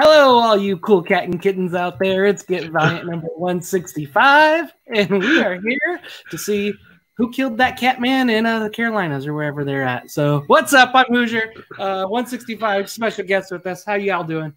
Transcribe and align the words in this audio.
Hello, 0.00 0.38
all 0.38 0.56
you 0.56 0.78
cool 0.78 1.02
cat 1.02 1.24
and 1.24 1.40
kittens 1.40 1.74
out 1.74 1.98
there. 1.98 2.24
It's 2.24 2.42
Get 2.42 2.70
Valiant 2.70 3.06
number 3.06 3.28
165, 3.36 4.72
and 4.94 5.10
we 5.10 5.40
are 5.42 5.60
here 5.60 6.00
to 6.30 6.38
see 6.38 6.72
who 7.16 7.30
killed 7.30 7.58
that 7.58 7.78
cat 7.78 8.00
man 8.00 8.30
in 8.30 8.46
uh, 8.46 8.60
the 8.60 8.70
Carolinas 8.70 9.26
or 9.26 9.34
wherever 9.34 9.64
they're 9.64 9.82
at. 9.82 10.10
So, 10.10 10.44
what's 10.46 10.72
up? 10.72 10.92
I'm 10.94 11.04
Hoosier, 11.08 11.52
uh, 11.78 12.06
165 12.06 12.88
special 12.90 13.24
guest 13.24 13.52
with 13.52 13.66
us. 13.66 13.84
How 13.84 13.94
y'all 13.94 14.24
doing? 14.24 14.54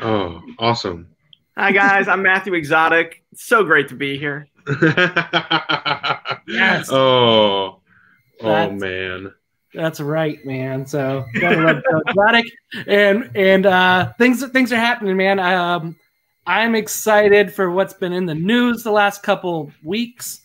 Oh, 0.00 0.42
awesome. 0.58 1.08
Hi, 1.56 1.70
guys. 1.70 2.08
I'm 2.08 2.22
Matthew 2.22 2.54
Exotic. 2.54 3.22
It's 3.32 3.44
so 3.44 3.62
great 3.62 3.88
to 3.88 3.94
be 3.94 4.18
here. 4.18 4.48
Yes. 6.46 6.90
Oh, 6.90 7.80
oh 8.40 8.48
That's- 8.48 8.80
man. 8.80 9.32
That's 9.74 10.00
right, 10.00 10.44
man. 10.46 10.86
So 10.86 11.24
Exotic. 11.34 12.46
and 12.86 13.30
and 13.34 13.66
uh, 13.66 14.12
things 14.18 14.46
things 14.50 14.72
are 14.72 14.76
happening, 14.76 15.16
man. 15.16 15.40
Um, 15.40 15.96
I'm 16.46 16.74
excited 16.74 17.52
for 17.52 17.70
what's 17.70 17.94
been 17.94 18.12
in 18.12 18.26
the 18.26 18.34
news 18.34 18.82
the 18.82 18.92
last 18.92 19.22
couple 19.22 19.72
weeks. 19.82 20.42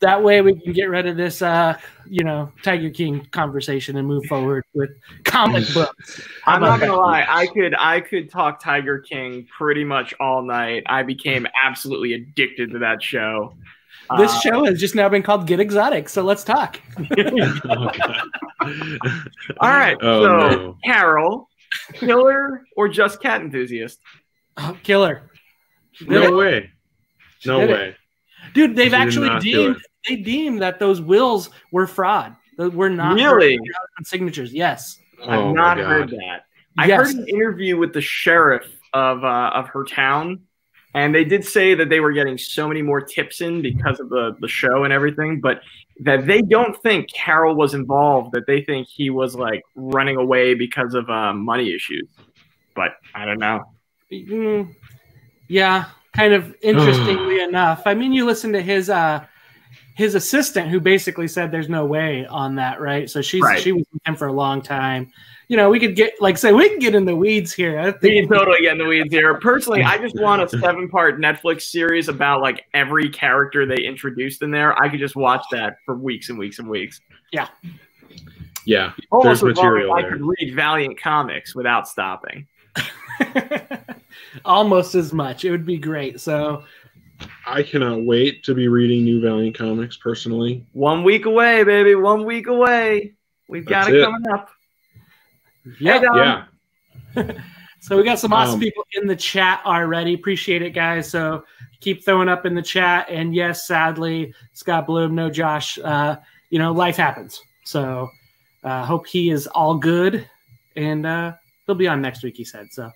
That 0.00 0.22
way, 0.22 0.42
we 0.42 0.60
can 0.60 0.74
get 0.74 0.90
rid 0.90 1.06
of 1.06 1.16
this, 1.16 1.40
uh, 1.40 1.78
you 2.06 2.22
know, 2.22 2.52
Tiger 2.62 2.90
King 2.90 3.26
conversation 3.32 3.96
and 3.96 4.06
move 4.06 4.26
forward 4.26 4.62
with 4.74 4.90
comic 5.24 5.64
books. 5.74 6.20
I'm 6.46 6.60
not 6.60 6.80
gonna 6.80 6.94
lie. 6.94 7.24
I 7.26 7.46
could 7.46 7.74
I 7.76 8.00
could 8.00 8.30
talk 8.30 8.60
Tiger 8.60 8.98
King 8.98 9.48
pretty 9.56 9.84
much 9.84 10.14
all 10.20 10.42
night. 10.42 10.84
I 10.86 11.02
became 11.02 11.46
absolutely 11.64 12.12
addicted 12.12 12.70
to 12.72 12.78
that 12.80 13.02
show. 13.02 13.54
This 14.18 14.32
Uh, 14.32 14.40
show 14.40 14.64
has 14.64 14.78
just 14.80 14.94
now 14.94 15.08
been 15.08 15.22
called 15.22 15.46
Get 15.46 15.58
Exotic, 15.60 16.08
so 16.08 16.22
let's 16.22 16.44
talk. 16.44 16.80
all 19.60 19.70
right. 19.70 19.96
Oh, 20.00 20.22
so, 20.22 20.36
no. 20.48 20.76
Carol, 20.84 21.48
killer 21.94 22.64
or 22.76 22.88
just 22.88 23.20
cat 23.20 23.40
enthusiast? 23.40 24.00
Oh, 24.56 24.76
killer, 24.82 25.30
Did 25.98 26.08
No 26.08 26.22
it. 26.22 26.34
way. 26.34 26.70
No 27.44 27.60
Did 27.60 27.70
it. 27.70 27.72
way. 27.72 27.96
dude! 28.54 28.76
They've 28.76 28.90
She 28.90 28.96
actually 28.96 29.38
deemed 29.40 29.76
it. 29.76 29.82
they 30.08 30.16
deemed 30.16 30.62
that 30.62 30.78
those 30.78 31.00
wills 31.00 31.50
were 31.72 31.86
fraud. 31.86 32.34
That 32.58 32.72
were 32.72 32.88
not 32.88 33.14
Really? 33.14 33.58
signatures. 34.04 34.52
Yes. 34.52 34.98
Oh, 35.22 35.48
I've 35.50 35.54
not 35.54 35.78
heard 35.78 36.10
that. 36.10 36.44
I 36.78 36.86
Yes. 36.86 37.08
heard 37.12 37.16
an 37.16 37.28
interview 37.28 37.76
with 37.76 37.92
the 37.92 38.00
sheriff 38.00 38.66
of 38.92 39.24
uh, 39.24 39.50
of 39.54 39.68
her 39.68 39.84
town, 39.84 40.42
and 40.96 41.14
they 41.14 41.24
did 41.24 41.44
say 41.44 41.74
that 41.74 41.90
they 41.90 42.00
were 42.00 42.12
getting 42.12 42.38
so 42.38 42.66
many 42.66 42.80
more 42.80 43.02
tips 43.02 43.42
in 43.42 43.60
because 43.60 44.00
of 44.00 44.08
the 44.08 44.34
the 44.40 44.48
show 44.48 44.84
and 44.84 44.94
everything, 44.94 45.40
but 45.42 45.60
that 46.00 46.26
they 46.26 46.40
don't 46.40 46.74
think 46.82 47.12
Carol 47.12 47.54
was 47.54 47.74
involved. 47.74 48.32
That 48.32 48.46
they 48.46 48.62
think 48.62 48.88
he 48.88 49.10
was 49.10 49.34
like 49.34 49.62
running 49.74 50.16
away 50.16 50.54
because 50.54 50.94
of 50.94 51.10
uh, 51.10 51.34
money 51.34 51.74
issues. 51.74 52.08
But 52.74 52.92
I 53.14 53.26
don't 53.26 53.38
know. 53.38 53.64
Mm, 54.10 54.74
yeah, 55.48 55.84
kind 56.14 56.32
of 56.32 56.54
interestingly 56.62 57.40
enough. 57.48 57.82
I 57.84 57.92
mean, 57.92 58.14
you 58.14 58.24
listen 58.24 58.54
to 58.54 58.62
his 58.62 58.88
uh 58.88 59.22
his 59.96 60.14
assistant 60.14 60.70
who 60.70 60.80
basically 60.80 61.28
said 61.28 61.50
there's 61.52 61.68
no 61.68 61.84
way 61.84 62.26
on 62.26 62.54
that, 62.54 62.80
right? 62.80 63.08
So 63.10 63.20
she's 63.20 63.42
Right. 63.42 63.60
she 63.60 63.72
was 63.72 63.84
with 63.92 64.06
him 64.06 64.16
for 64.16 64.28
a 64.28 64.32
long 64.32 64.62
time. 64.62 65.12
You 65.48 65.56
know, 65.56 65.70
we 65.70 65.78
could 65.78 65.94
get 65.94 66.14
like 66.20 66.38
say 66.38 66.52
we 66.52 66.68
can 66.68 66.78
get 66.80 66.94
in 66.94 67.04
the 67.04 67.14
weeds 67.14 67.52
here. 67.52 67.78
I 67.78 67.94
We 68.02 68.20
can 68.20 68.28
totally 68.28 68.60
get 68.62 68.72
in 68.72 68.78
the 68.78 68.84
weeds 68.86 69.12
here. 69.12 69.34
Personally, 69.38 69.82
I 69.84 69.96
just 69.98 70.18
want 70.20 70.42
a 70.42 70.48
seven 70.48 70.88
part 70.88 71.20
Netflix 71.20 71.62
series 71.62 72.08
about 72.08 72.40
like 72.42 72.64
every 72.74 73.08
character 73.08 73.64
they 73.64 73.82
introduced 73.82 74.42
in 74.42 74.50
there. 74.50 74.76
I 74.80 74.88
could 74.88 74.98
just 74.98 75.14
watch 75.14 75.44
that 75.52 75.76
for 75.84 75.94
weeks 75.96 76.30
and 76.30 76.38
weeks 76.38 76.58
and 76.58 76.68
weeks. 76.68 77.00
Yeah. 77.32 78.92
Almost 79.12 79.42
There's 79.42 79.52
as 79.52 79.56
long 79.56 79.66
material 79.66 79.96
as 79.96 79.98
I 79.98 80.02
there. 80.02 80.10
could 80.18 80.26
read 80.26 80.54
Valiant 80.56 81.00
comics 81.00 81.54
without 81.54 81.86
stopping. 81.86 82.48
almost 84.44 84.94
as 84.96 85.12
much. 85.12 85.44
It 85.44 85.50
would 85.52 85.64
be 85.66 85.78
great. 85.78 86.20
So 86.20 86.64
I 87.46 87.62
cannot 87.62 88.02
wait 88.04 88.42
to 88.44 88.54
be 88.54 88.68
reading 88.68 89.04
new 89.04 89.20
Valiant 89.20 89.56
comics 89.56 89.96
personally. 89.96 90.66
One 90.72 91.04
week 91.04 91.26
away, 91.26 91.62
baby. 91.64 91.94
One 91.94 92.24
week 92.24 92.48
away. 92.48 93.14
We've 93.48 93.64
got 93.64 93.84
That's 93.84 93.94
it 93.94 94.00
it. 94.00 94.04
coming 94.04 94.28
up. 94.32 94.50
Yeah. 95.80 96.00
Hey, 96.00 96.06
Yeah. 97.16 97.32
So 97.86 97.96
we 97.96 98.02
got 98.02 98.18
some 98.18 98.32
awesome 98.32 98.54
Um, 98.54 98.60
people 98.60 98.84
in 98.94 99.06
the 99.06 99.14
chat 99.14 99.60
already. 99.64 100.14
Appreciate 100.14 100.60
it, 100.60 100.70
guys. 100.70 101.08
So 101.08 101.44
keep 101.80 102.04
throwing 102.04 102.28
up 102.28 102.44
in 102.44 102.52
the 102.52 102.62
chat. 102.62 103.06
And 103.08 103.32
yes, 103.32 103.64
sadly, 103.68 104.34
Scott 104.54 104.88
Bloom, 104.88 105.14
no 105.14 105.30
Josh. 105.30 105.78
Uh, 105.78 106.16
you 106.50 106.58
know, 106.58 106.72
life 106.72 106.96
happens. 106.96 107.40
So 107.64 108.08
uh, 108.64 108.84
hope 108.84 109.06
he 109.06 109.30
is 109.30 109.46
all 109.46 109.76
good, 109.76 110.28
and 110.74 111.06
uh, 111.06 111.34
he'll 111.66 111.76
be 111.76 111.86
on 111.86 112.02
next 112.02 112.24
week. 112.24 112.36
He 112.36 112.44
said 112.44 112.72
so. 112.72 112.90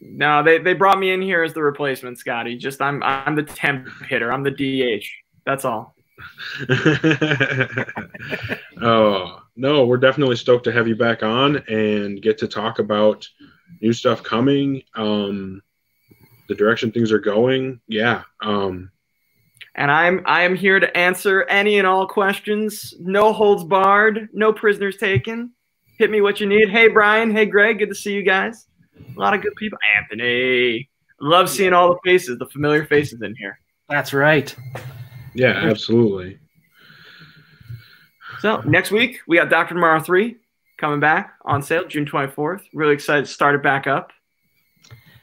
No, 0.00 0.40
they, 0.40 0.58
they 0.58 0.74
brought 0.74 1.00
me 1.00 1.10
in 1.10 1.20
here 1.20 1.42
as 1.42 1.52
the 1.52 1.62
replacement, 1.62 2.18
Scotty. 2.18 2.56
Just 2.56 2.80
I'm 2.80 3.02
I'm 3.02 3.34
the 3.34 3.42
temp 3.42 3.88
hitter. 4.08 4.32
I'm 4.32 4.44
the 4.44 4.52
DH. 4.52 5.04
That's 5.44 5.64
all. 5.64 5.95
oh 8.82 9.42
no, 9.56 9.86
we're 9.86 9.96
definitely 9.96 10.36
stoked 10.36 10.64
to 10.64 10.72
have 10.72 10.88
you 10.88 10.96
back 10.96 11.22
on 11.22 11.56
and 11.68 12.22
get 12.22 12.38
to 12.38 12.48
talk 12.48 12.78
about 12.78 13.28
new 13.80 13.92
stuff 13.92 14.22
coming. 14.22 14.82
Um, 14.94 15.62
the 16.48 16.54
direction 16.54 16.92
things 16.92 17.12
are 17.12 17.18
going. 17.18 17.80
Yeah. 17.88 18.22
Um, 18.40 18.90
And 19.74 19.90
I'm 19.90 20.22
I 20.26 20.42
am 20.42 20.54
here 20.54 20.80
to 20.80 20.96
answer 20.96 21.44
any 21.44 21.78
and 21.78 21.86
all 21.86 22.06
questions. 22.06 22.94
No 22.98 23.32
holds 23.32 23.64
barred. 23.64 24.28
No 24.32 24.52
prisoners 24.52 24.96
taken. 24.96 25.52
Hit 25.98 26.10
me 26.10 26.20
what 26.20 26.40
you 26.40 26.46
need. 26.46 26.70
Hey 26.70 26.88
Brian. 26.88 27.30
Hey 27.30 27.46
Greg. 27.46 27.78
Good 27.78 27.88
to 27.88 27.94
see 27.94 28.12
you 28.12 28.22
guys. 28.22 28.66
A 29.16 29.18
lot 29.18 29.34
of 29.34 29.42
good 29.42 29.54
people. 29.56 29.78
Anthony. 29.98 30.88
Love 31.20 31.48
seeing 31.48 31.72
all 31.72 31.88
the 31.88 31.98
faces, 32.04 32.38
the 32.38 32.46
familiar 32.46 32.84
faces 32.84 33.22
in 33.22 33.34
here. 33.36 33.58
That's 33.88 34.12
right. 34.12 34.54
Yeah, 35.36 35.68
absolutely. 35.70 36.38
So 38.40 38.60
next 38.62 38.90
week 38.90 39.20
we 39.26 39.36
got 39.36 39.48
Doctor 39.50 39.74
Tomorrow 39.74 40.00
three 40.00 40.36
coming 40.76 41.00
back 41.00 41.34
on 41.44 41.62
sale 41.62 41.86
June 41.86 42.06
24th. 42.06 42.62
Really 42.74 42.94
excited 42.94 43.26
to 43.26 43.30
start 43.30 43.54
it 43.54 43.62
back 43.62 43.86
up. 43.86 44.12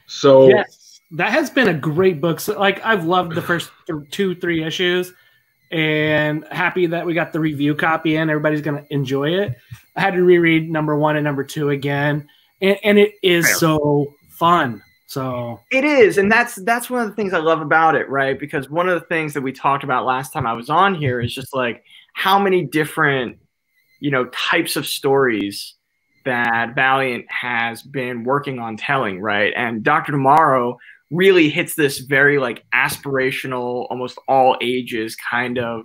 So 0.06 0.48
Yes, 0.48 1.00
that 1.12 1.32
has 1.32 1.50
been 1.50 1.68
a 1.68 1.74
great 1.74 2.20
book. 2.20 2.40
So, 2.40 2.58
like, 2.58 2.84
I've 2.84 3.04
loved 3.04 3.34
the 3.34 3.42
first 3.42 3.70
th- 3.86 4.10
two, 4.10 4.34
three 4.34 4.64
issues, 4.64 5.12
and 5.70 6.44
happy 6.50 6.86
that 6.86 7.06
we 7.06 7.14
got 7.14 7.32
the 7.32 7.40
review 7.40 7.74
copy 7.74 8.16
in. 8.16 8.28
Everybody's 8.28 8.60
gonna 8.60 8.84
enjoy 8.90 9.30
it. 9.30 9.56
I 9.96 10.00
had 10.00 10.14
to 10.14 10.22
reread 10.22 10.70
number 10.70 10.96
one 10.96 11.16
and 11.16 11.24
number 11.24 11.44
two 11.44 11.70
again, 11.70 12.28
and, 12.60 12.78
and 12.84 12.98
it 12.98 13.14
is 13.22 13.46
Fair. 13.46 13.54
so 13.56 14.14
fun. 14.30 14.82
So 15.14 15.60
It 15.70 15.84
is, 15.84 16.18
and 16.18 16.30
that's 16.30 16.56
that's 16.56 16.90
one 16.90 17.02
of 17.02 17.08
the 17.08 17.14
things 17.14 17.32
I 17.32 17.38
love 17.38 17.60
about 17.60 17.94
it, 17.94 18.08
right? 18.08 18.36
Because 18.36 18.68
one 18.68 18.88
of 18.88 19.00
the 19.00 19.06
things 19.06 19.32
that 19.34 19.42
we 19.42 19.52
talked 19.52 19.84
about 19.84 20.04
last 20.04 20.32
time 20.32 20.44
I 20.44 20.54
was 20.54 20.68
on 20.68 20.96
here 20.96 21.20
is 21.20 21.32
just 21.32 21.54
like 21.54 21.84
how 22.14 22.36
many 22.36 22.64
different, 22.64 23.38
you 24.00 24.10
know, 24.10 24.24
types 24.32 24.74
of 24.74 24.88
stories 24.88 25.74
that 26.24 26.74
Valiant 26.74 27.26
has 27.30 27.80
been 27.80 28.24
working 28.24 28.58
on 28.58 28.76
telling, 28.76 29.20
right? 29.20 29.52
And 29.56 29.84
Doctor 29.84 30.10
Tomorrow 30.10 30.78
really 31.12 31.48
hits 31.48 31.76
this 31.76 32.00
very 32.00 32.38
like 32.38 32.64
aspirational, 32.74 33.86
almost 33.90 34.18
all 34.26 34.56
ages 34.60 35.14
kind 35.14 35.58
of 35.58 35.84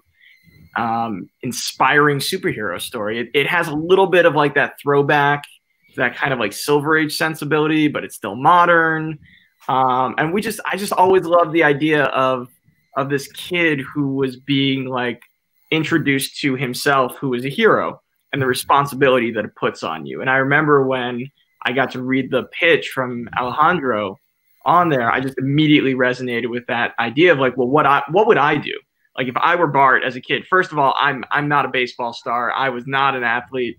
um, 0.75 1.29
inspiring 1.43 2.17
superhero 2.17 2.81
story. 2.81 3.19
It, 3.19 3.29
it 3.35 3.45
has 3.45 3.67
a 3.67 3.75
little 3.75 4.07
bit 4.07 4.25
of 4.25 4.33
like 4.33 4.55
that 4.55 4.79
throwback, 4.81 5.43
that 5.99 6.15
kind 6.15 6.33
of 6.33 6.39
like 6.39 6.53
Silver 6.53 6.97
Age 6.97 7.15
sensibility, 7.15 7.87
but 7.87 8.03
it's 8.03 8.15
still 8.15 8.35
modern. 8.35 9.19
Um, 9.67 10.15
and 10.17 10.33
we 10.33 10.41
just, 10.41 10.59
I 10.65 10.77
just 10.77 10.93
always 10.93 11.23
loved 11.23 11.53
the 11.53 11.63
idea 11.63 12.05
of 12.05 12.49
of 12.97 13.09
this 13.09 13.31
kid 13.31 13.79
who 13.79 14.15
was 14.15 14.35
being 14.37 14.85
like 14.85 15.21
introduced 15.71 16.39
to 16.41 16.55
himself, 16.55 17.17
who 17.17 17.29
was 17.29 17.45
a 17.45 17.49
hero, 17.49 18.01
and 18.33 18.41
the 18.41 18.47
responsibility 18.47 19.31
that 19.31 19.45
it 19.45 19.55
puts 19.55 19.83
on 19.83 20.05
you. 20.05 20.21
And 20.21 20.29
I 20.29 20.37
remember 20.37 20.85
when 20.85 21.29
I 21.65 21.71
got 21.71 21.91
to 21.91 22.01
read 22.01 22.31
the 22.31 22.43
pitch 22.43 22.89
from 22.89 23.29
Alejandro 23.37 24.17
on 24.65 24.89
there, 24.89 25.11
I 25.11 25.19
just 25.19 25.37
immediately 25.37 25.93
resonated 25.93 26.49
with 26.49 26.65
that 26.67 26.93
idea 26.99 27.31
of 27.31 27.39
like, 27.39 27.57
well, 27.57 27.67
what 27.67 27.85
I 27.85 28.03
what 28.09 28.27
would 28.27 28.37
I 28.37 28.55
do? 28.57 28.77
Like 29.17 29.27
if 29.27 29.37
I 29.37 29.55
were 29.55 29.67
Bart 29.67 30.03
as 30.03 30.15
a 30.15 30.21
kid, 30.21 30.45
first 30.47 30.71
of 30.71 30.79
all, 30.79 30.95
I'm 30.97 31.23
I'm 31.31 31.47
not 31.47 31.65
a 31.65 31.69
baseball 31.69 32.13
star. 32.13 32.51
I 32.51 32.69
was 32.69 32.85
not 32.87 33.15
an 33.15 33.23
athlete 33.23 33.77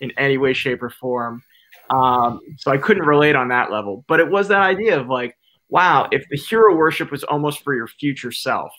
in 0.00 0.12
any 0.12 0.38
way, 0.38 0.52
shape, 0.52 0.82
or 0.82 0.90
form. 0.90 1.42
Um, 1.90 2.40
so 2.56 2.70
I 2.70 2.78
couldn't 2.78 3.04
relate 3.04 3.36
on 3.36 3.48
that 3.48 3.70
level. 3.70 4.04
But 4.08 4.20
it 4.20 4.30
was 4.30 4.48
that 4.48 4.62
idea 4.62 4.98
of 4.98 5.08
like, 5.08 5.36
wow, 5.68 6.08
if 6.10 6.24
the 6.30 6.36
hero 6.36 6.74
worship 6.74 7.10
was 7.10 7.24
almost 7.24 7.62
for 7.62 7.74
your 7.74 7.86
future 7.86 8.32
self, 8.32 8.72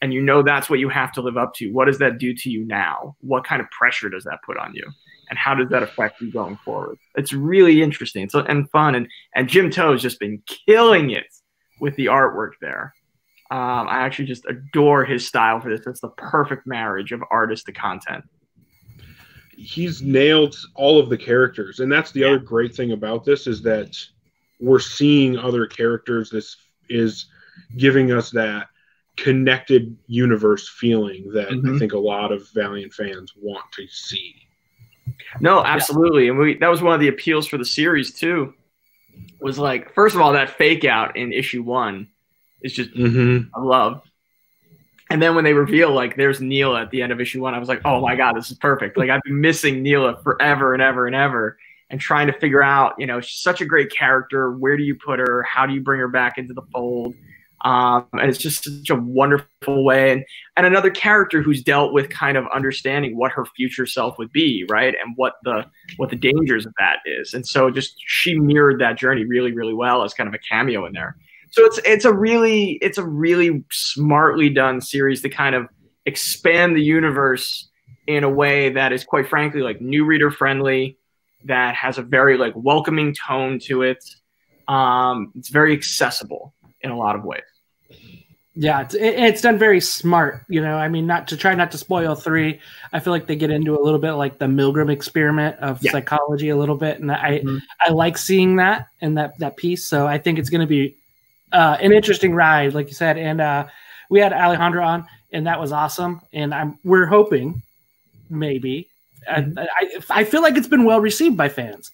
and 0.00 0.12
you 0.12 0.20
know 0.20 0.42
that's 0.42 0.68
what 0.68 0.80
you 0.80 0.88
have 0.88 1.12
to 1.12 1.22
live 1.22 1.36
up 1.36 1.54
to, 1.54 1.70
what 1.70 1.86
does 1.86 1.98
that 1.98 2.18
do 2.18 2.34
to 2.34 2.50
you 2.50 2.66
now? 2.66 3.16
What 3.20 3.44
kind 3.44 3.62
of 3.62 3.70
pressure 3.70 4.08
does 4.08 4.24
that 4.24 4.40
put 4.44 4.58
on 4.58 4.74
you? 4.74 4.84
And 5.30 5.38
how 5.38 5.54
does 5.54 5.68
that 5.70 5.82
affect 5.82 6.20
you 6.20 6.30
going 6.30 6.58
forward? 6.64 6.98
It's 7.14 7.32
really 7.32 7.82
interesting 7.82 8.28
so, 8.28 8.40
and 8.40 8.68
fun. 8.70 8.94
And, 8.94 9.08
and 9.34 9.48
Jim 9.48 9.70
Towe 9.70 9.92
has 9.92 10.02
just 10.02 10.18
been 10.18 10.42
killing 10.66 11.10
it 11.10 11.26
with 11.80 11.94
the 11.96 12.06
artwork 12.06 12.50
there. 12.60 12.92
Um, 13.50 13.86
I 13.88 14.00
actually 14.00 14.26
just 14.26 14.44
adore 14.46 15.04
his 15.04 15.26
style 15.26 15.60
for 15.60 15.70
this. 15.70 15.86
It's 15.86 16.00
the 16.00 16.08
perfect 16.08 16.66
marriage 16.66 17.12
of 17.12 17.22
artist 17.30 17.66
to 17.66 17.72
content. 17.72 18.24
He's 19.62 20.02
nailed 20.02 20.56
all 20.74 20.98
of 20.98 21.08
the 21.08 21.16
characters, 21.16 21.80
and 21.80 21.90
that's 21.90 22.10
the 22.12 22.20
yeah. 22.20 22.26
other 22.28 22.38
great 22.38 22.74
thing 22.74 22.92
about 22.92 23.24
this 23.24 23.46
is 23.46 23.62
that 23.62 23.96
we're 24.60 24.80
seeing 24.80 25.36
other 25.38 25.66
characters. 25.66 26.30
This 26.30 26.56
is 26.88 27.26
giving 27.76 28.12
us 28.12 28.30
that 28.30 28.68
connected 29.16 29.96
universe 30.06 30.68
feeling 30.68 31.30
that 31.32 31.48
mm-hmm. 31.50 31.74
I 31.74 31.78
think 31.78 31.92
a 31.92 31.98
lot 31.98 32.32
of 32.32 32.48
Valiant 32.50 32.92
fans 32.92 33.32
want 33.36 33.70
to 33.72 33.86
see. 33.88 34.34
No, 35.40 35.62
absolutely, 35.64 36.28
and 36.28 36.38
we 36.38 36.58
that 36.58 36.68
was 36.68 36.82
one 36.82 36.94
of 36.94 37.00
the 37.00 37.08
appeals 37.08 37.46
for 37.46 37.58
the 37.58 37.64
series 37.64 38.12
too. 38.12 38.54
Was 39.40 39.58
like 39.58 39.94
first 39.94 40.14
of 40.14 40.20
all 40.20 40.32
that 40.32 40.50
fake 40.50 40.84
out 40.84 41.16
in 41.16 41.32
issue 41.32 41.62
one 41.62 42.08
is 42.62 42.72
just 42.72 42.92
mm-hmm. 42.94 43.48
I 43.54 43.62
love. 43.62 44.02
And 45.12 45.20
then 45.20 45.34
when 45.34 45.44
they 45.44 45.52
reveal 45.52 45.92
like 45.92 46.16
there's 46.16 46.40
Neela 46.40 46.80
at 46.80 46.90
the 46.90 47.02
end 47.02 47.12
of 47.12 47.20
issue 47.20 47.42
one, 47.42 47.52
I 47.52 47.58
was 47.58 47.68
like, 47.68 47.82
oh 47.84 48.00
my 48.00 48.16
god, 48.16 48.34
this 48.34 48.50
is 48.50 48.56
perfect. 48.56 48.96
Like 48.96 49.10
I've 49.10 49.20
been 49.24 49.42
missing 49.42 49.82
Neela 49.82 50.16
forever 50.22 50.72
and 50.72 50.82
ever 50.82 51.06
and 51.06 51.14
ever, 51.14 51.58
and 51.90 52.00
trying 52.00 52.28
to 52.28 52.32
figure 52.32 52.62
out, 52.62 52.94
you 52.98 53.06
know, 53.06 53.20
she's 53.20 53.38
such 53.42 53.60
a 53.60 53.66
great 53.66 53.92
character. 53.92 54.52
Where 54.52 54.74
do 54.74 54.82
you 54.82 54.94
put 54.94 55.18
her? 55.18 55.42
How 55.42 55.66
do 55.66 55.74
you 55.74 55.82
bring 55.82 56.00
her 56.00 56.08
back 56.08 56.38
into 56.38 56.54
the 56.54 56.62
fold? 56.72 57.14
Um, 57.60 58.06
and 58.14 58.30
it's 58.30 58.38
just 58.38 58.64
such 58.64 58.88
a 58.88 58.96
wonderful 58.96 59.84
way. 59.84 60.12
And, 60.12 60.24
and 60.56 60.64
another 60.64 60.90
character 60.90 61.42
who's 61.42 61.62
dealt 61.62 61.92
with 61.92 62.08
kind 62.08 62.38
of 62.38 62.46
understanding 62.52 63.14
what 63.14 63.32
her 63.32 63.44
future 63.44 63.84
self 63.84 64.16
would 64.16 64.32
be, 64.32 64.64
right? 64.70 64.94
And 64.98 65.14
what 65.16 65.34
the 65.44 65.66
what 65.98 66.08
the 66.08 66.16
dangers 66.16 66.64
of 66.64 66.72
that 66.78 67.00
is. 67.04 67.34
And 67.34 67.46
so 67.46 67.70
just 67.70 67.96
she 68.06 68.34
mirrored 68.38 68.80
that 68.80 68.96
journey 68.96 69.26
really, 69.26 69.52
really 69.52 69.74
well 69.74 70.04
as 70.04 70.14
kind 70.14 70.26
of 70.26 70.32
a 70.32 70.38
cameo 70.38 70.86
in 70.86 70.94
there. 70.94 71.18
So 71.52 71.66
it's 71.66 71.78
it's 71.84 72.04
a 72.06 72.12
really 72.12 72.72
it's 72.80 72.96
a 72.96 73.04
really 73.04 73.62
smartly 73.70 74.48
done 74.48 74.80
series 74.80 75.20
to 75.20 75.28
kind 75.28 75.54
of 75.54 75.68
expand 76.06 76.74
the 76.74 76.82
universe 76.82 77.68
in 78.06 78.24
a 78.24 78.30
way 78.30 78.70
that 78.70 78.92
is 78.92 79.04
quite 79.04 79.28
frankly 79.28 79.60
like 79.60 79.80
new 79.80 80.06
reader 80.06 80.30
friendly, 80.30 80.96
that 81.44 81.74
has 81.74 81.98
a 81.98 82.02
very 82.02 82.38
like 82.38 82.54
welcoming 82.56 83.14
tone 83.14 83.58
to 83.66 83.82
it. 83.82 84.02
Um, 84.66 85.30
it's 85.36 85.50
very 85.50 85.74
accessible 85.74 86.54
in 86.80 86.90
a 86.90 86.96
lot 86.96 87.16
of 87.16 87.24
ways. 87.24 87.42
Yeah, 88.54 88.80
it's, 88.82 88.94
it's 88.94 89.42
done 89.42 89.58
very 89.58 89.80
smart. 89.80 90.44
You 90.48 90.62
know, 90.62 90.76
I 90.76 90.88
mean, 90.88 91.06
not 91.06 91.28
to 91.28 91.36
try 91.36 91.54
not 91.54 91.70
to 91.72 91.78
spoil 91.78 92.14
three. 92.14 92.60
I 92.94 93.00
feel 93.00 93.12
like 93.12 93.26
they 93.26 93.36
get 93.36 93.50
into 93.50 93.78
a 93.78 93.80
little 93.80 93.98
bit 93.98 94.12
like 94.12 94.38
the 94.38 94.46
Milgram 94.46 94.90
experiment 94.90 95.56
of 95.56 95.82
yeah. 95.82 95.92
psychology 95.92 96.48
a 96.48 96.56
little 96.56 96.76
bit, 96.76 97.00
and 97.00 97.12
I 97.12 97.40
mm-hmm. 97.40 97.58
I 97.86 97.92
like 97.92 98.16
seeing 98.16 98.56
that 98.56 98.88
and 99.02 99.18
that 99.18 99.38
that 99.38 99.58
piece. 99.58 99.86
So 99.86 100.06
I 100.06 100.16
think 100.16 100.38
it's 100.38 100.48
going 100.48 100.62
to 100.62 100.66
be 100.66 100.96
uh, 101.52 101.76
an 101.80 101.92
interesting 101.92 102.34
ride, 102.34 102.74
like 102.74 102.88
you 102.88 102.94
said. 102.94 103.18
And 103.18 103.40
uh, 103.40 103.66
we 104.10 104.20
had 104.20 104.32
Alejandro 104.32 104.84
on, 104.84 105.06
and 105.32 105.46
that 105.46 105.60
was 105.60 105.72
awesome. 105.72 106.20
And 106.32 106.54
I'm 106.54 106.78
we're 106.84 107.06
hoping 107.06 107.62
maybe. 108.30 108.88
Mm-hmm. 109.30 109.58
I, 109.58 109.62
I, 109.62 110.20
I 110.20 110.24
feel 110.24 110.42
like 110.42 110.56
it's 110.56 110.68
been 110.68 110.84
well 110.84 111.00
received 111.00 111.36
by 111.36 111.48
fans. 111.48 111.92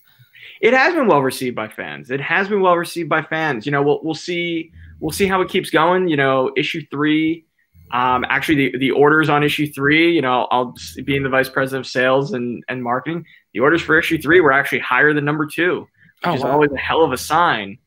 It 0.60 0.72
has 0.72 0.94
been 0.94 1.06
well 1.06 1.22
received 1.22 1.55
by 1.55 1.69
fans. 1.69 2.10
It 2.10 2.20
has 2.20 2.49
been 2.49 2.60
well 2.62 2.76
received 2.76 3.08
by 3.08 3.22
fans. 3.22 3.66
You 3.66 3.72
know, 3.72 3.82
we'll 3.82 4.00
we'll 4.02 4.14
see 4.14 4.72
we'll 5.00 5.12
see 5.12 5.26
how 5.26 5.40
it 5.40 5.49
keeps 5.49 5.70
going. 5.70 6.08
You 6.08 6.16
know, 6.16 6.52
issue 6.56 6.82
three. 6.90 7.44
Um, 7.90 8.26
actually, 8.28 8.70
the, 8.70 8.78
the 8.78 8.90
orders 8.90 9.31
on 9.31 9.43
issue 9.43 9.66
three, 9.66 10.12
you 10.12 10.20
know, 10.20 10.46
I'll 10.50 10.75
being 11.05 11.22
the 11.22 11.31
vice 11.31 11.49
president 11.49 11.87
of 11.87 11.90
sales 11.90 12.32
and, 12.34 12.62
and 12.69 12.82
marketing, 12.82 13.25
the 13.55 13.60
orders 13.60 13.81
for 13.81 13.99
issue 13.99 14.20
three 14.20 14.40
were 14.40 14.52
actually 14.52 14.81
higher 14.81 15.14
than 15.14 15.25
number 15.25 15.46
two, 15.46 15.81
which 15.81 15.88
oh, 16.25 16.34
is 16.34 16.43
always 16.43 16.70
a 16.72 16.76
hell 16.76 17.02
of 17.02 17.12
a 17.12 17.16
sign. 17.16 17.78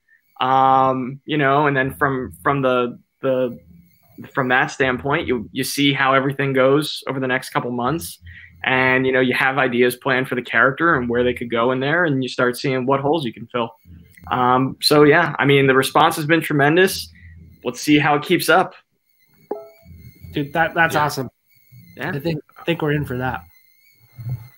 Um, 0.41 1.21
you 1.25 1.37
know, 1.37 1.67
and 1.67 1.77
then 1.77 1.93
from 1.93 2.33
from 2.43 2.63
the 2.63 2.99
the 3.21 3.57
from 4.33 4.49
that 4.49 4.67
standpoint, 4.67 5.27
you 5.27 5.47
you 5.51 5.63
see 5.63 5.93
how 5.93 6.13
everything 6.13 6.51
goes 6.51 7.03
over 7.07 7.19
the 7.19 7.27
next 7.27 7.51
couple 7.51 7.71
months, 7.71 8.19
and 8.63 9.05
you 9.05 9.13
know 9.13 9.19
you 9.19 9.35
have 9.35 9.59
ideas 9.59 9.95
planned 9.95 10.27
for 10.27 10.33
the 10.33 10.41
character 10.41 10.95
and 10.95 11.07
where 11.07 11.23
they 11.23 11.33
could 11.33 11.51
go 11.51 11.71
in 11.71 11.79
there, 11.79 12.05
and 12.05 12.23
you 12.23 12.27
start 12.27 12.57
seeing 12.57 12.87
what 12.87 12.99
holes 12.99 13.23
you 13.23 13.31
can 13.31 13.47
fill. 13.47 13.69
Um, 14.31 14.77
so 14.81 15.03
yeah, 15.03 15.35
I 15.37 15.45
mean 15.45 15.67
the 15.67 15.75
response 15.75 16.15
has 16.15 16.25
been 16.25 16.41
tremendous. 16.41 17.07
Let's 17.63 17.79
see 17.79 17.99
how 17.99 18.15
it 18.15 18.23
keeps 18.23 18.49
up. 18.49 18.73
Dude, 20.33 20.53
that 20.53 20.73
that's 20.73 20.95
yeah. 20.95 21.05
awesome. 21.05 21.29
Yeah, 21.95 22.11
I 22.15 22.19
think 22.19 22.41
I 22.59 22.63
think 22.63 22.81
we're 22.81 22.93
in 22.93 23.05
for 23.05 23.17
that. 23.17 23.43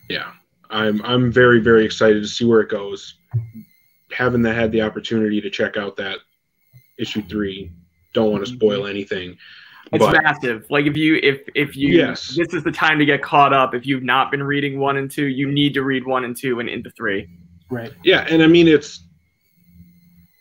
Yeah, 0.10 0.32
I'm 0.70 1.02
I'm 1.04 1.30
very 1.30 1.60
very 1.60 1.84
excited 1.84 2.22
to 2.22 2.28
see 2.28 2.46
where 2.46 2.62
it 2.62 2.70
goes. 2.70 3.16
Having 4.14 4.44
that 4.44 4.56
had 4.56 4.72
the 4.72 4.82
opportunity 4.82 5.42
to 5.42 5.50
check 5.50 5.78
out 5.78 5.98
that 5.98 6.20
issue 6.98 7.22
three, 7.24 7.72
don't 8.14 8.32
want 8.32 8.46
to 8.46 8.52
mm-hmm. 8.52 8.58
spoil 8.58 8.88
anything. 8.88 9.38
It's 9.92 10.04
but, 10.04 10.24
massive. 10.24 10.66
Like 10.70 10.86
if 10.86 10.98
you 10.98 11.20
if 11.22 11.42
if 11.54 11.76
you 11.76 11.90
yes. 11.90 12.36
this 12.36 12.54
is 12.54 12.64
the 12.64 12.72
time 12.72 12.98
to 13.00 13.06
get 13.06 13.22
caught 13.22 13.54
up. 13.54 13.76
If 13.76 13.86
you've 13.86 14.04
not 14.04 14.32
been 14.32 14.42
reading 14.42 14.80
one 14.80 14.98
and 14.98 15.10
two, 15.10 15.26
you 15.26 15.52
need 15.52 15.74
to 15.76 15.84
read 15.84 16.06
one 16.06 16.26
and 16.26 16.36
two 16.36 16.60
and 16.60 16.68
into 16.68 16.90
three. 16.92 17.30
Right. 17.70 17.94
Yeah, 18.04 18.26
and 18.30 18.42
I 18.42 18.48
mean 18.48 18.68
it's 18.68 19.02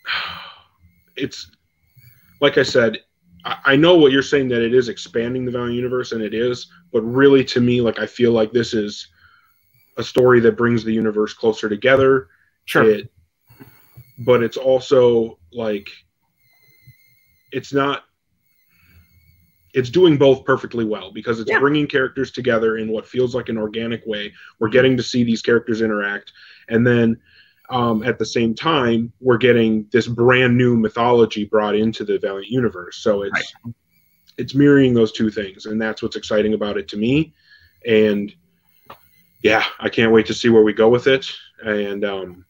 it's 1.17 1.51
like 2.41 2.57
I 2.57 2.63
said, 2.63 2.99
I, 3.45 3.57
I 3.65 3.77
know 3.77 3.95
what 3.95 4.11
you're 4.11 4.23
saying 4.23 4.49
that 4.49 4.63
it 4.63 4.75
is 4.75 4.89
expanding 4.89 5.45
the 5.45 5.53
Valiant 5.53 5.75
universe, 5.75 6.13
and 6.13 6.23
it 6.23 6.33
is, 6.33 6.69
but 6.91 7.03
really 7.03 7.45
to 7.45 7.61
me, 7.61 7.83
like 7.83 7.99
I 7.99 8.07
feel 8.07 8.33
like 8.33 8.53
this 8.53 8.73
is 8.73 9.09
a 9.99 10.03
story 10.03 10.41
that 10.41 10.57
brings 10.57 10.83
the 10.83 10.93
universe 10.93 11.35
closer 11.35 11.69
together. 11.69 12.29
Sure. 12.65 12.89
It, 12.89 13.12
but 14.19 14.43
it's 14.43 14.57
also 14.57 15.39
like 15.53 15.89
it's 17.53 17.73
not 17.73 18.05
it's 19.75 19.91
doing 19.91 20.19
both 20.19 20.45
perfectly 20.45 20.85
well 20.85 21.11
because 21.11 21.41
it's 21.41 21.51
yeah. 21.51 21.59
bringing 21.59 21.87
characters 21.87 22.31
together 22.31 22.77
in 22.77 22.91
what 22.91 23.07
feels 23.07 23.35
like 23.35 23.49
an 23.49 23.57
organic 23.57 24.05
way. 24.07 24.33
We're 24.59 24.69
getting 24.69 24.99
to 24.99 25.03
see 25.03 25.25
these 25.25 25.41
characters 25.41 25.81
interact, 25.81 26.33
and 26.69 26.87
then 26.87 27.21
um, 27.71 28.03
at 28.03 28.19
the 28.19 28.27
same 28.27 28.55
time, 28.55 29.13
we're 29.21 29.39
getting 29.39 29.89
this 29.91 30.07
brand 30.07 30.57
new 30.57 30.77
mythology 30.77 31.45
brought 31.45 31.75
into 31.75 32.05
the 32.05 32.19
Valiant 32.19 32.49
universe. 32.49 32.99
So 32.99 33.23
it's 33.23 33.55
right. 33.65 33.75
it's 34.37 34.55
mirroring 34.55 34.93
those 34.93 35.13
two 35.13 35.31
things, 35.31 35.67
and 35.67 35.81
that's 35.81 36.03
what's 36.03 36.17
exciting 36.17 36.53
about 36.53 36.77
it 36.77 36.89
to 36.89 36.99
me. 36.99 37.33
And 37.87 38.33
yeah, 39.43 39.65
I 39.81 39.89
can't 39.89 40.13
wait 40.13 40.27
to 40.27 40.35
see 40.35 40.51
where 40.51 40.63
we 40.63 40.73
go 40.73 40.89
with 40.89 41.07
it 41.07 41.27
and 41.65 42.05
um, 42.05 42.45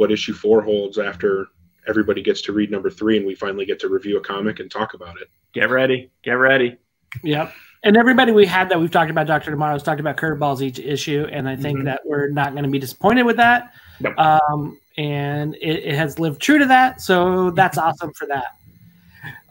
what 0.00 0.10
issue 0.10 0.32
four 0.32 0.62
holds 0.62 0.96
after 0.96 1.48
everybody 1.86 2.22
gets 2.22 2.40
to 2.40 2.54
read 2.54 2.70
number 2.70 2.88
three 2.88 3.18
and 3.18 3.26
we 3.26 3.34
finally 3.34 3.66
get 3.66 3.78
to 3.78 3.88
review 3.88 4.16
a 4.16 4.20
comic 4.20 4.58
and 4.58 4.70
talk 4.70 4.94
about 4.94 5.20
it. 5.20 5.28
Get 5.52 5.68
ready. 5.68 6.10
Get 6.22 6.32
ready. 6.32 6.78
Yep. 7.22 7.52
And 7.84 7.98
everybody 7.98 8.32
we 8.32 8.46
had 8.46 8.70
that 8.70 8.80
we've 8.80 8.90
talked 8.90 9.10
about 9.10 9.26
Dr. 9.26 9.50
Tomorrow, 9.50 9.74
has 9.74 9.82
talked 9.82 10.00
about 10.00 10.16
curveballs 10.16 10.62
each 10.62 10.78
issue. 10.78 11.26
And 11.30 11.46
I 11.46 11.54
think 11.54 11.78
mm-hmm. 11.78 11.84
that 11.84 12.00
we're 12.06 12.30
not 12.30 12.52
going 12.52 12.64
to 12.64 12.70
be 12.70 12.78
disappointed 12.78 13.24
with 13.24 13.36
that. 13.36 13.74
Yep. 14.00 14.18
Um, 14.18 14.80
and 14.96 15.54
it, 15.56 15.84
it, 15.84 15.94
has 15.94 16.18
lived 16.18 16.40
true 16.40 16.58
to 16.58 16.66
that. 16.66 17.02
So 17.02 17.50
that's 17.50 17.76
awesome 17.76 18.14
for 18.14 18.26
that. 18.28 18.56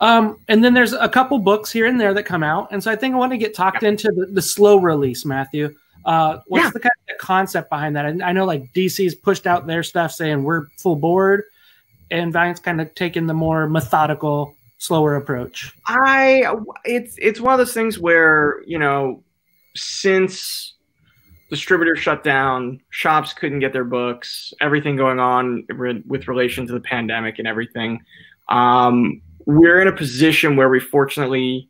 Um, 0.02 0.40
and 0.48 0.64
then 0.64 0.74
there's 0.74 0.94
a 0.94 1.10
couple 1.10 1.38
books 1.38 1.72
here 1.72 1.86
and 1.86 2.02
there 2.02 2.16
that 2.16 2.24
come 2.24 2.42
out. 2.42 2.70
And 2.72 2.84
so 2.84 2.92
I 2.92 2.96
think 2.96 3.14
I 3.14 3.18
want 3.20 3.34
to 3.34 3.38
get 3.38 3.54
talked 3.54 3.84
into 3.84 4.12
the, 4.12 4.26
the 4.26 4.42
slow 4.42 4.78
release, 4.78 5.26
Matthew. 5.26 5.76
Uh, 6.06 6.40
what's 6.48 6.66
yeah. 6.66 6.72
the 6.72 6.80
kind 6.80 6.92
of 7.10 7.18
concept 7.18 7.70
behind 7.70 7.96
that? 7.96 8.06
I, 8.06 8.30
I 8.30 8.32
know 8.32 8.46
like 8.46 8.74
DC's 8.74 9.16
pushed 9.16 9.46
out 9.46 9.68
their 9.68 9.84
stuff 9.84 10.12
saying 10.12 10.44
we're 10.44 10.68
full 10.78 10.96
board, 10.96 11.44
and 12.12 12.34
Valiant's 12.34 12.62
kind 12.62 12.82
of 12.82 12.94
taken 12.96 13.28
the 13.28 13.34
more 13.34 13.68
methodical, 13.68 14.56
slower 14.78 15.16
approach. 15.16 15.74
I 15.88 16.46
it's 16.86 17.16
it's 17.18 17.40
one 17.40 17.54
of 17.54 17.60
those 17.60 17.74
things 17.74 18.00
where 18.00 18.62
you 18.66 18.80
know 18.80 19.24
since 19.76 20.74
distributors 21.50 22.00
shut 22.00 22.24
down, 22.24 22.80
shops 22.92 23.34
couldn't 23.34 23.60
get 23.60 23.74
their 23.74 23.84
books, 23.84 24.54
everything 24.62 24.96
going 24.96 25.20
on 25.20 25.66
with 26.08 26.28
relation 26.28 26.68
to 26.68 26.74
the 26.74 26.80
pandemic 26.80 27.40
and 27.40 27.48
everything. 27.48 28.00
Um, 28.50 29.22
we're 29.46 29.82
in 29.82 29.88
a 29.88 29.92
position 29.92 30.56
where 30.56 30.70
we 30.70 30.80
fortunately 30.80 31.70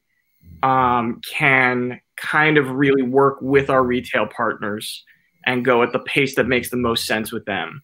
um, 0.63 1.21
can 1.25 2.01
kind 2.19 2.57
of 2.57 2.69
really 2.69 3.01
work 3.01 3.37
with 3.41 3.69
our 3.69 3.83
retail 3.83 4.27
partners 4.27 5.03
and 5.45 5.65
go 5.65 5.81
at 5.83 5.91
the 5.93 5.99
pace 5.99 6.35
that 6.35 6.47
makes 6.47 6.69
the 6.69 6.77
most 6.77 7.05
sense 7.05 7.31
with 7.31 7.45
them. 7.45 7.81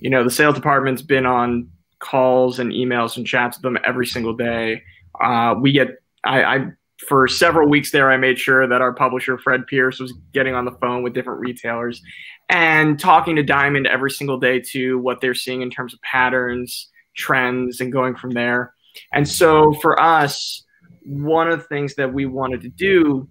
You 0.00 0.10
know, 0.10 0.22
the 0.22 0.30
sales 0.30 0.54
department's 0.54 1.02
been 1.02 1.26
on 1.26 1.68
calls 1.98 2.58
and 2.58 2.72
emails 2.72 3.16
and 3.16 3.26
chats 3.26 3.56
with 3.56 3.62
them 3.62 3.78
every 3.84 4.06
single 4.06 4.34
day. 4.34 4.82
Uh, 5.20 5.54
we 5.60 5.72
get, 5.72 5.88
I, 6.24 6.42
I 6.42 6.66
for 7.06 7.28
several 7.28 7.68
weeks 7.68 7.90
there, 7.90 8.10
I 8.10 8.16
made 8.16 8.38
sure 8.38 8.66
that 8.66 8.80
our 8.80 8.92
publisher, 8.92 9.38
Fred 9.38 9.66
Pierce, 9.66 10.00
was 10.00 10.12
getting 10.32 10.54
on 10.54 10.64
the 10.64 10.72
phone 10.72 11.02
with 11.02 11.14
different 11.14 11.40
retailers 11.40 12.02
and 12.48 12.98
talking 12.98 13.36
to 13.36 13.42
Diamond 13.42 13.86
every 13.86 14.10
single 14.10 14.38
day 14.38 14.60
to 14.72 14.98
what 14.98 15.20
they're 15.20 15.34
seeing 15.34 15.62
in 15.62 15.70
terms 15.70 15.94
of 15.94 16.00
patterns, 16.02 16.88
trends, 17.16 17.80
and 17.80 17.92
going 17.92 18.16
from 18.16 18.30
there. 18.30 18.74
And 19.12 19.28
so 19.28 19.74
for 19.74 20.00
us, 20.00 20.64
one 21.04 21.48
of 21.48 21.58
the 21.58 21.64
things 21.66 21.94
that 21.94 22.12
we 22.12 22.26
wanted 22.26 22.62
to 22.62 22.68
do 22.68 23.28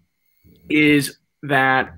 is 0.69 1.17
that 1.43 1.93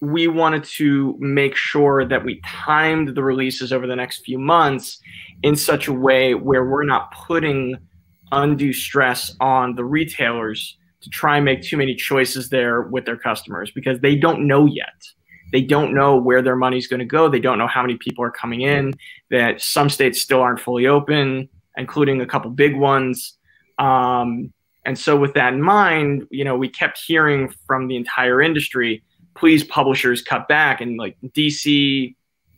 we 0.00 0.28
wanted 0.28 0.62
to 0.62 1.16
make 1.18 1.56
sure 1.56 2.06
that 2.06 2.24
we 2.24 2.40
timed 2.44 3.16
the 3.16 3.22
releases 3.22 3.72
over 3.72 3.86
the 3.86 3.96
next 3.96 4.24
few 4.24 4.38
months 4.38 5.00
in 5.42 5.56
such 5.56 5.88
a 5.88 5.92
way 5.92 6.34
where 6.34 6.64
we're 6.64 6.84
not 6.84 7.10
putting 7.12 7.76
undue 8.30 8.72
stress 8.72 9.34
on 9.40 9.74
the 9.74 9.84
retailers 9.84 10.76
to 11.00 11.10
try 11.10 11.36
and 11.36 11.44
make 11.44 11.62
too 11.62 11.76
many 11.76 11.94
choices 11.94 12.50
there 12.50 12.82
with 12.82 13.06
their 13.06 13.16
customers 13.16 13.70
because 13.74 14.00
they 14.00 14.14
don't 14.14 14.46
know 14.46 14.66
yet. 14.66 14.94
they 15.52 15.62
don't 15.62 15.94
know 15.94 16.16
where 16.16 16.42
their 16.42 16.56
money's 16.56 16.86
going 16.86 17.00
to 17.00 17.06
go. 17.06 17.28
They 17.28 17.40
don't 17.40 17.58
know 17.58 17.66
how 17.66 17.82
many 17.82 17.96
people 17.96 18.24
are 18.24 18.30
coming 18.30 18.62
in. 18.62 18.92
That 19.30 19.60
some 19.60 19.88
states 19.88 20.20
still 20.20 20.40
aren't 20.40 20.60
fully 20.60 20.86
open, 20.86 21.48
including 21.76 22.20
a 22.20 22.26
couple 22.26 22.50
big 22.50 22.76
ones. 22.76 23.38
Um, 23.78 24.52
and 24.88 24.98
so, 24.98 25.18
with 25.18 25.34
that 25.34 25.52
in 25.52 25.60
mind, 25.60 26.26
you 26.30 26.42
know, 26.44 26.56
we 26.56 26.66
kept 26.66 26.98
hearing 26.98 27.52
from 27.66 27.88
the 27.88 27.96
entire 27.96 28.40
industry, 28.40 29.04
please, 29.36 29.62
publishers, 29.62 30.22
cut 30.22 30.48
back. 30.48 30.80
And 30.80 30.96
like 30.96 31.14
DC 31.26 32.14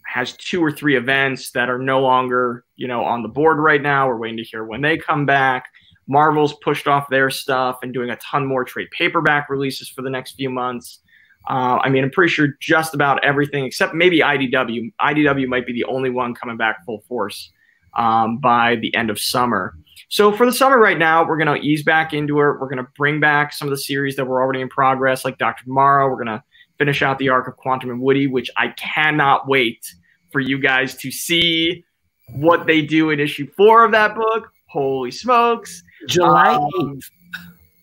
has 0.07 0.35
two 0.37 0.63
or 0.63 0.71
three 0.71 0.97
events 0.97 1.51
that 1.51 1.69
are 1.69 1.81
no 1.81 2.01
longer, 2.01 2.65
you 2.77 2.87
know, 2.87 3.03
on 3.03 3.25
the 3.25 3.29
board 3.29 3.59
right 3.59 3.83
now. 3.83 4.07
We're 4.07 4.17
waiting 4.17 4.37
to 4.37 4.45
hear 4.45 4.65
when 4.65 4.81
they 4.81 4.97
come 4.97 5.27
back. 5.27 5.67
Marvel's 6.07 6.55
pushed 6.63 6.87
off 6.87 7.09
their 7.11 7.31
stuff 7.31 7.81
and 7.83 7.93
doing 7.93 8.11
a 8.11 8.17
ton 8.19 8.47
more 8.47 8.65
trade 8.65 8.87
paperback 8.93 9.51
releases 9.51 9.89
for 9.89 10.03
the 10.03 10.11
next 10.11 10.37
few 10.37 10.51
months. 10.51 11.01
Uh, 11.49 11.81
I 11.83 11.89
mean, 11.89 12.05
I'm 12.05 12.13
pretty 12.13 12.33
sure 12.33 12.55
just 12.61 12.95
about 12.95 13.25
everything 13.25 13.65
except 13.65 13.93
maybe 13.93 14.21
IDW. 14.21 14.93
IDW 15.01 15.49
might 15.49 15.67
be 15.67 15.73
the 15.73 15.85
only 15.87 16.11
one 16.11 16.37
coming 16.37 16.57
back 16.57 16.85
full 16.87 17.01
force 17.09 17.51
um, 17.97 18.39
by 18.39 18.77
the 18.77 18.95
end 18.95 19.11
of 19.11 19.19
summer. 19.19 19.75
So 20.11 20.33
for 20.33 20.45
the 20.45 20.53
summer 20.53 20.79
right 20.79 20.99
now, 20.99 21.25
we're 21.25 21.37
going 21.37 21.61
to 21.61 21.67
ease 21.67 21.85
back 21.85 22.13
into 22.13 22.35
it. 22.35 22.59
We're 22.59 22.69
going 22.69 22.79
to 22.79 22.89
bring 22.97 23.21
back 23.21 23.53
some 23.53 23.69
of 23.69 23.71
the 23.71 23.79
series 23.79 24.17
that 24.17 24.25
were 24.25 24.43
already 24.43 24.61
in 24.61 24.69
progress, 24.69 25.25
like 25.25 25.39
Dr. 25.39 25.63
Tomorrow. 25.65 26.09
We're 26.09 26.17
going 26.17 26.27
to 26.27 26.43
finish 26.79 27.01
out 27.01 27.19
the 27.19 27.29
arc 27.29 27.47
of 27.47 27.57
Quantum 27.57 27.91
and 27.91 28.01
Woody, 28.01 28.27
which 28.27 28.51
I 28.57 28.69
cannot 28.77 29.47
wait 29.47 29.95
for 30.33 30.41
you 30.41 30.59
guys 30.59 30.97
to 30.97 31.13
see 31.13 31.85
what 32.33 32.67
they 32.67 32.83
do 32.83 33.11
in 33.11 33.21
issue 33.21 33.49
four 33.57 33.85
of 33.85 33.93
that 33.93 34.17
book. 34.17 34.51
Holy 34.67 35.13
smokes. 35.13 35.85
July 36.09 36.59
8th. 36.59 36.81
Um, 36.81 37.01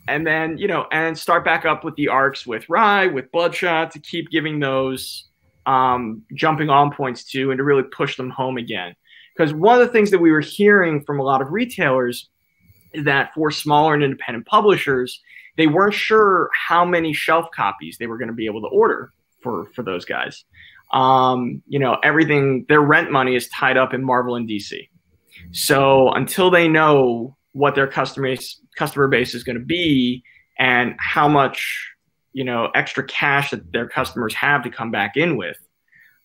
and 0.10 0.26
then 0.26 0.58
you 0.58 0.68
know 0.68 0.88
and 0.92 1.18
start 1.18 1.44
back 1.44 1.66
up 1.66 1.84
with 1.84 1.96
the 1.96 2.08
arcs 2.08 2.48
with 2.48 2.68
Rai 2.70 3.10
with 3.10 3.30
bloodshot 3.32 3.92
to 3.92 4.00
keep 4.00 4.30
giving 4.32 4.60
those 4.60 5.26
um, 5.66 6.24
jumping 6.34 6.70
on 6.70 6.92
points 6.92 7.26
to 7.32 7.52
and 7.52 7.58
to 7.58 7.64
really 7.64 7.84
push 7.84 8.16
them 8.16 8.30
home 8.30 8.58
again 8.58 8.96
because 9.38 9.54
one 9.54 9.80
of 9.80 9.86
the 9.86 9.92
things 9.92 10.12
that 10.12 10.20
we 10.20 10.32
were 10.32 10.42
hearing 10.42 11.04
from 11.04 11.20
a 11.20 11.24
lot 11.24 11.42
of 11.42 11.52
retailers 11.52 12.30
is 12.94 13.06
that 13.06 13.32
for 13.36 13.52
smaller 13.52 13.94
and 13.94 14.04
independent 14.04 14.46
publishers 14.46 15.22
they 15.58 15.68
weren't 15.68 15.94
sure 15.94 16.50
how 16.54 16.86
many 16.86 17.14
shelf 17.14 17.48
copies 17.54 17.98
they 17.98 18.08
were 18.08 18.18
going 18.18 18.30
to 18.30 18.34
be 18.34 18.46
able 18.46 18.62
to 18.62 18.68
order 18.68 19.12
for 19.42 19.66
for 19.76 19.84
those 19.84 20.06
guys. 20.06 20.46
Um, 20.94 21.62
you 21.68 21.80
know 21.80 21.98
everything 22.04 22.66
their 22.70 22.82
rent 22.82 23.12
money 23.12 23.36
is 23.36 23.50
tied 23.50 23.76
up 23.76 23.94
in 23.94 24.04
marvel 24.04 24.36
and 24.36 24.48
dc 24.48 24.88
so 25.52 26.10
until 26.12 26.50
they 26.50 26.70
know 26.70 27.36
what 27.52 27.76
their 27.76 27.88
customer 27.88 28.30
base, 28.30 28.62
customer 28.78 29.10
base 29.10 29.34
is 29.34 29.44
going 29.44 29.58
to 29.58 29.66
be 29.66 30.24
and 30.58 30.96
how 30.98 31.28
much 31.28 31.92
you 32.32 32.46
know 32.46 32.70
extra 32.74 33.06
cash 33.06 33.52
that 33.52 33.72
their 33.74 33.88
customers 33.88 34.34
have 34.34 34.64
to 34.64 34.70
come 34.70 34.90
back 34.90 35.18
in 35.18 35.36
with 35.36 35.58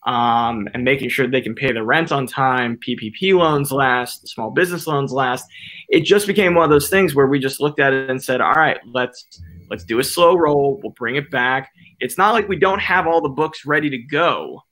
um, 0.04 0.68
and 0.74 0.84
making 0.84 1.08
sure 1.08 1.26
they 1.26 1.40
can 1.40 1.54
pay 1.54 1.72
the 1.72 1.82
rent 1.82 2.10
on 2.10 2.26
time 2.26 2.76
ppp 2.76 3.34
loans 3.34 3.70
last 3.70 4.28
small 4.28 4.50
business 4.50 4.86
loans 4.86 5.12
last. 5.12 5.46
It 5.88 6.00
just 6.00 6.26
became 6.26 6.54
one 6.54 6.64
of 6.64 6.70
those 6.70 6.88
things 6.88 7.14
where 7.14 7.26
we 7.26 7.38
just 7.38 7.60
looked 7.60 7.80
at 7.80 7.92
it 7.92 8.10
and 8.10 8.22
said 8.22 8.40
all 8.40 8.52
right 8.52 8.78
let's 8.86 9.40
let's 9.70 9.84
do 9.84 9.98
a 9.98 10.04
slow 10.04 10.36
roll. 10.36 10.80
We'll 10.82 10.92
bring 10.92 11.16
it 11.16 11.30
back. 11.30 11.70
It's 12.00 12.18
not 12.18 12.32
like 12.32 12.48
we 12.48 12.56
don't 12.56 12.80
have 12.80 13.06
all 13.06 13.20
the 13.20 13.28
books 13.28 13.64
ready 13.64 13.90
to 13.90 13.98
go. 13.98 14.62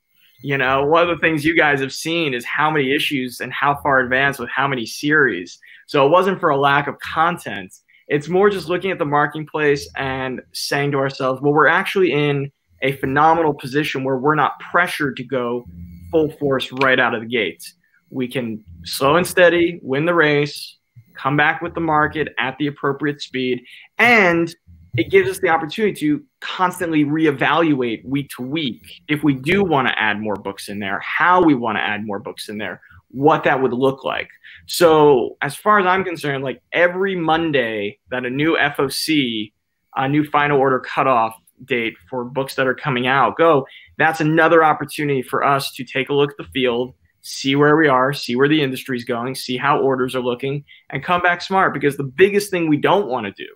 You 0.42 0.56
know 0.58 0.84
one 0.86 1.02
of 1.02 1.08
the 1.08 1.20
things 1.20 1.44
you 1.44 1.56
guys 1.56 1.80
have 1.80 1.92
seen 1.92 2.34
is 2.34 2.44
how 2.44 2.70
many 2.70 2.94
issues 2.94 3.40
and 3.40 3.52
how 3.52 3.78
far 3.82 4.00
advanced 4.00 4.40
with 4.40 4.50
how 4.50 4.66
many 4.66 4.86
series. 4.86 5.58
So 5.86 6.06
it 6.06 6.10
wasn't 6.10 6.40
for 6.40 6.50
a 6.50 6.56
lack 6.56 6.86
of 6.86 6.98
content. 7.00 7.74
It's 8.08 8.28
more 8.28 8.50
just 8.50 8.68
looking 8.68 8.90
at 8.90 8.98
the 8.98 9.04
marketplace 9.04 9.88
and 9.96 10.40
saying 10.52 10.90
to 10.92 10.98
ourselves, 10.98 11.40
well, 11.40 11.52
we're 11.52 11.68
actually 11.68 12.12
in 12.12 12.50
a 12.82 12.92
phenomenal 12.92 13.54
position 13.54 14.04
where 14.04 14.16
we're 14.16 14.34
not 14.34 14.58
pressured 14.70 15.16
to 15.16 15.24
go 15.24 15.66
full 16.10 16.30
force 16.32 16.72
right 16.72 16.98
out 16.98 17.14
of 17.14 17.20
the 17.20 17.26
gates. 17.26 17.74
We 18.10 18.26
can 18.26 18.64
slow 18.84 19.16
and 19.16 19.26
steady, 19.26 19.80
win 19.82 20.04
the 20.04 20.14
race, 20.14 20.78
come 21.14 21.36
back 21.36 21.62
with 21.62 21.74
the 21.74 21.80
market 21.80 22.28
at 22.38 22.56
the 22.58 22.66
appropriate 22.66 23.20
speed, 23.20 23.62
and 23.98 24.52
it 24.96 25.10
gives 25.10 25.30
us 25.30 25.38
the 25.38 25.48
opportunity 25.48 25.94
to 26.00 26.24
constantly 26.40 27.04
reevaluate 27.04 28.04
week 28.04 28.28
to 28.36 28.42
week 28.42 28.82
if 29.08 29.22
we 29.22 29.34
do 29.34 29.62
want 29.62 29.86
to 29.86 29.96
add 29.98 30.20
more 30.20 30.34
books 30.34 30.68
in 30.68 30.80
there, 30.80 31.00
how 31.00 31.42
we 31.42 31.54
want 31.54 31.78
to 31.78 31.82
add 31.82 32.04
more 32.04 32.18
books 32.18 32.48
in 32.48 32.58
there, 32.58 32.80
what 33.10 33.44
that 33.44 33.62
would 33.62 33.72
look 33.72 34.04
like. 34.04 34.28
So, 34.66 35.36
as 35.42 35.54
far 35.54 35.78
as 35.78 35.86
I'm 35.86 36.04
concerned, 36.04 36.42
like 36.42 36.60
every 36.72 37.14
Monday 37.14 37.98
that 38.10 38.24
a 38.24 38.30
new 38.30 38.56
FOC, 38.56 39.52
a 39.96 40.08
new 40.08 40.24
final 40.24 40.58
order 40.58 40.80
cutoff 40.80 41.34
date 41.64 41.94
for 42.08 42.24
books 42.24 42.54
that 42.54 42.66
are 42.66 42.74
coming 42.74 43.06
out 43.06 43.36
go, 43.36 43.66
that's 43.98 44.20
another 44.20 44.64
opportunity 44.64 45.22
for 45.22 45.44
us 45.44 45.72
to 45.74 45.84
take 45.84 46.08
a 46.08 46.14
look 46.14 46.30
at 46.30 46.36
the 46.36 46.50
field, 46.52 46.94
see 47.22 47.54
where 47.56 47.76
we 47.76 47.88
are, 47.88 48.12
see 48.12 48.36
where 48.36 48.48
the 48.48 48.62
industry 48.62 48.96
is 48.96 49.04
going, 49.04 49.34
see 49.34 49.56
how 49.56 49.80
orders 49.80 50.14
are 50.14 50.22
looking, 50.22 50.64
and 50.90 51.04
come 51.04 51.22
back 51.22 51.42
smart. 51.42 51.74
Because 51.74 51.96
the 51.96 52.04
biggest 52.04 52.50
thing 52.50 52.68
we 52.68 52.76
don't 52.76 53.08
want 53.08 53.26
to 53.26 53.32
do 53.32 53.48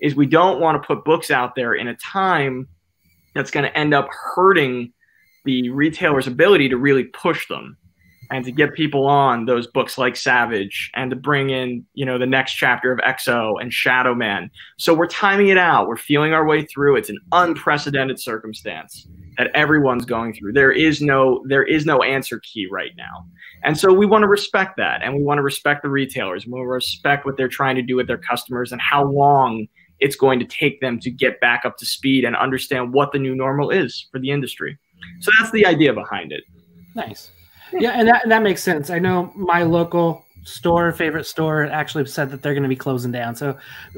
is 0.00 0.14
we 0.14 0.26
don't 0.26 0.60
want 0.60 0.80
to 0.80 0.86
put 0.86 1.04
books 1.04 1.30
out 1.30 1.54
there 1.54 1.74
in 1.74 1.88
a 1.88 1.96
time 1.96 2.68
that's 3.34 3.50
going 3.50 3.64
to 3.64 3.78
end 3.78 3.94
up 3.94 4.08
hurting 4.10 4.92
the 5.44 5.70
retailer's 5.70 6.26
ability 6.26 6.68
to 6.68 6.76
really 6.76 7.04
push 7.04 7.48
them 7.48 7.76
and 8.32 8.46
to 8.46 8.50
get 8.50 8.72
people 8.72 9.06
on 9.06 9.44
those 9.44 9.66
books 9.66 9.98
like 9.98 10.16
Savage 10.16 10.90
and 10.94 11.10
to 11.10 11.16
bring 11.16 11.50
in, 11.50 11.84
you 11.92 12.06
know, 12.06 12.16
the 12.16 12.26
next 12.26 12.54
chapter 12.54 12.90
of 12.90 12.98
X-O 13.04 13.58
and 13.58 13.70
Shadow 13.70 14.14
Man. 14.14 14.50
So 14.78 14.94
we're 14.94 15.06
timing 15.06 15.48
it 15.48 15.58
out. 15.58 15.86
We're 15.86 15.98
feeling 15.98 16.32
our 16.32 16.46
way 16.46 16.64
through. 16.64 16.96
It's 16.96 17.10
an 17.10 17.18
unprecedented 17.32 18.18
circumstance 18.18 19.06
that 19.36 19.50
everyone's 19.54 20.06
going 20.06 20.32
through. 20.32 20.54
There 20.54 20.72
is 20.72 21.02
no 21.02 21.44
there 21.46 21.62
is 21.62 21.84
no 21.84 22.02
answer 22.02 22.40
key 22.40 22.66
right 22.70 22.92
now. 22.96 23.26
And 23.64 23.78
so 23.78 23.92
we 23.92 24.06
want 24.06 24.22
to 24.22 24.28
respect 24.28 24.78
that 24.78 25.02
and 25.02 25.14
we 25.14 25.22
want 25.22 25.36
to 25.36 25.42
respect 25.42 25.82
the 25.82 25.90
retailers. 25.90 26.46
We 26.46 26.52
want 26.52 26.62
to 26.62 26.68
respect 26.68 27.26
what 27.26 27.36
they're 27.36 27.48
trying 27.48 27.76
to 27.76 27.82
do 27.82 27.96
with 27.96 28.06
their 28.06 28.18
customers 28.18 28.72
and 28.72 28.80
how 28.80 29.04
long 29.04 29.66
it's 30.00 30.16
going 30.16 30.38
to 30.38 30.46
take 30.46 30.80
them 30.80 30.98
to 31.00 31.10
get 31.10 31.38
back 31.40 31.66
up 31.66 31.76
to 31.76 31.86
speed 31.86 32.24
and 32.24 32.34
understand 32.36 32.94
what 32.94 33.12
the 33.12 33.18
new 33.18 33.34
normal 33.34 33.68
is 33.68 34.08
for 34.10 34.18
the 34.18 34.30
industry. 34.30 34.78
So 35.20 35.30
that's 35.38 35.52
the 35.52 35.66
idea 35.66 35.92
behind 35.92 36.32
it. 36.32 36.44
Nice 36.94 37.30
yeah, 37.72 37.90
and 37.90 38.08
that, 38.08 38.22
and 38.22 38.32
that 38.32 38.42
makes 38.42 38.62
sense. 38.62 38.90
I 38.90 38.98
know 38.98 39.32
my 39.34 39.62
local 39.62 40.24
store, 40.44 40.92
favorite 40.92 41.24
store, 41.24 41.64
actually 41.66 42.06
said 42.06 42.30
that 42.30 42.42
they're 42.42 42.54
going 42.54 42.62
to 42.62 42.68
be 42.68 42.76
closing 42.76 43.12
down. 43.12 43.34
So, 43.34 43.50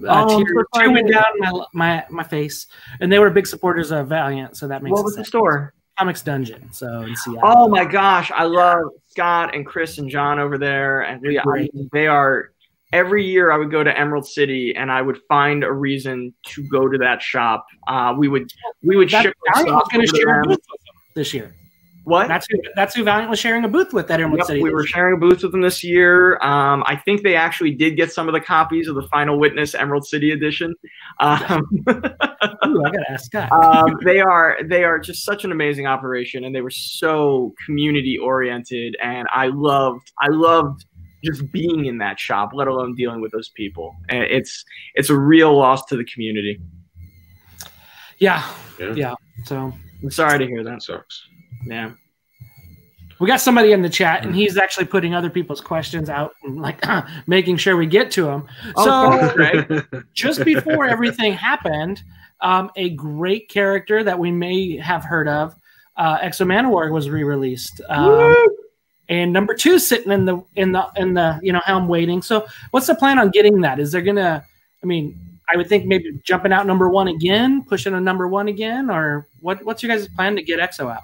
uh, 0.07 0.27
oh, 0.29 0.45
tear, 0.45 0.67
tear 0.75 0.91
went 0.91 1.11
down 1.11 1.25
my, 1.39 1.65
my 1.73 2.07
my 2.11 2.23
face, 2.25 2.67
and 3.01 3.11
they 3.11 3.19
were 3.19 3.31
big 3.31 3.47
supporters 3.47 3.91
of 3.91 4.09
Valiant. 4.09 4.57
So 4.57 4.69
that 4.69 4.83
makes. 4.83 4.93
What 4.93 5.05
was 5.05 5.15
sense. 5.15 5.27
the 5.27 5.29
store? 5.29 5.75
Comics 5.99 6.23
Dungeon. 6.23 6.73
So 6.73 7.03
in 7.03 7.15
Seattle. 7.17 7.43
Oh 7.45 7.69
my 7.69 7.85
gosh, 7.85 8.31
I 8.35 8.45
love 8.45 8.87
Scott 9.07 9.55
and 9.55 9.65
Chris 9.65 9.99
and 9.99 10.09
John 10.11 10.39
over 10.39 10.59
there, 10.59 11.03
and 11.03 11.23
they, 11.23 11.39
I, 11.39 11.69
they 11.93 12.07
are. 12.07 12.51
Every 12.93 13.27
year, 13.27 13.51
I 13.51 13.57
would 13.57 13.73
go 13.73 13.83
to 13.83 13.99
Emerald 13.99 14.25
City, 14.25 14.77
and 14.77 14.91
I 14.91 15.03
would 15.03 15.19
find 15.29 15.65
a 15.65 15.73
reason 15.73 16.33
to 16.47 16.63
go 16.69 16.87
to 16.89 16.97
that 16.99 17.21
shop. 17.21 17.67
Uh, 17.89 18.15
we 18.17 18.29
would 18.29 18.53
we 18.85 18.97
would 18.97 19.11
that, 19.11 19.23
ship. 19.23 19.35
I 19.53 19.65
was 19.65 19.89
going 19.91 20.07
to 20.07 20.17
share 20.17 20.45
this 21.15 21.35
year. 21.35 21.53
What? 22.05 22.29
That's 22.29 22.47
who, 22.51 22.59
that's 22.77 22.95
who 22.95 23.03
Valiant 23.03 23.31
was 23.31 23.39
sharing 23.39 23.65
a 23.65 23.69
booth 23.69 23.95
with 23.95 24.11
at 24.11 24.21
Emerald 24.21 24.39
yep, 24.39 24.47
City. 24.47 24.63
We 24.63 24.71
were 24.71 24.87
sharing 24.87 25.15
a 25.15 25.17
booth 25.17 25.43
with 25.43 25.53
them 25.53 25.63
this 25.63 25.83
year. 25.83 26.37
Um, 26.43 26.85
I 26.87 26.97
think 26.97 27.23
they 27.23 27.35
actually 27.35 27.71
did 27.73 27.97
get 27.97 28.13
some 28.13 28.29
of 28.29 28.35
the 28.35 28.41
copies 28.41 28.89
of 28.89 28.95
the 28.95 29.09
Final 29.09 29.39
Witness 29.39 29.75
Emerald 29.75 30.07
City 30.07 30.31
edition. 30.31 30.75
Um, 31.21 31.65
Ooh, 31.89 32.85
I 32.85 32.91
gotta 32.91 33.11
ask 33.11 33.25
Scott. 33.25 33.51
um, 33.65 33.99
they 34.05 34.21
are 34.21 34.59
they 34.65 34.85
are 34.85 34.99
just 34.99 35.25
such 35.25 35.45
an 35.45 35.53
amazing 35.53 35.87
operation, 35.87 36.45
and 36.45 36.55
they 36.55 36.61
were 36.61 36.71
so 36.71 37.55
community 37.65 38.19
oriented, 38.19 38.97
and 39.03 39.27
I 39.33 39.47
loved 39.49 40.13
I 40.21 40.29
loved 40.29 40.85
just 41.25 41.51
being 41.53 41.87
in 41.87 41.97
that 41.99 42.21
shop, 42.21 42.51
let 42.53 42.69
alone 42.69 42.95
dealing 42.95 43.23
with 43.23 43.33
those 43.33 43.49
people. 43.49 43.97
And 44.11 44.25
it's 44.25 44.63
it's 44.95 45.09
a 45.09 45.17
real 45.17 45.57
loss 45.57 45.87
to 45.87 45.97
the 45.97 46.05
community. 46.05 46.61
Yeah, 48.19 48.47
yeah. 48.79 48.93
yeah. 48.95 49.15
So 49.45 49.73
I'm 50.03 50.11
sorry 50.11 50.39
to 50.39 50.47
hear 50.47 50.63
that. 50.65 50.83
Sucks. 50.83 51.29
Yeah. 51.67 51.93
We 53.21 53.29
got 53.29 53.41
somebody 53.41 53.73
in 53.73 53.81
the 53.81 53.89
chat, 53.89 54.25
and 54.25 54.35
he's 54.35 54.57
actually 54.57 54.87
putting 54.87 55.15
other 55.15 55.31
people's 55.31 55.61
questions 55.61 56.11
out, 56.11 56.33
and 56.43 56.61
like 56.61 56.85
making 57.27 57.57
sure 57.59 57.77
we 57.77 57.87
get 57.87 58.11
to 58.13 58.25
them. 58.25 58.47
So, 58.77 59.31
okay. 59.31 59.83
just 60.15 60.45
before 60.45 60.87
everything 60.87 61.33
happened, 61.33 62.03
um, 62.41 62.71
a 62.77 62.91
great 62.91 63.49
character 63.49 64.03
that 64.03 64.19
we 64.19 64.31
may 64.31 64.77
have 64.79 65.05
heard 65.05 65.29
of, 65.29 65.55
uh, 65.97 66.19
X-O 66.21 66.45
Manowar, 66.45 66.93
was 66.93 67.09
re-released. 67.09 67.81
Um, 67.89 68.35
and 69.09 69.33
number 69.33 69.55
two 69.55 69.79
sitting 69.79 70.11
in 70.11 70.25
the 70.25 70.43
in 70.57 70.73
the 70.73 70.89
in 70.97 71.15
the 71.15 71.39
you 71.43 71.53
know 71.53 71.61
helm 71.65 71.89
waiting. 71.89 72.23
So, 72.23 72.47
what's 72.71 72.87
the 72.87 72.95
plan 72.95 73.19
on 73.19 73.31
getting 73.31 73.61
that? 73.61 73.79
Is 73.79 73.93
there 73.93 74.03
gonna? 74.03 74.45
I 74.83 74.87
mean, 74.87 75.19
I 75.53 75.57
would 75.57 75.69
think 75.69 75.87
maybe 75.87 76.19
jumping 76.25 76.53
out 76.53 76.67
number 76.67 76.89
one 76.89 77.09
again, 77.09 77.65
pushing 77.65 77.95
a 77.95 78.01
number 78.01 78.29
one 78.29 78.49
again, 78.49 78.91
or 78.91 79.29
what? 79.41 79.65
What's 79.65 79.83
your 79.83 79.95
guys' 79.95 80.09
plan 80.09 80.37
to 80.37 80.43
get 80.43 80.59
X-O 80.59 80.89
out? 80.89 81.03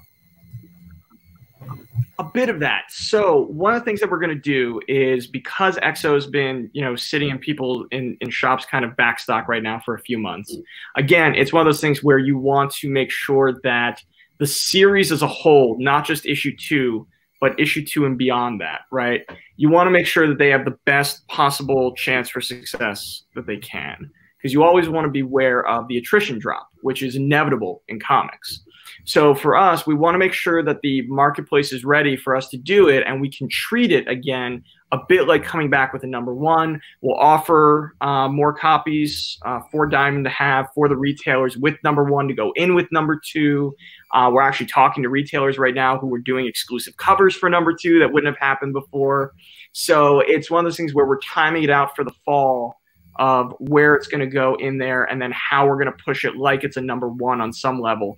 A 2.21 2.31
bit 2.35 2.50
of 2.50 2.61
that. 2.61 2.83
So 2.91 3.47
one 3.47 3.73
of 3.75 3.81
the 3.81 3.85
things 3.87 3.99
that 4.00 4.11
we're 4.11 4.19
going 4.19 4.29
to 4.29 4.35
do 4.35 4.79
is 4.89 5.27
because 5.27 5.79
X-O's 5.81 6.27
been, 6.27 6.69
you 6.75 6.83
know, 6.83 6.95
sitting 6.95 7.31
in 7.31 7.39
people 7.39 7.87
in, 7.91 8.19
in 8.21 8.29
shops 8.29 8.67
kind 8.67 8.85
of 8.85 8.91
backstock 8.93 9.49
right 9.49 9.62
now 9.62 9.81
for 9.83 9.95
a 9.95 10.00
few 10.00 10.19
months. 10.19 10.55
Again, 10.97 11.35
it's 11.35 11.50
one 11.50 11.62
of 11.62 11.67
those 11.67 11.81
things 11.81 12.05
where 12.05 12.19
you 12.19 12.37
want 12.37 12.73
to 12.73 12.91
make 12.91 13.11
sure 13.11 13.59
that 13.62 14.03
the 14.39 14.47
series 14.47 15.11
as 15.11 15.23
a 15.23 15.27
whole, 15.27 15.79
not 15.79 16.05
just 16.05 16.27
issue 16.27 16.55
two, 16.55 17.07
but 17.41 17.59
issue 17.59 17.85
two 17.85 18.05
and 18.05 18.19
beyond 18.19 18.61
that, 18.61 18.83
right? 18.93 19.23
You 19.57 19.71
want 19.71 19.87
to 19.87 19.91
make 19.91 20.07
sure 20.07 20.29
that 20.29 20.37
they 20.37 20.50
have 20.50 20.67
the 20.67 20.77
best 20.85 21.27
possible 21.29 21.95
chance 21.95 22.29
for 22.29 22.43
success 22.43 23.23
that 23.35 23.47
they 23.47 23.57
can. 23.57 24.11
Because 24.37 24.53
you 24.53 24.62
always 24.62 24.91
want 24.91 25.07
to 25.07 25.11
be 25.11 25.21
aware 25.21 25.67
of 25.67 25.89
the 25.89 25.97
attrition 25.97 26.39
drop, 26.39 26.69
which 26.83 27.03
is 27.03 27.17
inevitable 27.17 27.83
in 27.89 27.99
comics. 27.99 28.62
So 29.04 29.35
for 29.35 29.57
us, 29.57 29.87
we 29.87 29.95
want 29.95 30.14
to 30.14 30.19
make 30.19 30.33
sure 30.33 30.62
that 30.62 30.80
the 30.83 31.02
marketplace 31.09 31.73
is 31.73 31.85
ready 31.85 32.16
for 32.16 32.37
us 32.37 32.49
to 32.49 32.57
do 32.57 32.88
it 32.88 33.04
and 33.07 33.21
we 33.21 33.30
can 33.30 33.49
treat 33.49 33.92
it 33.92 34.09
again 34.09 34.62
a 34.92 34.99
bit 35.09 35.28
like 35.28 35.45
coming 35.45 35.71
back 35.71 35.92
with 35.92 36.02
a 36.02 36.07
number 36.07 36.35
one. 36.35 36.80
We'll 37.00 37.16
offer 37.16 37.95
uh, 38.00 38.28
more 38.28 38.52
copies 38.52 39.38
uh, 39.45 39.61
for 39.71 39.87
Diamond 39.87 40.25
to 40.25 40.30
have 40.30 40.69
for 40.75 40.88
the 40.88 40.97
retailers 40.97 41.57
with 41.57 41.76
number 41.85 42.04
one 42.04 42.28
to 42.28 42.35
go 42.35 42.52
in 42.57 42.75
with 42.75 42.90
number 42.90 43.21
two. 43.25 43.75
Uh, 44.12 44.30
we're 44.33 44.42
actually 44.42 44.66
talking 44.66 45.02
to 45.04 45.09
retailers 45.09 45.59
right 45.59 45.75
now 45.75 45.97
who 45.99 46.12
are 46.14 46.19
doing 46.19 46.47
exclusive 46.47 46.97
covers 46.97 47.37
for 47.37 47.49
number 47.49 47.73
two 47.73 48.00
that 48.00 48.12
wouldn't 48.12 48.35
have 48.35 48.40
happened 48.40 48.73
before. 48.73 49.33
So 49.73 50.21
it's 50.21 50.50
one 50.50 50.64
of 50.64 50.71
those 50.71 50.76
things 50.76 50.95
where 50.95 51.07
we're 51.07 51.21
timing 51.21 51.62
it 51.62 51.71
out 51.71 51.95
for 51.95 52.02
the 52.04 52.14
fall 52.25 52.76
of 53.16 53.54
where 53.59 53.95
it's 53.95 54.07
going 54.07 54.21
to 54.21 54.26
go 54.26 54.54
in 54.57 54.78
there 54.78 55.04
and 55.04 55.21
then 55.21 55.33
how 55.33 55.66
we're 55.66 55.76
going 55.76 55.87
to 55.87 56.04
push 56.04 56.25
it 56.25 56.37
like 56.37 56.64
it's 56.64 56.76
a 56.76 56.80
number 56.80 57.09
one 57.09 57.40
on 57.40 57.52
some 57.52 57.80
level 57.80 58.16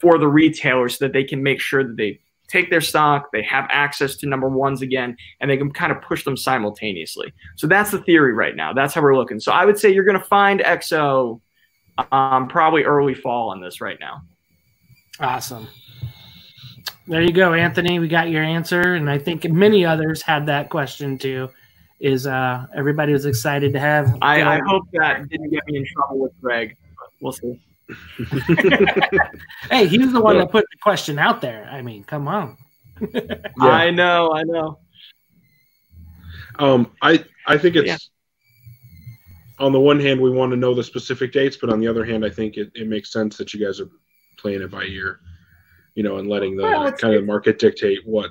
for 0.00 0.18
the 0.18 0.28
retailers 0.28 0.98
so 0.98 1.06
that 1.06 1.12
they 1.12 1.24
can 1.24 1.42
make 1.42 1.60
sure 1.60 1.84
that 1.84 1.96
they 1.96 2.20
take 2.48 2.70
their 2.70 2.80
stock, 2.80 3.32
they 3.32 3.42
have 3.42 3.66
access 3.70 4.16
to 4.16 4.26
number 4.26 4.48
ones 4.48 4.82
again, 4.82 5.16
and 5.40 5.50
they 5.50 5.56
can 5.56 5.72
kind 5.72 5.90
of 5.90 6.02
push 6.02 6.24
them 6.24 6.36
simultaneously. 6.36 7.32
So 7.56 7.66
that's 7.66 7.90
the 7.90 8.02
theory 8.02 8.34
right 8.34 8.54
now. 8.54 8.72
That's 8.72 8.92
how 8.92 9.00
we're 9.00 9.16
looking. 9.16 9.40
So 9.40 9.52
I 9.52 9.64
would 9.64 9.78
say 9.78 9.90
you're 9.90 10.04
going 10.04 10.18
to 10.18 10.24
find 10.24 10.60
X-O 10.60 11.40
um, 12.10 12.48
probably 12.48 12.84
early 12.84 13.14
fall 13.14 13.50
on 13.50 13.60
this 13.60 13.80
right 13.80 13.98
now. 14.00 14.22
Awesome. 15.20 15.68
There 17.06 17.22
you 17.22 17.32
go, 17.32 17.52
Anthony. 17.52 17.98
We 17.98 18.08
got 18.08 18.30
your 18.30 18.44
answer, 18.44 18.94
and 18.94 19.10
I 19.10 19.18
think 19.18 19.48
many 19.50 19.84
others 19.84 20.22
had 20.22 20.46
that 20.46 20.70
question 20.70 21.18
too. 21.18 21.50
Is 22.00 22.26
uh, 22.26 22.66
everybody 22.74 23.12
was 23.12 23.26
excited 23.26 23.72
to 23.74 23.80
have? 23.80 24.16
I, 24.22 24.42
I 24.42 24.60
hope 24.66 24.84
that 24.92 25.28
didn't 25.28 25.50
get 25.50 25.66
me 25.66 25.78
in 25.78 25.86
trouble 25.86 26.18
with 26.18 26.32
Greg. 26.40 26.76
we'll 27.20 27.32
see. 27.32 27.60
hey, 29.70 29.86
he's 29.86 30.12
the 30.12 30.20
one 30.20 30.38
that 30.38 30.50
put 30.50 30.64
the 30.70 30.78
question 30.82 31.18
out 31.18 31.40
there. 31.40 31.68
I 31.70 31.82
mean, 31.82 32.04
come 32.04 32.28
on. 32.28 32.56
yeah. 33.00 33.20
I 33.60 33.90
know, 33.90 34.32
I 34.32 34.42
know. 34.42 34.78
Um, 36.58 36.90
I 37.00 37.24
I 37.46 37.58
think 37.58 37.76
it's 37.76 37.88
yeah. 37.88 37.96
on 39.64 39.72
the 39.72 39.80
one 39.80 39.98
hand 39.98 40.20
we 40.20 40.30
want 40.30 40.50
to 40.52 40.56
know 40.56 40.74
the 40.74 40.84
specific 40.84 41.32
dates, 41.32 41.56
but 41.56 41.70
on 41.70 41.80
the 41.80 41.88
other 41.88 42.04
hand, 42.04 42.24
I 42.24 42.30
think 42.30 42.56
it, 42.56 42.70
it 42.74 42.88
makes 42.88 43.12
sense 43.12 43.36
that 43.38 43.54
you 43.54 43.64
guys 43.64 43.80
are 43.80 43.88
playing 44.38 44.62
it 44.62 44.70
by 44.70 44.84
ear, 44.84 45.20
you 45.94 46.02
know, 46.02 46.18
and 46.18 46.28
letting 46.28 46.56
the 46.56 46.64
well, 46.64 46.92
kind 46.92 47.14
of 47.14 47.24
market 47.24 47.58
dictate 47.58 48.00
what. 48.04 48.30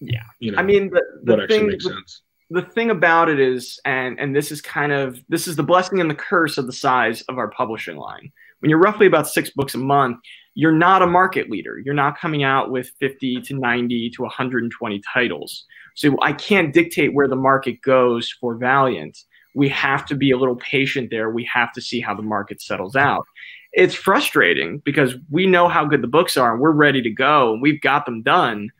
Yeah, 0.00 0.22
you 0.38 0.52
know. 0.52 0.58
I 0.58 0.62
mean, 0.62 0.90
the, 0.90 1.02
the 1.24 1.36
what 1.36 1.48
thing, 1.48 1.60
actually 1.60 1.72
makes 1.72 1.84
sense. 1.84 2.22
The 2.50 2.62
thing 2.62 2.90
about 2.90 3.28
it 3.28 3.38
is, 3.38 3.78
and 3.84 4.18
and 4.18 4.34
this 4.34 4.50
is 4.50 4.60
kind 4.60 4.92
of 4.92 5.22
this 5.28 5.46
is 5.46 5.56
the 5.56 5.62
blessing 5.62 6.00
and 6.00 6.10
the 6.10 6.14
curse 6.14 6.58
of 6.58 6.66
the 6.66 6.72
size 6.72 7.22
of 7.22 7.38
our 7.38 7.48
publishing 7.48 7.96
line 7.96 8.32
when 8.60 8.70
you're 8.70 8.78
roughly 8.78 9.06
about 9.06 9.28
six 9.28 9.50
books 9.50 9.74
a 9.74 9.78
month, 9.78 10.18
you're 10.54 10.72
not 10.72 11.02
a 11.02 11.06
market 11.06 11.50
leader. 11.50 11.78
You're 11.78 11.94
not 11.94 12.18
coming 12.18 12.42
out 12.42 12.70
with 12.70 12.90
50 13.00 13.42
to 13.42 13.54
90 13.54 14.10
to 14.10 14.22
120 14.22 15.02
titles. 15.12 15.64
So 15.94 16.16
I 16.22 16.32
can't 16.32 16.72
dictate 16.72 17.14
where 17.14 17.28
the 17.28 17.36
market 17.36 17.80
goes 17.82 18.34
for 18.40 18.56
Valiant. 18.56 19.18
We 19.54 19.68
have 19.70 20.06
to 20.06 20.14
be 20.14 20.30
a 20.30 20.38
little 20.38 20.56
patient 20.56 21.10
there. 21.10 21.30
We 21.30 21.48
have 21.52 21.72
to 21.72 21.80
see 21.80 22.00
how 22.00 22.14
the 22.14 22.22
market 22.22 22.60
settles 22.60 22.96
out. 22.96 23.26
It's 23.72 23.94
frustrating 23.94 24.78
because 24.84 25.14
we 25.30 25.46
know 25.46 25.68
how 25.68 25.84
good 25.84 26.02
the 26.02 26.08
books 26.08 26.36
are 26.36 26.52
and 26.52 26.60
we're 26.60 26.70
ready 26.72 27.02
to 27.02 27.10
go 27.10 27.52
and 27.52 27.62
we've 27.62 27.80
got 27.80 28.04
them 28.04 28.22
done. 28.22 28.70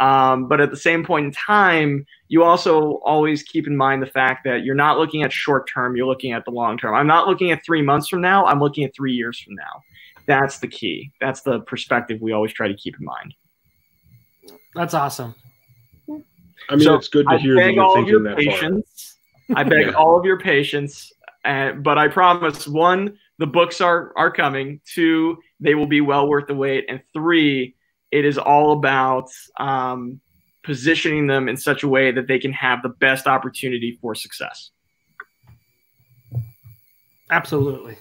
Um, 0.00 0.48
but 0.48 0.60
at 0.60 0.70
the 0.70 0.76
same 0.76 1.04
point 1.04 1.26
in 1.26 1.32
time, 1.32 2.06
you 2.30 2.44
also 2.44 3.00
always 3.04 3.42
keep 3.42 3.66
in 3.66 3.76
mind 3.76 4.00
the 4.00 4.06
fact 4.06 4.44
that 4.44 4.62
you're 4.62 4.76
not 4.76 4.98
looking 4.98 5.24
at 5.24 5.32
short 5.32 5.68
term, 5.68 5.96
you're 5.96 6.06
looking 6.06 6.30
at 6.30 6.44
the 6.44 6.52
long 6.52 6.78
term. 6.78 6.94
I'm 6.94 7.08
not 7.08 7.26
looking 7.26 7.50
at 7.50 7.64
three 7.66 7.82
months 7.82 8.08
from 8.08 8.20
now, 8.20 8.46
I'm 8.46 8.60
looking 8.60 8.84
at 8.84 8.94
three 8.94 9.12
years 9.12 9.40
from 9.40 9.56
now. 9.56 9.82
That's 10.26 10.60
the 10.60 10.68
key. 10.68 11.10
That's 11.20 11.42
the 11.42 11.58
perspective 11.60 12.20
we 12.20 12.30
always 12.30 12.52
try 12.52 12.68
to 12.68 12.74
keep 12.74 12.94
in 13.00 13.04
mind. 13.04 13.34
That's 14.76 14.94
awesome. 14.94 15.34
I 16.68 16.76
mean, 16.76 16.84
so 16.84 16.94
it's 16.94 17.08
good 17.08 17.26
to 17.26 17.34
I 17.34 17.38
hear 17.38 17.56
that 17.56 17.74
you're 17.74 17.94
thinking 17.96 18.22
that 18.22 18.36
patience. 18.36 19.16
far. 19.48 19.58
I 19.58 19.64
beg 19.64 19.86
yeah. 19.86 19.92
all 19.94 20.16
of 20.16 20.24
your 20.24 20.38
patience, 20.38 21.12
uh, 21.44 21.72
but 21.72 21.98
I 21.98 22.06
promise 22.06 22.68
one, 22.68 23.18
the 23.38 23.46
books 23.48 23.80
are 23.80 24.12
are 24.16 24.30
coming. 24.30 24.80
Two, 24.86 25.38
they 25.58 25.74
will 25.74 25.88
be 25.88 26.00
well 26.00 26.28
worth 26.28 26.46
the 26.46 26.54
wait, 26.54 26.84
and 26.88 27.02
three, 27.12 27.74
it 28.12 28.24
is 28.24 28.38
all 28.38 28.70
about 28.70 29.30
um, 29.58 30.20
positioning 30.62 31.26
them 31.26 31.48
in 31.48 31.56
such 31.56 31.82
a 31.82 31.88
way 31.88 32.12
that 32.12 32.26
they 32.26 32.38
can 32.38 32.52
have 32.52 32.82
the 32.82 32.88
best 32.88 33.26
opportunity 33.26 33.98
for 34.00 34.14
success. 34.14 34.70
Absolutely. 37.30 37.96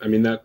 I 0.00 0.08
mean 0.08 0.22
that 0.22 0.44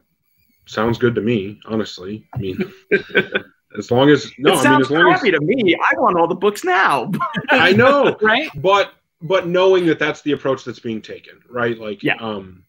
sounds 0.65 0.97
good 0.97 1.15
to 1.15 1.21
me, 1.21 1.59
honestly. 1.65 2.25
I 2.33 2.37
mean, 2.37 2.73
as 3.77 3.91
long 3.91 4.09
as 4.09 4.31
no, 4.37 4.53
it 4.53 4.65
I 4.65 4.71
mean 4.71 4.81
as 4.81 4.89
long 4.89 5.13
as 5.13 5.21
to 5.21 5.39
me, 5.41 5.75
I 5.75 5.99
want 5.99 6.17
all 6.17 6.27
the 6.27 6.35
books 6.35 6.63
now. 6.63 7.11
I 7.49 7.73
know, 7.73 8.15
right? 8.21 8.49
But 8.61 8.93
but 9.21 9.47
knowing 9.47 9.85
that 9.87 9.99
that's 9.99 10.21
the 10.21 10.31
approach 10.31 10.63
that's 10.63 10.79
being 10.79 11.01
taken, 11.01 11.41
right? 11.49 11.77
Like, 11.77 12.01
yeah. 12.03 12.15
um, 12.21 12.63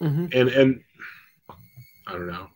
mm-hmm. 0.00 0.26
and 0.32 0.48
and 0.50 0.84
I 2.06 2.12
don't 2.12 2.28
know 2.28 2.48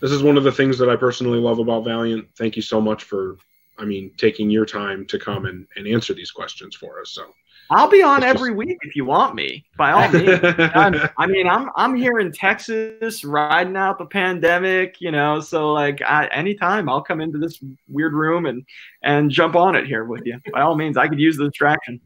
this 0.00 0.10
is 0.10 0.22
one 0.22 0.36
of 0.36 0.44
the 0.44 0.52
things 0.52 0.78
that 0.78 0.88
I 0.88 0.96
personally 0.96 1.38
love 1.38 1.58
about 1.58 1.84
Valiant. 1.84 2.28
Thank 2.36 2.56
you 2.56 2.62
so 2.62 2.80
much 2.80 3.04
for, 3.04 3.36
I 3.78 3.84
mean, 3.84 4.12
taking 4.16 4.50
your 4.50 4.66
time 4.66 5.06
to 5.06 5.18
come 5.18 5.46
and, 5.46 5.66
and 5.76 5.86
answer 5.86 6.14
these 6.14 6.30
questions 6.30 6.76
for 6.76 7.00
us. 7.00 7.10
So 7.10 7.24
I'll 7.70 7.88
be 7.88 8.02
on 8.02 8.22
every 8.22 8.50
just... 8.50 8.58
week 8.58 8.78
if 8.82 8.94
you 8.94 9.04
want 9.04 9.34
me. 9.34 9.64
By 9.76 9.92
all 9.92 10.08
means. 10.10 10.40
i 10.42 11.26
mean, 11.26 11.48
I'm 11.48 11.70
I'm 11.76 11.94
here 11.94 12.18
in 12.18 12.32
Texas, 12.32 13.24
riding 13.24 13.76
out 13.76 13.98
the 13.98 14.06
pandemic. 14.06 15.00
You 15.00 15.10
know, 15.10 15.40
so 15.40 15.72
like 15.72 16.02
I, 16.02 16.26
anytime 16.26 16.88
I'll 16.88 17.02
come 17.02 17.20
into 17.20 17.38
this 17.38 17.62
weird 17.88 18.12
room 18.12 18.46
and 18.46 18.64
and 19.02 19.30
jump 19.30 19.56
on 19.56 19.74
it 19.74 19.86
here 19.86 20.04
with 20.04 20.22
you. 20.24 20.38
By 20.52 20.60
all 20.60 20.76
means, 20.76 20.96
I 20.96 21.08
could 21.08 21.20
use 21.20 21.36
the 21.36 21.44
distraction. 21.44 22.00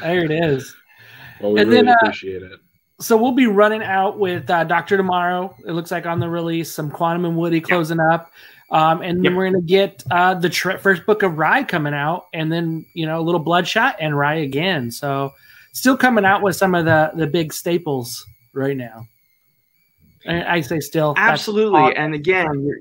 There 0.00 0.24
it 0.24 0.30
is. 0.30 0.74
Well, 1.40 1.52
we 1.52 1.60
and 1.60 1.70
really 1.70 1.82
then, 1.82 1.94
uh, 1.94 1.96
appreciate 2.00 2.42
it 2.42 2.60
so 3.00 3.16
we'll 3.16 3.32
be 3.32 3.46
running 3.46 3.82
out 3.82 4.18
with 4.18 4.50
uh, 4.50 4.64
Doctor 4.64 4.96
tomorrow. 4.96 5.54
It 5.66 5.72
looks 5.72 5.90
like 5.90 6.06
on 6.06 6.18
the 6.18 6.28
release, 6.28 6.70
some 6.70 6.90
Quantum 6.90 7.24
and 7.26 7.36
Woody 7.36 7.60
closing 7.60 7.98
yep. 7.98 8.20
up, 8.20 8.32
um, 8.70 9.00
and 9.02 9.18
then 9.18 9.24
yep. 9.24 9.34
we're 9.34 9.50
gonna 9.50 9.62
get 9.62 10.04
uh, 10.10 10.34
the 10.34 10.50
tra- 10.50 10.78
first 10.78 11.06
book 11.06 11.22
of 11.22 11.38
Rai 11.38 11.64
coming 11.64 11.94
out, 11.94 12.26
and 12.34 12.52
then 12.52 12.84
you 12.94 13.06
know 13.06 13.20
a 13.20 13.22
little 13.22 13.40
Bloodshot 13.40 13.96
and 13.98 14.16
Rai 14.16 14.42
again. 14.42 14.90
So 14.90 15.32
still 15.72 15.96
coming 15.96 16.24
out 16.24 16.42
with 16.42 16.56
some 16.56 16.74
of 16.74 16.84
the 16.84 17.10
the 17.14 17.26
big 17.26 17.52
staples 17.52 18.24
right 18.52 18.76
now. 18.76 19.06
I, 20.26 20.56
I 20.56 20.60
say 20.60 20.80
still 20.80 21.14
absolutely, 21.16 21.96
and 21.96 22.14
again. 22.14 22.80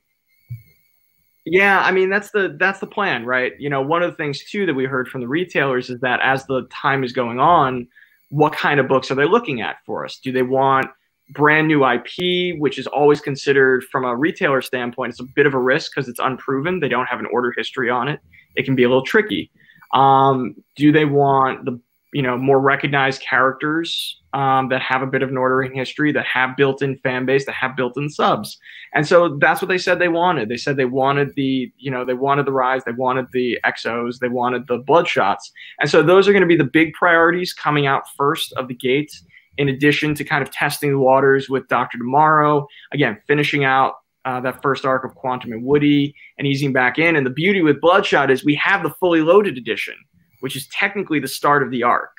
Yeah, 1.50 1.80
I 1.80 1.92
mean 1.92 2.10
that's 2.10 2.32
the 2.32 2.58
that's 2.60 2.80
the 2.80 2.88
plan, 2.88 3.26
right? 3.26 3.54
You 3.58 3.70
know, 3.70 3.82
one 3.82 4.04
of 4.04 4.12
the 4.12 4.18
things 4.18 4.44
too 4.44 4.66
that 4.66 4.74
we 4.74 4.84
heard 4.84 5.08
from 5.08 5.22
the 5.22 5.30
retailers 5.30 5.90
is 5.90 6.02
that 6.02 6.20
as 6.20 6.46
the 6.46 6.68
time 6.70 7.06
is 7.06 7.14
going 7.14 7.40
on, 7.40 7.88
what 8.28 8.52
kind 8.52 8.82
of 8.82 8.90
books 8.90 9.10
are 9.12 9.16
they 9.16 9.26
looking 9.26 9.62
at 9.62 9.78
for 9.86 10.04
us? 10.04 10.20
Do 10.20 10.34
they 10.34 10.42
want 10.42 10.88
brand 11.30 11.68
new 11.68 11.86
IP, 11.86 12.58
which 12.60 12.80
is 12.80 12.88
always 12.88 13.22
considered 13.22 13.84
from 13.86 14.06
a 14.06 14.16
retailer 14.16 14.62
standpoint, 14.62 15.12
it's 15.12 15.20
a 15.20 15.26
bit 15.36 15.46
of 15.46 15.54
a 15.54 15.60
risk 15.60 15.92
because 15.94 16.08
it's 16.08 16.20
unproven. 16.20 16.80
They 16.80 16.90
don't 16.90 17.08
have 17.08 17.20
an 17.20 17.28
order 17.32 17.54
history 17.56 17.90
on 17.90 18.08
it. 18.08 18.20
It 18.56 18.66
can 18.66 18.76
be 18.76 18.84
a 18.84 18.88
little 18.88 19.06
tricky. 19.06 19.52
Um, 19.94 20.56
do 20.76 20.92
they 20.92 21.06
want 21.06 21.66
the 21.66 21.80
you 22.14 22.22
know 22.22 22.38
more 22.38 22.60
recognized 22.60 23.22
characters 23.22 24.22
um, 24.34 24.70
that 24.70 24.82
have 24.82 25.02
a 25.02 25.08
bit 25.08 25.24
of 25.24 25.30
an 25.30 25.38
ordering 25.38 25.74
history, 25.74 26.12
that 26.12 26.26
have 26.26 26.56
built-in 26.56 26.98
fan 27.00 27.26
base, 27.26 27.46
that 27.46 27.56
have 27.56 27.76
built-in 27.76 28.10
subs. 28.10 28.58
And 28.94 29.08
so 29.08 29.38
that's 29.40 29.62
what 29.62 29.68
they 29.68 29.78
said 29.78 30.00
they 30.00 30.10
wanted. 30.10 30.48
They 30.48 30.58
said 30.58 30.78
they 30.78 30.86
wanted 30.86 31.34
the, 31.36 31.72
you 31.78 31.90
know, 31.90 32.06
they 32.06 32.14
wanted 32.14 32.46
the 32.46 32.52
rise, 32.52 32.84
they 32.84 32.92
wanted 32.92 33.26
the 33.34 33.60
X-Os, 33.64 34.20
they 34.20 34.28
wanted 34.28 34.68
the 34.68 34.80
bloodshots. 34.80 35.52
And 35.80 35.90
so 35.90 36.04
those 36.04 36.28
are 36.28 36.34
going 36.34 36.42
to 36.42 36.48
be 36.48 36.56
the 36.56 36.64
big 36.64 36.94
priorities 36.94 37.52
coming 37.52 37.88
out 37.88 38.04
first 38.16 38.54
of 38.54 38.68
the 38.68 38.76
gate. 38.76 39.12
In 39.58 39.70
addition 39.70 40.14
to 40.16 40.24
kind 40.24 40.44
of 40.44 40.52
testing 40.52 40.92
the 40.92 41.00
waters 41.00 41.50
with 41.50 41.68
Doctor 41.68 41.98
Tomorrow, 41.98 42.68
again 42.92 43.20
finishing 43.28 43.64
out 43.64 43.96
uh, 44.28 44.42
that 44.42 44.62
first 44.62 44.86
arc 44.86 45.06
of 45.06 45.16
Quantum 45.16 45.54
and 45.54 45.64
Woody 45.64 46.14
and 46.38 46.46
easing 46.46 46.74
back 46.74 47.00
in. 47.00 47.16
And 47.16 47.26
the 47.26 47.32
beauty 47.32 47.62
with 47.62 47.80
Bloodshot 47.80 48.30
is 48.30 48.44
we 48.44 48.56
have 48.56 48.84
the 48.84 48.90
fully 48.90 49.22
loaded 49.22 49.58
edition, 49.58 49.96
which 50.42 50.58
is 50.58 50.68
technically 50.68 51.20
the 51.20 51.30
start 51.30 51.64
of 51.64 51.72
the 51.72 51.84
arc. 51.84 52.12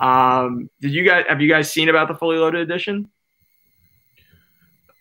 Um, 0.00 0.70
did 0.80 0.92
you 0.92 1.04
guys 1.04 1.24
have 1.28 1.42
you 1.42 1.48
guys 1.48 1.70
seen 1.70 1.90
about 1.90 2.08
the 2.08 2.14
fully 2.14 2.38
loaded 2.38 2.62
edition? 2.62 3.08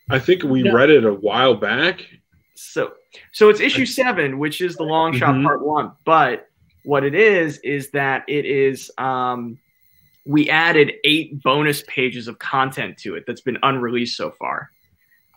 I 0.09 0.19
think 0.19 0.43
we 0.43 0.63
no. 0.63 0.73
read 0.73 0.89
it 0.89 1.05
a 1.05 1.13
while 1.13 1.55
back. 1.55 2.05
So, 2.55 2.93
so 3.31 3.47
it's 3.49 3.61
issue 3.61 3.85
seven, 3.85 4.37
which 4.37 4.59
is 4.59 4.75
the 4.75 4.83
long 4.83 5.13
shot 5.13 5.35
mm-hmm. 5.35 5.45
part 5.45 5.65
one. 5.65 5.93
But 6.05 6.49
what 6.83 7.05
it 7.05 7.15
is 7.15 7.59
is 7.59 7.91
that 7.91 8.25
it 8.27 8.45
is 8.45 8.91
um, 8.97 9.57
we 10.25 10.49
added 10.49 10.93
eight 11.03 11.41
bonus 11.41 11.83
pages 11.87 12.27
of 12.27 12.39
content 12.39 12.97
to 12.99 13.15
it 13.15 13.23
that's 13.27 13.41
been 13.41 13.57
unreleased 13.63 14.15
so 14.17 14.31
far. 14.31 14.69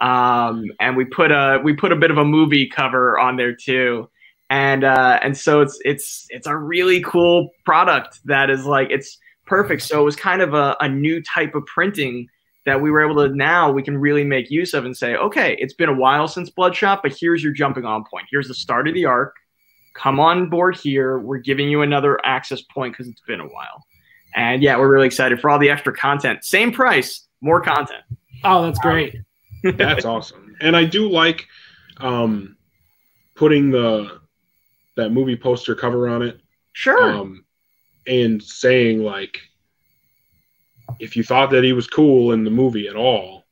um, 0.01 0.65
and 0.81 0.97
we 0.97 1.05
put 1.05 1.31
a 1.31 1.61
we 1.63 1.73
put 1.75 1.93
a 1.93 1.97
bit 1.97 2.11
of 2.11 2.19
a 2.19 2.25
movie 2.25 2.69
cover 2.69 3.19
on 3.19 3.37
there 3.37 3.55
too, 3.55 4.09
and 4.51 4.85
uh, 4.85 5.19
and 5.23 5.37
so 5.37 5.61
it's 5.61 5.79
it's 5.85 6.27
it's 6.31 6.47
a 6.47 6.57
really 6.57 7.01
cool 7.03 7.51
product 7.65 8.19
that 8.25 8.51
is 8.51 8.67
like 8.67 8.89
it's 8.91 9.19
perfect. 9.47 9.83
So 9.83 10.01
it 10.01 10.05
was 10.05 10.17
kind 10.17 10.43
of 10.43 10.55
a, 10.55 10.77
a 10.81 10.89
new 10.89 11.23
type 11.23 11.55
of 11.55 11.65
printing 11.67 12.29
that 12.67 12.81
we 12.81 12.91
were 12.91 13.09
able 13.09 13.27
to 13.27 13.35
now 13.35 13.71
we 13.71 13.83
can 13.83 13.97
really 13.99 14.25
make 14.25 14.51
use 14.51 14.75
of 14.75 14.85
and 14.85 14.97
say, 14.97 15.15
okay, 15.17 15.55
it's 15.59 15.75
been 15.75 15.91
a 15.91 15.95
while 15.95 16.27
since 16.27 16.51
Bloodshot, 16.51 17.01
but 17.03 17.15
here's 17.19 17.43
your 17.45 17.53
jumping 17.53 17.85
on 17.85 18.05
point. 18.11 18.27
Here's 18.31 18.49
the 18.49 18.55
start 18.55 18.89
of 18.89 18.95
the 18.95 19.05
arc. 19.05 19.35
Come 19.95 20.19
on 20.19 20.49
board 20.51 20.77
here. 20.77 21.19
We're 21.19 21.39
giving 21.39 21.69
you 21.69 21.83
another 21.83 22.19
access 22.25 22.63
point 22.63 22.95
because 22.95 23.07
it's 23.09 23.21
been 23.27 23.41
a 23.41 23.47
while. 23.47 23.85
And 24.35 24.63
yeah, 24.63 24.77
we're 24.77 24.93
really 24.93 25.07
excited 25.07 25.41
for 25.41 25.51
all 25.51 25.59
the 25.59 25.71
extra 25.71 25.95
content. 25.95 26.45
Same 26.45 26.73
price, 26.73 27.27
more 27.41 27.61
content. 27.61 28.03
Oh, 28.43 28.63
that's 28.63 28.79
great. 28.81 29.17
That's 29.63 30.05
awesome. 30.05 30.57
And 30.61 30.77
I 30.77 30.85
do 30.85 31.09
like 31.09 31.47
um, 31.99 32.57
putting 33.35 33.71
the 33.71 34.21
that 34.97 35.11
movie 35.11 35.37
poster 35.37 35.75
cover 35.75 36.09
on 36.09 36.23
it. 36.23 36.41
Sure. 36.73 37.13
Um, 37.13 37.45
and 38.07 38.43
saying 38.43 39.03
like 39.03 39.39
if 41.01 41.17
you 41.17 41.23
thought 41.23 41.51
that 41.51 41.65
he 41.65 41.73
was 41.73 41.87
cool 41.87 42.33
in 42.33 42.45
the 42.45 42.51
movie 42.51 42.89
at 42.89 42.97
all, 42.97 43.45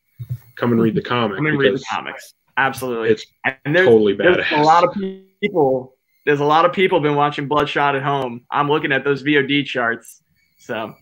come 0.56 0.72
and 0.72 0.80
read 0.80 0.94
the 0.94 1.02
comic. 1.02 1.36
Come 1.36 1.46
and 1.46 1.58
read 1.58 1.74
the 1.74 1.84
comics. 1.90 2.34
Absolutely. 2.56 3.10
It's 3.10 3.26
and 3.44 3.74
there's, 3.74 3.86
totally 3.86 4.14
there's 4.14 4.44
a 4.52 4.62
lot 4.62 4.84
of 4.84 4.94
people. 5.40 5.94
There's 6.24 6.40
a 6.40 6.44
lot 6.44 6.64
of 6.64 6.72
people 6.72 7.00
been 7.00 7.16
watching 7.16 7.48
Bloodshot 7.48 7.96
at 7.96 8.02
home. 8.02 8.44
I'm 8.50 8.68
looking 8.68 8.92
at 8.92 9.02
those 9.02 9.22
VOD 9.24 9.64
charts. 9.64 10.21
So 10.62 10.94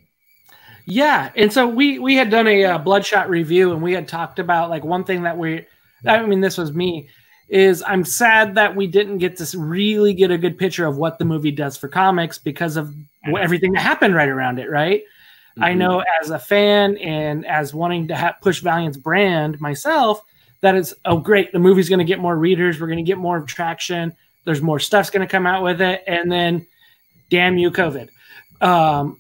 Yeah, 0.86 1.30
and 1.36 1.52
so 1.52 1.68
we 1.68 1.98
we 1.98 2.16
had 2.16 2.30
done 2.30 2.46
a 2.46 2.64
uh, 2.64 2.78
Bloodshot 2.78 3.28
review, 3.28 3.72
and 3.72 3.82
we 3.82 3.92
had 3.92 4.08
talked 4.08 4.38
about 4.38 4.70
like 4.70 4.84
one 4.84 5.04
thing 5.04 5.22
that 5.24 5.36
we, 5.36 5.66
I 6.06 6.24
mean, 6.24 6.40
this 6.40 6.56
was 6.56 6.72
me, 6.72 7.08
is 7.48 7.82
I'm 7.86 8.04
sad 8.04 8.54
that 8.54 8.74
we 8.74 8.86
didn't 8.86 9.18
get 9.18 9.36
to 9.36 9.58
really 9.58 10.14
get 10.14 10.30
a 10.30 10.38
good 10.38 10.56
picture 10.56 10.86
of 10.86 10.96
what 10.96 11.18
the 11.18 11.24
movie 11.24 11.50
does 11.50 11.76
for 11.76 11.88
comics 11.88 12.38
because 12.38 12.76
of 12.76 12.94
everything 13.38 13.72
that 13.72 13.82
happened 13.82 14.14
right 14.14 14.28
around 14.28 14.58
it, 14.58 14.70
right? 14.70 15.02
I 15.60 15.72
Mhm. 15.72 15.78
know 15.78 16.04
as 16.22 16.30
a 16.30 16.38
fan 16.38 16.96
and 16.98 17.44
as 17.44 17.74
wanting 17.74 18.08
to 18.08 18.16
ha- 18.16 18.36
push 18.40 18.60
Valiant's 18.62 18.96
brand 18.96 19.60
myself, 19.60 20.22
that 20.62 20.74
it's 20.74 20.94
oh 21.04 21.18
great, 21.18 21.52
the 21.52 21.58
movie's 21.58 21.88
going 21.88 21.98
to 21.98 22.04
get 22.04 22.18
more 22.18 22.36
readers, 22.36 22.80
we're 22.80 22.86
going 22.86 23.04
to 23.04 23.10
get 23.10 23.18
more 23.18 23.40
traction, 23.42 24.14
there's 24.46 24.62
more 24.62 24.78
stuff's 24.78 25.10
going 25.10 25.26
to 25.26 25.30
come 25.30 25.46
out 25.46 25.62
with 25.62 25.82
it, 25.82 26.02
and 26.06 26.32
then, 26.32 26.66
damn 27.28 27.58
you, 27.58 27.70
COVID. 27.70 28.08
Um, 28.62 29.18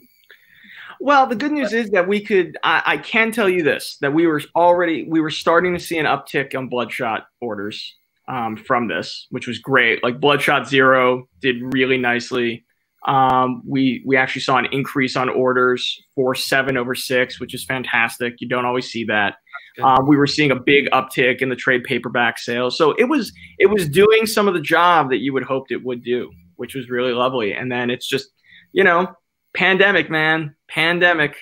Well, 1.02 1.26
the 1.26 1.34
good 1.34 1.52
news 1.52 1.72
is 1.72 1.90
that 1.90 2.06
we 2.06 2.20
could. 2.20 2.58
I, 2.62 2.82
I 2.84 2.96
can 2.98 3.32
tell 3.32 3.48
you 3.48 3.62
this: 3.62 3.96
that 4.02 4.12
we 4.12 4.26
were 4.26 4.42
already 4.54 5.08
we 5.08 5.20
were 5.20 5.30
starting 5.30 5.72
to 5.72 5.80
see 5.80 5.96
an 5.96 6.04
uptick 6.04 6.54
on 6.54 6.68
Bloodshot 6.68 7.26
orders 7.40 7.96
um, 8.28 8.56
from 8.56 8.86
this, 8.86 9.26
which 9.30 9.46
was 9.46 9.58
great. 9.58 10.04
Like 10.04 10.20
Bloodshot 10.20 10.68
Zero 10.68 11.26
did 11.40 11.56
really 11.74 11.96
nicely. 11.96 12.66
Um, 13.06 13.62
we 13.66 14.02
we 14.06 14.18
actually 14.18 14.42
saw 14.42 14.58
an 14.58 14.66
increase 14.72 15.16
on 15.16 15.30
orders 15.30 15.98
for 16.14 16.34
seven 16.34 16.76
over 16.76 16.94
six, 16.94 17.40
which 17.40 17.54
is 17.54 17.64
fantastic. 17.64 18.34
You 18.38 18.48
don't 18.48 18.66
always 18.66 18.90
see 18.90 19.04
that. 19.04 19.36
Um, 19.82 20.06
we 20.06 20.18
were 20.18 20.26
seeing 20.26 20.50
a 20.50 20.56
big 20.56 20.90
uptick 20.90 21.40
in 21.40 21.48
the 21.48 21.56
trade 21.56 21.84
paperback 21.84 22.38
sales, 22.38 22.76
so 22.76 22.90
it 22.98 23.04
was 23.04 23.32
it 23.58 23.70
was 23.70 23.88
doing 23.88 24.26
some 24.26 24.48
of 24.48 24.52
the 24.54 24.60
job 24.60 25.08
that 25.08 25.18
you 25.18 25.32
would 25.32 25.44
hoped 25.44 25.72
it 25.72 25.82
would 25.82 26.04
do, 26.04 26.30
which 26.56 26.74
was 26.74 26.90
really 26.90 27.12
lovely. 27.12 27.54
And 27.54 27.72
then 27.72 27.88
it's 27.88 28.06
just, 28.06 28.28
you 28.72 28.84
know, 28.84 29.06
pandemic, 29.54 30.10
man, 30.10 30.54
pandemic. 30.68 31.36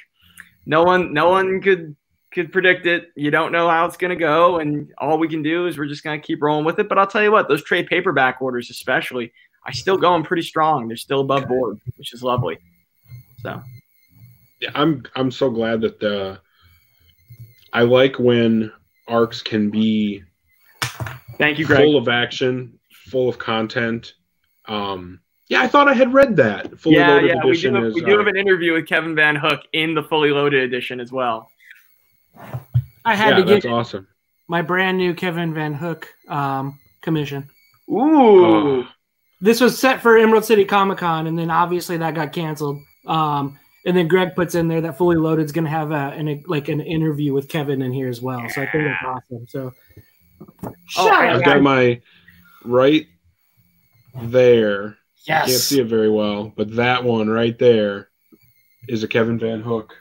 No 0.67 0.85
one, 0.85 1.13
no 1.13 1.29
one 1.29 1.61
could 1.61 1.97
could 2.31 2.53
predict 2.53 2.87
it. 2.87 3.09
You 3.17 3.31
don't 3.31 3.53
know 3.53 3.69
how 3.69 3.87
it's 3.87 3.97
gonna 3.97 4.17
go, 4.17 4.59
and 4.59 4.93
all 4.99 5.19
we 5.19 5.29
can 5.29 5.43
do 5.43 5.67
is 5.67 5.79
we're 5.79 5.87
just 5.87 6.05
gonna 6.05 6.19
keep 6.19 6.43
rolling 6.43 6.65
with 6.65 6.79
it. 6.79 6.89
But 6.89 6.99
I'll 6.99 7.07
tell 7.07 7.23
you 7.23 7.33
what, 7.33 7.49
those 7.49 7.65
trade 7.65 7.87
paperback 7.87 8.43
orders, 8.43 8.71
especially, 8.71 9.33
I 9.65 9.73
still 9.73 9.97
going 9.97 10.25
pretty 10.25 10.43
strong. 10.43 10.89
They're 10.89 10.97
still 10.97 11.21
above 11.21 11.49
board, 11.49 11.79
which 11.97 12.13
is 12.13 12.23
lovely. 12.23 12.59
So 13.43 13.63
Yeah, 14.61 14.71
I'm 14.75 15.05
I'm 15.17 15.31
so 15.31 15.51
glad 15.51 15.81
that 15.83 16.01
the 16.01 16.41
I 17.73 17.83
like 17.83 18.19
when 18.19 18.73
arcs 19.07 19.43
can 19.43 19.71
be 19.71 20.23
thank 21.39 21.59
you, 21.59 21.67
Greg. 21.67 21.81
full 21.81 21.97
of 21.97 22.09
action, 22.09 22.79
full 23.11 23.29
of 23.29 23.39
content. 23.39 24.15
Um, 24.67 25.21
yeah, 25.49 25.63
I 25.63 25.69
thought 25.69 25.89
I 25.89 25.95
had 25.95 26.13
read 26.13 26.37
that. 26.37 26.79
Fully 26.79 26.97
yeah, 26.97 27.09
loaded 27.11 27.29
yeah, 27.29 27.45
we 27.45 27.51
edition 27.51 27.75
do, 27.75 27.81
have, 27.81 27.89
is 27.89 27.95
we 27.95 28.01
do 28.03 28.15
uh, 28.15 28.19
have 28.19 28.27
an 28.27 28.37
interview 28.37 28.73
with 28.75 28.87
Kevin 28.87 29.15
Van 29.15 29.37
Hook 29.37 29.63
in 29.73 29.95
the 29.95 30.03
fully 30.03 30.31
loaded 30.31 30.63
edition 30.63 31.01
as 31.01 31.11
well. 31.13 31.51
I 33.05 33.15
had 33.15 33.39
yeah, 33.39 33.45
to 33.45 33.51
that's 33.51 33.67
awesome. 33.67 34.07
my 34.49 34.63
brand 34.63 34.99
new 34.99 35.15
Kevin 35.15 35.55
Van 35.55 35.75
Hook 35.75 36.13
um, 36.29 36.79
commission. 37.01 37.49
Ooh, 37.91 38.45
Oh. 38.45 38.89
This 39.41 39.61
was 39.61 39.79
set 39.79 40.03
for 40.03 40.19
Emerald 40.19 40.45
City 40.45 40.65
Comic 40.65 40.99
Con, 40.99 41.29
and 41.29 41.39
then 41.39 41.49
obviously 41.51 41.97
that 41.99 42.15
got 42.15 42.33
canceled. 42.33 42.81
Um, 43.07 43.57
and 43.87 43.97
then 43.97 44.09
Greg 44.09 44.35
puts 44.35 44.57
in 44.57 44.67
there 44.67 44.81
that 44.81 44.99
Fully 44.99 45.15
Loaded 45.17 45.45
is 45.47 45.53
going 45.53 45.65
to 45.65 45.71
have 45.71 45.93
a, 45.93 46.11
an, 46.17 46.43
like 46.49 46.69
an 46.69 46.81
interview 46.81 47.33
with 47.33 47.49
Kevin 47.49 47.81
in 47.81 47.93
here 47.93 48.09
as 48.09 48.21
well. 48.21 48.47
So 48.49 48.63
I 48.63 48.67
think 48.67 48.85
that's 48.85 49.05
awesome. 49.05 49.47
So, 49.49 49.73
Oh, 50.65 50.73
Shout 50.89 51.13
I- 51.13 51.29
out. 51.29 51.37
I've 51.37 51.45
got 51.45 51.63
my 51.63 52.01
right 52.65 53.07
there. 54.23 54.99
Can't 55.29 55.51
see 55.51 55.81
it 55.81 55.87
very 55.87 56.11
well, 56.11 56.53
but 56.57 56.75
that 56.77 57.05
one 57.05 57.29
right 57.29 57.59
there 57.59 58.09
is 58.89 59.03
a 59.03 59.09
Kevin 59.09 59.39
Van 59.39 59.61
Hook 59.61 59.95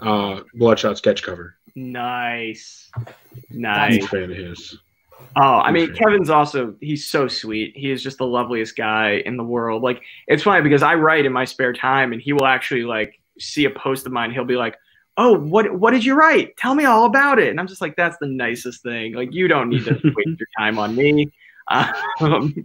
uh, 0.00 0.40
Bloodshot 0.54 0.98
sketch 0.98 1.22
cover. 1.22 1.56
nice, 1.74 2.90
I'm 2.94 3.06
nice. 3.50 4.04
a 4.04 4.08
fan 4.08 4.24
of 4.24 4.36
his. 4.36 4.76
Oh, 5.36 5.58
I 5.58 5.72
mean, 5.72 5.94
Kevin's 5.94 6.28
also 6.28 6.74
he's 6.82 7.06
so 7.06 7.28
sweet. 7.28 7.74
He 7.74 7.90
is 7.90 8.02
just 8.02 8.18
the 8.18 8.26
loveliest 8.26 8.76
guy 8.76 9.22
in 9.24 9.38
the 9.38 9.44
world. 9.44 9.82
Like 9.82 10.02
it's 10.26 10.42
funny 10.42 10.62
because 10.62 10.82
I 10.82 10.96
write 10.96 11.24
in 11.24 11.32
my 11.32 11.46
spare 11.46 11.72
time 11.72 12.12
and 12.12 12.20
he 12.20 12.34
will 12.34 12.44
actually 12.44 12.84
like 12.84 13.18
see 13.38 13.64
a 13.64 13.70
post 13.70 14.04
of 14.04 14.12
mine. 14.12 14.30
He'll 14.32 14.44
be 14.44 14.56
like, 14.56 14.76
"Oh, 15.16 15.38
what 15.38 15.78
what 15.78 15.92
did 15.92 16.04
you 16.04 16.14
write? 16.14 16.58
Tell 16.58 16.74
me 16.74 16.84
all 16.84 17.06
about 17.06 17.38
it." 17.38 17.48
And 17.48 17.58
I'm 17.58 17.68
just 17.68 17.80
like, 17.80 17.96
"That's 17.96 18.18
the 18.18 18.26
nicest 18.26 18.82
thing. 18.82 19.14
Like 19.14 19.32
you 19.32 19.48
don't 19.48 19.70
need 19.70 19.84
to 19.84 19.92
waste 20.04 20.38
your 20.38 20.48
time 20.58 20.78
on 20.78 20.94
me." 20.94 21.32
Um, 22.20 22.64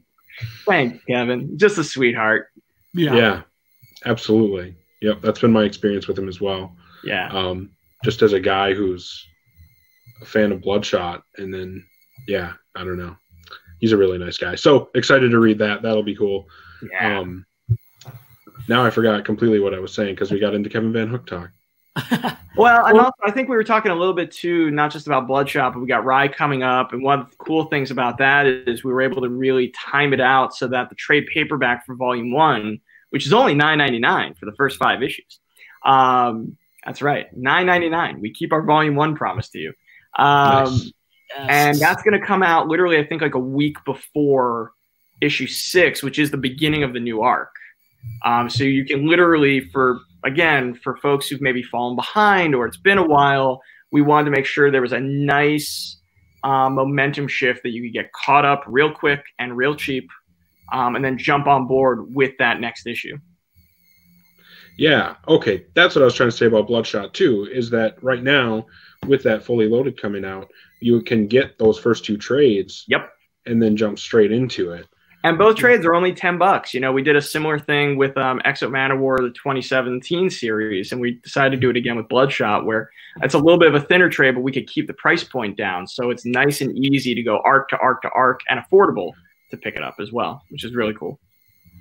thanks, 0.66 1.04
Kevin. 1.06 1.58
Just 1.58 1.78
a 1.78 1.84
sweetheart. 1.84 2.48
yeah. 2.94 3.16
Yeah. 3.16 3.42
absolutely. 4.06 4.76
Yep, 5.02 5.22
that's 5.22 5.40
been 5.40 5.52
my 5.52 5.64
experience 5.64 6.08
with 6.08 6.18
him 6.18 6.28
as 6.28 6.40
well. 6.40 6.76
Yeah. 7.04 7.30
Um, 7.30 7.72
just 8.04 8.22
as 8.22 8.34
a 8.34 8.40
guy 8.40 8.74
who's 8.74 9.26
a 10.22 10.26
fan 10.26 10.52
of 10.52 10.62
Bloodshot, 10.62 11.24
and 11.38 11.54
then 11.54 11.84
yeah, 12.28 12.54
I 12.76 12.84
don't 12.84 12.98
know. 12.98 13.16
He's 13.80 13.94
a 13.94 13.98
really 13.98 14.20
nice 14.20 14.38
guy. 14.38 14.56
So 14.56 14.90
excited 14.94 15.32
to 15.32 15.40
read 15.40 15.58
that. 15.60 15.82
That'll 15.82 16.04
be 16.04 16.16
cool. 16.16 16.48
Yeah. 16.92 17.20
Um, 17.20 17.46
now 18.68 18.86
I 18.86 18.92
forgot 18.92 19.26
completely 19.26 19.60
what 19.60 19.74
I 19.74 19.80
was 19.80 19.94
saying 19.94 20.14
because 20.14 20.32
we 20.32 20.40
got 20.40 20.54
into 20.54 20.70
Kevin 20.70 20.94
Van 20.94 21.08
Hook 21.08 21.26
talk. 21.26 21.50
Well, 22.58 22.86
and 22.86 23.00
also 23.00 23.14
I 23.24 23.32
think 23.32 23.48
we 23.48 23.56
were 23.56 23.64
talking 23.64 23.92
a 23.92 23.96
little 23.96 24.14
bit 24.14 24.30
too, 24.30 24.72
not 24.72 24.92
just 24.92 25.08
about 25.08 25.26
Bloodshot, 25.26 25.74
but 25.74 25.80
we 25.80 25.88
got 25.88 26.04
Rai 26.04 26.28
coming 26.28 26.64
up. 26.64 26.92
And 26.92 27.02
one 27.02 27.20
of 27.20 27.30
the 27.30 27.36
cool 27.38 27.64
things 27.66 27.92
about 27.92 28.18
that 28.18 28.46
is 28.46 28.84
we 28.84 28.92
were 28.92 29.02
able 29.02 29.22
to 29.22 29.30
really 29.30 29.70
time 29.70 30.12
it 30.12 30.20
out 30.20 30.54
so 30.54 30.68
that 30.68 30.90
the 30.90 30.96
trade 30.96 31.28
paperback 31.34 31.86
for 31.86 31.96
Volume 31.96 32.34
One, 32.34 32.82
which 33.12 33.26
is 33.26 33.32
only 33.32 33.54
nine 33.54 33.78
ninety 33.78 34.00
nine 34.00 34.34
for 34.34 34.46
the 34.46 34.52
first 34.58 34.78
five 34.78 35.02
issues. 35.02 35.40
Um, 35.86 36.58
that's 36.86 37.02
right, 37.02 37.28
nine 37.36 37.68
ninety 37.68 37.88
nine. 37.88 38.20
We 38.20 38.34
keep 38.34 38.52
our 38.52 38.64
Volume 38.64 38.96
One 38.96 39.16
promise 39.16 39.48
to 39.52 39.60
you. 39.60 39.74
Um, 40.18 40.92
Nice. 41.38 41.48
and 41.50 41.80
that's 41.80 42.04
going 42.04 42.20
to 42.20 42.26
come 42.26 42.44
out 42.44 42.68
literally 42.68 42.98
i 42.98 43.06
think 43.06 43.22
like 43.22 43.36
a 43.36 43.40
week 43.40 43.78
before 43.86 44.74
issue 45.22 45.48
six 45.48 46.04
which 46.04 46.20
is 46.20 46.30
the 46.30 46.36
beginning 46.36 46.84
of 46.84 46.92
the 46.92 47.00
new 47.00 47.22
arc 47.22 47.54
um, 48.26 48.50
so 48.50 48.66
you 48.66 48.84
can 48.84 49.08
literally 49.08 49.62
for 49.62 50.02
again 50.24 50.74
for 50.76 50.98
folks 50.98 51.28
who've 51.28 51.42
maybe 51.42 51.64
fallen 51.64 51.96
behind 51.96 52.56
or 52.56 52.66
it's 52.66 52.78
been 52.78 52.98
a 52.98 53.06
while 53.06 53.62
we 53.92 54.02
wanted 54.02 54.26
to 54.26 54.32
make 54.32 54.46
sure 54.46 54.72
there 54.72 54.82
was 54.82 54.94
a 54.94 55.00
nice 55.00 55.98
uh, 56.44 56.70
momentum 56.70 57.28
shift 57.28 57.62
that 57.64 57.70
you 57.70 57.82
could 57.84 57.94
get 57.94 58.12
caught 58.14 58.46
up 58.46 58.64
real 58.68 58.92
quick 58.92 59.24
and 59.40 59.56
real 59.56 59.76
cheap 59.76 60.10
um, 60.74 60.96
and 60.96 61.04
then 61.04 61.18
jump 61.18 61.48
on 61.48 61.68
board 61.68 62.14
with 62.16 62.32
that 62.40 62.60
next 62.60 62.88
issue 62.88 63.18
Yeah, 64.78 65.16
okay. 65.28 65.66
That's 65.76 65.96
what 65.96 66.02
I 66.02 66.06
was 66.06 66.16
trying 66.16 66.32
to 66.32 66.36
say 66.36 66.46
about 66.46 66.68
Bloodshot 66.68 67.14
too, 67.14 67.48
is 67.52 67.70
that 67.72 68.02
right 68.02 68.24
now, 68.24 68.66
with 69.06 69.22
that 69.24 69.44
fully 69.44 69.68
loaded 69.68 70.02
coming 70.02 70.24
out, 70.24 70.50
you 70.80 71.02
can 71.02 71.28
get 71.28 71.60
those 71.60 71.78
first 71.78 72.06
two 72.06 72.18
trades 72.18 72.86
yep 72.88 73.12
and 73.46 73.62
then 73.62 73.76
jump 73.76 74.00
straight 74.00 74.32
into 74.32 74.72
it. 74.72 74.88
And 75.24 75.38
both 75.38 75.56
trades 75.56 75.86
are 75.86 75.94
only 75.94 76.14
10 76.14 76.38
bucks. 76.38 76.74
You 76.74 76.80
know, 76.80 76.92
we 76.92 77.04
did 77.04 77.16
a 77.16 77.22
similar 77.22 77.60
thing 77.60 77.96
with 77.96 78.18
um, 78.18 78.42
X-O 78.44 78.70
Manowar, 78.70 79.18
the 79.18 79.30
2017 79.30 80.30
series, 80.30 80.92
and 80.92 81.00
we 81.00 81.20
decided 81.24 81.52
to 81.52 81.58
do 81.58 81.70
it 81.70 81.78
again 81.78 81.96
with 81.96 82.08
Bloodshot, 82.08 82.66
where 82.66 82.90
it's 83.22 83.36
a 83.36 83.38
little 83.38 83.60
bit 83.60 83.68
of 83.68 83.76
a 83.76 83.86
thinner 83.86 84.10
trade, 84.10 84.34
but 84.34 84.42
we 84.42 84.52
could 84.52 84.68
keep 84.68 84.88
the 84.88 84.94
price 84.94 85.24
point 85.24 85.58
down. 85.58 85.86
So 85.86 86.10
it's 86.10 86.26
nice 86.26 86.62
and 86.62 86.76
easy 86.78 87.14
to 87.14 87.22
go 87.22 87.40
arc 87.46 87.70
to 87.70 87.78
arc 87.78 88.02
to 88.02 88.10
arc 88.10 88.40
and 88.50 88.60
affordable 88.60 89.12
to 89.52 89.58
pick 89.58 89.76
it 89.76 89.84
up 89.84 89.96
as 90.00 90.12
well, 90.12 90.42
which 90.50 90.64
is 90.64 90.74
really 90.74 90.94
cool. 90.96 91.20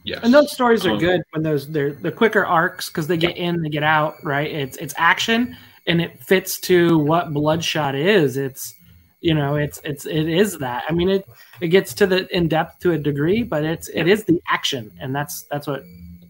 Yes. 0.05 0.21
And 0.23 0.33
those 0.33 0.53
stories 0.53 0.85
are 0.87 0.93
Um, 0.93 0.99
good 0.99 1.23
when 1.31 1.43
those 1.43 1.71
they're 1.71 1.93
the 1.93 2.11
quicker 2.13 2.45
arcs 2.45 2.89
because 2.89 3.07
they 3.07 3.17
get 3.17 3.37
in, 3.37 3.63
they 3.63 3.69
get 3.69 3.83
out, 3.83 4.15
right? 4.25 4.51
It's 4.51 4.77
it's 4.79 4.95
action 4.97 5.57
and 5.87 6.01
it 6.01 6.23
fits 6.25 6.59
to 6.61 6.99
what 6.99 7.33
Bloodshot 7.33 7.95
is. 7.95 8.37
It's 8.37 8.75
You 9.21 9.35
know, 9.35 9.57
it's 9.57 9.81
it's 9.85 10.07
it 10.07 10.29
is 10.29 10.59
that. 10.59 10.85
I 10.89 10.93
mean, 10.93 11.11
it 11.11 11.29
it 11.61 11.69
gets 11.69 11.93
to 11.95 12.07
the 12.07 12.27
in 12.35 12.49
depth 12.49 12.79
to 12.81 12.93
a 12.93 12.99
degree, 12.99 13.43
but 13.43 13.65
it's 13.65 13.89
it 13.89 14.09
is 14.09 14.25
the 14.25 14.41
action, 14.49 14.91
and 14.99 15.15
that's 15.15 15.43
that's 15.51 15.67
what 15.67 15.83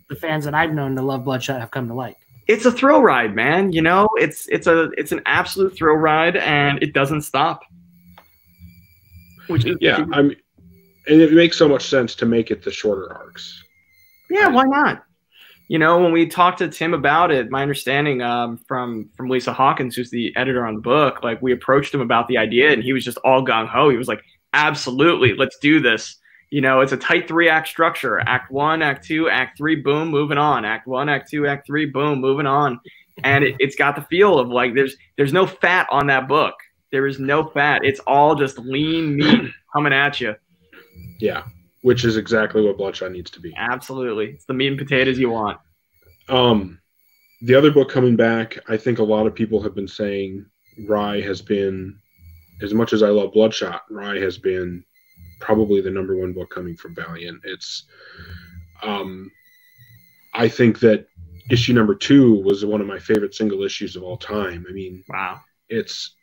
the 0.08 0.16
fans 0.16 0.44
that 0.44 0.54
I've 0.54 0.72
known 0.72 0.96
to 0.96 1.02
love 1.02 1.24
Bloodshot 1.24 1.60
have 1.60 1.70
come 1.70 1.86
to 1.88 1.94
like. 1.94 2.16
It's 2.48 2.64
a 2.64 2.72
thrill 2.72 3.00
ride, 3.00 3.36
man. 3.36 3.72
You 3.72 3.82
know, 3.82 4.08
it's 4.16 4.48
it's 4.48 4.66
a 4.66 4.90
it's 4.98 5.12
an 5.12 5.20
absolute 5.26 5.76
thrill 5.76 5.94
ride, 5.94 6.36
and 6.36 6.82
it 6.82 6.92
doesn't 6.92 7.22
stop. 7.22 7.62
Which 9.46 9.64
is 9.64 9.76
yeah, 9.80 10.04
I'm, 10.12 10.34
and 11.06 11.20
it 11.20 11.32
makes 11.32 11.56
so 11.56 11.68
much 11.68 11.88
sense 11.88 12.16
to 12.16 12.26
make 12.26 12.50
it 12.50 12.64
the 12.64 12.72
shorter 12.72 13.12
arcs. 13.12 13.62
Yeah, 14.30 14.48
why 14.48 14.64
not? 14.64 15.04
You 15.70 15.78
know, 15.78 16.00
when 16.00 16.10
we 16.10 16.26
talked 16.26 16.58
to 16.58 16.68
Tim 16.68 16.94
about 16.94 17.30
it, 17.30 17.48
my 17.48 17.62
understanding 17.62 18.22
um, 18.22 18.58
from 18.66 19.08
from 19.16 19.28
Lysa 19.28 19.54
Hawkins, 19.54 19.94
who's 19.94 20.10
the 20.10 20.34
editor 20.36 20.66
on 20.66 20.74
the 20.74 20.80
book, 20.80 21.22
like 21.22 21.40
we 21.40 21.52
approached 21.52 21.94
him 21.94 22.00
about 22.00 22.26
the 22.26 22.38
idea, 22.38 22.72
and 22.72 22.82
he 22.82 22.92
was 22.92 23.04
just 23.04 23.18
all 23.18 23.46
gung 23.46 23.68
ho. 23.68 23.88
He 23.88 23.96
was 23.96 24.08
like, 24.08 24.20
"Absolutely, 24.52 25.32
let's 25.34 25.56
do 25.58 25.78
this." 25.78 26.16
You 26.50 26.60
know, 26.60 26.80
it's 26.80 26.90
a 26.90 26.96
tight 26.96 27.28
three 27.28 27.48
act 27.48 27.68
structure: 27.68 28.18
Act 28.26 28.50
one, 28.50 28.82
Act 28.82 29.06
two, 29.06 29.30
Act 29.30 29.58
three, 29.58 29.76
boom, 29.76 30.08
moving 30.08 30.38
on. 30.38 30.64
Act 30.64 30.88
one, 30.88 31.08
Act 31.08 31.30
two, 31.30 31.46
Act 31.46 31.68
three, 31.68 31.86
boom, 31.86 32.20
moving 32.20 32.48
on. 32.48 32.80
And 33.22 33.44
it, 33.44 33.54
it's 33.60 33.76
got 33.76 33.94
the 33.94 34.02
feel 34.02 34.40
of 34.40 34.48
like 34.48 34.74
there's 34.74 34.96
there's 35.16 35.32
no 35.32 35.46
fat 35.46 35.86
on 35.92 36.08
that 36.08 36.26
book. 36.26 36.54
There 36.90 37.06
is 37.06 37.20
no 37.20 37.46
fat. 37.46 37.84
It's 37.84 38.00
all 38.08 38.34
just 38.34 38.58
lean 38.58 39.14
meat 39.14 39.52
coming 39.72 39.92
at 39.92 40.20
you. 40.20 40.34
Yeah, 41.20 41.44
which 41.82 42.04
is 42.04 42.16
exactly 42.16 42.62
what 42.62 42.76
Bloodshot 42.76 43.12
needs 43.12 43.30
to 43.32 43.40
be. 43.40 43.54
Absolutely, 43.56 44.30
it's 44.30 44.44
the 44.44 44.54
meat 44.54 44.68
and 44.68 44.78
potatoes 44.78 45.18
you 45.18 45.30
want. 45.30 45.58
Um, 46.28 46.78
the 47.42 47.54
other 47.54 47.70
book 47.70 47.90
coming 47.90 48.16
back, 48.16 48.58
I 48.68 48.76
think 48.76 48.98
a 48.98 49.04
lot 49.04 49.26
of 49.26 49.34
people 49.34 49.62
have 49.62 49.74
been 49.74 49.88
saying 49.88 50.46
Rai 50.86 51.22
has 51.22 51.40
been, 51.40 51.98
as 52.62 52.74
much 52.74 52.92
as 52.92 53.02
I 53.02 53.08
love 53.08 53.32
Bloodshot, 53.32 53.82
Rai 53.90 54.20
has 54.20 54.38
been 54.38 54.84
probably 55.40 55.80
the 55.80 55.90
number 55.90 56.16
one 56.16 56.32
book 56.32 56.50
coming 56.50 56.76
from 56.76 56.94
Valiant. 56.94 57.40
It's, 57.44 57.84
um, 58.82 59.30
I 60.34 60.48
think 60.48 60.80
that 60.80 61.06
issue 61.50 61.72
number 61.72 61.94
two 61.94 62.42
was 62.42 62.64
one 62.64 62.80
of 62.80 62.86
my 62.86 62.98
favorite 62.98 63.34
single 63.34 63.62
issues 63.64 63.96
of 63.96 64.02
all 64.02 64.16
time. 64.16 64.66
I 64.68 64.72
mean, 64.72 65.02
wow, 65.08 65.40
it's 65.68 66.14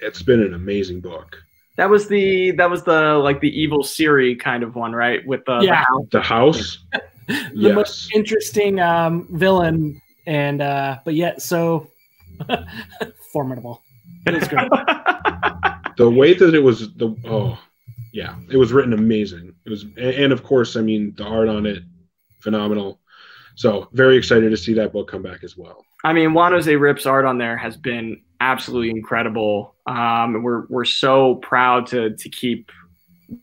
it's 0.00 0.22
been 0.22 0.42
an 0.42 0.54
amazing 0.54 1.00
book. 1.00 1.36
That 1.76 1.88
was 1.88 2.08
the 2.08 2.50
that 2.52 2.70
was 2.70 2.82
the 2.84 3.14
like 3.14 3.40
the 3.40 3.48
evil 3.48 3.82
Siri 3.82 4.36
kind 4.36 4.62
of 4.62 4.74
one, 4.74 4.92
right? 4.92 5.26
With 5.26 5.44
the 5.46 5.60
yeah. 5.60 5.84
the 6.10 6.20
house. 6.20 6.78
The, 7.28 7.34
house. 7.34 7.50
the 7.54 7.68
yes. 7.68 7.74
most 7.76 8.14
interesting 8.16 8.80
um, 8.80 9.28
villain, 9.30 10.02
and 10.26 10.60
uh, 10.60 10.98
but 11.04 11.14
yet 11.14 11.40
so 11.40 11.88
formidable. 13.32 13.80
It 14.26 14.34
is 14.34 14.48
great. 14.48 14.68
the 15.96 16.10
way 16.10 16.34
that 16.34 16.52
it 16.52 16.58
was 16.58 16.92
the 16.94 17.16
oh 17.24 17.58
yeah, 18.12 18.34
it 18.50 18.56
was 18.56 18.72
written 18.72 18.92
amazing. 18.92 19.54
It 19.64 19.70
was 19.70 19.86
and 19.96 20.32
of 20.32 20.42
course, 20.42 20.74
I 20.74 20.80
mean 20.80 21.14
the 21.16 21.24
art 21.24 21.48
on 21.48 21.64
it, 21.64 21.84
phenomenal. 22.40 23.00
So 23.54 23.88
very 23.92 24.16
excited 24.16 24.50
to 24.50 24.56
see 24.56 24.74
that 24.74 24.92
book 24.92 25.08
come 25.08 25.22
back 25.22 25.44
as 25.44 25.56
well. 25.56 25.84
I 26.04 26.12
mean, 26.12 26.34
Juan 26.34 26.52
Jose 26.52 26.74
Ryp's 26.74 27.06
art 27.06 27.24
on 27.24 27.38
there 27.38 27.56
has 27.56 27.76
been 27.76 28.20
absolutely 28.42 28.90
incredible. 28.90 29.74
Um, 29.86 30.42
we're 30.42 30.66
we're 30.66 30.84
so 30.84 31.36
proud 31.36 31.86
to 31.88 32.16
to 32.16 32.28
keep 32.28 32.70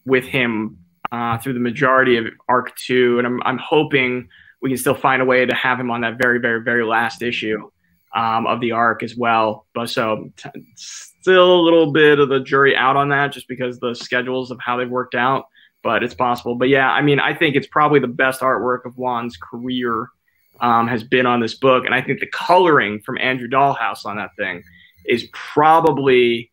with 0.06 0.26
him 0.26 0.78
uh, 1.12 1.38
through 1.38 1.54
the 1.54 1.60
majority 1.60 2.18
of 2.18 2.26
arc 2.48 2.76
two, 2.76 3.18
and 3.18 3.26
I'm 3.26 3.42
I'm 3.44 3.58
hoping 3.58 4.28
we 4.62 4.70
can 4.70 4.78
still 4.78 4.96
find 4.96 5.22
a 5.22 5.26
way 5.26 5.46
to 5.46 5.56
have 5.56 5.80
him 5.80 5.90
on 5.90 6.02
that 6.02 6.18
very 6.18 6.40
very 6.40 6.62
very 6.62 6.84
last 6.84 7.22
issue 7.22 7.70
um, 8.16 8.46
of 8.46 8.60
the 8.60 8.74
arc 8.74 9.02
as 9.02 9.16
well. 9.16 9.66
But 9.74 9.90
so 9.90 10.32
t- 10.36 10.50
still 10.76 11.60
a 11.60 11.64
little 11.64 11.92
bit 11.92 12.20
of 12.20 12.30
the 12.30 12.42
jury 12.42 12.76
out 12.76 12.98
on 12.98 13.10
that, 13.10 13.32
just 13.32 13.48
because 13.48 13.80
the 13.80 13.96
schedules 13.96 14.52
of 14.52 14.60
how 14.60 14.78
they've 14.78 14.90
worked 14.90 15.16
out. 15.16 15.46
But 15.82 16.04
it's 16.04 16.14
possible. 16.14 16.56
But 16.56 16.68
yeah, 16.68 16.92
I 16.92 17.02
mean, 17.02 17.22
I 17.22 17.34
think 17.34 17.56
it's 17.56 17.68
probably 17.68 18.02
the 18.02 18.08
best 18.08 18.42
artwork 18.42 18.86
of 18.86 18.96
Juan's 18.96 19.38
career 19.38 20.10
um, 20.60 20.90
has 20.90 21.06
been 21.06 21.26
on 21.26 21.40
this 21.40 21.56
book, 21.56 21.86
and 21.86 21.96
I 21.96 22.02
think 22.02 22.20
the 22.20 22.28
coloring 22.28 23.00
from 23.06 23.18
Andrew 23.18 23.48
Dalhouse 23.48 24.06
on 24.06 24.18
that 24.18 24.32
thing 24.38 24.62
is 25.06 25.28
probably 25.34 26.52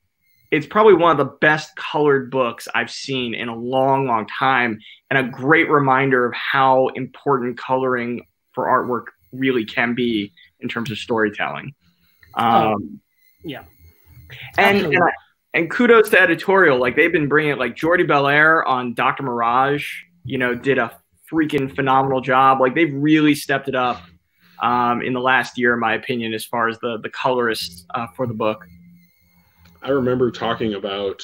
it's 0.50 0.66
probably 0.66 0.94
one 0.94 1.10
of 1.10 1.18
the 1.18 1.36
best 1.40 1.74
colored 1.76 2.30
books 2.30 2.68
I've 2.74 2.90
seen 2.90 3.34
in 3.34 3.48
a 3.48 3.56
long, 3.56 4.06
long 4.06 4.26
time, 4.26 4.78
and 5.10 5.18
a 5.18 5.28
great 5.28 5.68
reminder 5.68 6.24
of 6.24 6.34
how 6.34 6.88
important 6.88 7.58
coloring 7.58 8.24
for 8.52 8.66
artwork 8.66 9.06
really 9.32 9.64
can 9.64 9.94
be 9.94 10.32
in 10.60 10.68
terms 10.68 10.90
of 10.90 10.98
storytelling. 10.98 11.74
Oh, 12.36 12.74
um, 12.74 13.00
yeah, 13.44 13.64
and 14.56 14.86
and, 14.86 14.96
I, 14.96 15.10
and, 15.54 15.70
kudos 15.70 16.10
to 16.10 16.20
editorial. 16.20 16.78
Like 16.78 16.96
they've 16.96 17.12
been 17.12 17.28
bringing 17.28 17.52
it. 17.52 17.58
Like 17.58 17.76
Jordie 17.76 18.04
Bellaire 18.04 18.64
on 18.66 18.94
Doctor 18.94 19.24
Mirage, 19.24 20.02
you 20.24 20.38
know, 20.38 20.54
did 20.54 20.78
a 20.78 20.96
freaking 21.30 21.74
phenomenal 21.74 22.20
job. 22.20 22.60
Like 22.60 22.74
they've 22.74 22.94
really 22.94 23.34
stepped 23.34 23.68
it 23.68 23.74
up 23.74 24.00
um, 24.62 25.02
in 25.02 25.12
the 25.12 25.20
last 25.20 25.58
year, 25.58 25.74
in 25.74 25.80
my 25.80 25.94
opinion, 25.94 26.34
as 26.34 26.44
far 26.44 26.68
as 26.68 26.78
the 26.80 26.98
the 27.02 27.10
colorist 27.10 27.86
uh, 27.94 28.06
for 28.08 28.26
the 28.26 28.34
book. 28.34 28.66
I 29.82 29.90
remember 29.90 30.30
talking 30.30 30.74
about 30.74 31.22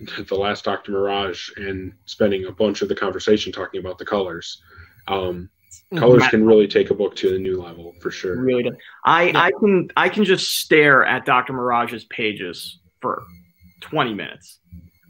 the 0.28 0.34
last 0.34 0.64
Doctor 0.64 0.92
Mirage 0.92 1.50
and 1.56 1.92
spending 2.06 2.46
a 2.46 2.52
bunch 2.52 2.82
of 2.82 2.88
the 2.88 2.94
conversation 2.94 3.52
talking 3.52 3.80
about 3.80 3.98
the 3.98 4.04
colors. 4.04 4.62
Um, 5.06 5.50
mm-hmm. 5.92 5.98
colors 5.98 6.26
can 6.28 6.44
really 6.44 6.66
take 6.66 6.90
a 6.90 6.94
book 6.94 7.14
to 7.16 7.34
a 7.34 7.38
new 7.38 7.60
level 7.60 7.94
for 8.00 8.10
sure. 8.10 8.40
Really, 8.40 8.64
do. 8.64 8.76
I 9.04 9.24
yeah. 9.24 9.40
I 9.40 9.50
can 9.58 9.88
I 9.96 10.08
can 10.08 10.24
just 10.24 10.58
stare 10.58 11.04
at 11.04 11.24
Doctor 11.24 11.52
Mirage's 11.52 12.04
pages 12.04 12.78
for 13.00 13.24
twenty 13.80 14.14
minutes 14.14 14.60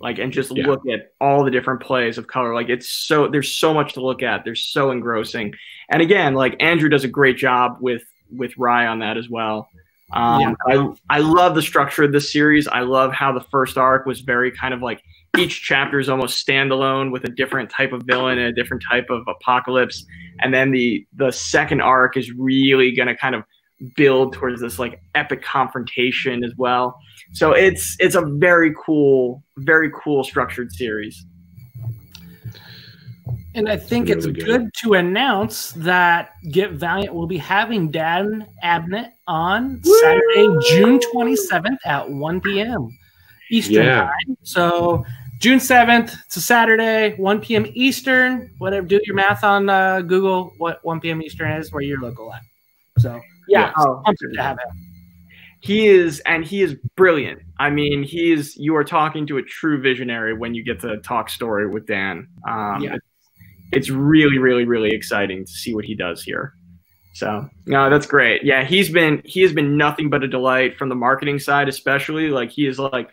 like 0.05 0.19
and 0.19 0.33
just 0.33 0.55
yeah. 0.55 0.67
look 0.67 0.83
at 0.87 1.13
all 1.19 1.43
the 1.45 1.51
different 1.51 1.81
plays 1.81 2.19
of 2.19 2.27
color. 2.27 2.55
Like 2.55 2.69
it's 2.69 2.89
so 2.89 3.27
there's 3.27 3.51
so 3.51 3.73
much 3.73 3.95
to 3.95 4.03
look 4.03 4.23
at. 4.23 4.45
They're 4.45 4.55
so 4.55 4.91
engrossing. 4.91 5.55
And 5.91 6.03
again 6.03 6.35
like 6.35 6.57
andrew 6.61 6.91
does 6.91 7.05
a 7.05 7.09
great 7.09 7.39
job 7.39 7.79
with 7.81 8.03
with 8.31 8.53
Rai 8.59 8.87
on 8.87 8.99
that 8.99 9.17
as 9.17 9.31
well. 9.31 9.69
Um, 10.13 10.41
yeah. 10.41 10.55
I, 10.69 11.17
I 11.17 11.19
love 11.21 11.55
the 11.55 11.63
structure 11.63 12.05
of 12.05 12.13
this 12.13 12.31
series. 12.31 12.69
I 12.69 12.81
love 12.81 13.13
how 13.15 13.33
the 13.33 13.41
first 13.51 13.79
arc 13.79 14.05
was 14.05 14.21
very 14.21 14.53
kind 14.53 14.75
of 14.75 14.83
like 14.83 15.03
each 15.39 15.63
chapter 15.63 15.99
is 15.99 16.11
almost 16.11 16.47
standalone 16.47 17.11
with 17.11 17.25
a 17.25 17.31
different 17.31 17.71
type 17.71 17.93
of 17.93 18.03
villain 18.03 18.39
and 18.39 18.49
a 18.49 18.53
different 18.53 18.85
type 18.89 19.07
of 19.09 19.23
apocalypse. 19.27 20.05
And 20.41 20.53
then 20.53 20.71
the 20.71 21.07
the 21.17 21.31
second 21.33 21.81
arc 21.81 22.19
is 22.19 22.31
really 22.31 22.95
going 22.95 23.09
to 23.09 23.17
kind 23.17 23.35
of 23.35 23.45
build 23.97 24.33
towards 24.33 24.61
this 24.61 24.79
like 24.79 25.01
epic 25.15 25.43
confrontation 25.43 26.45
as 26.45 26.53
well 26.57 26.99
so 27.35 27.51
it's 27.51 27.97
it's 27.99 28.15
a 28.15 28.23
very 28.23 28.73
cool, 28.79 29.43
very 29.59 29.91
cool 29.91 30.23
structured 30.23 30.73
series. 30.73 31.27
And 33.57 33.69
I 33.69 33.77
think 33.77 34.09
it's, 34.09 34.27
really 34.27 34.39
it's 34.39 34.47
good. 34.47 34.63
good. 34.63 34.75
to 34.83 34.95
announce 34.95 35.73
that 35.73 36.31
Get 36.51 36.73
Valiant 36.73 37.15
will 37.15 37.27
be 37.27 37.39
having 37.39 37.91
Dan 37.91 38.47
Abnett 38.65 39.13
on 39.29 39.81
Woo! 39.85 40.01
Saturday, 40.01 40.47
June 40.71 40.99
27th 41.15 41.79
at 41.85 42.09
1 42.09 42.41
p.m. 42.41 42.89
Eastern 43.51 43.85
yeah. 43.85 44.01
time. 44.01 44.37
So 44.43 45.05
June 45.41 45.61
7th, 45.61 46.17
it's 46.27 46.37
a 46.37 46.41
Saturday, 46.41 47.15
1 47.17 47.41
p.m. 47.41 47.67
Eastern. 47.75 48.51
Whatever, 48.59 48.87
do 48.87 49.01
your 49.05 49.15
math 49.15 49.45
on 49.45 49.69
uh, 49.69 50.03
Google 50.03 50.53
what 50.59 50.85
1 50.85 51.01
p.m. 51.01 51.23
Eastern 51.23 51.53
is, 51.53 51.73
where 51.73 51.83
you're 51.83 52.01
local 52.01 52.33
at. 52.33 52.43
So 52.99 53.21
yeah, 53.49 53.67
yeah. 53.67 53.73
Oh, 53.77 54.03
to 54.07 54.43
have 54.43 54.59
him. 54.59 54.95
He 55.65 55.87
is 55.87 56.21
and 56.27 56.45
he 56.45 56.61
is 56.61 56.77
brilliant. 56.95 57.41
I 57.59 57.71
mean 57.71 58.03
he 58.03 58.33
is 58.33 58.55
you 58.57 58.77
are 58.77 58.85
talking 58.85 59.27
to 59.29 59.39
a 59.39 59.43
true 59.43 59.81
visionary 59.81 60.35
when 60.35 60.55
you 60.55 60.63
get 60.63 60.79
to 60.81 60.99
talk 60.99 61.31
story 61.31 61.67
with 61.67 61.87
dan. 61.87 62.29
Um, 62.47 62.83
yeah. 62.83 62.97
it's 63.73 63.89
really 63.89 64.37
really 64.37 64.67
really 64.67 64.91
exciting 64.91 65.47
to 65.47 65.51
see 65.51 65.75
what 65.75 65.87
he 65.87 65.95
does 65.95 66.23
here. 66.23 66.53
So 67.15 67.49
no 67.65 67.89
that's 67.89 68.05
great. 68.05 68.45
Yeah 68.45 68.63
he's 68.63 68.91
been 68.91 69.23
he 69.25 69.41
has 69.41 69.55
been 69.55 69.79
nothing 69.79 70.11
but 70.11 70.23
a 70.23 70.29
delight 70.29 70.77
from 70.77 70.91
the 70.91 70.95
marketing 70.95 71.39
side 71.39 71.67
especially. 71.67 72.29
Like 72.29 72.51
he 72.51 72.67
is 72.67 72.79
like 72.79 73.09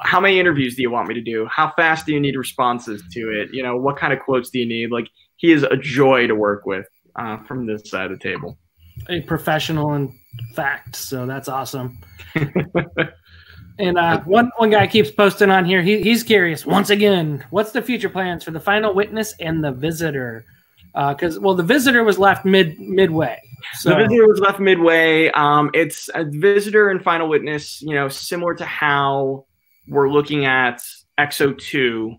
how 0.00 0.18
many 0.18 0.40
interviews 0.40 0.74
do 0.74 0.82
you 0.82 0.90
want 0.90 1.06
me 1.06 1.14
to 1.14 1.20
do? 1.20 1.46
How 1.46 1.72
fast 1.76 2.06
do 2.06 2.12
you 2.12 2.18
need 2.18 2.34
responses 2.34 3.04
to 3.12 3.30
it? 3.30 3.50
You 3.52 3.62
know 3.62 3.76
what 3.76 3.96
kind 3.96 4.12
of 4.12 4.18
quotes 4.18 4.50
do 4.50 4.58
you 4.58 4.66
need? 4.66 4.90
Like 4.90 5.06
he 5.36 5.52
is 5.52 5.62
a 5.62 5.76
joy 5.76 6.26
to 6.26 6.34
work 6.34 6.66
with 6.66 6.86
uh, 7.14 7.36
from 7.44 7.66
this 7.66 7.88
side 7.88 8.10
of 8.10 8.18
the 8.18 8.22
table 8.22 8.58
a 9.08 9.20
professional 9.22 9.94
in 9.94 10.12
fact. 10.54 10.96
So 10.96 11.26
that's 11.26 11.48
awesome. 11.48 11.98
and 13.78 13.98
uh, 13.98 14.20
one 14.22 14.50
one 14.56 14.70
guy 14.70 14.86
keeps 14.86 15.10
posting 15.10 15.50
on 15.50 15.64
here. 15.64 15.82
He, 15.82 16.02
he's 16.02 16.22
curious 16.22 16.66
once 16.66 16.90
again. 16.90 17.44
What's 17.50 17.72
the 17.72 17.82
future 17.82 18.08
plans 18.08 18.44
for 18.44 18.50
the 18.50 18.60
final 18.60 18.94
witness 18.94 19.34
and 19.40 19.62
the 19.62 19.72
visitor? 19.72 20.44
Because 20.94 21.38
uh, 21.38 21.40
well, 21.40 21.54
the 21.54 21.62
visitor 21.62 22.04
was 22.04 22.18
left 22.18 22.44
mid 22.44 22.78
midway. 22.78 23.40
So. 23.74 23.90
The 23.90 23.96
visitor 23.96 24.28
was 24.28 24.40
left 24.40 24.60
midway. 24.60 25.30
Um, 25.30 25.70
it's 25.74 26.10
a 26.14 26.24
visitor 26.24 26.90
and 26.90 27.02
final 27.02 27.28
witness. 27.28 27.82
You 27.82 27.94
know, 27.94 28.08
similar 28.08 28.54
to 28.54 28.64
how 28.64 29.46
we're 29.88 30.10
looking 30.10 30.44
at 30.44 30.82
X-O 31.18 31.52
two. 31.52 32.16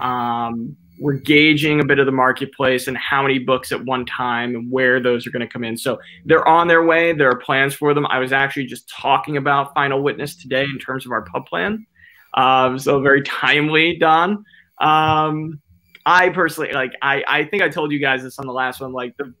Um, 0.00 0.76
we're 0.98 1.14
gauging 1.14 1.80
a 1.80 1.84
bit 1.84 1.98
of 1.98 2.06
the 2.06 2.12
marketplace 2.12 2.86
and 2.86 2.96
how 2.96 3.22
many 3.22 3.38
books 3.38 3.72
at 3.72 3.84
one 3.84 4.06
time 4.06 4.54
and 4.54 4.70
where 4.70 5.00
those 5.00 5.26
are 5.26 5.30
going 5.30 5.46
to 5.46 5.52
come 5.52 5.64
in. 5.64 5.76
So 5.76 5.98
they're 6.24 6.46
on 6.46 6.68
their 6.68 6.84
way. 6.84 7.12
There 7.12 7.28
are 7.28 7.36
plans 7.36 7.74
for 7.74 7.94
them. 7.94 8.06
I 8.06 8.18
was 8.18 8.32
actually 8.32 8.66
just 8.66 8.88
talking 8.88 9.36
about 9.36 9.74
Final 9.74 10.02
Witness 10.02 10.36
today 10.36 10.64
in 10.64 10.78
terms 10.78 11.04
of 11.04 11.12
our 11.12 11.22
pub 11.22 11.46
plan. 11.46 11.86
Um, 12.34 12.78
so 12.78 13.00
very 13.00 13.22
timely, 13.26 13.96
Don. 13.96 14.44
Um, 14.80 15.60
I 16.06 16.28
personally 16.28 16.72
like. 16.72 16.92
I 17.00 17.24
I 17.26 17.44
think 17.44 17.62
I 17.62 17.68
told 17.68 17.90
you 17.90 17.98
guys 17.98 18.22
this 18.22 18.38
on 18.38 18.46
the 18.46 18.52
last 18.52 18.80
one. 18.80 18.92
Like 18.92 19.16
the 19.16 19.32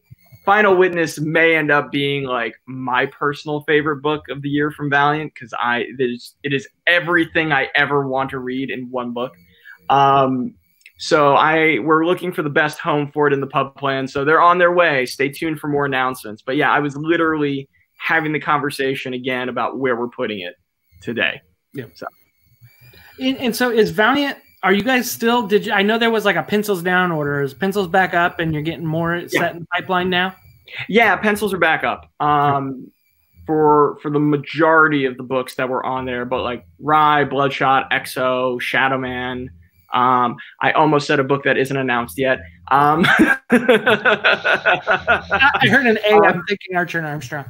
Final 0.44 0.76
Witness 0.76 1.18
may 1.18 1.56
end 1.56 1.70
up 1.70 1.90
being 1.90 2.24
like 2.24 2.54
my 2.66 3.06
personal 3.06 3.62
favorite 3.62 4.02
book 4.02 4.22
of 4.30 4.42
the 4.42 4.48
year 4.48 4.70
from 4.70 4.90
Valiant 4.90 5.32
because 5.34 5.52
I 5.58 5.84
it 5.98 6.00
is, 6.00 6.36
it 6.42 6.52
is 6.52 6.68
everything 6.86 7.52
I 7.52 7.68
ever 7.74 8.06
want 8.06 8.30
to 8.30 8.38
read 8.38 8.70
in 8.70 8.90
one 8.90 9.12
book. 9.12 9.32
Um, 9.88 10.54
so 10.98 11.34
I 11.34 11.78
we're 11.80 12.06
looking 12.06 12.32
for 12.32 12.42
the 12.42 12.50
best 12.50 12.78
home 12.78 13.10
for 13.12 13.26
it 13.26 13.32
in 13.32 13.40
the 13.40 13.46
pub 13.46 13.76
plan. 13.76 14.06
So 14.06 14.24
they're 14.24 14.40
on 14.40 14.58
their 14.58 14.72
way. 14.72 15.06
Stay 15.06 15.28
tuned 15.28 15.58
for 15.58 15.68
more 15.68 15.86
announcements. 15.86 16.42
But 16.42 16.56
yeah, 16.56 16.70
I 16.70 16.78
was 16.78 16.96
literally 16.96 17.68
having 17.98 18.32
the 18.32 18.40
conversation 18.40 19.14
again 19.14 19.48
about 19.48 19.78
where 19.78 19.96
we're 19.96 20.08
putting 20.08 20.40
it 20.40 20.54
today. 21.02 21.40
Yeah. 21.72 21.86
So. 21.94 22.06
And, 23.20 23.36
and 23.38 23.56
so 23.56 23.70
is 23.70 23.90
Valiant 23.90 24.38
are 24.64 24.72
you 24.72 24.82
guys 24.82 25.08
still 25.08 25.46
did 25.46 25.66
you 25.66 25.72
i 25.72 25.82
know 25.82 25.98
there 25.98 26.10
was 26.10 26.24
like 26.24 26.36
a 26.36 26.42
pencils 26.42 26.82
down 26.82 27.12
order 27.12 27.42
is 27.42 27.54
pencils 27.54 27.86
back 27.86 28.14
up 28.14 28.40
and 28.40 28.52
you're 28.52 28.62
getting 28.62 28.86
more 28.86 29.14
yeah. 29.16 29.28
set 29.28 29.52
in 29.52 29.60
the 29.60 29.66
pipeline 29.66 30.10
now 30.10 30.34
yeah 30.88 31.14
pencils 31.14 31.52
are 31.52 31.58
back 31.58 31.84
up 31.84 32.10
um 32.18 32.90
for 33.46 33.98
for 34.00 34.10
the 34.10 34.18
majority 34.18 35.04
of 35.04 35.16
the 35.16 35.22
books 35.22 35.54
that 35.56 35.68
were 35.68 35.84
on 35.84 36.06
there 36.06 36.24
but 36.24 36.42
like 36.42 36.66
Rai 36.80 37.24
bloodshot 37.26 37.92
X-O 37.92 38.58
shadow 38.58 38.98
man 38.98 39.50
um, 39.94 40.36
I 40.60 40.72
almost 40.72 41.06
said 41.06 41.20
a 41.20 41.24
book 41.24 41.44
that 41.44 41.56
isn't 41.56 41.76
announced 41.76 42.18
yet. 42.18 42.40
Um, 42.70 43.06
I 43.08 43.68
heard 45.70 45.86
an 45.86 45.98
A. 45.98 46.26
am 46.26 46.42
thinking 46.48 46.76
Archer 46.76 46.98
and 46.98 47.06
Armstrong. 47.06 47.44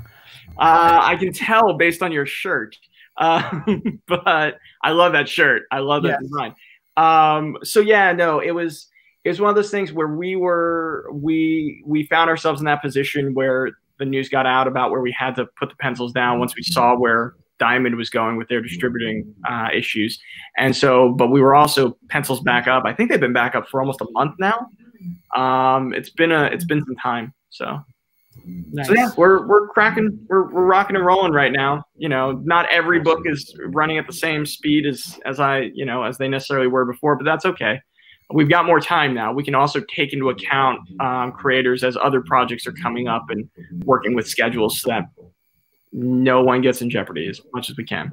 Uh, 0.58 1.00
I 1.02 1.16
can 1.16 1.32
tell 1.32 1.72
based 1.72 2.02
on 2.02 2.12
your 2.12 2.26
shirt, 2.26 2.76
uh, 3.16 3.60
but 4.06 4.58
I 4.82 4.90
love 4.90 5.12
that 5.12 5.28
shirt. 5.28 5.62
I 5.72 5.78
love 5.78 6.02
that 6.04 6.20
yes. 6.20 6.22
design. 6.22 6.54
Um, 6.96 7.56
so 7.64 7.80
yeah, 7.80 8.12
no, 8.12 8.40
it 8.40 8.52
was 8.52 8.88
it 9.24 9.30
was 9.30 9.40
one 9.40 9.48
of 9.48 9.56
those 9.56 9.70
things 9.70 9.92
where 9.92 10.08
we 10.08 10.36
were 10.36 11.08
we 11.12 11.82
we 11.86 12.04
found 12.06 12.28
ourselves 12.28 12.60
in 12.60 12.66
that 12.66 12.82
position 12.82 13.34
where 13.34 13.70
the 13.98 14.04
news 14.04 14.28
got 14.28 14.44
out 14.44 14.68
about 14.68 14.90
where 14.90 15.00
we 15.00 15.12
had 15.12 15.34
to 15.36 15.46
put 15.58 15.70
the 15.70 15.76
pencils 15.76 16.12
down 16.12 16.38
once 16.38 16.54
we 16.54 16.62
saw 16.62 16.94
where 16.94 17.34
Diamond 17.64 17.96
was 17.96 18.10
going 18.10 18.36
with 18.36 18.48
their 18.48 18.60
distributing 18.60 19.34
uh, 19.48 19.68
issues, 19.74 20.18
and 20.58 20.76
so 20.76 21.14
but 21.20 21.28
we 21.30 21.40
were 21.40 21.54
also 21.54 21.96
pencils 22.10 22.40
back 22.40 22.66
up. 22.66 22.82
I 22.86 22.92
think 22.92 23.10
they've 23.10 23.26
been 23.28 23.32
back 23.32 23.54
up 23.54 23.68
for 23.70 23.80
almost 23.80 24.00
a 24.00 24.06
month 24.10 24.34
now. 24.38 24.58
Um, 25.34 25.94
it's 25.94 26.10
been 26.10 26.32
a 26.32 26.44
it's 26.44 26.66
been 26.66 26.84
some 26.84 26.96
time. 26.96 27.32
So 27.50 27.80
Nice. 28.46 28.88
So 28.88 28.94
yeah, 28.94 29.10
we're 29.16 29.46
we're 29.46 29.68
cracking, 29.68 30.18
we're 30.28 30.52
we're 30.52 30.66
rocking 30.66 30.96
and 30.96 31.06
rolling 31.06 31.32
right 31.32 31.52
now. 31.52 31.84
You 31.96 32.08
know, 32.08 32.32
not 32.44 32.68
every 32.70 33.00
book 33.00 33.20
is 33.24 33.56
running 33.66 33.98
at 33.98 34.06
the 34.06 34.12
same 34.12 34.44
speed 34.44 34.86
as 34.86 35.18
as 35.24 35.40
I 35.40 35.70
you 35.74 35.84
know 35.84 36.02
as 36.02 36.18
they 36.18 36.28
necessarily 36.28 36.66
were 36.66 36.84
before, 36.84 37.16
but 37.16 37.24
that's 37.24 37.44
okay. 37.46 37.80
We've 38.32 38.48
got 38.48 38.66
more 38.66 38.80
time 38.80 39.14
now. 39.14 39.32
We 39.32 39.44
can 39.44 39.54
also 39.54 39.80
take 39.94 40.12
into 40.12 40.30
account 40.30 40.80
um, 41.00 41.32
creators 41.32 41.84
as 41.84 41.96
other 41.96 42.22
projects 42.22 42.66
are 42.66 42.72
coming 42.72 43.06
up 43.06 43.24
and 43.28 43.48
working 43.84 44.14
with 44.14 44.26
schedules 44.26 44.80
so 44.80 44.88
that 44.88 45.04
no 45.94 46.42
one 46.42 46.60
gets 46.60 46.82
in 46.82 46.90
jeopardy 46.90 47.28
as 47.28 47.40
much 47.54 47.70
as 47.70 47.76
we 47.76 47.84
can. 47.84 48.10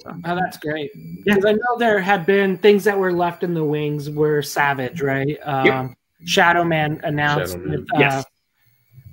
So. 0.00 0.14
Oh, 0.24 0.34
that's 0.34 0.56
great. 0.58 0.90
Because 1.24 1.42
yeah. 1.44 1.50
I 1.50 1.52
know 1.52 1.78
there 1.78 2.00
had 2.00 2.24
been 2.24 2.56
things 2.58 2.84
that 2.84 2.96
were 2.96 3.12
left 3.12 3.42
in 3.42 3.52
the 3.52 3.64
wings 3.64 4.08
were 4.08 4.40
Savage, 4.40 5.02
right? 5.02 5.38
Um, 5.42 5.66
yep. 5.66 5.90
Shadow 6.24 6.64
Man 6.64 7.00
announced 7.04 7.52
Shadow 7.52 7.64
Man. 7.64 7.80
With, 7.80 7.94
uh, 7.94 7.98
yes 7.98 8.24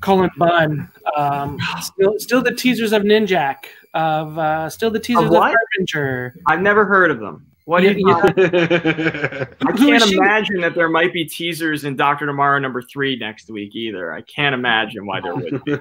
Cullen 0.03 0.29
Bunn. 0.37 0.89
Um, 1.17 1.57
still, 1.81 2.13
still 2.19 2.41
the 2.43 2.53
teasers 2.53 2.93
of 2.93 3.01
Ninjak. 3.01 3.55
Of 3.95 4.37
uh, 4.37 4.69
still 4.69 4.91
the 4.91 4.99
teasers 4.99 5.25
of, 5.25 5.33
of 5.33 5.53
Harbinger. 5.53 6.35
I've 6.47 6.61
never 6.61 6.85
heard 6.85 7.11
of 7.11 7.19
them. 7.19 7.47
What? 7.65 7.83
Yeah, 7.83 7.93
yeah. 7.95 9.45
I 9.65 9.71
can't 9.71 10.11
imagine 10.11 10.59
that 10.61 10.73
there 10.75 10.89
might 10.89 11.13
be 11.13 11.25
teasers 11.25 11.85
in 11.85 11.95
Doctor 11.95 12.25
Tomorrow 12.25 12.59
number 12.59 12.81
three 12.81 13.15
next 13.15 13.49
week 13.49 13.73
either. 13.75 14.11
I 14.11 14.21
can't 14.21 14.53
imagine 14.53 15.05
why 15.05 15.21
there 15.21 15.35
would 15.35 15.63
be. 15.63 15.77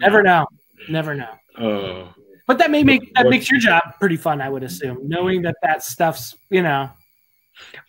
Never 0.00 0.22
know. 0.22 0.46
Never 0.88 1.14
know. 1.14 1.34
Oh. 1.58 2.14
But 2.46 2.58
that 2.58 2.70
may 2.70 2.84
make 2.84 3.12
that 3.14 3.28
makes 3.28 3.50
your 3.50 3.58
job 3.58 3.82
pretty 3.98 4.16
fun, 4.16 4.40
I 4.40 4.48
would 4.48 4.62
assume, 4.62 4.98
knowing 5.02 5.42
that 5.42 5.56
that 5.62 5.82
stuff's 5.82 6.36
you 6.50 6.62
know. 6.62 6.90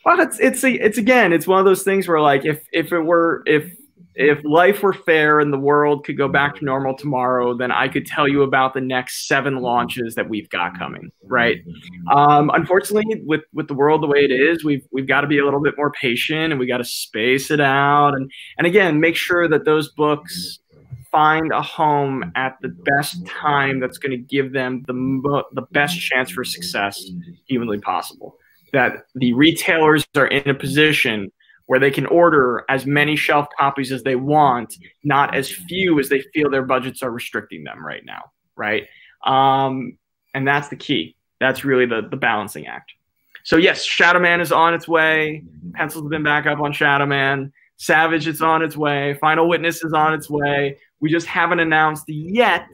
Well, 0.05 0.19
it's 0.19 0.39
it's 0.39 0.63
a, 0.63 0.71
it's 0.71 0.97
again, 0.97 1.31
it's 1.31 1.45
one 1.45 1.59
of 1.59 1.65
those 1.65 1.83
things 1.83 2.07
where 2.07 2.19
like 2.19 2.45
if 2.45 2.65
if 2.71 2.91
it 2.91 3.01
were 3.01 3.43
if 3.45 3.71
if 4.17 4.43
life 4.43 4.81
were 4.81 4.93
fair 4.93 5.39
and 5.39 5.53
the 5.53 5.59
world 5.59 6.03
could 6.03 6.17
go 6.17 6.27
back 6.27 6.55
to 6.55 6.65
normal 6.65 6.95
tomorrow, 6.97 7.55
then 7.55 7.71
I 7.71 7.87
could 7.87 8.07
tell 8.07 8.27
you 8.27 8.41
about 8.41 8.73
the 8.73 8.81
next 8.81 9.27
seven 9.27 9.61
launches 9.61 10.15
that 10.15 10.27
we've 10.27 10.49
got 10.49 10.77
coming. 10.77 11.11
Right. 11.23 11.63
Um, 12.11 12.49
unfortunately, 12.51 13.21
with 13.25 13.41
with 13.53 13.67
the 13.67 13.75
world 13.75 14.01
the 14.01 14.07
way 14.07 14.25
it 14.25 14.31
is, 14.31 14.63
we've 14.63 14.85
we've 14.91 15.07
got 15.07 15.21
to 15.21 15.27
be 15.27 15.37
a 15.37 15.45
little 15.45 15.61
bit 15.61 15.75
more 15.77 15.91
patient 15.91 16.51
and 16.51 16.59
we 16.59 16.65
got 16.65 16.77
to 16.77 16.83
space 16.83 17.51
it 17.51 17.61
out 17.61 18.15
and 18.15 18.31
and 18.57 18.65
again 18.65 18.99
make 18.99 19.15
sure 19.15 19.47
that 19.47 19.65
those 19.65 19.89
books 19.89 20.59
find 21.17 21.51
a 21.51 21.63
home 21.63 22.31
at 22.35 22.57
the 22.61 22.67
best 22.67 23.25
time 23.25 23.79
that's 23.79 23.97
going 23.97 24.11
to 24.11 24.17
give 24.17 24.53
them 24.53 24.83
the 24.85 24.93
mo- 24.93 25.45
the 25.53 25.63
best 25.71 25.99
chance 25.99 26.29
for 26.29 26.43
success 26.43 27.09
humanly 27.47 27.79
possible. 27.79 28.37
That 28.71 29.07
the 29.15 29.33
retailers 29.33 30.05
are 30.15 30.27
in 30.27 30.47
a 30.47 30.53
position 30.53 31.31
where 31.65 31.79
they 31.79 31.89
can 31.89 32.05
order 32.05 32.65
as 32.69 32.85
many 32.85 33.15
shelf 33.15 33.47
copies 33.57 33.91
as 33.91 34.03
they 34.03 34.15
want, 34.15 34.75
not 35.03 35.35
as 35.35 35.51
few 35.51 35.99
as 35.99 36.07
they 36.07 36.21
feel 36.35 36.51
their 36.51 36.61
budgets 36.61 37.01
are 37.01 37.09
restricting 37.09 37.63
them 37.63 37.83
right 37.83 38.05
now, 38.05 38.31
right? 38.55 38.85
Um, 39.25 39.97
and 40.35 40.47
that's 40.47 40.67
the 40.67 40.75
key. 40.75 41.15
That's 41.39 41.65
really 41.65 41.87
the, 41.87 42.07
the 42.11 42.17
balancing 42.17 42.67
act. 42.67 42.91
So 43.43 43.57
yes, 43.57 43.83
Shadow 43.83 44.19
Man 44.19 44.39
is 44.39 44.51
on 44.51 44.75
its 44.75 44.87
way. 44.87 45.43
Pencils 45.73 46.03
have 46.03 46.11
been 46.11 46.23
back 46.23 46.45
up 46.45 46.59
on 46.59 46.73
Shadow 46.73 47.07
Man. 47.07 47.51
Savage, 47.77 48.27
it's 48.27 48.41
on 48.41 48.61
its 48.61 48.77
way. 48.77 49.15
Final 49.19 49.49
Witness 49.49 49.83
is 49.83 49.93
on 49.93 50.13
its 50.13 50.29
way. 50.29 50.77
We 50.99 51.11
just 51.11 51.27
haven't 51.27 51.59
announced 51.59 52.05
yet. 52.07 52.67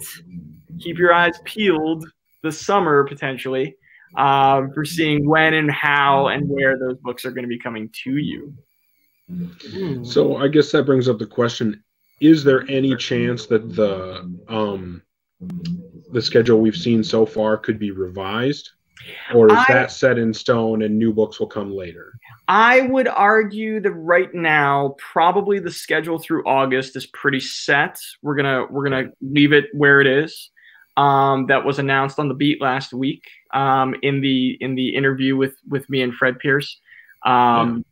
Keep 0.79 0.97
your 0.97 1.13
eyes 1.13 1.39
peeled 1.45 2.05
this 2.41 2.59
summer 2.59 3.03
potentially 3.05 3.75
um, 4.15 4.71
for 4.73 4.85
seeing 4.85 5.27
when 5.27 5.53
and 5.53 5.71
how 5.71 6.27
and 6.27 6.47
where 6.47 6.77
those 6.77 6.97
books 6.97 7.25
are 7.25 7.31
going 7.31 7.43
to 7.43 7.49
be 7.49 7.59
coming 7.59 7.89
to 8.03 8.17
you. 8.17 8.53
So 10.03 10.37
I 10.37 10.47
guess 10.47 10.71
that 10.71 10.85
brings 10.85 11.09
up 11.09 11.17
the 11.17 11.25
question: 11.25 11.83
Is 12.19 12.43
there 12.43 12.69
any 12.69 12.95
chance 12.95 13.45
that 13.47 13.75
the 13.75 14.29
um, 14.47 15.01
the 16.11 16.21
schedule 16.21 16.59
we've 16.59 16.75
seen 16.75 17.03
so 17.03 17.25
far 17.25 17.57
could 17.57 17.79
be 17.79 17.91
revised, 17.91 18.69
or 19.33 19.47
is 19.47 19.57
I, 19.57 19.65
that 19.69 19.91
set 19.91 20.17
in 20.17 20.33
stone 20.33 20.83
and 20.83 20.99
new 20.99 21.13
books 21.13 21.39
will 21.39 21.47
come 21.47 21.73
later? 21.73 22.13
I 22.47 22.81
would 22.81 23.07
argue 23.07 23.79
that 23.79 23.91
right 23.91 24.33
now, 24.33 24.95
probably 24.97 25.59
the 25.59 25.71
schedule 25.71 26.19
through 26.19 26.45
August 26.45 26.95
is 26.95 27.05
pretty 27.05 27.39
set. 27.39 27.99
We're 28.21 28.35
gonna 28.35 28.65
we're 28.69 28.83
gonna 28.83 29.11
leave 29.21 29.53
it 29.53 29.65
where 29.73 30.01
it 30.01 30.07
is. 30.07 30.49
Um, 30.95 31.47
that 31.47 31.65
was 31.65 31.79
announced 31.79 32.19
on 32.19 32.27
the 32.27 32.35
beat 32.35 32.61
last 32.61 32.93
week 32.93 33.23
um, 33.53 33.95
in 34.03 34.21
the 34.21 34.57
in 34.59 34.75
the 34.75 34.95
interview 34.95 35.35
with 35.35 35.55
with 35.69 35.89
me 35.89 36.01
and 36.01 36.13
Fred 36.13 36.39
Pierce. 36.39 36.79
Um, 37.25 37.85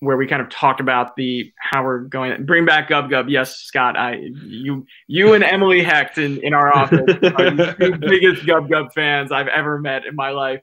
where 0.00 0.16
we 0.16 0.26
kind 0.26 0.42
of 0.42 0.50
talked 0.50 0.80
about 0.80 1.16
the 1.16 1.52
how 1.58 1.82
we're 1.82 2.00
going 2.00 2.44
bring 2.44 2.64
back 2.64 2.88
Gub 2.88 3.10
Gub. 3.10 3.28
Yes, 3.28 3.56
Scott, 3.56 3.96
I 3.96 4.16
you 4.44 4.86
you 5.06 5.34
and 5.34 5.44
Emily 5.44 5.82
Hecht 5.82 6.18
in, 6.18 6.38
in 6.42 6.54
our 6.54 6.74
office 6.74 7.00
are 7.00 7.50
the 7.50 7.98
biggest 8.00 8.46
Gub 8.46 8.68
Gub 8.68 8.92
fans 8.92 9.32
I've 9.32 9.48
ever 9.48 9.78
met 9.78 10.04
in 10.06 10.14
my 10.14 10.30
life. 10.30 10.60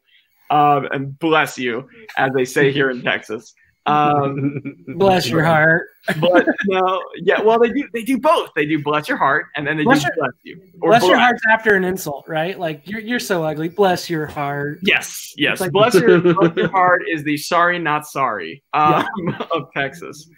Um, 0.52 0.88
and 0.92 1.18
bless 1.18 1.58
you, 1.58 1.88
as 2.18 2.32
they 2.36 2.46
say 2.46 2.72
here 2.72 2.92
in 2.92 3.02
Texas. 3.02 3.56
Um, 3.86 4.62
bless 4.96 5.28
your 5.28 5.44
heart. 5.44 5.88
but 6.20 6.46
no, 6.68 7.04
yeah. 7.24 7.42
Well, 7.42 7.60
they 7.60 7.70
do. 7.70 7.88
They 7.94 8.04
do 8.04 8.20
both. 8.20 8.50
They 8.56 8.66
do 8.66 8.82
bless 8.84 9.08
your 9.08 9.18
heart, 9.18 9.48
and 9.56 9.66
then 9.66 9.78
they 9.78 9.84
bless 9.84 10.02
do 10.02 10.08
your, 10.08 10.16
bless 10.18 10.34
you. 10.44 10.62
bless, 10.76 11.00
bless, 11.00 11.10
your 11.10 11.18
heart's 11.18 11.42
after 11.50 11.76
an 11.76 11.84
insult, 11.84 12.28
right? 12.28 12.60
Like 12.60 12.88
you're 12.88 13.00
you're 13.00 13.20
so 13.20 13.44
ugly. 13.44 13.70
Bless 13.70 14.10
your 14.10 14.28
heart. 14.28 14.80
Yes, 14.84 15.34
yes. 15.38 15.60
Like, 15.60 15.72
bless, 15.72 15.96
your, 15.96 16.20
bless 16.34 16.56
your 16.56 16.70
heart 16.70 17.04
is 17.10 17.24
the 17.24 17.38
sorry 17.38 17.80
not 17.80 18.06
sorry 18.06 18.64
um, 18.74 19.06
yeah. 19.28 19.46
of 19.52 19.72
Texas. 19.76 20.30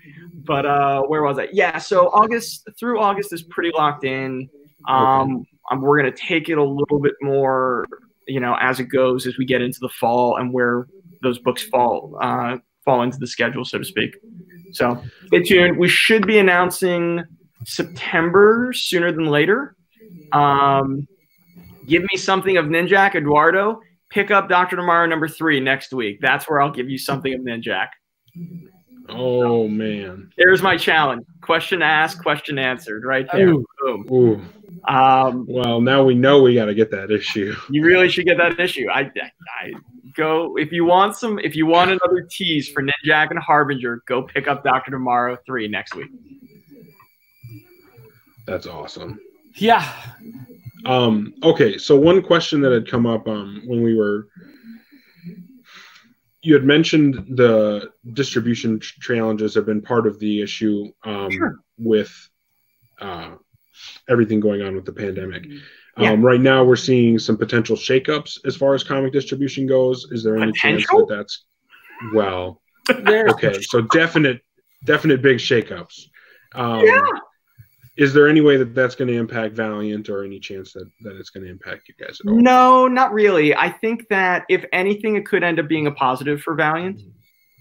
But 0.45 0.66
uh, 0.66 1.03
where 1.03 1.24
was 1.24 1.39
I? 1.39 1.49
Yeah. 1.51 1.78
So 1.78 2.09
August 2.09 2.70
through 2.80 2.99
August 2.99 3.34
is 3.34 3.43
pretty 3.43 3.72
locked 3.76 4.05
in. 4.05 4.49
Um, 4.88 4.97
okay. 4.97 5.45
um, 5.72 5.82
we're 5.82 5.97
gonna 5.97 6.11
take 6.11 6.49
it 6.49 6.57
a 6.57 6.64
little 6.64 6.99
bit 6.99 7.14
more, 7.22 7.86
you 8.28 8.39
know, 8.39 8.55
as 8.59 8.80
it 8.80 8.86
goes 8.86 9.28
as 9.28 9.38
we 9.38 9.45
get 9.45 9.61
into 9.61 9.80
the 9.80 9.89
fall 9.89 10.38
and 10.38 10.53
where 10.53 10.88
those 11.21 11.39
books 11.39 11.63
fall. 11.63 12.17
Uh, 12.21 12.57
fall 12.84 13.01
into 13.01 13.17
the 13.17 13.28
schedule, 13.28 13.65
so 13.65 13.78
to 13.78 13.86
speak. 13.86 14.15
So 14.71 15.01
stay 15.28 15.41
tuned. 15.41 15.78
We 15.78 15.88
should 15.88 16.28
be 16.28 16.38
announcing 16.38 17.24
September 17.65 18.74
sooner 18.74 19.11
than 19.11 19.28
later. 19.28 19.76
Um, 20.32 21.07
give 21.88 22.01
me 22.03 22.17
something 22.17 22.57
of 22.57 22.65
Ninjak, 22.65 23.15
Eduardo. 23.15 23.80
Pick 24.09 24.32
up 24.32 24.49
Doctor 24.49 24.76
Tomorrow 24.76 25.07
number 25.07 25.28
three 25.28 25.59
next 25.59 25.93
week. 25.93 26.19
That's 26.21 26.49
where 26.49 26.61
I'll 26.61 26.71
give 26.71 26.89
you 26.89 26.97
something 26.97 27.34
of 27.34 27.41
Ninjak. 27.41 27.88
Oh 29.09 29.67
man. 29.67 30.32
There's 30.38 30.61
my 30.61 30.78
challenge. 30.78 31.26
Question 31.41 31.82
asked, 31.82 32.21
question 32.21 32.57
answered, 32.57 33.05
right 33.05 33.28
there. 33.32 33.49
Ooh. 33.49 33.65
Boom. 33.82 34.07
Ooh. 34.11 34.41
Um, 34.88 35.45
Well, 35.47 35.81
now 35.81 36.03
we 36.03 36.15
know 36.15 36.41
we 36.41 36.55
got 36.55 36.65
to 36.65 36.73
get 36.73 36.91
that 36.91 37.11
issue. 37.11 37.55
you 37.69 37.84
really 37.84 38.09
should 38.09 38.25
get 38.25 38.38
that 38.38 38.59
issue. 38.59 38.88
I, 38.89 39.11
I 39.61 39.71
go 40.15 40.57
if 40.57 40.71
you 40.71 40.86
want 40.86 41.15
some. 41.15 41.39
If 41.39 41.55
you 41.55 41.65
want 41.65 41.91
another 41.91 42.27
tease 42.29 42.69
for 42.69 42.84
Ninjak 42.84 43.29
and 43.31 43.39
Harbinger, 43.39 44.03
go 44.07 44.23
pick 44.23 44.47
up 44.47 44.63
Doctor 44.63 44.91
Tomorrow 44.91 45.38
three 45.45 45.67
next 45.67 45.95
week. 45.95 46.09
That's 48.45 48.67
awesome. 48.67 49.19
Yeah. 49.55 49.89
Um, 50.86 51.34
okay, 51.43 51.77
so 51.77 51.95
one 51.97 52.21
question 52.21 52.59
that 52.61 52.71
had 52.73 52.89
come 52.89 53.05
up 53.05 53.27
um, 53.27 53.61
when 53.65 53.81
we 53.81 53.95
were, 53.95 54.27
you 56.41 56.53
had 56.53 56.65
mentioned 56.65 57.38
the 57.38 57.89
distribution 58.11 58.81
ch- 58.81 58.99
challenges 58.99 59.55
have 59.55 59.65
been 59.65 59.81
part 59.81 60.05
of 60.07 60.19
the 60.19 60.41
issue 60.41 60.91
um, 61.05 61.31
Sure. 61.31 61.55
with 61.77 62.29
uh, 62.99 63.36
everything 64.09 64.39
going 64.39 64.61
on 64.61 64.75
with 64.75 64.86
the 64.86 64.93
pandemic. 64.93 65.45
Yeah. 65.97 66.11
Um, 66.11 66.23
right 66.23 66.41
now, 66.41 66.63
we're 66.63 66.75
seeing 66.75 67.19
some 67.19 67.38
potential 67.38 67.75
shakeups 67.75 68.39
as 68.45 68.55
far 68.55 68.73
as 68.73 68.84
comic 68.84 69.13
distribution 69.13 69.67
goes. 69.67 70.07
Is 70.11 70.23
there 70.23 70.38
any 70.38 70.51
chance 70.53 70.86
that 70.88 71.05
that's 71.09 71.45
well? 72.13 72.61
Okay, 72.89 73.61
so 73.61 73.79
definite, 73.79 74.41
definite 74.84 75.21
big 75.21 75.38
shakeups. 75.38 76.07
Um, 76.53 76.84
Yeah. 76.86 77.01
Is 77.95 78.11
there 78.11 78.27
any 78.27 78.41
way 78.41 78.57
that 78.57 78.73
that's 78.73 78.95
going 78.95 79.07
to 79.09 79.13
impact 79.13 79.53
Valiant, 79.55 80.09
or 80.09 80.23
any 80.23 80.39
chance 80.39 80.73
that 80.73 80.89
that 81.01 81.15
it's 81.15 81.29
going 81.29 81.45
to 81.45 81.51
impact 81.51 81.88
you 81.88 81.93
guys 82.03 82.19
at 82.19 82.29
all? 82.29 82.41
No, 82.41 82.88
not 82.88 83.13
really. 83.13 83.55
I 83.55 83.69
think 83.69 84.07
that 84.09 84.45
if 84.49 84.65
anything, 84.73 85.15
it 85.15 85.27
could 85.27 85.43
end 85.43 85.59
up 85.59 85.67
being 85.67 85.86
a 85.86 85.91
positive 85.91 86.41
for 86.41 86.55
Valiant. 86.55 87.01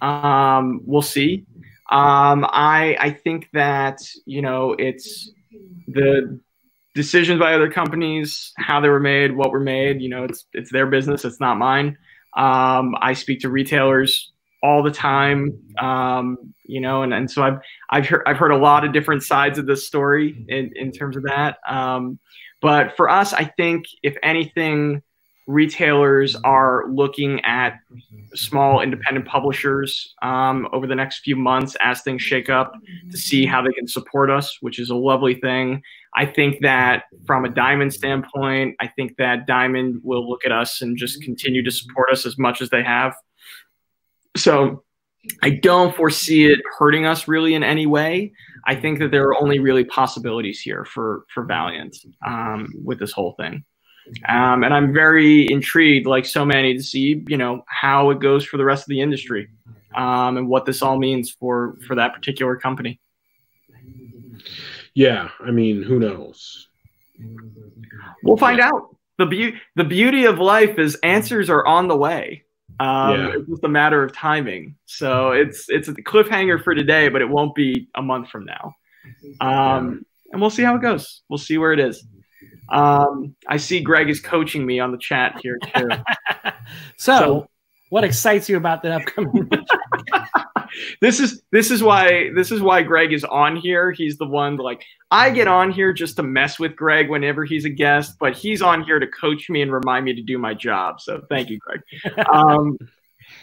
Um, 0.01 0.81
we'll 0.85 1.03
see. 1.03 1.45
Um, 1.91 2.47
I 2.49 2.97
I 2.99 3.11
think 3.11 3.49
that 3.53 4.01
you 4.25 4.41
know 4.41 4.75
it's 4.79 5.31
the 5.89 6.41
decisions 6.95 7.41
by 7.41 7.55
other 7.55 7.71
companies, 7.71 8.53
how 8.57 8.81
they 8.81 8.89
were 8.89 9.01
made, 9.01 9.37
what 9.37 9.51
were 9.51 9.61
made. 9.61 10.01
You 10.01 10.09
know, 10.09 10.25
it's 10.25 10.47
it's 10.53 10.73
their 10.73 10.87
business. 10.87 11.25
It's 11.25 11.41
not 11.41 11.59
mine. 11.59 11.99
Um, 12.37 12.95
I 13.01 13.13
speak 13.13 13.41
to 13.41 13.51
retailers 13.51 14.33
all 14.63 14.83
the 14.83 14.91
time. 14.91 15.59
Um, 15.81 16.55
you 16.65 16.81
know, 16.81 17.03
and, 17.03 17.13
and 17.13 17.31
so 17.31 17.43
I've 17.43 17.59
I've 17.91 18.07
heard 18.07 18.23
I've 18.27 18.37
heard 18.37 18.53
a 18.53 18.57
lot 18.57 18.85
of 18.85 18.93
different 18.93 19.23
sides 19.23 19.59
of 19.59 19.67
this 19.67 19.87
story 19.87 20.45
in, 20.49 20.71
in 20.75 20.93
terms 20.93 21.17
of 21.17 21.25
that. 21.25 21.59
Um, 21.69 22.19
but 22.61 22.97
for 22.97 23.09
us, 23.09 23.33
I 23.33 23.45
think 23.45 23.85
if 24.03 24.17
anything, 24.23 25.03
retailers 25.47 26.37
are 26.37 26.85
looking 26.89 27.41
at 27.45 27.81
small 28.35 28.81
independent 28.81 29.27
publishers 29.27 30.15
um, 30.23 30.69
over 30.73 30.87
the 30.87 30.95
next 30.95 31.21
few 31.21 31.37
months 31.37 31.77
as 31.81 32.03
things 32.03 32.23
shake 32.23 32.49
up 32.49 32.75
to 33.11 33.17
see 33.17 33.45
how 33.45 33.61
they 33.61 33.73
can 33.73 33.87
support 33.87 34.31
us, 34.31 34.59
which 34.61 34.79
is 34.79 34.91
a 34.91 34.95
lovely 34.95 35.35
thing. 35.35 35.83
I 36.15 36.27
think 36.27 36.61
that 36.61 37.05
from 37.27 37.45
a 37.45 37.49
Diamond 37.49 37.93
standpoint, 37.93 38.77
I 38.81 38.87
think 38.87 39.17
that 39.17 39.47
Diamond 39.47 40.01
will 40.03 40.29
look 40.29 40.45
at 40.45 40.53
us 40.53 40.83
and 40.83 40.97
just 40.97 41.23
continue 41.23 41.63
to 41.63 41.71
support 41.71 42.11
us 42.11 42.25
as 42.25 42.39
much 42.39 42.63
as 42.63 42.71
they 42.71 42.83
have. 42.83 43.15
So 44.37 44.85
I 45.43 45.51
don't 45.51 45.95
foresee 45.95 46.47
it 46.47 46.61
hurting 46.79 47.07
us 47.07 47.29
really 47.29 47.55
in 47.55 47.63
any 47.63 47.87
way. 47.87 48.33
I 48.67 48.75
think 48.75 48.99
that 49.01 49.11
there 49.11 49.25
are 49.25 49.41
only 49.41 49.59
really 49.59 49.85
possibilities 49.85 50.61
here 50.61 50.85
for 50.85 51.25
for 51.33 51.45
Valiant 51.45 51.97
um, 52.27 52.73
with 52.85 52.99
this 52.99 53.13
whole 53.13 53.35
thing. 53.39 53.65
Um, 54.29 54.65
and 54.65 54.75
I'm 54.75 54.93
very 54.93 55.51
intrigued, 55.51 56.07
like 56.07 56.27
so 56.27 56.45
many, 56.45 56.75
to 56.75 56.83
see 56.83 57.25
you 57.29 57.37
know 57.37 57.65
how 57.67 58.11
it 58.11 58.21
goes 58.21 58.45
for 58.45 58.57
the 58.57 58.65
rest 58.65 58.83
of 58.85 58.89
the 58.89 59.01
industry 59.01 59.49
um, 59.95 60.37
and 60.37 60.49
what 60.49 60.65
this 60.65 60.83
all 60.83 60.99
means 60.99 61.31
for 61.31 61.77
for 61.87 61.95
that 61.97 62.15
particular 62.15 62.57
company. 62.57 63.01
Yeah, 64.95 65.31
I 65.41 65.51
mean, 65.51 65.83
who 65.83 65.99
knows? 65.99 66.69
We'll 68.23 68.37
find 68.37 68.61
out. 68.61 68.97
the 69.19 69.27
beauty 69.27 69.61
The 69.77 69.85
beauty 69.85 70.25
of 70.25 70.39
life 70.39 70.79
is 70.79 70.97
answers 71.03 71.49
are 71.49 71.65
on 71.67 71.89
the 71.89 71.97
way. 71.97 72.45
Um, 72.81 73.11
Yeah. 73.13 73.33
It's 73.37 73.49
just 73.49 73.65
a 73.65 73.69
matter 73.69 74.03
of 74.03 74.13
timing. 74.13 74.77
So 74.87 75.33
it's 75.33 75.67
it's 75.69 75.89
a 75.89 75.95
cliffhanger 75.95 76.63
for 76.63 76.75
today, 76.75 77.09
but 77.09 77.23
it 77.23 77.29
won't 77.29 77.55
be 77.55 77.89
a 77.95 78.03
month 78.03 78.29
from 78.29 78.45
now. 78.45 78.75
Um, 79.41 80.05
and 80.33 80.41
we'll 80.41 80.51
see 80.51 80.63
how 80.63 80.77
it 80.77 80.83
goes. 80.83 81.23
We'll 81.29 81.39
see 81.39 81.59
where 81.59 81.73
it 81.73 81.81
is. 81.81 82.05
Um, 82.69 83.35
I 83.49 83.57
see 83.57 83.81
Greg 83.81 84.09
is 84.09 84.21
coaching 84.21 84.65
me 84.65 84.81
on 84.81 84.93
the 84.93 84.99
chat 84.99 85.41
here 85.43 85.59
too. 85.75 85.89
so, 86.97 87.19
So- 87.19 87.49
what 87.91 88.05
excites 88.05 88.49
you 88.49 88.57
about 88.57 88.83
the 88.83 88.95
upcoming? 88.95 89.51
this 91.03 91.21
is 91.21 91.43
this 91.53 91.71
is 91.71 91.83
why 91.83 92.31
this 92.35 92.51
is 92.51 92.63
why 92.63 92.81
Greg 92.81 93.13
is 93.13 93.23
on 93.23 93.55
here. 93.55 93.93
He's 93.93 94.17
the 94.17 94.25
one 94.25 94.57
like 94.57 94.83
I 95.11 95.29
get 95.29 95.47
on 95.47 95.71
here 95.71 95.93
just 95.93 96.17
to 96.17 96.23
mess 96.23 96.59
with 96.59 96.75
Greg 96.75 97.11
whenever 97.11 97.45
he's 97.45 97.67
a 97.67 97.69
guest, 97.69 98.17
but 98.19 98.35
he's 98.35 98.63
on 98.63 98.83
here 98.83 98.99
to 98.99 99.07
coach 99.07 99.51
me 99.51 99.61
and 99.61 99.71
remind 99.71 100.07
me 100.07 100.15
to 100.15 100.23
do 100.23 100.39
my 100.39 100.55
job. 100.55 101.03
So 101.03 101.23
thank 101.29 101.51
you, 101.51 101.59
Greg. 101.59 101.81
Um, 102.33 102.79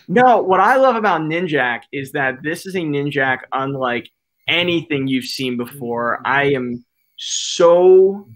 no, 0.07 0.41
what 0.41 0.59
I 0.59 0.77
love 0.77 0.95
about 0.95 1.21
Ninjak 1.21 1.81
is 1.91 2.13
that 2.13 2.41
this 2.41 2.65
is 2.65 2.75
a 2.75 2.79
Ninjak 2.79 3.41
unlike 3.53 4.09
anything 4.47 5.07
you've 5.07 5.25
seen 5.25 5.57
before. 5.57 6.21
I 6.25 6.45
am 6.53 6.83
so 7.17 8.27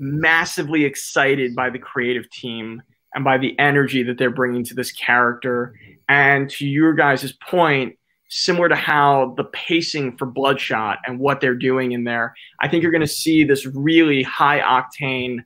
massively 0.00 0.84
excited 0.84 1.54
by 1.54 1.70
the 1.70 1.78
creative 1.78 2.28
team 2.30 2.82
and 3.14 3.24
by 3.24 3.38
the 3.38 3.56
energy 3.58 4.02
that 4.02 4.18
they're 4.18 4.30
bringing 4.30 4.64
to 4.64 4.74
this 4.74 4.92
character. 4.92 5.74
And 6.08 6.48
to 6.50 6.66
your 6.66 6.94
guys' 6.94 7.32
point, 7.32 7.96
similar 8.28 8.68
to 8.68 8.76
how 8.76 9.34
the 9.36 9.44
pacing 9.44 10.16
for 10.16 10.26
Bloodshot 10.26 10.98
and 11.06 11.18
what 11.18 11.40
they're 11.40 11.54
doing 11.54 11.92
in 11.92 12.04
there, 12.04 12.34
I 12.60 12.68
think 12.68 12.82
you're 12.82 12.92
going 12.92 13.00
to 13.00 13.06
see 13.06 13.44
this 13.44 13.66
really 13.66 14.22
high 14.22 14.60
octane 14.60 15.44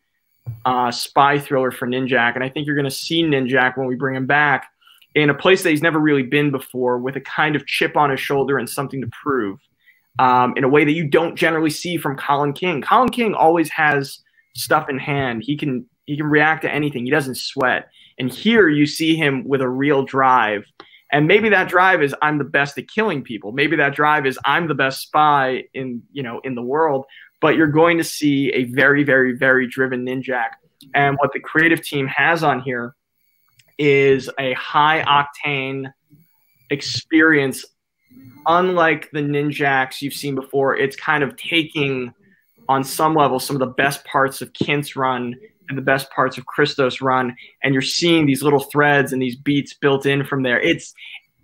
uh, 0.64 0.90
spy 0.90 1.38
thriller 1.38 1.70
for 1.70 1.88
Ninjak. 1.88 2.34
And 2.34 2.44
I 2.44 2.48
think 2.48 2.66
you're 2.66 2.76
going 2.76 2.84
to 2.84 2.90
see 2.90 3.22
Ninjak 3.22 3.76
when 3.76 3.86
we 3.86 3.96
bring 3.96 4.14
him 4.14 4.26
back 4.26 4.66
in 5.14 5.30
a 5.30 5.34
place 5.34 5.62
that 5.62 5.70
he's 5.70 5.82
never 5.82 5.98
really 5.98 6.22
been 6.22 6.50
before 6.50 6.98
with 6.98 7.16
a 7.16 7.20
kind 7.20 7.56
of 7.56 7.66
chip 7.66 7.96
on 7.96 8.10
his 8.10 8.20
shoulder 8.20 8.58
and 8.58 8.68
something 8.68 9.00
to 9.00 9.08
prove 9.22 9.58
um, 10.18 10.54
in 10.56 10.64
a 10.64 10.68
way 10.68 10.84
that 10.84 10.92
you 10.92 11.06
don't 11.06 11.36
generally 11.36 11.70
see 11.70 11.96
from 11.96 12.16
Colin 12.16 12.52
King. 12.52 12.82
Colin 12.82 13.08
King 13.08 13.34
always 13.34 13.70
has 13.70 14.20
stuff 14.54 14.88
in 14.88 14.98
hand. 14.98 15.42
He 15.44 15.56
can 15.56 15.86
he 16.06 16.16
can 16.16 16.26
react 16.26 16.62
to 16.62 16.70
anything. 16.70 17.04
He 17.04 17.10
doesn't 17.10 17.36
sweat. 17.36 17.88
And 18.18 18.30
here 18.30 18.68
you 18.68 18.86
see 18.86 19.16
him 19.16 19.46
with 19.48 19.60
a 19.60 19.68
real 19.68 20.04
drive. 20.04 20.64
And 21.10 21.26
maybe 21.26 21.48
that 21.50 21.68
drive 21.68 22.02
is 22.02 22.14
I'm 22.22 22.38
the 22.38 22.44
best 22.44 22.76
at 22.78 22.88
killing 22.88 23.22
people. 23.22 23.52
Maybe 23.52 23.76
that 23.76 23.94
drive 23.94 24.26
is 24.26 24.38
I'm 24.44 24.68
the 24.68 24.74
best 24.74 25.00
spy 25.00 25.64
in, 25.72 26.02
you 26.12 26.22
know, 26.22 26.40
in 26.44 26.54
the 26.54 26.62
world, 26.62 27.04
but 27.40 27.56
you're 27.56 27.68
going 27.68 27.98
to 27.98 28.04
see 28.04 28.50
a 28.50 28.64
very 28.64 29.04
very 29.04 29.36
very 29.36 29.66
driven 29.66 30.04
Ninjak. 30.04 30.50
And 30.94 31.16
what 31.18 31.32
the 31.32 31.40
creative 31.40 31.82
team 31.82 32.06
has 32.08 32.42
on 32.42 32.60
here 32.60 32.94
is 33.78 34.30
a 34.38 34.52
high 34.54 35.02
octane 35.02 35.92
experience 36.70 37.64
unlike 38.46 39.10
the 39.12 39.20
Ninjaks 39.20 40.02
you've 40.02 40.14
seen 40.14 40.34
before. 40.34 40.76
It's 40.76 40.96
kind 40.96 41.24
of 41.24 41.36
taking 41.36 42.12
on 42.68 42.84
some 42.84 43.14
level 43.14 43.38
some 43.38 43.56
of 43.56 43.60
the 43.60 43.66
best 43.66 44.04
parts 44.04 44.40
of 44.40 44.52
Kindt's 44.52 44.96
run 44.96 45.34
and 45.68 45.78
the 45.78 45.82
best 45.82 46.10
parts 46.10 46.36
of 46.38 46.46
Christos 46.46 47.00
run, 47.00 47.34
and 47.62 47.72
you're 47.72 47.82
seeing 47.82 48.26
these 48.26 48.42
little 48.42 48.60
threads 48.60 49.12
and 49.12 49.20
these 49.20 49.36
beats 49.36 49.74
built 49.74 50.06
in 50.06 50.24
from 50.24 50.42
there. 50.42 50.60
It's 50.60 50.94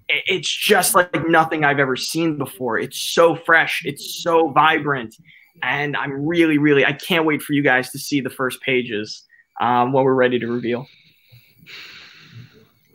it's 0.09 0.51
just 0.51 0.95
like 0.95 1.29
nothing 1.29 1.65
I've 1.65 1.79
ever 1.79 1.97
seen 1.97 2.37
before. 2.37 2.79
It's 2.79 3.01
so 3.01 3.37
fresh, 3.37 3.83
it's 3.85 4.23
so 4.23 4.51
vibrant, 4.51 5.17
and 5.63 5.97
I'm 5.97 6.27
really, 6.27 6.59
really 6.59 6.85
I 6.85 6.93
can't 6.93 7.25
wait 7.25 7.43
for 7.43 7.53
you 7.53 7.63
guys 7.63 7.91
to 7.91 7.99
see 7.99 8.21
the 8.21 8.31
first 8.31 8.61
pages 8.63 9.25
um, 9.61 9.93
when 9.93 10.05
we're 10.05 10.15
ready 10.15 10.39
to 10.39 10.47
reveal. 10.47 10.87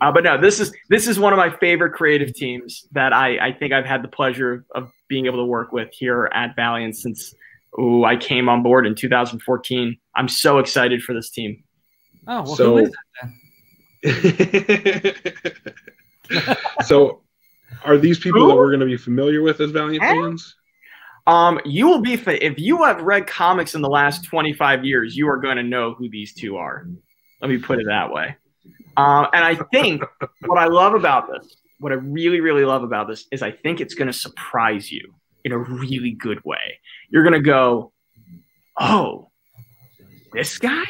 Uh, 0.02 0.12
but 0.12 0.24
no, 0.24 0.40
this 0.40 0.60
is 0.60 0.74
this 0.90 1.08
is 1.08 1.18
one 1.18 1.32
of 1.32 1.38
my 1.38 1.50
favorite 1.50 1.94
creative 1.94 2.34
teams 2.34 2.86
that 2.92 3.14
I, 3.14 3.48
I 3.48 3.54
think 3.54 3.72
I've 3.72 3.86
had 3.86 4.04
the 4.04 4.10
pleasure 4.10 4.54
of, 4.54 4.84
of 4.84 4.92
being 5.08 5.26
able 5.26 5.38
to 5.38 5.46
work 5.46 5.72
with 5.72 5.90
here 5.94 6.30
at 6.34 6.56
Valiant 6.56 6.96
since 6.96 7.34
ooh, 7.80 8.04
I 8.04 8.16
came 8.18 8.50
on 8.50 8.64
board 8.64 8.86
in 8.88 8.96
2014. 8.96 9.98
I'm 10.16 10.28
so 10.28 10.60
excited 10.60 11.02
for 11.04 11.14
this 11.14 11.30
team. 11.30 11.64
Oh, 12.28 12.44
well, 12.44 12.56
So- 12.56 12.78
who 12.78 12.84
is 12.86 12.90
it 14.04 15.16
then? 15.62 16.46
so, 16.86 17.22
are 17.84 17.98
these 17.98 18.20
people 18.20 18.42
Who? 18.42 18.48
that 18.50 18.56
we're 18.56 18.70
going 18.70 18.80
to 18.80 18.86
be 18.86 18.98
familiar 18.98 19.42
with 19.42 19.60
as 19.62 19.72
Valiant 19.72 20.04
Huh? 20.04 20.14
fans? 20.14 20.56
Um, 21.28 21.60
you 21.66 21.88
will 21.88 22.02
be 22.02 22.16
fa- 22.18 22.44
if 22.46 22.60
you 22.60 22.84
have 22.84 23.02
read 23.02 23.26
comics 23.26 23.74
in 23.74 23.82
the 23.82 23.90
last 23.90 24.24
25 24.26 24.86
years, 24.86 25.16
you 25.16 25.28
are 25.28 25.38
going 25.38 25.58
to 25.58 25.64
know 25.64 25.94
who 25.96 26.08
these 26.10 26.34
two 26.36 26.58
are. 26.58 26.88
Let 27.42 27.50
me 27.50 27.58
put 27.58 27.80
it 27.80 27.86
that 27.88 28.12
way. 28.14 28.36
Um, 28.98 29.28
and 29.34 29.44
I 29.44 29.56
think 29.72 30.04
what 30.46 30.58
I 30.60 30.66
love 30.68 30.94
about 30.94 31.28
this, 31.28 31.58
what 31.80 31.92
I 31.92 31.96
really, 31.96 32.40
really 32.42 32.64
love 32.64 32.84
about 32.84 33.08
this, 33.08 33.26
is 33.32 33.42
I 33.42 33.52
think 33.52 33.82
it's 33.82 33.96
going 33.96 34.08
to 34.08 34.14
surprise 34.14 34.92
you 34.92 35.14
in 35.46 35.52
a 35.52 35.58
really 35.58 36.12
good 36.12 36.44
way. 36.44 36.80
You're 37.10 37.24
going 37.24 37.34
to 37.34 37.40
go, 37.40 37.94
"Oh, 38.80 39.30
this 40.34 40.58
guy." 40.58 40.84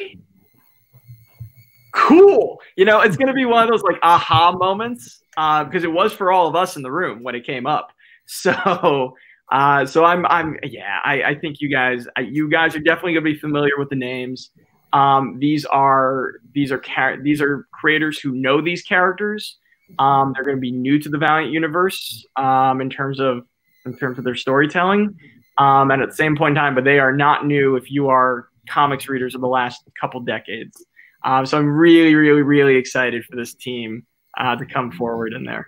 Cool. 1.94 2.60
You 2.76 2.84
know, 2.84 3.00
it's 3.02 3.16
going 3.16 3.28
to 3.28 3.34
be 3.34 3.46
one 3.46 3.64
of 3.64 3.70
those 3.70 3.84
like 3.84 3.98
aha 4.04 4.52
moments 4.52 5.22
because 5.36 5.84
it 5.84 5.92
was 5.92 6.12
for 6.12 6.30
all 6.32 6.48
of 6.48 6.56
us 6.56 6.76
in 6.76 6.82
the 6.82 6.92
room 6.92 7.24
when 7.24 7.36
it 7.36 7.46
came 7.46 7.68
up. 7.68 7.92
So, 8.28 9.14
uh, 9.52 9.86
so 9.86 10.04
I'm, 10.04 10.26
I'm, 10.26 10.58
yeah, 10.64 11.00
I, 11.06 11.22
I 11.22 11.36
think 11.36 11.62
you 11.62 11.70
guys, 11.70 12.08
you 12.20 12.50
guys 12.50 12.76
are 12.76 12.80
definitely 12.80 13.14
gonna 13.14 13.24
be 13.24 13.38
familiar 13.38 13.74
with 13.78 13.90
the 13.90 13.96
names. 13.96 14.50
Um, 14.94 15.38
these 15.40 15.64
are 15.66 16.36
these 16.54 16.72
are 16.72 16.80
char- 16.80 17.22
these 17.22 17.42
are 17.42 17.68
creators 17.72 18.18
who 18.18 18.32
know 18.32 18.62
these 18.62 18.82
characters. 18.82 19.60
Um, 20.00 20.32
they're 20.34 20.44
going 20.44 20.58
to 20.58 20.62
be 20.62 20.72
new 20.72 20.98
to 21.00 21.10
the 21.10 21.18
Valiant 21.18 21.52
universe 21.52 22.26
um, 22.36 22.82
in 22.82 22.90
terms 22.90 23.20
of 23.20 23.46
in 23.86 23.98
terms 23.98 24.18
of 24.18 24.24
their 24.24 24.36
storytelling, 24.36 25.16
um, 25.58 25.92
and 25.92 26.02
at 26.02 26.10
the 26.10 26.16
same 26.16 26.36
point 26.36 26.58
in 26.58 26.64
time, 26.64 26.76
but 26.76 26.84
they 26.84 27.00
are 27.00 27.16
not 27.16 27.46
new 27.46 27.76
if 27.76 27.92
you 27.92 28.10
are 28.10 28.50
comics 28.70 29.08
readers 29.08 29.36
of 29.36 29.42
the 29.42 29.48
last 29.48 29.84
couple 30.00 30.20
decades. 30.20 30.84
Um, 31.24 31.46
so 31.46 31.58
I'm 31.58 31.68
really, 31.68 32.16
really, 32.16 32.42
really 32.42 32.76
excited 32.76 33.26
for 33.26 33.36
this 33.36 33.54
team 33.54 34.06
uh, 34.38 34.56
to 34.56 34.66
come 34.66 34.92
forward 34.92 35.34
in 35.34 35.44
there. 35.44 35.68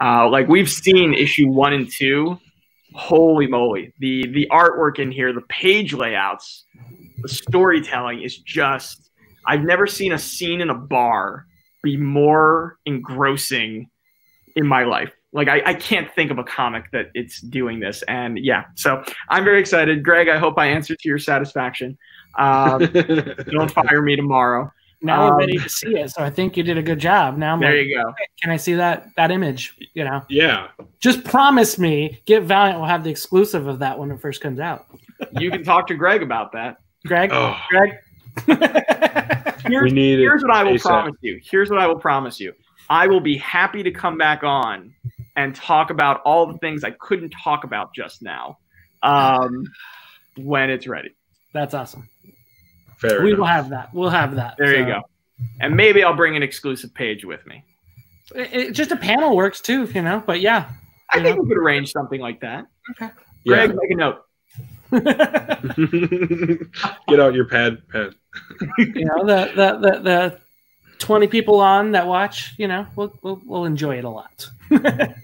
Uh, 0.00 0.28
like 0.28 0.48
we've 0.48 0.70
seen 0.70 1.14
issue 1.14 1.48
one 1.48 1.72
and 1.72 1.90
two. 1.90 2.38
Holy 2.94 3.46
moly! 3.46 3.92
The 3.98 4.26
the 4.28 4.48
artwork 4.50 4.98
in 4.98 5.10
here, 5.10 5.32
the 5.32 5.42
page 5.42 5.92
layouts, 5.92 6.64
the 7.22 7.28
storytelling 7.28 8.22
is 8.22 8.38
just. 8.38 9.10
I've 9.48 9.62
never 9.62 9.86
seen 9.86 10.12
a 10.12 10.18
scene 10.18 10.60
in 10.60 10.70
a 10.70 10.74
bar 10.74 11.46
be 11.82 11.96
more 11.96 12.78
engrossing 12.84 13.88
in 14.56 14.66
my 14.66 14.84
life. 14.84 15.12
Like 15.32 15.48
I, 15.48 15.62
I 15.66 15.74
can't 15.74 16.10
think 16.14 16.30
of 16.30 16.38
a 16.38 16.44
comic 16.44 16.90
that 16.92 17.10
it's 17.14 17.40
doing 17.40 17.80
this. 17.80 18.02
And 18.04 18.38
yeah, 18.38 18.64
so 18.74 19.02
I'm 19.28 19.44
very 19.44 19.60
excited. 19.60 20.02
Greg, 20.02 20.28
I 20.28 20.38
hope 20.38 20.58
I 20.58 20.66
answered 20.66 20.98
to 21.00 21.08
your 21.08 21.18
satisfaction. 21.18 21.98
Um, 22.38 22.78
don't 23.50 23.70
fire 23.70 24.02
me 24.02 24.16
tomorrow. 24.16 24.70
Now 25.02 25.28
I'm 25.28 25.36
ready 25.36 25.58
um, 25.58 25.62
to 25.62 25.68
see 25.68 25.98
it, 25.98 26.10
so 26.10 26.22
I 26.22 26.30
think 26.30 26.56
you 26.56 26.62
did 26.62 26.78
a 26.78 26.82
good 26.82 26.98
job. 26.98 27.36
Now 27.36 27.52
I'm 27.52 27.60
there 27.60 27.76
like, 27.76 27.86
you 27.86 28.02
go. 28.02 28.14
Can 28.42 28.50
I 28.50 28.56
see 28.56 28.74
that 28.74 29.08
that 29.16 29.30
image? 29.30 29.76
You 29.94 30.04
know. 30.04 30.22
Yeah. 30.30 30.68
Just 31.00 31.22
promise 31.22 31.78
me, 31.78 32.22
Get 32.24 32.44
Valiant 32.44 32.78
will 32.80 32.86
have 32.86 33.04
the 33.04 33.10
exclusive 33.10 33.66
of 33.66 33.78
that 33.80 33.98
when 33.98 34.10
it 34.10 34.20
first 34.20 34.40
comes 34.40 34.58
out. 34.58 34.86
you 35.38 35.50
can 35.50 35.62
talk 35.62 35.86
to 35.88 35.94
Greg 35.94 36.22
about 36.22 36.52
that. 36.52 36.78
Greg. 37.06 37.30
Oh. 37.32 37.56
Greg. 37.68 37.98
here's, 39.66 39.82
we 39.84 39.90
need 39.90 40.18
here's 40.18 40.42
what 40.42 40.50
I 40.50 40.64
will 40.64 40.72
ASAP. 40.72 40.82
promise 40.82 41.16
you. 41.20 41.40
Here's 41.42 41.70
what 41.70 41.78
I 41.78 41.86
will 41.86 41.98
promise 41.98 42.40
you. 42.40 42.52
I 42.88 43.06
will 43.06 43.20
be 43.20 43.36
happy 43.36 43.82
to 43.82 43.90
come 43.90 44.16
back 44.16 44.44
on 44.44 44.94
and 45.36 45.54
talk 45.54 45.90
about 45.90 46.22
all 46.22 46.46
the 46.46 46.58
things 46.58 46.82
I 46.82 46.90
couldn't 46.92 47.30
talk 47.30 47.64
about 47.64 47.94
just 47.94 48.22
now 48.22 48.58
um, 49.02 49.66
when 50.36 50.70
it's 50.70 50.86
ready. 50.86 51.14
That's 51.52 51.74
awesome. 51.74 52.08
Fair 52.98 53.22
we 53.22 53.28
enough. 53.28 53.38
will 53.38 53.46
have 53.46 53.68
that. 53.70 53.94
We'll 53.94 54.10
have 54.10 54.34
that. 54.36 54.56
There 54.58 54.72
so. 54.72 54.78
you 54.78 54.86
go. 54.86 55.02
And 55.60 55.76
maybe 55.76 56.02
I'll 56.02 56.16
bring 56.16 56.34
an 56.34 56.42
exclusive 56.42 56.94
page 56.94 57.24
with 57.24 57.46
me. 57.46 57.62
It, 58.34 58.52
it, 58.52 58.72
just 58.72 58.90
a 58.90 58.96
panel 58.96 59.36
works 59.36 59.60
too, 59.60 59.84
you 59.84 60.02
know. 60.02 60.22
But 60.26 60.40
yeah, 60.40 60.70
I 61.10 61.22
think 61.22 61.36
know. 61.36 61.42
we 61.42 61.48
could 61.48 61.58
arrange 61.58 61.92
something 61.92 62.20
like 62.20 62.40
that. 62.40 62.66
Okay. 62.92 63.10
Greg, 63.46 63.70
yeah. 63.70 63.76
make 63.76 63.90
a 63.90 63.94
note. 63.94 64.22
Get 67.08 67.20
out 67.20 67.34
your 67.34 67.46
pad, 67.46 67.82
pad. 67.88 68.14
you 68.78 69.04
know 69.04 69.26
the, 69.26 69.50
the 69.54 69.78
the 69.78 70.00
the 70.00 70.40
twenty 70.98 71.26
people 71.26 71.60
on 71.60 71.92
that 71.92 72.06
watch. 72.06 72.54
You 72.56 72.68
know, 72.68 72.86
we'll 72.96 73.12
we'll, 73.22 73.42
we'll 73.44 73.64
enjoy 73.64 73.98
it 73.98 74.04
a 74.04 74.08
lot. 74.08 74.48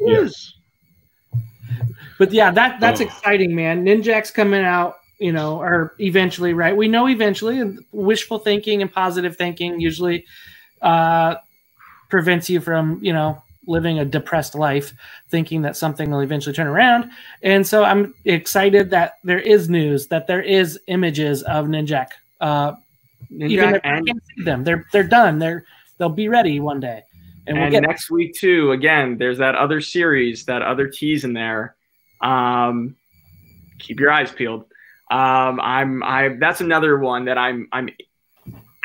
Yes. 0.01 0.55
But 2.18 2.32
yeah, 2.32 2.51
that 2.51 2.80
that's 2.80 3.01
oh. 3.01 3.05
exciting, 3.05 3.55
man. 3.55 3.84
Ninjak's 3.84 4.30
coming 4.30 4.64
out 4.64 4.97
you 5.22 5.30
know, 5.30 5.61
or 5.61 5.95
eventually, 6.01 6.53
right? 6.53 6.76
We 6.76 6.88
know 6.88 7.09
eventually, 7.09 7.61
and 7.61 7.78
wishful 7.93 8.40
thinking 8.40 8.82
and 8.82 8.93
positive 8.93 9.36
thinking 9.36 9.80
usually 9.80 10.26
uh, 10.82 11.36
prevents 12.09 12.51
you 12.51 12.61
from, 12.61 12.99
you 13.03 13.12
know, 13.12 13.40
living 13.68 14.01
a 14.01 14.05
depressed 14.05 14.57
life, 14.57 14.93
thinking 15.28 15.62
that 15.62 15.76
something 15.76 16.11
will 16.11 16.20
eventually 16.20 16.53
turn 16.53 16.66
around. 16.66 17.09
And 17.45 17.64
so 17.64 17.84
I'm 17.84 18.14
excited 18.24 18.90
that 18.90 19.18
there 19.22 19.38
is 19.38 19.68
news, 19.68 20.09
that 20.09 20.26
there 20.26 20.43
is 20.43 20.76
images 20.88 21.45
of 21.45 21.66
Ninjak. 21.66 22.09
Uh, 22.40 22.72
Ninjak 23.32 23.51
even 23.51 23.74
if 23.76 23.80
and- 23.84 23.95
I 23.95 24.01
can't 24.03 24.22
see 24.36 24.43
them, 24.43 24.64
they're 24.64 24.84
they're 24.93 25.05
done. 25.05 25.38
They're 25.38 25.64
they'll 25.99 26.09
be 26.09 26.26
ready 26.26 26.59
one 26.59 26.80
day. 26.80 27.05
And, 27.47 27.57
we'll 27.57 27.76
and 27.76 27.86
next 27.86 28.11
week 28.11 28.34
too. 28.34 28.72
Again, 28.72 29.18
there's 29.18 29.38
that 29.38 29.55
other 29.55 29.80
series, 29.80 30.45
that 30.45 30.62
other 30.62 30.88
tease 30.88 31.24
in 31.24 31.32
there. 31.32 31.76
Um, 32.20 32.97
keep 33.78 33.99
your 33.99 34.12
eyes 34.12 34.30
peeled. 34.30 34.64
Um, 35.11 35.61
I'm 35.61 36.03
I 36.03 36.36
that's 36.40 36.61
another 36.61 36.99
one 36.99 37.26
that 37.26 37.36
I'm 37.36 37.68
I'm 37.72 37.90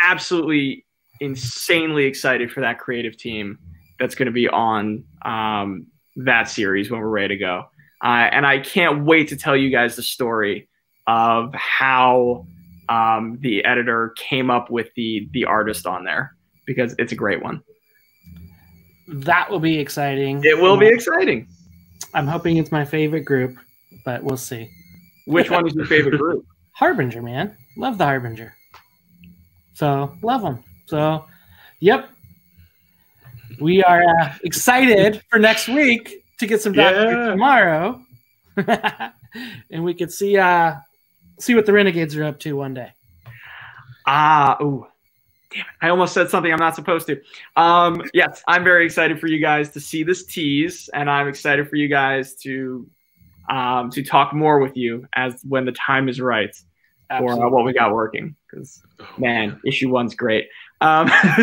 absolutely 0.04 0.86
insanely 1.20 2.06
excited 2.06 2.52
for 2.52 2.62
that 2.62 2.80
creative 2.80 3.18
team 3.18 3.60
that's 4.00 4.16
going 4.16 4.28
to 4.28 4.32
be 4.32 4.48
on 4.48 5.04
um, 5.24 5.88
that 6.18 6.50
series 6.50 6.92
when 6.92 7.00
we're 7.00 7.08
ready 7.08 7.36
to 7.36 7.38
go. 7.38 7.66
Uh, 8.04 8.30
and 8.32 8.46
I 8.46 8.60
can't 8.60 9.06
wait 9.06 9.30
to 9.30 9.38
tell 9.38 9.56
you 9.56 9.70
guys 9.70 9.96
the 9.96 10.04
story 10.04 10.70
of 11.08 11.54
how 11.54 12.46
um, 12.90 13.38
the 13.42 13.64
editor 13.66 14.14
came 14.18 14.50
up 14.50 14.70
with 14.70 14.90
the 14.96 15.30
the 15.32 15.46
artist 15.46 15.86
on 15.86 16.04
there 16.04 16.36
because 16.66 16.94
it's 17.00 17.12
a 17.12 17.16
great 17.16 17.42
one. 17.42 17.64
That 19.08 19.50
will 19.50 19.60
be 19.60 19.80
exciting. 19.80 20.42
It 20.44 20.58
will 20.58 20.78
be 20.78 20.88
exciting. 20.88 21.48
I'm 22.14 22.28
hoping 22.28 22.58
it's 22.58 22.72
my 22.72 22.86
favorite 22.86 23.24
group, 23.24 23.58
but 24.04 24.24
we'll 24.24 24.38
see. 24.38 24.70
Which 25.26 25.50
one 25.50 25.68
is 25.68 25.76
your 25.76 25.86
favorite 25.86 26.18
group? 26.18 26.46
Harbinger, 26.72 27.22
man. 27.22 27.56
Love 27.76 27.98
the 27.98 28.06
Harbinger. 28.06 28.54
So 29.74 30.16
love 30.22 30.42
them. 30.42 30.64
So, 30.88 31.26
yep. 31.80 32.10
We 33.60 33.84
are 33.84 34.04
uh, 34.04 34.34
excited 34.44 35.24
for 35.30 35.40
next 35.40 35.68
week 35.68 36.24
to 36.40 36.48
get 36.48 36.62
some 36.62 36.74
Doctor 36.74 37.12
yeah. 37.12 37.30
tomorrow, 37.30 38.02
and 39.72 39.84
we 39.84 39.94
could 39.94 40.12
see 40.12 40.38
uh 40.38 40.76
see 41.40 41.56
what 41.56 41.66
the 41.66 41.74
Renegades 41.74 42.16
are 42.16 42.24
up 42.24 42.40
to 42.42 42.54
one 42.54 42.74
day. 42.74 42.92
Ah, 44.06 44.58
ooh, 44.62 44.86
damn 45.52 45.62
it! 45.62 45.66
I 45.82 45.90
almost 45.90 46.14
said 46.14 46.30
something 46.30 46.52
I'm 46.52 46.60
not 46.60 46.76
supposed 46.76 47.08
to. 47.08 47.22
Um, 47.56 48.02
yes, 48.14 48.44
I'm 48.48 48.64
very 48.64 48.86
excited 48.86 49.20
for 49.20 49.28
you 49.28 49.40
guys 49.40 49.70
to 49.72 49.80
see 49.80 50.04
this 50.04 50.26
tease, 50.26 50.90
and 50.94 51.10
I'm 51.10 51.28
excited 51.28 51.70
for 51.70 51.76
you 51.76 51.88
guys 51.88 52.36
to 52.38 52.88
um, 53.50 53.90
to 53.92 54.04
talk 54.04 54.34
more 54.34 54.60
with 54.60 54.76
you 54.76 55.08
as 55.16 55.42
when 55.48 55.66
the 55.66 55.72
time 55.72 56.10
is 56.10 56.20
right 56.20 56.56
Absolutely. 57.10 57.38
for 57.38 57.46
uh, 57.46 57.50
what 57.50 57.66
we 57.66 57.74
got 57.74 57.94
working. 57.94 58.36
Because 58.50 58.82
oh, 59.00 59.08
man, 59.18 59.60
issue 59.66 59.90
one's 59.90 60.16
great. 60.16 60.48
Um, 60.82 61.08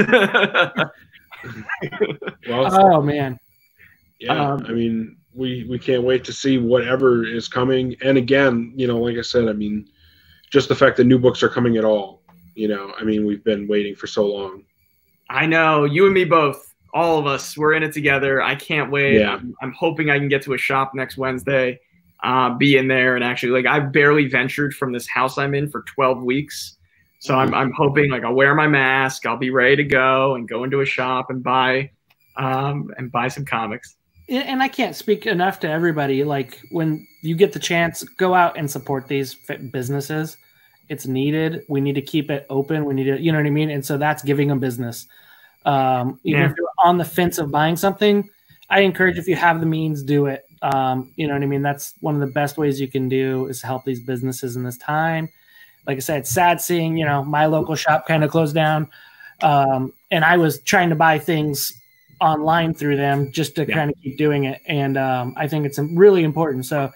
well, 2.48 2.68
oh 2.72 3.02
man, 3.02 3.38
yeah. 4.20 4.52
Um, 4.52 4.64
I 4.66 4.72
mean, 4.72 5.16
we 5.34 5.66
we 5.68 5.78
can't 5.78 6.02
wait 6.02 6.24
to 6.24 6.32
see 6.32 6.59
whatever 6.59 7.24
is 7.24 7.48
coming. 7.48 7.96
And 8.02 8.16
again, 8.16 8.72
you 8.76 8.86
know, 8.86 8.98
like 8.98 9.16
I 9.16 9.22
said, 9.22 9.48
I 9.48 9.52
mean, 9.52 9.88
just 10.50 10.68
the 10.68 10.74
fact 10.74 10.96
that 10.98 11.05
new 11.05 11.18
books 11.18 11.42
are 11.42 11.48
coming 11.48 11.76
at 11.76 11.84
all. 11.84 12.22
You 12.55 12.68
know, 12.68 12.92
I 12.98 13.05
mean, 13.05 13.26
we've 13.26 13.44
been 13.44 13.66
waiting 13.66 13.94
for 13.94 14.07
so 14.07 14.26
long. 14.26 14.64
I 15.28 15.46
know 15.46 15.84
you 15.84 16.05
and 16.05 16.14
me 16.14 16.24
both. 16.24 16.72
All 16.92 17.18
of 17.18 17.26
us, 17.26 17.57
we're 17.59 17.72
in 17.72 17.82
it 17.82 17.92
together. 17.92 18.40
I 18.40 18.55
can't 18.55 18.90
wait. 18.90 19.18
Yeah. 19.18 19.34
I'm, 19.34 19.55
I'm 19.61 19.72
hoping 19.72 20.11
I 20.11 20.18
can 20.18 20.28
get 20.28 20.42
to 20.42 20.55
a 20.55 20.59
shop 20.59 20.92
next 20.94 21.16
Wednesday 21.16 21.80
uh, 22.24 22.55
be 22.55 22.76
in 22.76 22.88
there 22.88 23.14
and 23.14 23.22
actually 23.22 23.52
like 23.52 23.66
I've 23.66 23.92
barely 23.92 24.26
ventured 24.26 24.74
from 24.74 24.92
this 24.92 25.07
house 25.07 25.36
I'm 25.36 25.55
in 25.55 25.70
for 25.70 25.82
12 25.82 26.22
weeks. 26.22 26.78
So 27.20 27.34
I'm, 27.34 27.55
I'm 27.55 27.72
hoping 27.72 28.11
like 28.11 28.24
I'll 28.24 28.34
wear 28.34 28.55
my 28.55 28.66
mask, 28.66 29.24
I'll 29.24 29.36
be 29.36 29.50
ready 29.50 29.76
to 29.76 29.84
go 29.84 30.34
and 30.34 30.48
go 30.48 30.64
into 30.64 30.80
a 30.80 30.86
shop 30.86 31.30
and 31.30 31.42
buy 31.42 31.90
um, 32.36 32.90
and 32.96 33.12
buy 33.12 33.28
some 33.28 33.44
comics. 33.44 33.96
And 34.28 34.62
I 34.62 34.68
can't 34.68 34.96
speak 34.96 35.26
enough 35.26 35.61
to 35.61 35.68
everybody. 35.68 36.24
Like 36.24 36.59
when 36.70 37.07
you 37.22 37.34
get 37.34 37.52
the 37.52 37.59
chance, 37.59 38.02
go 38.02 38.34
out 38.34 38.57
and 38.57 38.70
support 38.70 39.07
these 39.07 39.36
businesses. 39.70 40.36
It's 40.89 41.07
needed. 41.07 41.64
We 41.68 41.80
need 41.80 41.95
to 41.95 42.03
keep 42.03 42.30
it 42.30 42.47
open. 42.51 42.85
We 42.85 42.95
need 42.95 43.05
to, 43.05 43.20
you 43.20 43.32
know 43.32 43.39
what 43.39 43.47
I 43.47 43.51
mean. 43.51 43.70
And 43.70 43.85
so 43.85 43.97
that's 43.97 44.22
giving 44.22 44.49
them 44.49 44.61
business. 44.61 45.07
Um, 45.64 46.20
even 46.24 46.43
yeah. 46.43 46.51
if 46.51 46.57
you're 46.57 46.68
on 46.85 46.99
the 46.99 47.05
fence 47.05 47.39
of 47.39 47.51
buying 47.51 47.76
something, 47.76 48.28
I 48.68 48.80
encourage 48.80 49.18
if 49.18 49.28
you 49.28 49.37
have 49.37 49.61
the 49.61 49.66
means, 49.66 50.03
do 50.03 50.26
it. 50.26 50.45
Um, 50.62 51.12
you 51.16 51.26
know 51.26 51.35
what 51.35 51.43
I 51.43 51.47
mean? 51.47 51.62
That's 51.62 51.95
one 52.01 52.14
of 52.14 52.20
the 52.20 52.32
best 52.32 52.57
ways 52.57 52.80
you 52.80 52.89
can 52.89 53.09
do 53.09 53.47
is 53.47 53.61
help 53.61 53.85
these 53.85 54.01
businesses 54.01 54.57
in 54.57 54.62
this 54.62 54.78
time. 54.78 55.28
Like 55.87 55.97
I 55.97 56.01
said, 56.01 56.20
it's 56.20 56.30
sad 56.30 56.61
seeing, 56.61 56.97
you 56.97 57.05
know, 57.05 57.22
my 57.22 57.47
local 57.47 57.74
shop 57.74 58.07
kind 58.07 58.24
of 58.24 58.30
close 58.30 58.53
down. 58.53 58.91
Um, 59.43 59.93
and 60.11 60.24
I 60.24 60.37
was 60.39 60.62
trying 60.62 60.89
to 60.89 60.95
buy 60.95 61.18
things 61.18 61.72
online 62.20 62.72
through 62.72 62.97
them 62.97 63.30
just 63.32 63.55
to 63.57 63.66
yeah. 63.66 63.74
kind 63.74 63.91
of 63.91 63.97
keep 64.03 64.16
doing 64.16 64.45
it. 64.45 64.62
And 64.66 64.97
um, 64.97 65.35
I 65.37 65.47
think 65.47 65.66
it's 65.66 65.78
really 65.78 66.24
important. 66.24 66.64
So 66.64 66.91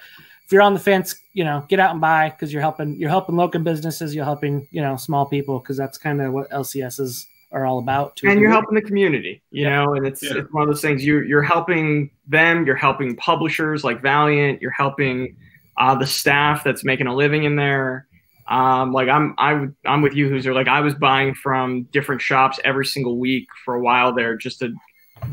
if 0.49 0.53
you're 0.53 0.63
on 0.63 0.73
the 0.73 0.81
fence, 0.81 1.15
you 1.35 1.45
know, 1.45 1.63
get 1.69 1.79
out 1.79 1.91
and 1.91 2.01
buy 2.01 2.31
because 2.31 2.51
you're 2.51 2.63
helping 2.63 2.99
you're 2.99 3.11
helping 3.11 3.37
local 3.37 3.61
businesses, 3.61 4.15
you're 4.15 4.25
helping, 4.25 4.67
you 4.71 4.81
know, 4.81 4.97
small 4.97 5.27
people 5.27 5.59
because 5.59 5.77
that's 5.77 5.99
kind 5.99 6.23
of 6.23 6.33
what 6.33 6.49
LCS 6.49 7.01
is 7.01 7.27
are 7.53 7.67
all 7.67 7.81
about. 7.81 8.17
Too. 8.17 8.31
And 8.31 8.41
you're 8.41 8.51
helping 8.51 8.75
the 8.75 8.81
community, 8.81 9.43
you 9.51 9.65
yeah. 9.65 9.85
know, 9.85 9.93
and 9.93 10.07
it's, 10.07 10.23
yeah. 10.23 10.39
it's 10.39 10.51
one 10.51 10.63
of 10.63 10.69
those 10.71 10.81
things 10.81 11.05
you, 11.05 11.21
you're 11.21 11.43
helping 11.43 12.11
them, 12.27 12.65
you're 12.65 12.77
helping 12.77 13.15
publishers 13.17 13.85
like 13.85 14.01
Valiant, 14.01 14.63
you're 14.63 14.71
helping 14.71 15.37
uh, 15.77 15.95
the 15.95 16.07
staff 16.07 16.65
that's 16.65 16.83
making 16.83 17.09
a 17.09 17.15
living 17.15 17.45
in 17.45 17.57
there. 17.57 18.07
Um, 18.49 18.93
like 18.93 19.11
I'm, 19.11 19.35
I, 19.37 19.67
I'm 19.85 20.01
with 20.01 20.15
you, 20.15 20.31
who's 20.31 20.47
like 20.47 20.67
I 20.67 20.81
was 20.81 20.95
buying 20.95 21.35
from 21.35 21.83
different 21.93 22.23
shops 22.23 22.59
every 22.65 22.87
single 22.87 23.19
week 23.19 23.47
for 23.67 23.75
a 23.75 23.83
while 23.83 24.15
there, 24.15 24.35
just 24.35 24.61
to 24.61 24.73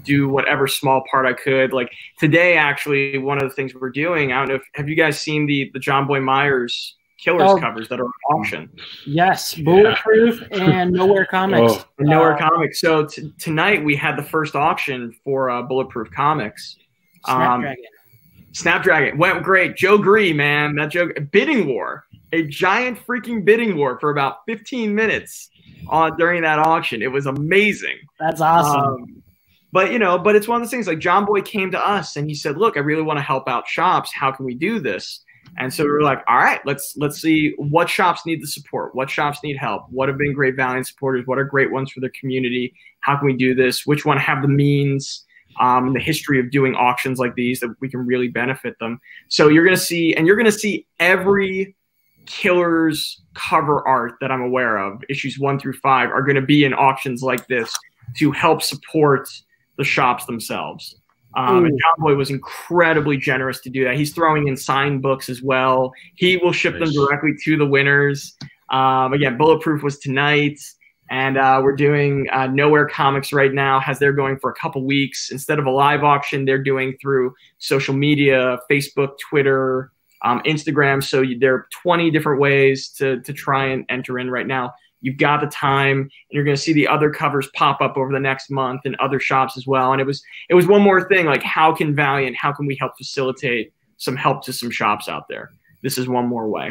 do 0.03 0.27
whatever 0.29 0.67
small 0.67 1.03
part 1.09 1.25
I 1.25 1.33
could. 1.33 1.73
Like 1.73 1.91
today, 2.19 2.57
actually, 2.57 3.17
one 3.17 3.37
of 3.41 3.49
the 3.49 3.55
things 3.55 3.73
we're 3.73 3.89
doing. 3.89 4.31
I 4.31 4.39
don't 4.39 4.49
know 4.49 4.55
if 4.55 4.63
have 4.75 4.87
you 4.89 4.95
guys 4.95 5.19
seen 5.19 5.45
the 5.45 5.69
the 5.73 5.79
John 5.79 6.07
Boy 6.07 6.19
Meyers 6.19 6.95
Killers 7.17 7.49
Oh. 7.49 7.57
covers 7.59 7.87
that 7.89 7.99
are 7.99 8.05
on 8.05 8.11
auction. 8.39 8.69
Yes, 9.05 9.55
Bulletproof 9.55 10.43
and 10.51 10.91
Nowhere 10.91 11.25
Comics. 11.31 11.73
Oh. 11.73 11.85
And 11.99 12.09
Nowhere 12.09 12.35
Uh, 12.35 12.49
Comics. 12.49 12.79
So 12.81 13.05
t- 13.05 13.31
tonight 13.39 13.83
we 13.83 13.95
had 13.95 14.15
the 14.17 14.23
first 14.23 14.55
auction 14.55 15.13
for 15.23 15.49
uh, 15.49 15.61
Bulletproof 15.63 16.11
Comics. 16.11 16.77
Um, 17.23 17.37
Snapdragon. 17.61 17.83
Snapdragon 18.51 19.17
went 19.17 19.43
great. 19.43 19.75
Joe 19.75 19.97
Gree, 19.97 20.33
man, 20.33 20.75
that 20.75 20.89
Joe 20.91 21.09
bidding 21.31 21.67
war, 21.67 22.05
a 22.31 22.43
giant 22.43 22.99
freaking 23.05 23.43
bidding 23.43 23.75
war 23.77 23.97
for 23.99 24.11
about 24.11 24.37
15 24.47 24.93
minutes 24.93 25.49
on 25.87 26.15
during 26.17 26.41
that 26.43 26.59
auction. 26.59 27.01
It 27.01 27.11
was 27.11 27.25
amazing. 27.25 27.97
That's 28.19 28.41
awesome. 28.41 28.81
Um, 28.81 29.23
but 29.75 29.91
you 29.91 29.99
know, 29.99 30.17
but 30.17 30.37
it's 30.37 30.47
one 30.47 30.61
of 30.61 30.65
those 30.65 30.71
things. 30.71 30.87
Like 30.87 30.99
John 30.99 31.25
Boy 31.25 31.41
came 31.41 31.69
to 31.71 31.87
us 31.87 32.15
and 32.15 32.29
he 32.29 32.33
said, 32.33 32.55
"Look, 32.55 32.77
I 32.77 32.79
really 32.79 33.01
want 33.01 33.19
to 33.19 33.23
help 33.23 33.49
out 33.49 33.67
shops. 33.67 34.09
How 34.13 34.31
can 34.31 34.45
we 34.45 34.55
do 34.55 34.79
this?" 34.79 35.19
And 35.57 35.73
so 35.73 35.83
we 35.83 35.91
were 35.91 36.01
like, 36.01 36.23
"All 36.29 36.37
right, 36.37 36.65
let's 36.65 36.95
let's 36.95 37.21
see 37.21 37.53
what 37.57 37.89
shops 37.89 38.25
need 38.25 38.41
the 38.41 38.47
support. 38.47 38.95
What 38.95 39.09
shops 39.09 39.39
need 39.43 39.57
help? 39.57 39.83
What 39.89 40.07
have 40.07 40.17
been 40.17 40.31
great 40.31 40.55
Valiant 40.55 40.87
supporters? 40.87 41.27
What 41.27 41.39
are 41.39 41.43
great 41.43 41.73
ones 41.73 41.91
for 41.91 41.99
the 41.99 42.09
community? 42.11 42.73
How 43.01 43.17
can 43.17 43.25
we 43.25 43.35
do 43.35 43.53
this? 43.53 43.85
Which 43.85 44.05
one 44.05 44.17
have 44.17 44.41
the 44.41 44.47
means?" 44.47 45.25
Um, 45.59 45.91
the 45.91 45.99
history 45.99 46.39
of 46.39 46.51
doing 46.51 46.73
auctions 46.75 47.19
like 47.19 47.35
these 47.35 47.59
that 47.59 47.75
we 47.81 47.89
can 47.89 48.05
really 48.05 48.29
benefit 48.29 48.79
them. 48.79 49.01
So 49.27 49.49
you're 49.49 49.65
gonna 49.65 49.75
see, 49.75 50.15
and 50.15 50.25
you're 50.25 50.37
gonna 50.37 50.53
see 50.53 50.85
every 51.01 51.75
killer's 52.27 53.21
cover 53.33 53.85
art 53.85 54.13
that 54.21 54.31
I'm 54.31 54.41
aware 54.41 54.77
of, 54.77 55.03
issues 55.09 55.37
one 55.37 55.59
through 55.59 55.73
five, 55.73 56.11
are 56.11 56.23
going 56.23 56.35
to 56.35 56.41
be 56.41 56.65
in 56.65 56.73
auctions 56.73 57.21
like 57.21 57.47
this 57.47 57.73
to 58.17 58.31
help 58.31 58.61
support 58.61 59.29
the 59.77 59.83
shops 59.83 60.25
themselves. 60.25 60.95
Um, 61.37 61.65
and 61.65 61.79
John 61.79 62.05
Boy 62.05 62.15
was 62.15 62.29
incredibly 62.29 63.17
generous 63.17 63.59
to 63.61 63.69
do 63.69 63.83
that. 63.83 63.97
He's 63.97 64.13
throwing 64.13 64.47
in 64.47 64.55
signed 64.55 65.01
books 65.01 65.27
as 65.27 65.41
well. 65.41 65.91
He 66.15 66.37
will 66.37 66.53
ship 66.53 66.75
Nice. 66.75 66.93
them 66.93 67.05
directly 67.05 67.31
to 67.43 67.57
the 67.57 67.65
winners. 67.65 68.37
Um, 68.69 69.11
again, 69.11 69.37
Bulletproof 69.37 69.83
was 69.83 69.99
tonight, 69.99 70.59
and 71.09 71.37
uh, 71.37 71.59
we're 71.61 71.75
doing 71.75 72.27
uh, 72.31 72.47
Nowhere 72.47 72.87
Comics 72.87 73.33
right 73.33 73.53
now. 73.53 73.81
Has 73.81 73.99
they're 73.99 74.13
going 74.13 74.39
for 74.39 74.49
a 74.49 74.55
couple 74.55 74.85
weeks 74.85 75.29
instead 75.29 75.59
of 75.59 75.65
a 75.65 75.71
live 75.71 76.03
auction. 76.03 76.45
They're 76.45 76.63
doing 76.63 76.97
through 77.01 77.33
social 77.57 77.93
media, 77.93 78.57
Facebook, 78.71 79.19
Twitter, 79.29 79.91
um, 80.23 80.41
Instagram. 80.43 81.03
So 81.03 81.21
you, 81.21 81.37
there 81.37 81.53
are 81.53 81.67
20 81.83 82.11
different 82.11 82.39
ways 82.39 82.89
to 82.97 83.21
to 83.21 83.33
try 83.33 83.65
and 83.65 83.85
enter 83.89 84.17
in 84.19 84.31
right 84.31 84.47
now. 84.47 84.73
You've 85.01 85.17
got 85.17 85.41
the 85.41 85.47
time, 85.47 85.99
and 85.99 86.11
you're 86.31 86.43
going 86.43 86.55
to 86.55 86.61
see 86.61 86.73
the 86.73 86.87
other 86.87 87.09
covers 87.11 87.47
pop 87.53 87.81
up 87.81 87.97
over 87.97 88.11
the 88.11 88.19
next 88.19 88.49
month 88.49 88.81
in 88.85 88.95
other 88.99 89.19
shops 89.19 89.57
as 89.57 89.67
well. 89.67 89.91
And 89.91 90.01
it 90.01 90.05
was 90.05 90.23
it 90.49 90.55
was 90.55 90.67
one 90.67 90.81
more 90.81 91.07
thing 91.07 91.25
like 91.25 91.43
how 91.43 91.73
can 91.73 91.95
Valiant, 91.95 92.35
how 92.35 92.51
can 92.51 92.65
we 92.65 92.75
help 92.75 92.97
facilitate 92.97 93.73
some 93.97 94.15
help 94.15 94.43
to 94.45 94.53
some 94.53 94.71
shops 94.71 95.07
out 95.07 95.27
there? 95.27 95.51
This 95.83 95.97
is 95.97 96.07
one 96.07 96.27
more 96.27 96.49
way. 96.49 96.69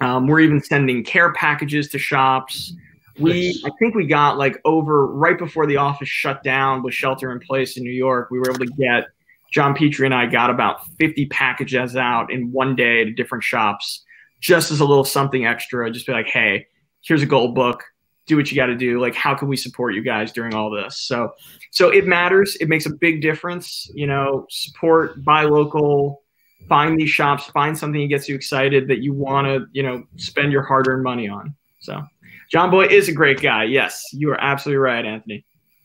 Um, 0.00 0.26
we're 0.26 0.40
even 0.40 0.60
sending 0.60 1.02
care 1.02 1.32
packages 1.32 1.88
to 1.88 1.98
shops. 1.98 2.74
We 3.18 3.62
I 3.64 3.70
think 3.78 3.94
we 3.94 4.06
got 4.06 4.36
like 4.36 4.60
over 4.66 5.06
right 5.06 5.38
before 5.38 5.66
the 5.66 5.78
office 5.78 6.08
shut 6.08 6.42
down 6.42 6.82
with 6.82 6.92
shelter 6.92 7.32
in 7.32 7.40
place 7.40 7.78
in 7.78 7.82
New 7.82 7.92
York. 7.92 8.28
We 8.30 8.38
were 8.38 8.50
able 8.50 8.66
to 8.66 8.72
get 8.78 9.06
John 9.50 9.74
Petrie 9.74 10.04
and 10.04 10.14
I 10.14 10.26
got 10.26 10.50
about 10.50 10.86
50 10.98 11.26
packages 11.26 11.96
out 11.96 12.30
in 12.30 12.52
one 12.52 12.76
day 12.76 13.04
to 13.04 13.10
different 13.10 13.42
shops, 13.42 14.04
just 14.40 14.70
as 14.70 14.80
a 14.80 14.84
little 14.84 15.04
something 15.04 15.46
extra. 15.46 15.90
Just 15.90 16.06
be 16.06 16.12
like, 16.12 16.26
hey, 16.26 16.66
here's 17.06 17.22
a 17.22 17.26
gold 17.26 17.54
book. 17.54 17.84
Do 18.26 18.36
what 18.36 18.50
you 18.50 18.56
got 18.56 18.66
to 18.66 18.74
do. 18.74 19.00
Like, 19.00 19.14
how 19.14 19.34
can 19.34 19.46
we 19.46 19.56
support 19.56 19.94
you 19.94 20.02
guys 20.02 20.32
during 20.32 20.52
all 20.54 20.68
this? 20.68 20.98
So, 20.98 21.32
so 21.70 21.90
it 21.90 22.06
matters. 22.06 22.56
It 22.56 22.68
makes 22.68 22.84
a 22.86 22.90
big 22.90 23.22
difference. 23.22 23.88
You 23.94 24.08
know, 24.08 24.46
support, 24.50 25.22
buy 25.24 25.44
local, 25.44 26.22
find 26.68 26.98
these 26.98 27.10
shops, 27.10 27.44
find 27.46 27.78
something 27.78 28.00
that 28.00 28.08
gets 28.08 28.28
you 28.28 28.34
excited 28.34 28.88
that 28.88 28.98
you 28.98 29.12
want 29.12 29.46
to, 29.46 29.66
you 29.72 29.84
know, 29.84 30.02
spend 30.16 30.50
your 30.50 30.62
hard-earned 30.62 31.04
money 31.04 31.28
on. 31.28 31.54
So, 31.78 32.02
John 32.50 32.70
Boy 32.70 32.86
is 32.86 33.08
a 33.08 33.12
great 33.12 33.40
guy. 33.40 33.64
Yes, 33.64 34.04
you 34.12 34.30
are 34.30 34.40
absolutely 34.40 34.78
right, 34.78 35.04
Anthony. 35.04 35.44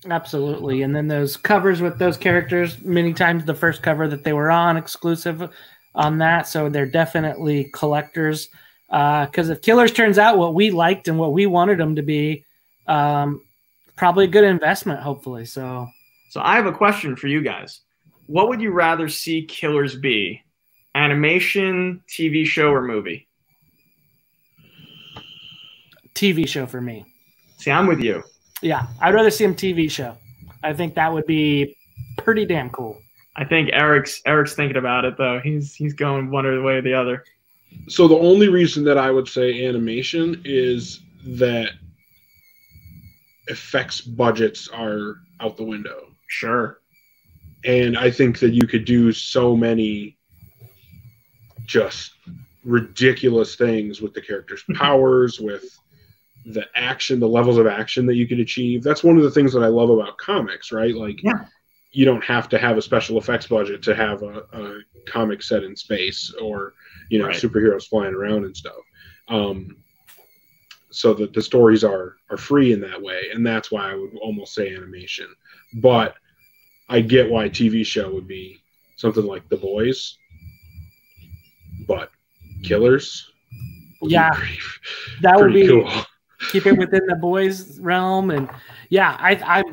Absolutely. 0.10 0.82
And 0.82 0.96
then 0.96 1.08
those 1.08 1.38
covers 1.38 1.80
with 1.80 2.00
those 2.00 2.18
characters, 2.18 2.80
many 2.80 3.14
times 3.14 3.46
the 3.46 3.54
first 3.54 3.84
cover 3.84 4.08
that 4.08 4.24
they 4.24 4.34
were 4.34 4.50
on, 4.50 4.78
exclusive 4.78 5.48
on 5.94 6.18
that. 6.18 6.48
So 6.48 6.70
they're 6.70 6.88
definitely 6.88 7.70
collectors. 7.74 8.50
Because 8.92 9.50
if 9.50 9.62
Killers 9.62 9.94
turns 9.94 10.18
out 10.18 10.38
what 10.38 10.54
we 10.54 10.70
liked 10.70 11.08
and 11.08 11.18
what 11.18 11.32
we 11.32 11.46
wanted 11.46 11.78
them 11.78 11.96
to 11.96 12.02
be, 12.02 12.44
um, 12.88 13.42
probably 13.96 14.26
a 14.26 14.28
good 14.28 14.44
investment, 14.44 15.00
hopefully. 15.00 15.46
So 15.46 15.88
So 16.30 16.42
I 16.44 16.56
have 16.58 16.66
a 16.66 16.74
question 16.74 17.16
for 17.16 17.28
you 17.28 17.42
guys. 17.42 17.80
What 18.28 18.50
would 18.50 18.62
you 18.62 18.72
rather 18.72 19.08
see 19.08 19.46
Killers 19.46 19.96
be? 19.96 20.44
Animation, 20.94 22.04
TV 22.08 22.46
show, 22.46 22.70
or 22.70 22.82
movie? 22.82 23.28
TV 26.14 26.46
show 26.48 26.66
for 26.66 26.82
me. 26.82 27.06
See, 27.58 27.72
I'm 27.72 27.88
with 27.88 28.02
you. 28.02 28.24
Yeah, 28.62 28.88
I'd 29.00 29.14
rather 29.14 29.32
see 29.32 29.46
him 29.46 29.56
TV 29.56 29.90
show. 29.90 30.18
I 30.64 30.74
think 30.74 30.96
that 30.96 31.12
would 31.12 31.26
be 31.26 31.78
pretty 32.18 32.46
damn 32.46 32.70
cool. 32.70 33.02
I 33.36 33.46
think 33.46 33.70
Eric's 33.72 34.22
Eric's 34.26 34.54
thinking 34.54 34.78
about 34.78 35.06
it 35.06 35.18
though. 35.18 35.40
He's 35.40 35.74
he's 35.74 35.94
going 35.94 36.30
one 36.30 36.46
way 36.64 36.74
or 36.74 36.82
the 36.82 36.94
other. 36.94 37.24
So 37.88 38.08
the 38.08 38.18
only 38.18 38.48
reason 38.48 38.84
that 38.86 38.98
I 38.98 39.12
would 39.12 39.28
say 39.28 39.66
animation 39.66 40.42
is 40.46 41.02
that 41.26 41.72
effects 43.48 44.02
budgets 44.02 44.68
are 44.70 45.16
out 45.40 45.58
the 45.58 45.64
window. 45.64 46.08
Sure. 46.28 46.80
And 47.66 47.98
I 47.98 48.10
think 48.10 48.40
that 48.40 48.54
you 48.54 48.66
could 48.68 48.86
do 48.86 49.12
so 49.12 49.56
many 49.56 50.18
just 51.66 52.14
ridiculous 52.64 53.56
things 53.56 54.02
with 54.02 54.14
the 54.14 54.22
characters' 54.22 54.64
powers, 54.76 55.40
with 55.40 55.64
the 56.46 56.66
action, 56.76 57.20
the 57.20 57.28
levels 57.28 57.58
of 57.58 57.68
action 57.68 58.06
that 58.08 58.16
you 58.16 58.28
could 58.28 58.40
achieve. 58.40 58.84
That's 58.84 59.04
one 59.04 59.18
of 59.18 59.24
the 59.24 59.32
things 59.32 59.54
that 59.54 59.64
I 59.64 59.68
love 59.68 59.90
about 59.90 60.18
comics, 60.18 60.72
right? 60.72 60.96
Like, 60.96 61.22
Yeah. 61.24 61.46
you 61.92 62.06
don't 62.06 62.24
have 62.24 62.50
to 62.50 62.58
have 62.58 62.78
a 62.78 62.82
special 62.82 63.18
effects 63.18 63.48
budget 63.48 63.84
to 63.84 63.96
have 63.96 64.24
a, 64.24 64.44
a 64.54 64.80
comic 65.06 65.44
set 65.44 65.64
in 65.64 65.76
space 65.76 66.34
or, 66.42 66.74
you 67.12 67.20
know, 67.20 67.28
Right. 67.28 67.36
superheroes 67.36 67.88
flying 67.88 68.14
around 68.16 68.46
and 68.46 68.56
stuff. 68.56 68.82
Um, 69.28 69.76
so 70.92 71.14
that 71.14 71.34
the 71.34 71.42
stories 71.42 71.84
are 71.84 72.16
are 72.30 72.38
free 72.38 72.72
in 72.72 72.80
that 72.82 73.02
way, 73.02 73.24
and 73.34 73.46
that's 73.46 73.70
why 73.70 73.92
I 73.92 73.96
would 73.96 74.12
almost 74.22 74.54
say 74.56 74.74
animation. 74.74 75.28
But 75.76 76.16
I 76.88 77.02
get 77.02 77.30
why 77.30 77.50
TV 77.50 77.86
show 77.86 78.14
would 78.14 78.28
be 78.28 78.64
something 78.96 79.26
like 79.26 79.48
The 79.50 79.58
Boys, 79.58 80.18
but 81.86 82.12
Killers. 82.64 83.30
Yeah, 84.02 84.32
pretty, 84.32 84.58
That 85.22 85.38
would 85.40 85.54
be 85.54 85.68
cool. 85.68 85.90
keep 86.50 86.66
it 86.66 86.78
within 86.78 87.06
the 87.08 87.16
boys 87.16 87.80
realm 87.80 88.32
and 88.32 88.50
yeah 88.90 89.16
i 89.20 89.34
i 89.60 89.64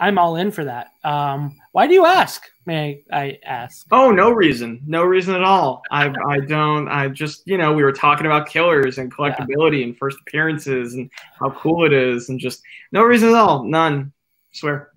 i'm 0.00 0.16
all 0.18 0.36
in 0.36 0.50
for 0.50 0.64
that 0.64 0.92
um 1.04 1.54
why 1.72 1.86
do 1.86 1.92
you 1.92 2.06
ask 2.06 2.50
may 2.66 3.04
i 3.12 3.38
ask 3.44 3.86
Oh, 3.92 4.10
no 4.10 4.30
reason. 4.30 4.82
No 4.86 5.02
reason 5.04 5.34
at 5.34 5.42
all. 5.42 5.82
I 5.90 6.12
I 6.28 6.40
don't 6.40 6.88
I 6.88 7.08
just, 7.08 7.46
you 7.46 7.56
know, 7.58 7.72
we 7.72 7.82
were 7.82 7.92
talking 7.92 8.26
about 8.26 8.48
killers 8.48 8.98
and 8.98 9.12
collectability 9.12 9.84
and 9.84 9.96
first 9.96 10.18
appearances 10.26 10.94
and 10.94 11.10
how 11.38 11.50
cool 11.50 11.84
it 11.86 11.92
is 11.92 12.28
and 12.28 12.38
just 12.40 12.62
no 12.92 13.02
reason 13.02 13.28
at 13.30 13.34
all. 13.36 13.64
None. 13.64 14.12
swear. 14.52 14.90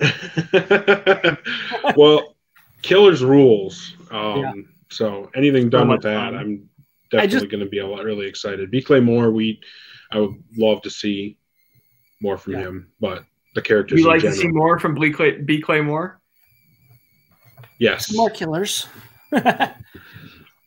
well, 1.96 2.36
Killers 2.82 3.22
rules. 3.24 3.96
Um, 4.10 4.38
Yeah. 4.40 4.52
So 4.90 5.30
anything 5.34 5.70
done 5.70 5.86
So 5.86 5.92
with 5.92 6.02
that, 6.02 6.32
fun. 6.32 6.34
I'm 6.36 6.68
definitely 7.10 7.48
going 7.48 7.64
to 7.64 7.70
be 7.70 7.78
a 7.78 7.86
lot 7.86 8.04
really 8.04 8.26
excited. 8.26 8.70
B. 8.70 8.82
Clay 8.82 9.00
Moore, 9.00 9.30
we 9.30 9.60
I 10.10 10.18
would 10.18 10.34
love 10.56 10.82
to 10.82 10.90
see 10.90 11.38
more 12.20 12.36
from 12.36 12.54
Yeah. 12.54 12.60
him, 12.60 12.88
but 13.00 13.24
the 13.54 13.62
characters 13.62 14.00
You 14.00 14.06
in 14.06 14.12
like 14.12 14.22
to 14.22 14.32
see 14.32 14.48
more 14.48 14.78
from 14.78 14.94
B. 14.94 15.10
Clay, 15.10 15.38
B. 15.38 15.60
Clay 15.60 15.80
Moore? 15.80 16.20
Yes. 17.82 18.12
more 18.14 18.30
killers 18.30 18.88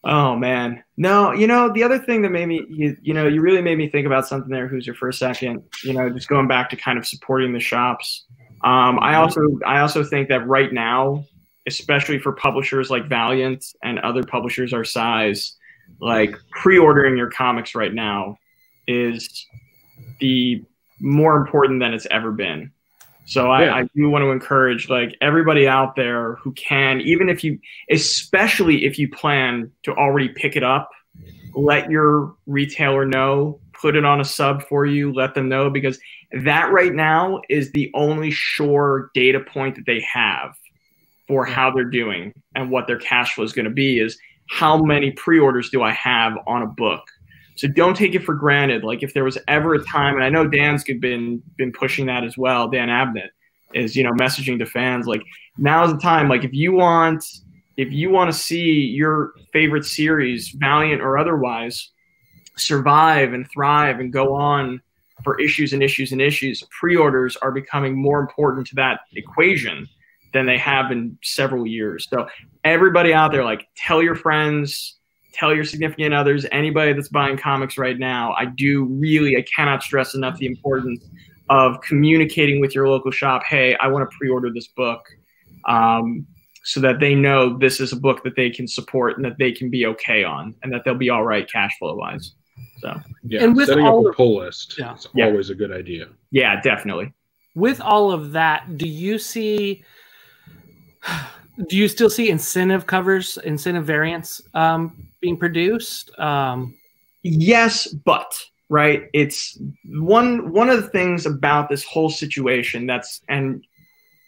Oh 0.08 0.36
man, 0.36 0.84
no. 0.98 1.32
You 1.32 1.48
know 1.48 1.74
the 1.74 1.82
other 1.82 1.98
thing 1.98 2.22
that 2.22 2.30
made 2.30 2.46
me, 2.46 2.64
you, 2.70 2.96
you 3.02 3.14
know, 3.14 3.28
you 3.28 3.42
really 3.42 3.62
made 3.62 3.80
me 3.80 3.90
think 3.90 4.06
about 4.06 4.28
something 4.28 4.52
there. 4.52 4.68
Who's 4.68 4.86
your 4.86 4.96
for 4.96 5.10
a 5.10 5.14
second? 5.14 5.64
You 5.84 5.94
know, 5.94 6.10
just 6.12 6.28
going 6.28 6.48
back 6.48 6.70
to 6.70 6.76
kind 6.76 7.00
of 7.00 7.08
supporting 7.08 7.54
the 7.54 7.60
shops. 7.60 8.26
Um, 8.64 9.00
I 9.02 9.16
also, 9.16 9.42
I 9.66 9.80
also 9.80 10.04
think 10.04 10.30
that 10.30 10.48
right 10.48 10.72
now, 10.72 11.26
especially 11.68 12.20
for 12.20 12.34
publishers 12.34 12.92
like 12.92 13.10
Valiant 13.10 13.66
and 13.84 13.98
other 14.00 14.24
publishers 14.24 14.74
our 14.74 14.84
size, 14.84 15.58
like 16.00 16.36
pre-ordering 16.52 17.18
your 17.18 17.32
comics 17.32 17.74
right 17.74 17.94
now 17.94 18.38
is 18.88 19.48
the 20.20 20.64
more 21.00 21.36
important 21.36 21.80
than 21.80 21.96
it's 21.96 22.08
ever 22.12 22.32
been. 22.32 22.72
So 23.26 23.52
I, 23.52 23.66
Yeah. 23.66 23.76
I 23.76 23.84
do 23.96 24.10
want 24.10 24.24
to 24.24 24.32
encourage 24.32 24.90
like 24.90 25.16
everybody 25.22 25.68
out 25.68 25.96
there 25.96 26.36
who 26.36 26.52
can, 26.54 27.02
even 27.02 27.30
if 27.30 27.44
you, 27.44 27.60
especially 27.90 28.86
if 28.86 28.98
you 28.98 29.10
plan 29.10 29.72
to 29.84 29.94
already 29.94 30.30
pick 30.30 30.56
it 30.56 30.64
up, 30.64 30.90
let 31.54 31.90
your 31.90 32.36
retailer 32.46 33.06
know, 33.06 33.60
put 33.74 33.96
it 33.96 34.06
on 34.06 34.22
a 34.22 34.26
sub 34.26 34.64
for 34.64 34.86
you, 34.86 35.12
let 35.14 35.34
them 35.34 35.50
know 35.50 35.70
because 35.70 36.00
that 36.44 36.72
right 36.72 36.94
now 36.94 37.42
is 37.50 37.72
the 37.72 37.92
only 37.94 38.32
sure 38.32 39.10
data 39.14 39.40
point 39.40 39.76
that 39.76 39.86
they 39.86 40.02
have 40.02 40.56
for 41.28 41.46
how 41.46 41.72
they're 41.72 41.86
doing 41.86 42.34
and 42.56 42.70
what 42.70 42.88
their 42.88 43.00
cash 43.00 43.34
flow 43.34 43.44
is 43.44 43.54
going 43.54 43.66
to 43.66 43.72
be 43.72 44.00
is 44.00 44.18
how 44.50 44.78
many 44.78 45.12
pre-orders 45.12 45.70
do 45.70 45.82
I 45.82 45.92
have 45.92 46.34
on 46.46 46.62
a 46.62 46.68
book. 46.68 47.04
So 47.56 47.68
don't 47.68 47.96
take 47.96 48.16
it 48.16 48.24
for 48.24 48.34
granted. 48.34 48.84
Like 48.84 49.02
if 49.02 49.14
there 49.14 49.24
was 49.24 49.38
ever 49.48 49.76
a 49.76 49.84
time, 49.84 50.16
and 50.16 50.24
I 50.24 50.30
know 50.30 50.48
Dan's 50.48 50.84
been 50.84 51.42
been 51.58 51.72
pushing 51.72 52.06
that 52.08 52.24
as 52.24 52.38
well. 52.38 52.68
Dan 52.70 52.90
Abnett 52.90 53.30
is 53.74 53.96
you 53.96 54.04
know 54.04 54.12
messaging 54.12 54.60
to 54.60 54.66
fans 54.66 55.08
like 55.08 55.24
now's 55.58 55.92
the 55.92 56.00
time. 56.00 56.30
Like 56.30 56.44
if 56.44 56.54
you 56.54 56.74
want 56.74 57.24
if 57.78 57.92
you 57.92 58.10
want 58.10 58.32
to 58.32 58.38
see 58.38 58.72
your 58.72 59.34
favorite 59.52 59.86
series, 59.86 60.50
Valiant 60.50 61.02
or 61.02 61.18
otherwise, 61.18 61.92
survive 62.58 63.34
and 63.34 63.50
thrive 63.52 64.00
and 64.00 64.14
go 64.14 64.34
on 64.34 64.82
for 65.24 65.40
issues 65.40 65.74
and 65.74 65.82
issues 65.84 66.12
and 66.12 66.22
issues, 66.22 66.64
pre-orders 66.78 67.36
are 67.38 67.52
becoming 67.52 67.96
more 67.96 68.20
important 68.20 68.68
to 68.68 68.76
that 68.76 69.02
equation 69.14 69.88
than 70.34 70.46
they 70.46 70.58
have 70.58 70.92
in 70.92 71.18
several 71.24 71.66
years. 71.66 72.08
So 72.10 72.28
everybody 72.64 73.14
out 73.14 73.32
there, 73.32 73.44
like 73.44 73.68
tell 73.76 74.02
your 74.02 74.16
friends, 74.16 74.98
tell 75.36 75.54
your 75.54 75.66
significant 75.66 76.14
others, 76.14 76.46
anybody 76.52 76.94
that's 76.94 77.10
buying 77.10 77.38
comics 77.38 77.78
right 77.78 78.00
now. 78.00 78.34
I 78.38 78.46
do 78.46 78.86
really, 78.86 79.38
I 79.38 79.44
cannot 79.54 79.84
stress 79.84 80.16
enough 80.16 80.38
the 80.38 80.46
importance 80.46 81.04
of 81.50 81.80
communicating 81.82 82.60
with 82.60 82.74
your 82.74 82.88
local 82.88 83.12
shop. 83.12 83.44
Hey, 83.44 83.76
I 83.76 83.88
want 83.88 84.10
to 84.10 84.18
pre-order 84.18 84.52
this 84.52 84.68
book. 84.68 85.06
Um, 85.68 86.28
so 86.66 86.80
that 86.80 87.00
they 87.00 87.14
know 87.14 87.56
this 87.58 87.80
is 87.80 87.94
a 87.94 87.96
book 87.96 88.24
that 88.24 88.36
they 88.36 88.50
can 88.50 88.68
support 88.68 89.18
and 89.18 89.24
that 89.26 89.38
they 89.38 89.52
can 89.52 89.70
be 89.70 89.86
okay 89.86 90.24
on 90.24 90.56
and 90.64 90.74
that 90.74 90.84
they'll 90.84 90.96
be 90.96 91.12
all 91.12 91.24
right 91.24 91.50
cash 91.50 91.78
flow 91.78 91.96
wise. 91.96 92.34
So 92.80 93.00
yeah, 93.24 93.44
and 93.44 93.56
with 93.56 93.68
setting 93.68 93.86
up 93.86 94.04
a 94.04 94.12
pull 94.14 94.40
list 94.40 94.76
yeah. 94.78 94.96
is 94.96 95.08
yeah. 95.14 95.26
always 95.26 95.52
a 95.52 95.56
good 95.56 95.72
idea. 95.72 96.08
Yeah, 96.32 96.60
definitely. 96.62 97.14
With 97.54 97.80
all 97.80 98.12
of 98.12 98.32
that, 98.32 98.78
do 98.80 98.88
you 98.88 99.20
see 99.20 99.84
do 101.68 101.78
you 101.78 101.88
still 101.88 102.10
see 102.10 102.30
incentive 102.30 102.86
covers, 102.86 103.38
incentive 103.44 103.86
variants 103.86 104.42
um, 104.54 105.08
being 105.22 105.38
produced? 105.38 106.18
Um, 106.20 106.78
yes, 107.24 107.88
but 107.88 108.44
right, 108.70 109.10
it's 109.14 109.58
one 109.86 110.52
one 110.52 110.70
of 110.70 110.82
the 110.82 110.90
things 110.90 111.26
about 111.26 111.70
this 111.70 111.84
whole 111.84 112.10
situation 112.10 112.86
that's 112.86 113.22
and 113.30 113.66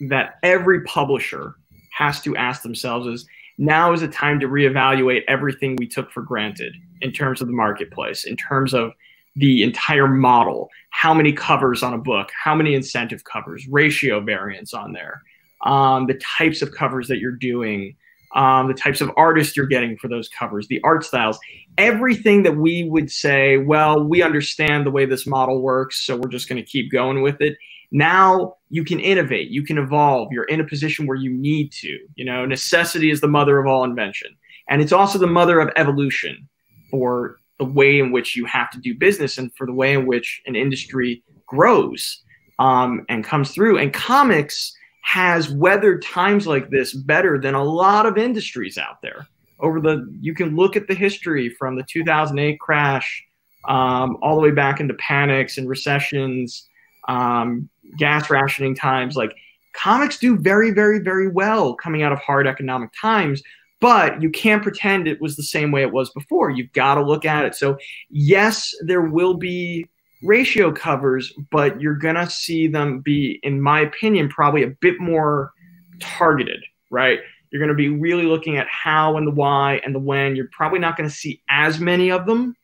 that 0.09 0.36
every 0.43 0.84
publisher 0.84 1.55
has 1.97 2.21
to 2.21 2.36
ask 2.36 2.61
themselves 2.61 3.07
is 3.07 3.28
now 3.57 3.91
is 3.91 4.03
a 4.03 4.07
time 4.07 4.39
to 4.39 4.47
reevaluate 4.47 5.23
everything 5.28 5.75
we 5.78 5.88
took 5.88 6.11
for 6.11 6.21
granted 6.21 6.75
in 7.01 7.11
terms 7.11 7.41
of 7.41 7.47
the 7.47 7.53
marketplace, 7.53 8.23
in 8.25 8.38
terms 8.38 8.73
of 8.73 8.91
the 9.36 9.63
entire 9.63 10.07
model, 10.07 10.69
how 10.89 11.13
many 11.13 11.32
covers 11.32 11.84
on 11.84 11.93
a 11.93 11.97
book, 11.97 12.30
how 12.43 12.55
many 12.55 12.73
incentive 12.73 13.23
covers, 13.23 13.67
ratio 13.67 14.19
variants 14.19 14.73
on 14.73 14.93
there, 14.93 15.21
um, 15.66 16.08
the 16.08 16.16
types 16.16 16.62
of 16.62 16.72
covers 16.72 17.08
that 17.08 17.20
you're 17.20 17.32
doing, 17.32 17.95
um, 18.36 18.68
the 18.68 18.74
types 18.74 19.01
of 19.01 19.12
artists 19.18 19.55
you're 19.55 19.66
getting 19.66 19.97
for 19.97 20.08
those 20.08 20.30
covers, 20.30 20.68
the 20.68 20.82
art 20.84 21.03
styles, 21.03 21.39
everything 21.78 22.43
that 22.43 22.58
we 22.58 22.84
would 22.84 23.12
say, 23.12 23.58
well, 23.58 24.03
we 24.03 24.22
understand 24.22 24.86
the 24.86 24.91
way 24.91 25.05
this 25.05 25.26
model 25.26 25.62
works, 25.62 26.05
so 26.05 26.18
we're 26.18 26.30
just 26.30 26.49
going 26.49 26.62
to 26.62 26.70
keep 26.70 26.91
going 26.91 27.22
with 27.22 27.41
it. 27.41 27.58
Now 27.91 28.55
you 28.70 28.84
can 28.84 28.99
innovate, 28.99 29.49
you 29.49 29.64
can 29.64 29.78
evolve. 29.78 30.32
You're 30.32 30.43
in 30.45 30.60
a 30.60 30.68
position 30.68 31.08
where 31.08 31.16
you 31.16 31.32
need 31.32 31.72
to. 31.74 31.97
You 32.16 32.26
know, 32.26 32.45
necessity 32.45 33.12
is 33.12 33.22
the 33.22 33.28
mother 33.28 33.60
of 33.60 33.66
all 33.66 33.86
invention, 33.86 34.36
and 34.70 34.82
it's 34.82 34.91
also 34.91 35.18
the 35.18 35.28
mother 35.28 35.60
of 35.60 35.72
evolution 35.78 36.47
for 36.91 37.38
the 37.60 37.66
way 37.66 37.99
in 37.99 38.12
which 38.12 38.36
you 38.36 38.45
have 38.45 38.70
to 38.72 38.80
do 38.80 38.93
business 38.93 39.38
and 39.38 39.51
for 39.55 39.66
the 39.66 39.74
way 39.74 39.93
in 39.93 40.05
which 40.05 40.41
an 40.45 40.55
industry 40.55 41.24
grows 41.47 42.22
um, 42.60 43.05
and 43.10 43.24
comes 43.24 43.51
through. 43.51 43.78
And 43.78 43.93
comics 43.93 44.76
has 45.08 45.49
weathered 45.49 46.03
times 46.03 46.45
like 46.45 46.70
this 46.70 46.93
better 46.93 47.39
than 47.39 47.55
a 47.55 47.64
lot 47.64 48.05
of 48.05 48.18
industries 48.18 48.78
out 48.78 49.01
there. 49.01 49.26
Over 49.62 49.80
the, 49.80 50.05
you 50.20 50.34
can 50.34 50.53
look 50.53 50.76
at 50.76 50.89
the 50.89 50.93
history 50.93 51.47
from 51.47 51.78
the 51.78 51.84
2008 51.84 52.60
crash 52.60 53.24
um, 53.70 54.18
all 54.22 54.36
the 54.36 54.41
way 54.41 54.51
back 54.51 54.82
into 54.82 54.93
panics 54.95 55.58
and 55.58 55.70
recessions. 55.70 56.68
Um, 57.08 57.70
gas 57.97 58.30
rationing 58.30 58.76
times, 58.76 59.16
like 59.16 59.34
comics 59.74 60.20
do 60.20 60.38
very, 60.38 60.72
very, 60.72 60.99
very 60.99 61.30
well 61.30 61.74
coming 61.74 62.03
out 62.03 62.12
of 62.12 62.20
hard 62.20 62.45
economic 62.45 62.89
times. 62.99 63.41
But 63.80 64.22
you 64.22 64.30
can't 64.30 64.62
pretend 64.62 65.08
it 65.08 65.22
was 65.22 65.38
the 65.38 65.43
same 65.43 65.72
way 65.72 65.84
it 65.84 65.93
was 65.93 66.10
before. 66.10 66.49
You've 66.49 66.74
got 66.74 66.95
to 66.95 67.01
look 67.01 67.24
at 67.24 67.45
it. 67.45 67.55
So, 67.55 67.78
yes, 68.10 68.74
there 68.82 69.03
will 69.03 69.36
be 69.36 69.88
ratio 70.24 70.72
covers, 70.72 71.34
but 71.51 71.80
you're 71.80 71.95
going 71.95 72.15
to 72.15 72.30
see 72.30 72.68
them 72.68 72.99
be, 72.99 73.39
in 73.43 73.61
my 73.61 73.82
opinion, 73.82 74.30
probably 74.30 74.63
a 74.63 74.74
bit 74.82 74.99
more 74.99 75.51
targeted, 75.99 76.63
right? 76.91 77.20
You're 77.51 77.59
going 77.59 77.70
to 77.70 77.76
be 77.76 77.89
really 77.89 78.26
looking 78.26 78.57
at 78.57 78.68
how 78.68 79.18
and 79.18 79.26
the 79.26 79.32
why 79.32 79.82
and 79.86 79.93
the 79.95 79.99
when. 79.99 80.36
You're 80.36 80.49
probably 80.51 80.80
not 80.80 80.97
going 80.97 81.09
to 81.09 81.15
see 81.15 81.41
as 81.49 81.80
many 81.80 82.11
of 82.11 82.26
them, 82.26 82.55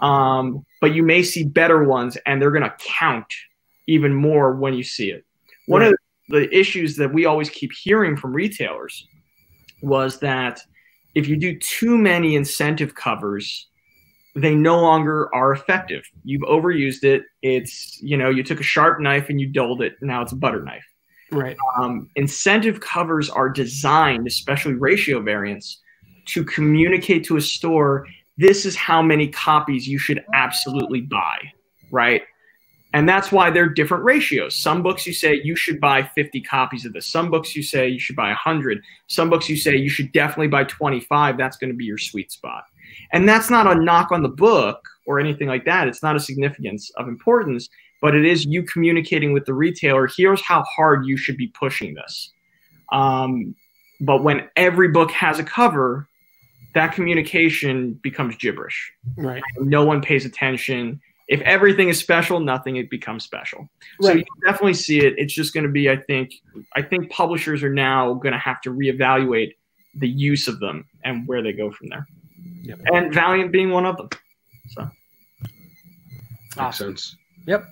um, 0.00 0.64
but 0.80 0.94
you 0.94 1.02
may 1.02 1.22
see 1.22 1.44
better 1.44 1.84
ones, 1.84 2.16
and 2.26 2.40
they're 2.40 2.50
going 2.50 2.62
to 2.62 2.74
count 2.78 3.32
even 3.86 4.14
more 4.14 4.54
when 4.54 4.74
you 4.74 4.84
see 4.84 5.10
it. 5.10 5.24
One 5.66 5.82
of 5.82 5.94
the 6.28 6.52
issues 6.56 6.96
that 6.96 7.12
we 7.12 7.26
always 7.26 7.50
keep 7.50 7.70
hearing 7.72 8.16
from 8.16 8.32
retailers 8.32 9.06
was 9.82 10.20
that 10.20 10.60
if 11.14 11.26
you 11.28 11.36
do 11.36 11.58
too 11.58 11.98
many 11.98 12.36
incentive 12.36 12.94
covers, 12.94 13.68
they 14.34 14.54
no 14.54 14.80
longer 14.80 15.34
are 15.34 15.52
effective. 15.52 16.04
You've 16.24 16.42
overused 16.42 17.04
it. 17.04 17.22
It's, 17.42 18.00
you 18.02 18.16
know, 18.16 18.30
you 18.30 18.42
took 18.42 18.60
a 18.60 18.64
sharp 18.64 19.00
knife 19.00 19.28
and 19.28 19.40
you 19.40 19.48
dulled 19.48 19.82
it. 19.82 19.94
Now 20.00 20.22
it's 20.22 20.32
a 20.32 20.36
butter 20.36 20.62
knife. 20.62 20.84
Right. 21.32 21.56
Um, 21.78 22.08
incentive 22.16 22.80
covers 22.80 23.30
are 23.30 23.48
designed, 23.48 24.26
especially 24.26 24.74
ratio 24.74 25.20
variants, 25.20 25.80
to 26.26 26.44
communicate 26.44 27.24
to 27.24 27.36
a 27.36 27.40
store 27.40 28.06
this 28.40 28.64
is 28.64 28.74
how 28.74 29.02
many 29.02 29.28
copies 29.28 29.86
you 29.86 29.98
should 29.98 30.24
absolutely 30.32 31.02
buy, 31.02 31.38
right? 31.92 32.22
And 32.94 33.06
that's 33.06 33.30
why 33.30 33.50
they're 33.50 33.68
different 33.68 34.02
ratios. 34.02 34.56
Some 34.56 34.82
books 34.82 35.06
you 35.06 35.12
say 35.12 35.38
you 35.44 35.54
should 35.54 35.78
buy 35.78 36.02
50 36.14 36.40
copies 36.40 36.86
of 36.86 36.94
this. 36.94 37.06
Some 37.06 37.30
books 37.30 37.54
you 37.54 37.62
say 37.62 37.88
you 37.88 38.00
should 38.00 38.16
buy 38.16 38.28
100. 38.28 38.82
Some 39.08 39.28
books 39.28 39.50
you 39.50 39.56
say 39.56 39.76
you 39.76 39.90
should 39.90 40.10
definitely 40.12 40.48
buy 40.48 40.64
25. 40.64 41.36
That's 41.36 41.58
going 41.58 41.70
to 41.70 41.76
be 41.76 41.84
your 41.84 41.98
sweet 41.98 42.32
spot. 42.32 42.64
And 43.12 43.28
that's 43.28 43.50
not 43.50 43.66
a 43.66 43.74
knock 43.74 44.12
on 44.12 44.22
the 44.22 44.28
book 44.28 44.80
or 45.06 45.18
anything 45.18 45.48
like 45.48 45.64
that. 45.64 45.88
It's 45.88 46.02
not 46.02 46.16
a 46.16 46.20
significance 46.20 46.90
of 46.96 47.08
importance, 47.08 47.68
but 48.00 48.14
it 48.14 48.24
is 48.24 48.46
you 48.46 48.62
communicating 48.62 49.32
with 49.32 49.46
the 49.46 49.54
retailer. 49.54 50.08
Here's 50.16 50.40
how 50.40 50.62
hard 50.64 51.06
you 51.06 51.16
should 51.16 51.36
be 51.36 51.48
pushing 51.48 51.94
this. 51.94 52.30
Um, 52.92 53.54
but 54.00 54.22
when 54.22 54.48
every 54.56 54.88
book 54.88 55.10
has 55.10 55.38
a 55.38 55.44
cover, 55.44 56.06
that 56.74 56.92
communication 56.92 57.94
becomes 58.02 58.36
gibberish. 58.36 58.92
Right. 59.16 59.42
No 59.58 59.84
one 59.84 60.00
pays 60.00 60.24
attention 60.24 61.00
if 61.30 61.40
everything 61.42 61.88
is 61.88 61.96
special, 61.96 62.40
nothing 62.40 62.74
it 62.74 62.90
becomes 62.90 63.22
special. 63.22 63.70
Right. 64.00 64.06
So 64.06 64.12
you 64.14 64.24
definitely 64.44 64.74
see 64.74 64.98
it. 64.98 65.14
It's 65.16 65.32
just 65.32 65.54
going 65.54 65.62
to 65.64 65.70
be, 65.70 65.88
I 65.88 65.96
think, 65.96 66.34
I 66.74 66.82
think 66.82 67.08
publishers 67.08 67.62
are 67.62 67.72
now 67.72 68.14
going 68.14 68.32
to 68.32 68.38
have 68.38 68.60
to 68.62 68.70
reevaluate 68.70 69.52
the 69.94 70.08
use 70.08 70.48
of 70.48 70.58
them 70.58 70.86
and 71.04 71.28
where 71.28 71.40
they 71.40 71.52
go 71.52 71.70
from 71.70 71.86
there. 71.88 72.04
Yep. 72.62 72.80
And 72.92 73.14
Valiant 73.14 73.52
being 73.52 73.70
one 73.70 73.86
of 73.86 73.96
them. 73.96 74.08
So 74.68 74.90
makes 76.56 76.58
awesome. 76.58 76.88
sense. 76.88 77.16
Yep. 77.46 77.64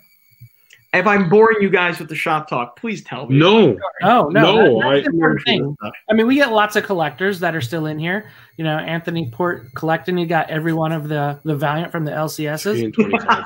If 0.91 1.05
I'm 1.05 1.29
boring 1.29 1.61
you 1.61 1.69
guys 1.69 1.99
with 1.99 2.09
the 2.09 2.15
shop 2.15 2.49
talk, 2.49 2.75
please 2.75 3.03
tell 3.03 3.27
me. 3.27 3.37
No, 3.37 3.77
no, 4.01 4.27
no. 4.29 4.79
no 4.79 4.79
that, 4.79 5.41
thing. 5.45 5.75
I 6.09 6.13
mean, 6.15 6.25
we 6.25 6.33
get 6.33 6.51
lots 6.51 6.75
of 6.75 6.83
collectors 6.83 7.39
that 7.41 7.55
are 7.55 7.61
still 7.61 7.85
in 7.85 7.99
here. 7.99 8.31
You 8.57 8.63
know, 8.63 8.75
Anthony 8.75 9.29
Port 9.29 9.71
collecting. 9.75 10.17
You 10.17 10.25
got 10.25 10.49
every 10.49 10.73
one 10.73 10.91
of 10.91 11.07
the 11.07 11.39
the 11.45 11.55
Valiant 11.55 11.91
from 11.91 12.05
the 12.05 12.11
LCSs. 12.11 12.81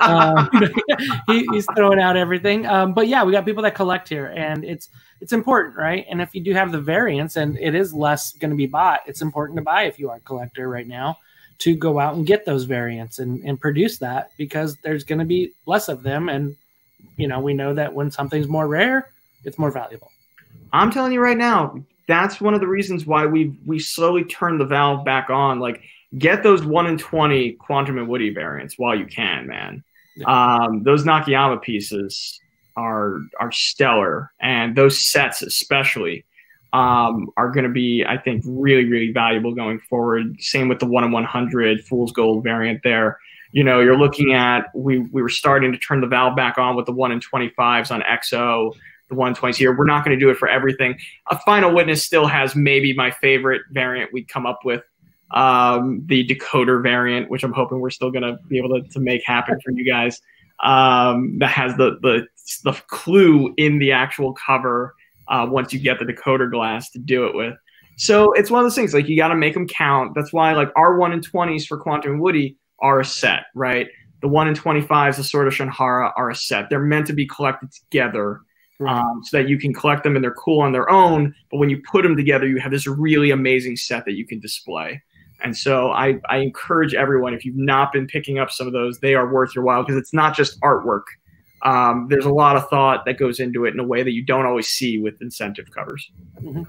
um, 0.00 0.48
he, 1.26 1.46
he's 1.52 1.66
throwing 1.76 2.00
out 2.00 2.16
everything. 2.16 2.64
Um, 2.64 2.94
but 2.94 3.08
yeah, 3.08 3.22
we 3.22 3.32
got 3.32 3.44
people 3.44 3.62
that 3.64 3.74
collect 3.74 4.08
here, 4.08 4.32
and 4.34 4.64
it's 4.64 4.88
it's 5.20 5.34
important, 5.34 5.76
right? 5.76 6.06
And 6.08 6.22
if 6.22 6.34
you 6.34 6.42
do 6.42 6.54
have 6.54 6.72
the 6.72 6.80
variants, 6.80 7.36
and 7.36 7.58
it 7.58 7.74
is 7.74 7.92
less 7.92 8.32
going 8.32 8.52
to 8.52 8.56
be 8.56 8.66
bought, 8.66 9.00
it's 9.06 9.20
important 9.20 9.58
to 9.58 9.62
buy 9.62 9.82
if 9.82 9.98
you 9.98 10.08
are 10.08 10.16
a 10.16 10.20
collector 10.20 10.70
right 10.70 10.88
now 10.88 11.18
to 11.58 11.74
go 11.76 11.98
out 11.98 12.14
and 12.14 12.26
get 12.26 12.44
those 12.44 12.64
variants 12.64 13.18
and, 13.18 13.42
and 13.44 13.60
produce 13.60 13.98
that 13.98 14.30
because 14.36 14.76
there's 14.82 15.04
going 15.04 15.18
to 15.18 15.24
be 15.24 15.52
less 15.66 15.88
of 15.88 16.02
them 16.02 16.28
and 16.28 16.56
you 17.16 17.28
know, 17.28 17.40
we 17.40 17.54
know 17.54 17.74
that 17.74 17.92
when 17.92 18.10
something's 18.10 18.48
more 18.48 18.66
rare, 18.66 19.10
it's 19.44 19.58
more 19.58 19.70
valuable. 19.70 20.10
I'm 20.72 20.90
telling 20.90 21.12
you 21.12 21.20
right 21.20 21.36
now, 21.36 21.76
that's 22.08 22.40
one 22.40 22.54
of 22.54 22.60
the 22.60 22.66
reasons 22.66 23.06
why 23.06 23.26
we 23.26 23.56
we 23.64 23.78
slowly 23.78 24.24
turned 24.24 24.60
the 24.60 24.66
valve 24.66 25.04
back 25.04 25.30
on. 25.30 25.60
Like, 25.60 25.82
get 26.18 26.42
those 26.42 26.64
one 26.64 26.86
in 26.86 26.98
twenty 26.98 27.52
Quantum 27.52 27.98
and 27.98 28.08
Woody 28.08 28.30
variants 28.30 28.78
while 28.78 28.94
you 28.94 29.06
can, 29.06 29.46
man. 29.46 29.84
Yeah. 30.16 30.26
Um, 30.26 30.82
those 30.82 31.04
Nakayama 31.04 31.62
pieces 31.62 32.40
are 32.76 33.20
are 33.40 33.52
stellar, 33.52 34.32
and 34.40 34.76
those 34.76 35.00
sets 35.00 35.42
especially 35.42 36.24
um, 36.74 37.30
are 37.38 37.50
going 37.50 37.64
to 37.64 37.72
be, 37.72 38.04
I 38.06 38.18
think, 38.18 38.44
really 38.46 38.84
really 38.84 39.12
valuable 39.12 39.54
going 39.54 39.80
forward. 39.80 40.36
Same 40.40 40.68
with 40.68 40.80
the 40.80 40.86
one 40.86 41.04
in 41.04 41.12
one 41.12 41.24
hundred 41.24 41.82
Fool's 41.84 42.12
Gold 42.12 42.44
variant 42.44 42.82
there 42.84 43.18
you 43.54 43.62
know, 43.62 43.78
you're 43.78 43.96
looking 43.96 44.34
at 44.34 44.66
we 44.74 44.98
we 44.98 45.22
were 45.22 45.28
starting 45.28 45.70
to 45.70 45.78
turn 45.78 46.00
the 46.00 46.08
valve 46.08 46.34
back 46.34 46.58
on 46.58 46.74
with 46.74 46.86
the 46.86 46.92
one 46.92 47.12
in 47.12 47.20
25s 47.20 47.92
on 47.92 48.02
X-O, 48.02 48.74
the 49.08 49.14
120s 49.14 49.54
here. 49.54 49.72
We're 49.72 49.86
not 49.86 50.04
going 50.04 50.18
to 50.18 50.22
do 50.22 50.28
it 50.28 50.38
for 50.38 50.48
everything. 50.48 50.98
A 51.30 51.38
final 51.38 51.72
witness 51.72 52.02
still 52.02 52.26
has 52.26 52.56
maybe 52.56 52.94
my 52.94 53.12
favorite 53.12 53.62
variant 53.70 54.12
we'd 54.12 54.26
come 54.26 54.44
up 54.44 54.64
with, 54.64 54.82
um, 55.30 56.02
the 56.06 56.26
decoder 56.26 56.82
variant, 56.82 57.30
which 57.30 57.44
I'm 57.44 57.52
hoping 57.52 57.78
we're 57.78 57.90
still 57.90 58.10
going 58.10 58.24
to 58.24 58.38
be 58.48 58.58
able 58.58 58.70
to, 58.70 58.88
to 58.88 58.98
make 58.98 59.22
happen 59.24 59.60
for 59.64 59.70
you 59.70 59.88
guys. 59.88 60.20
Um, 60.64 61.38
that 61.38 61.50
has 61.50 61.76
the 61.76 61.98
the 62.02 62.26
the 62.64 62.72
clue 62.88 63.54
in 63.56 63.78
the 63.78 63.92
actual 63.92 64.32
cover 64.34 64.96
uh, 65.28 65.46
once 65.48 65.72
you 65.72 65.78
get 65.78 65.98
the 65.98 66.04
decoder 66.04 66.50
glass 66.50 66.90
to 66.90 66.98
do 66.98 67.26
it 67.26 67.34
with. 67.34 67.54
So 67.96 68.32
it's 68.32 68.50
one 68.50 68.60
of 68.60 68.64
those 68.64 68.74
things 68.74 68.92
like 68.92 69.08
you 69.08 69.16
got 69.16 69.28
to 69.28 69.36
make 69.36 69.54
them 69.54 69.68
count. 69.68 70.14
That's 70.14 70.32
why 70.32 70.52
like 70.54 70.70
our 70.76 70.96
one 70.96 71.12
in 71.12 71.20
20s 71.20 71.66
for 71.66 71.78
Quantum 71.78 72.12
and 72.12 72.20
Woody 72.20 72.56
are 72.80 73.00
a 73.00 73.04
set, 73.04 73.44
right? 73.54 73.88
The 74.20 74.28
one 74.28 74.48
in 74.48 74.54
25s, 74.54 75.16
the 75.16 75.24
Sword 75.24 75.46
of 75.46 75.54
Shanhara, 75.54 76.12
are 76.16 76.30
a 76.30 76.34
set. 76.34 76.70
They're 76.70 76.80
meant 76.80 77.06
to 77.08 77.12
be 77.12 77.26
collected 77.26 77.70
together 77.72 78.40
right. 78.80 78.98
um, 78.98 79.22
so 79.22 79.36
that 79.38 79.48
you 79.48 79.58
can 79.58 79.72
collect 79.72 80.02
them 80.02 80.16
and 80.16 80.24
they're 80.24 80.34
cool 80.34 80.60
on 80.60 80.72
their 80.72 80.90
own. 80.90 81.34
But 81.50 81.58
when 81.58 81.70
you 81.70 81.80
put 81.90 82.02
them 82.02 82.16
together, 82.16 82.46
you 82.46 82.58
have 82.58 82.72
this 82.72 82.86
really 82.86 83.30
amazing 83.30 83.76
set 83.76 84.04
that 84.06 84.14
you 84.14 84.26
can 84.26 84.40
display. 84.40 85.02
And 85.42 85.56
so 85.56 85.90
I, 85.90 86.18
I 86.28 86.38
encourage 86.38 86.94
everyone, 86.94 87.34
if 87.34 87.44
you've 87.44 87.56
not 87.56 87.92
been 87.92 88.06
picking 88.06 88.38
up 88.38 88.50
some 88.50 88.66
of 88.66 88.72
those, 88.72 88.98
they 89.00 89.14
are 89.14 89.32
worth 89.32 89.54
your 89.54 89.64
while 89.64 89.82
because 89.82 89.96
it's 89.96 90.14
not 90.14 90.34
just 90.34 90.60
artwork. 90.60 91.02
Um, 91.64 92.08
there's 92.10 92.26
a 92.26 92.32
lot 92.32 92.56
of 92.56 92.68
thought 92.68 93.04
that 93.06 93.18
goes 93.18 93.40
into 93.40 93.64
it 93.64 93.72
in 93.74 93.80
a 93.80 93.84
way 93.84 94.02
that 94.02 94.12
you 94.12 94.22
don't 94.22 94.46
always 94.46 94.68
see 94.68 94.98
with 94.98 95.20
incentive 95.22 95.70
covers. 95.70 96.10
Mm-hmm. 96.40 96.62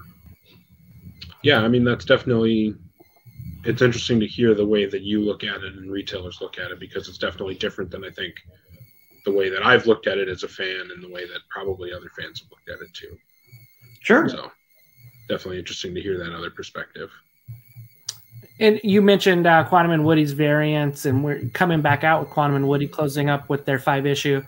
Yeah, 1.42 1.60
I 1.60 1.68
mean 1.68 1.84
that's 1.84 2.04
definitely 2.04 2.74
it's 3.64 3.82
interesting 3.82 4.20
to 4.20 4.26
hear 4.26 4.54
the 4.54 4.64
way 4.64 4.86
that 4.86 5.02
you 5.02 5.20
look 5.20 5.42
at 5.44 5.62
it 5.62 5.74
and 5.74 5.90
retailers 5.90 6.40
look 6.40 6.58
at 6.58 6.70
it 6.70 6.78
because 6.78 7.08
it's 7.08 7.18
definitely 7.18 7.56
different 7.56 7.90
than 7.90 8.04
I 8.04 8.10
think 8.10 8.34
the 9.24 9.32
way 9.32 9.50
that 9.50 9.64
I've 9.66 9.86
looked 9.86 10.06
at 10.06 10.18
it 10.18 10.28
as 10.28 10.44
a 10.44 10.48
fan 10.48 10.88
and 10.94 11.02
the 11.02 11.10
way 11.10 11.26
that 11.26 11.40
probably 11.50 11.92
other 11.92 12.10
fans 12.18 12.40
have 12.40 12.50
looked 12.50 12.68
at 12.68 12.80
it 12.80 12.94
too. 12.94 13.18
Sure. 14.00 14.28
So 14.28 14.50
definitely 15.28 15.58
interesting 15.58 15.94
to 15.94 16.00
hear 16.00 16.16
that 16.18 16.32
other 16.32 16.50
perspective. 16.50 17.10
And 18.58 18.80
you 18.82 19.02
mentioned 19.02 19.46
uh, 19.46 19.64
Quantum 19.64 19.92
and 19.92 20.04
Woody's 20.04 20.32
variants, 20.32 21.04
and 21.04 21.22
we're 21.22 21.42
coming 21.52 21.82
back 21.82 22.04
out 22.04 22.20
with 22.20 22.30
Quantum 22.30 22.56
and 22.56 22.68
Woody 22.68 22.86
closing 22.86 23.28
up 23.28 23.50
with 23.50 23.66
their 23.66 23.78
five 23.78 24.06
issue, 24.06 24.42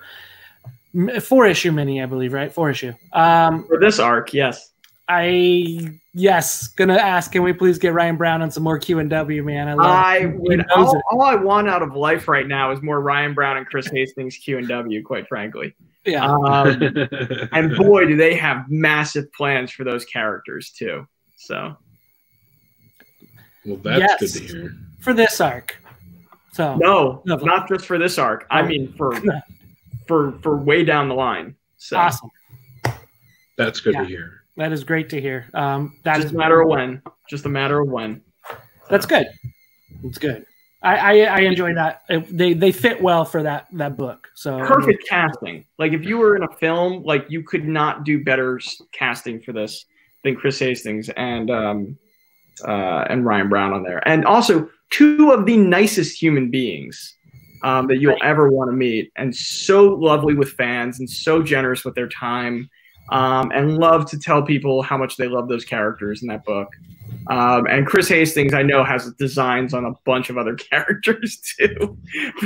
four 1.21 1.47
issue 1.47 1.73
mini, 1.73 2.03
I 2.03 2.07
believe, 2.07 2.33
right? 2.33 2.53
Four 2.53 2.71
issue. 2.71 2.93
Um, 3.13 3.67
For 3.67 3.79
this 3.79 3.99
arc, 3.99 4.33
yes. 4.33 4.73
I 5.09 5.99
yes, 6.13 6.69
gonna 6.69 6.97
ask. 6.97 7.33
Can 7.33 7.43
we 7.43 7.55
please 7.55 7.79
get 7.79 7.95
Ryan 7.95 8.17
Browne 8.17 8.43
on 8.43 8.51
some 8.51 8.63
more 8.63 8.79
Q 8.79 8.99
and 8.99 9.09
W, 9.09 9.43
man? 9.43 9.69
I, 9.69 9.75
love 9.75 9.87
I 9.87 10.27
would. 10.27 10.71
All, 10.71 11.01
all, 11.11 11.23
I 11.23 11.35
want 11.35 11.67
out 11.67 11.81
of 11.81 11.95
life 11.95 12.29
right 12.29 12.47
now 12.47 12.71
is 12.73 12.83
more 12.83 13.01
Ryan 13.01 13.33
Browne 13.33 13.57
and 13.57 13.67
Chris 13.67 13.87
Hastings 13.93 14.37
Q 14.37 14.59
and 14.59 14.69
W. 14.69 15.03
Quite 15.03 15.27
frankly, 15.27 15.75
yeah. 16.05 16.27
Um, 16.27 16.83
and 17.53 17.77
boy, 17.77 18.07
do 18.07 18.17
they 18.17 18.35
have 18.35 18.69
massive 18.69 19.33
plans 19.33 19.71
for 19.71 19.85
those 19.85 20.05
characters 20.05 20.71
too. 20.71 21.07
So, 21.37 21.77
well, 23.65 23.77
that's 23.77 24.01
yes, 24.01 24.21
good 24.21 24.33
to 24.33 24.47
hear 24.47 24.77
for 25.01 25.15
this 25.15 25.41
arc. 25.41 25.77
So 26.53 26.77
no, 26.77 27.23
no, 27.25 27.37
not 27.37 27.69
just 27.69 27.87
for 27.87 27.99
this 27.99 28.19
arc. 28.19 28.47
I 28.51 28.61
oh. 28.61 28.67
mean 28.67 28.93
for 28.95 29.15
for 30.09 30.33
for 30.43 30.57
way 30.57 30.85
down 30.85 31.09
the 31.09 31.15
line. 31.15 31.55
So. 31.77 31.97
Awesome. 31.97 32.31
That's 33.57 33.81
good 33.81 33.95
yeah. 33.95 34.03
to 34.03 34.07
hear. 34.07 34.45
That 34.57 34.73
is 34.73 34.83
great 34.83 35.09
to 35.11 35.21
hear. 35.21 35.51
Um, 35.55 35.99
that 36.05 36.17
just 36.17 36.27
is 36.27 36.33
a 36.33 36.37
matter 36.37 36.61
of 36.61 36.69
when. 36.69 37.03
Just 37.29 37.45
a 37.45 37.49
matter 37.49 37.81
of 37.81 37.89
when. 37.89 38.23
That's 38.89 39.07
good. 39.07 39.29
That's 40.03 40.19
good. 40.19 40.47
I, 40.83 40.97
I, 40.97 41.25
I 41.25 41.39
enjoy 41.41 41.75
that. 41.75 42.03
They 42.31 42.53
they 42.53 42.71
fit 42.71 43.03
well 43.03 43.25
for 43.25 43.43
that 43.43 43.67
that 43.73 43.97
book. 43.97 44.29
So 44.35 44.59
perfect 44.59 45.09
casting. 45.09 45.65
Like 45.79 45.93
if 45.93 46.05
you 46.05 46.19
were 46.19 46.37
in 46.37 46.45
a 46.45 46.55
film, 46.57 47.03
like 47.03 47.27
you 47.29 47.43
could 47.43 47.67
not 47.67 48.05
do 48.05 48.23
better 48.23 48.61
casting 48.93 49.41
for 49.41 49.53
this 49.53 49.85
than 50.23 50.37
Chris 50.37 50.59
Hastings 50.61 51.09
and 51.11 51.51
um 51.51 51.99
uh 52.65 53.05
and 53.11 53.25
Ryan 53.25 53.49
Browne 53.49 53.73
on 53.73 53.83
there. 53.83 54.07
And 54.09 54.25
also 54.25 54.69
two 54.91 55.33
of 55.33 55.47
the 55.47 55.57
nicest 55.57 56.21
human 56.21 56.49
beings 56.49 57.17
um, 57.63 57.87
that 57.89 57.99
you'll 57.99 58.19
ever 58.23 58.51
want 58.51 58.69
to 58.71 58.77
meet, 58.77 59.13
and 59.17 59.35
so 59.35 59.87
lovely 59.95 60.35
with 60.35 60.53
fans 60.53 61.01
and 61.01 61.09
so 61.09 61.43
generous 61.43 61.85
with 61.85 61.95
their 61.95 62.09
time 62.09 62.69
um, 63.11 63.51
and 63.55 63.79
love 63.79 64.09
to 64.11 64.19
tell 64.19 64.43
people 64.43 64.83
how 64.83 64.97
much 64.97 65.17
they 65.17 65.29
love 65.29 65.49
those 65.49 65.65
characters 65.65 66.23
in 66.23 66.29
that 66.29 66.45
book. 66.45 66.69
Um, 67.29 67.67
and 67.67 67.87
Chris 67.87 68.09
Hastings, 68.09 68.55
I 68.55 68.63
know, 68.63 68.85
has 68.85 69.11
designs 69.15 69.73
on 69.75 69.85
a 69.85 69.93
bunch 70.05 70.31
of 70.31 70.37
other 70.37 70.55
characters 70.71 71.41
too 71.59 71.97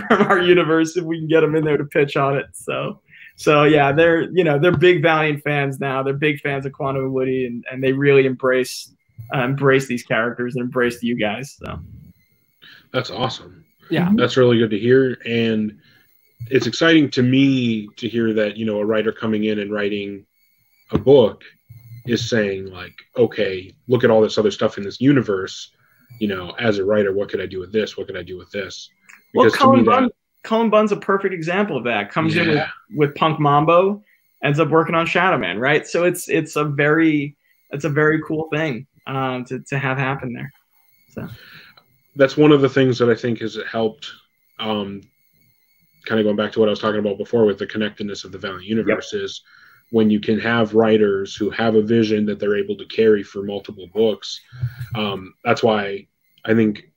from 0.08 0.22
our 0.22 0.38
universe. 0.38 0.96
If 0.96 1.04
we 1.04 1.18
can 1.18 1.28
get 1.28 1.40
them 1.40 1.54
in 1.56 1.64
there 1.64 1.76
to 1.76 1.84
pitch 1.84 2.16
on 2.16 2.36
it, 2.36 2.46
so 2.52 3.00
so 3.36 3.64
yeah, 3.64 3.92
they're 3.92 4.30
you 4.30 4.44
know 4.44 4.58
they're 4.58 4.76
big 4.76 5.02
Valiant 5.02 5.42
fans 5.42 5.80
now. 5.80 6.02
They're 6.02 6.14
big 6.14 6.40
fans 6.40 6.66
of 6.66 6.72
Quantum 6.72 7.04
and 7.04 7.12
Woody, 7.12 7.46
and, 7.46 7.64
and 7.70 7.82
they 7.82 7.92
really 7.92 8.26
embrace 8.26 8.92
uh, 9.34 9.40
embrace 9.40 9.86
these 9.86 10.02
characters 10.02 10.54
and 10.54 10.64
embrace 10.64 11.02
you 11.02 11.16
guys. 11.16 11.56
So 11.58 11.80
that's 12.92 13.10
awesome. 13.10 13.61
Yeah, 13.92 14.10
that's 14.14 14.36
really 14.36 14.58
good 14.58 14.70
to 14.70 14.78
hear, 14.78 15.18
and 15.26 15.78
it's 16.50 16.66
exciting 16.66 17.10
to 17.10 17.22
me 17.22 17.88
to 17.96 18.08
hear 18.08 18.32
that 18.34 18.56
you 18.56 18.66
know 18.66 18.78
a 18.78 18.84
writer 18.84 19.12
coming 19.12 19.44
in 19.44 19.58
and 19.58 19.72
writing 19.72 20.24
a 20.90 20.98
book 20.98 21.44
is 22.06 22.28
saying 22.28 22.66
like 22.66 22.94
okay 23.16 23.72
look 23.86 24.04
at 24.04 24.10
all 24.10 24.20
this 24.20 24.38
other 24.38 24.50
stuff 24.50 24.76
in 24.76 24.84
this 24.84 25.00
universe 25.00 25.70
you 26.18 26.26
know 26.26 26.50
as 26.58 26.78
a 26.78 26.84
writer 26.84 27.12
what 27.12 27.28
could 27.28 27.40
i 27.40 27.46
do 27.46 27.60
with 27.60 27.72
this? 27.72 27.96
What 27.96 28.06
could 28.06 28.16
i 28.16 28.22
do 28.22 28.36
with 28.38 28.50
this? 28.50 28.90
Because 29.32 29.52
well 29.52 29.60
Cullen, 29.60 29.84
Bunn, 29.84 30.04
that, 30.04 30.12
Cullen 30.42 30.70
Bunn's 30.70 30.92
a 30.92 30.96
perfect 30.96 31.32
example 31.32 31.76
of 31.76 31.84
that. 31.84 32.10
Comes 32.10 32.34
yeah. 32.34 32.42
in 32.42 32.48
with, 32.48 32.68
with 32.96 33.14
punk 33.14 33.38
mambo 33.38 34.02
ends 34.42 34.58
up 34.58 34.68
working 34.70 34.94
on 34.94 35.06
shadow 35.06 35.38
man 35.38 35.58
right? 35.58 35.86
So 35.86 36.04
it's 36.04 36.28
it's 36.28 36.56
a 36.56 36.64
very 36.64 37.36
it's 37.70 37.84
a 37.84 37.90
very 37.90 38.20
cool 38.26 38.48
thing 38.52 38.86
um, 39.06 39.44
to, 39.46 39.60
to 39.60 39.78
have 39.78 39.98
happen 39.98 40.32
there. 40.32 40.52
So 41.10 41.28
that's 42.16 42.36
one 42.36 42.52
of 42.52 42.60
the 42.60 42.68
things 42.68 42.98
that 42.98 43.10
i 43.10 43.14
think 43.14 43.38
has 43.40 43.58
helped 43.70 44.10
um, 44.58 45.00
kind 46.06 46.20
of 46.20 46.24
going 46.24 46.36
back 46.36 46.52
to 46.52 46.60
what 46.60 46.68
i 46.68 46.70
was 46.70 46.80
talking 46.80 47.00
about 47.00 47.18
before 47.18 47.44
with 47.44 47.58
the 47.58 47.66
connectedness 47.66 48.24
of 48.24 48.32
the 48.32 48.38
valiant 48.38 48.64
universe 48.64 49.12
yep. 49.12 49.22
is 49.22 49.42
when 49.92 50.08
you 50.08 50.18
can 50.18 50.40
have 50.40 50.74
writers 50.74 51.36
who 51.36 51.50
have 51.50 51.74
a 51.74 51.82
vision 51.82 52.24
that 52.24 52.40
they're 52.40 52.56
able 52.56 52.76
to 52.76 52.86
carry 52.86 53.22
for 53.22 53.42
multiple 53.42 53.86
books. 53.92 54.40
Um, 54.94 55.34
that's 55.44 55.62
why 55.62 56.06
I 56.46 56.54
think 56.54 56.90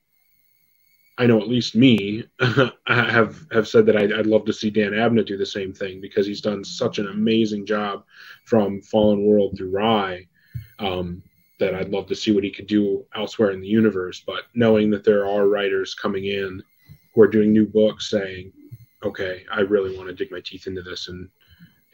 I 1.17 1.27
know 1.27 1.41
at 1.41 1.49
least 1.49 1.75
me 1.75 2.23
have 2.87 3.45
have 3.51 3.67
said 3.67 3.85
that 3.87 3.97
I'd, 3.97 4.13
I'd, 4.13 4.25
love 4.25 4.45
to 4.45 4.53
see 4.53 4.69
Dan 4.69 4.91
Abnett 4.91 5.27
do 5.27 5.35
the 5.35 5.45
same 5.45 5.73
thing 5.73 5.99
because 5.99 6.25
he's 6.25 6.39
done 6.39 6.63
such 6.63 6.97
an 6.97 7.07
amazing 7.07 7.65
job 7.65 8.05
from 8.45 8.81
Fallen 8.81 9.25
World 9.25 9.57
through 9.57 9.71
Rai 9.71 10.29
um, 10.79 11.21
that 11.59 11.73
I'd 11.73 11.89
love 11.89 12.07
to 12.07 12.15
see 12.15 12.31
what 12.31 12.43
he 12.43 12.51
could 12.51 12.67
do 12.67 13.05
elsewhere 13.15 13.51
in 13.51 13.61
the 13.61 13.67
universe. 13.67 14.23
But 14.25 14.43
knowing 14.53 14.89
that 14.91 15.03
there 15.03 15.27
are 15.27 15.47
writers 15.47 15.95
coming 15.95 16.25
in 16.25 16.61
who 17.13 17.21
are 17.21 17.27
doing 17.27 17.53
new 17.53 17.65
books 17.65 18.09
saying, 18.09 18.51
"Okay, 19.03 19.45
I 19.51 19.61
really 19.61 19.95
want 19.95 20.09
to 20.09 20.15
dig 20.15 20.31
my 20.31 20.41
teeth 20.41 20.67
into 20.67 20.81
this 20.81 21.07
and 21.07 21.29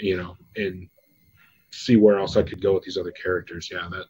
you 0.02 0.18
know, 0.18 0.36
and 0.56 0.90
see 1.72 1.96
where 1.96 2.20
else 2.20 2.36
I 2.36 2.44
could 2.44 2.62
go 2.62 2.74
with 2.74 2.84
these 2.84 2.98
other 2.98 3.12
characters. 3.12 3.70
Yeah, 3.72 3.88
that 3.92 4.06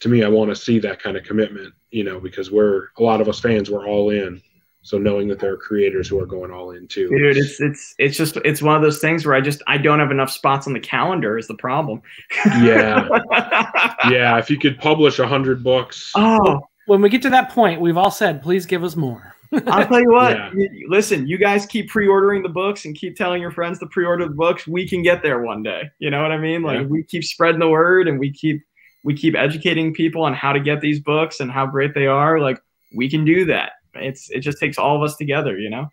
to 0.00 0.08
me, 0.08 0.22
I 0.24 0.28
want 0.28 0.50
to 0.50 0.56
see 0.56 0.78
that 0.80 1.02
kind 1.02 1.16
of 1.16 1.24
commitment, 1.24 1.74
you 1.90 2.04
know, 2.04 2.20
because 2.20 2.50
we're 2.50 2.88
a 2.98 3.02
lot 3.02 3.20
of 3.20 3.28
us 3.28 3.40
fans, 3.40 3.70
we're 3.70 3.86
all 3.86 4.10
in. 4.10 4.42
So 4.84 4.98
knowing 4.98 5.28
that 5.28 5.38
there 5.38 5.52
are 5.52 5.56
creators 5.56 6.08
who 6.08 6.18
are 6.20 6.26
going 6.26 6.50
all 6.50 6.72
in 6.72 6.88
too. 6.88 7.08
Dude, 7.08 7.36
it's 7.36 7.60
it's 7.60 7.94
it's 7.98 8.16
just 8.16 8.36
it's 8.44 8.60
one 8.60 8.74
of 8.74 8.82
those 8.82 8.98
things 8.98 9.24
where 9.24 9.34
I 9.34 9.40
just 9.40 9.62
I 9.68 9.78
don't 9.78 10.00
have 10.00 10.10
enough 10.10 10.30
spots 10.30 10.66
on 10.66 10.72
the 10.72 10.80
calendar 10.80 11.38
is 11.38 11.46
the 11.46 11.54
problem. 11.54 12.02
yeah. 12.46 13.08
yeah. 14.10 14.38
If 14.38 14.50
you 14.50 14.58
could 14.58 14.78
publish 14.78 15.20
a 15.20 15.26
hundred 15.26 15.62
books. 15.62 16.10
Oh, 16.16 16.62
when 16.86 17.00
we 17.00 17.08
get 17.08 17.22
to 17.22 17.30
that 17.30 17.50
point, 17.50 17.80
we've 17.80 17.96
all 17.96 18.10
said, 18.10 18.42
please 18.42 18.66
give 18.66 18.82
us 18.82 18.96
more. 18.96 19.36
I'll 19.66 19.86
tell 19.86 20.00
you 20.00 20.10
what. 20.10 20.36
Yeah. 20.36 20.68
listen, 20.88 21.26
you 21.26 21.38
guys 21.38 21.66
keep 21.66 21.90
pre-ordering 21.90 22.42
the 22.42 22.48
books 22.48 22.84
and 22.84 22.96
keep 22.96 23.16
telling 23.16 23.40
your 23.42 23.50
friends 23.50 23.78
to 23.80 23.86
pre-order 23.86 24.26
the 24.26 24.34
books. 24.34 24.66
We 24.66 24.88
can 24.88 25.02
get 25.02 25.22
there 25.22 25.42
one 25.42 25.62
day. 25.62 25.90
You 25.98 26.10
know 26.10 26.22
what 26.22 26.32
I 26.32 26.38
mean? 26.38 26.62
Like 26.62 26.80
yeah. 26.80 26.86
we 26.86 27.04
keep 27.04 27.22
spreading 27.22 27.60
the 27.60 27.68
word 27.68 28.08
and 28.08 28.18
we 28.18 28.32
keep 28.32 28.62
we 29.04 29.14
keep 29.14 29.36
educating 29.36 29.92
people 29.92 30.22
on 30.24 30.32
how 30.32 30.52
to 30.52 30.60
get 30.60 30.80
these 30.80 31.00
books 31.00 31.40
and 31.40 31.50
how 31.50 31.66
great 31.66 31.94
they 31.94 32.06
are. 32.06 32.40
Like 32.40 32.60
we 32.96 33.10
can 33.10 33.24
do 33.24 33.44
that. 33.46 33.72
It's 33.94 34.30
it 34.30 34.40
just 34.40 34.58
takes 34.58 34.78
all 34.78 34.96
of 34.96 35.02
us 35.02 35.16
together. 35.16 35.58
You 35.58 35.70
know. 35.70 35.88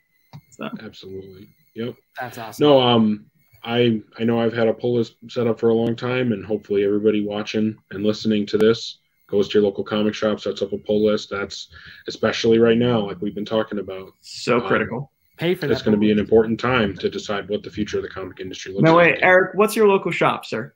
So. 0.52 0.70
Absolutely. 0.82 1.50
Yep. 1.76 1.95
That's 2.20 2.38
awesome. 2.38 2.66
No, 2.66 2.82
um, 2.82 3.26
I 3.64 4.02
I 4.18 4.24
know 4.24 4.39
I've 4.39 4.54
had 4.54 4.68
a 4.68 4.74
pull 4.74 4.95
list 4.95 5.16
set 5.28 5.47
up 5.47 5.60
for 5.60 5.70
a 5.70 5.74
long 5.74 5.95
time, 5.95 6.32
and 6.32 6.45
hopefully 6.45 6.84
everybody 6.84 7.26
watching 7.26 7.78
and 7.91 8.04
listening 8.04 8.45
to 8.47 8.58
this 8.58 9.00
goes 9.28 9.47
to 9.50 9.60
your 9.60 9.64
local 9.64 9.84
comic 9.84 10.14
shop, 10.14 10.39
sets 10.39 10.62
up 10.62 10.74
a 10.74 10.78
pull 10.78 11.06
list. 11.06 11.30
That's 11.30 11.70
especially 12.08 12.60
right 12.60 12.78
now, 12.78 13.06
like 13.06 13.22
we've 13.22 13.36
been 13.36 13.45
talking 13.45 13.80
about. 13.80 14.12
So 14.22 14.60
um, 14.60 14.68
critical. 14.68 15.12
Pay 15.38 15.56
for 15.56 15.68
that. 15.68 15.74
It's 15.74 15.82
going 15.82 15.93
to 15.93 16.00
be 16.00 16.12
an 16.12 16.20
important 16.20 16.60
time 16.60 16.97
to 16.97 17.10
decide 17.10 17.47
what 17.47 17.64
the 17.64 17.72
future 17.72 17.97
of 17.97 18.04
the 18.04 18.10
comic 18.10 18.41
industry 18.41 18.74
looks 18.74 18.84
no, 18.84 18.95
like. 18.95 19.06
No, 19.06 19.12
wait, 19.14 19.20
Eric, 19.24 19.56
what's 19.56 19.76
your 19.76 19.88
local 19.88 20.12
shop, 20.12 20.45
sir? 20.45 20.74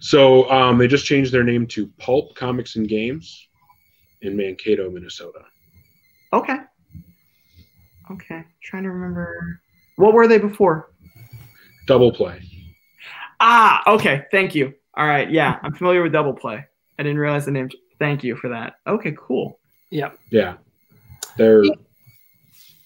So 0.00 0.48
um, 0.50 0.78
they 0.78 0.86
just 0.86 1.06
changed 1.06 1.32
their 1.32 1.42
name 1.42 1.66
to 1.68 1.88
Pulp 1.98 2.36
Comics 2.36 2.76
and 2.76 2.88
Games 2.88 3.48
in 4.20 4.36
Mankato, 4.36 4.90
Minnesota. 4.90 5.40
Okay. 6.32 6.56
Okay, 8.10 8.44
trying 8.62 8.82
to 8.82 8.90
remember. 8.90 9.60
What 9.96 10.12
were 10.12 10.26
they 10.26 10.38
before? 10.38 10.90
Double 11.86 12.12
play. 12.12 12.42
Ah, 13.40 13.82
okay. 13.94 14.26
Thank 14.30 14.54
you. 14.54 14.74
All 14.94 15.06
right. 15.06 15.30
Yeah, 15.30 15.58
I'm 15.62 15.74
familiar 15.74 16.02
with 16.02 16.12
Double 16.12 16.32
Play. 16.32 16.64
I 16.98 17.02
didn't 17.02 17.18
realize 17.18 17.44
the 17.44 17.50
name. 17.50 17.70
Thank 17.98 18.22
you 18.22 18.36
for 18.36 18.48
that. 18.50 18.74
Okay, 18.86 19.14
cool. 19.18 19.58
Yeah. 19.90 20.10
Yeah, 20.30 20.56
they're 21.36 21.64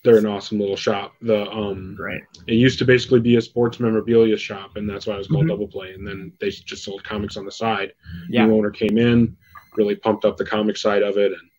they're 0.03 0.18
an 0.18 0.26
awesome 0.26 0.61
little 0.61 0.76
shop. 0.76 1.14
The 1.20 1.51
um, 1.51 1.97
right. 1.99 2.22
it 2.47 2.55
used 2.55 2.78
to 2.78 2.84
basically 2.84 3.20
be 3.20 3.36
a 3.36 3.40
sports 3.40 3.80
memorabilia 3.80 4.36
shop, 4.36 4.76
and 4.76 4.88
that's 4.88 5.07
why 5.07 5.14
it 5.14 5.18
was 5.18 5.26
called 5.26 5.44
Mhm. 5.44 5.49
Double 5.49 5.68
Play. 5.68 5.92
And 5.94 6.07
then 6.07 6.32
they 6.40 6.51
just 6.51 6.84
sold 6.84 7.03
comics 7.03 7.36
on 7.36 7.44
the 7.44 7.53
side. 7.53 7.92
Yeah. 8.28 8.47
New 8.47 8.57
owner 8.57 8.70
came 8.70 8.99
in, 8.99 9.36
really 9.74 9.97
pumped 9.97 10.24
up 10.24 10.36
the 10.36 10.44
comic 10.44 10.76
side 10.76 11.03
of 11.03 11.16
it, 11.18 11.32
and 11.32 11.51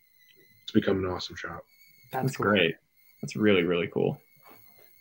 it's 0.63 0.71
become 0.71 1.03
an 1.03 1.11
awesome 1.11 1.35
shop. 1.35 1.63
That's 2.11 2.35
cool. 2.37 2.45
great. 2.47 2.75
That's 3.21 3.35
really 3.35 3.63
really 3.63 3.87
cool. 3.93 4.19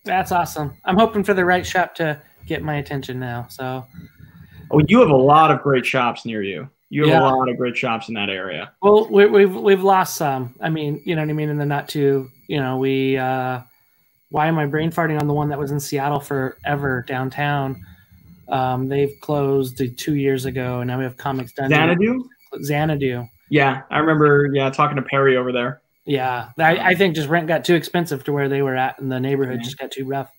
That's 0.05 0.33
awesome. 0.33 0.75
I'm 0.85 0.97
hoping 0.97 1.25
for 1.25 1.35
the 1.35 1.45
right 1.45 1.67
shop 1.67 1.95
to 1.97 2.21
get 2.47 2.63
my 2.63 2.77
attention 2.77 3.19
now. 3.21 3.47
So 3.49 3.85
Oh, 4.71 4.81
you 4.89 4.99
have 5.01 5.11
a 5.11 5.17
lot 5.17 5.51
of 5.51 5.63
great 5.63 5.87
shops 5.87 6.25
near 6.25 6.43
you. 6.43 6.69
You 6.91 7.03
have 7.03 7.11
Yeah. 7.11 7.21
a 7.21 7.35
lot 7.35 7.49
of 7.49 7.57
great 7.57 7.77
shops 7.77 8.09
in 8.09 8.15
that 8.15 8.31
area. 8.31 8.73
Well, 8.83 9.09
we, 9.11 9.27
we've 9.27 9.55
we've 9.55 9.83
lost 9.83 10.17
some. 10.17 10.55
I 10.61 10.69
mean, 10.71 11.03
you 11.05 11.15
know 11.17 11.23
what 11.23 11.31
I 11.31 11.35
mean. 11.35 11.49
In 11.49 11.59
the 11.59 11.67
not 11.67 11.89
too, 11.89 12.29
you 12.49 12.61
know, 12.61 12.77
we. 12.79 13.17
uh 13.17 13.61
Why 14.31 14.47
am 14.47 14.59
I 14.59 14.67
brain 14.67 14.91
farting 14.91 15.21
on 15.21 15.27
the 15.29 15.35
one 15.35 15.49
that 15.51 15.59
was 15.59 15.71
in 15.71 15.79
Seattle 15.81 16.21
forever 16.21 17.05
downtown? 17.07 17.85
Um, 18.49 18.89
they've 18.89 19.13
closed 19.23 19.81
two 19.99 20.15
years 20.15 20.45
ago, 20.45 20.81
and 20.81 20.87
now 20.89 20.99
we 20.99 21.05
have 21.05 21.17
Comics 21.17 21.53
Dungeon. 21.53 21.79
Zanadu? 21.79 22.23
Zanadu. 22.65 23.29
Yeah, 23.51 23.83
I 23.91 23.99
remember. 23.99 24.49
Yeah, 24.53 24.71
talking 24.71 24.97
to 24.97 25.03
Perry 25.03 25.37
over 25.37 25.51
there. 25.53 25.81
Yeah, 26.07 26.51
I, 26.59 26.77
I 26.79 26.95
think 26.95 27.17
just 27.17 27.29
rent 27.29 27.49
got 27.49 27.65
too 27.65 27.75
expensive 27.75 28.23
to 28.25 28.33
where 28.33 28.49
they 28.49 28.63
were 28.63 28.77
at, 28.77 28.99
and 29.01 29.11
the 29.11 29.19
neighborhood 29.21 29.61
just 29.63 29.77
got 29.77 29.91
too 29.91 30.05
rough. 30.07 30.31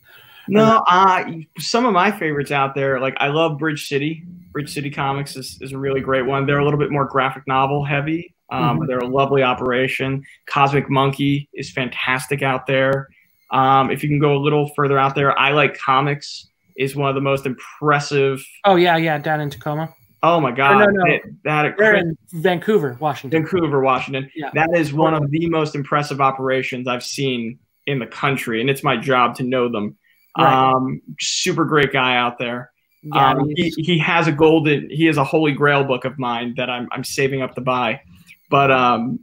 No, 0.47 0.82
uh, 0.88 1.26
some 1.59 1.86
of 1.86 1.91
my 1.91 2.09
favorites 2.09 2.51
out 2.51 2.74
there, 2.74 3.01
like 3.01 3.15
I 3.20 3.28
love 3.28 3.57
Bridge 3.57 3.86
City. 3.88 4.24
Bridge 4.53 4.74
City 4.74 4.89
Comics 4.89 5.36
is, 5.36 5.57
is 5.61 5.74
a 5.74 5.78
really 5.78 5.99
great 5.99 6.26
one. 6.26 6.45
They're 6.45 6.59
a 6.59 6.63
little 6.63 6.80
bit 6.80 6.89
more 6.89 7.05
graphic 7.05 7.43
novel 7.47 7.84
heavy. 7.84 8.34
Um, 8.49 8.80
Mhm. 8.80 8.88
They're 8.88 8.99
a 8.99 9.07
lovely 9.07 9.43
operation. 9.43 10.24
Cosmic 10.45 10.89
Monkey 10.89 11.49
is 11.53 11.70
fantastic 11.72 12.41
out 12.43 12.65
there. 12.65 13.09
Um, 13.51 13.91
if 13.91 14.03
you 14.03 14.09
can 14.09 14.20
go 14.20 14.38
a 14.38 14.39
little 14.39 14.70
further 14.74 14.97
out 14.97 15.15
there, 15.15 15.38
I 15.38 15.51
like 15.51 15.78
comics 15.78 16.47
is 16.78 16.95
one 16.95 17.09
of 17.09 17.15
the 17.15 17.22
most 17.22 17.45
impressive. 17.45 18.41
Oh 18.63 18.76
yeah, 18.78 18.95
yeah, 18.95 19.18
down 19.18 19.41
in 19.41 19.49
Tacoma. 19.49 19.93
Oh 20.24 20.39
my 20.39 20.51
god, 20.51 20.80
no, 20.80 20.86
no. 20.86 21.03
that, 21.05 21.22
that 21.43 21.76
They're 21.78 21.95
in 21.95 22.18
Vancouver, 22.34 22.97
Washington. 22.99 23.43
Vancouver, 23.43 23.82
Washington. 23.82 24.30
Yeah. 24.36 24.49
That 24.53 24.70
is 24.76 24.91
one 24.93 25.13
of 25.13 25.30
the 25.30 25.47
most 25.49 25.76
impressive 25.76 26.20
operations 26.22 26.88
I've 26.88 27.03
seen 27.03 27.59
in 27.86 27.99
the 27.99 28.07
country, 28.07 28.59
and 28.61 28.70
it's 28.70 28.84
my 28.84 28.97
job 28.97 29.36
to 29.36 29.43
know 29.43 29.70
them. 29.70 29.95
Right. 30.38 30.72
Um, 30.74 31.01
super 31.20 31.65
great 31.65 31.91
guy 31.93 32.18
out 32.18 32.38
there. 32.39 32.72
Yeah, 33.03 33.32
Um, 33.32 33.49
he, 33.55 33.70
he 33.78 33.97
has 33.99 34.28
a 34.28 34.32
golden, 34.32 34.89
he 34.89 35.05
has 35.05 35.18
a 35.18 35.24
holy 35.24 35.51
grail 35.53 35.84
book 35.84 36.03
of 36.03 36.18
mine 36.20 36.53
that 36.57 36.70
I'm, 36.70 36.88
I'm 36.91 37.03
saving 37.03 37.41
up 37.41 37.53
to 37.55 37.61
buy. 37.61 38.01
But 38.49 38.72
um, 38.72 39.20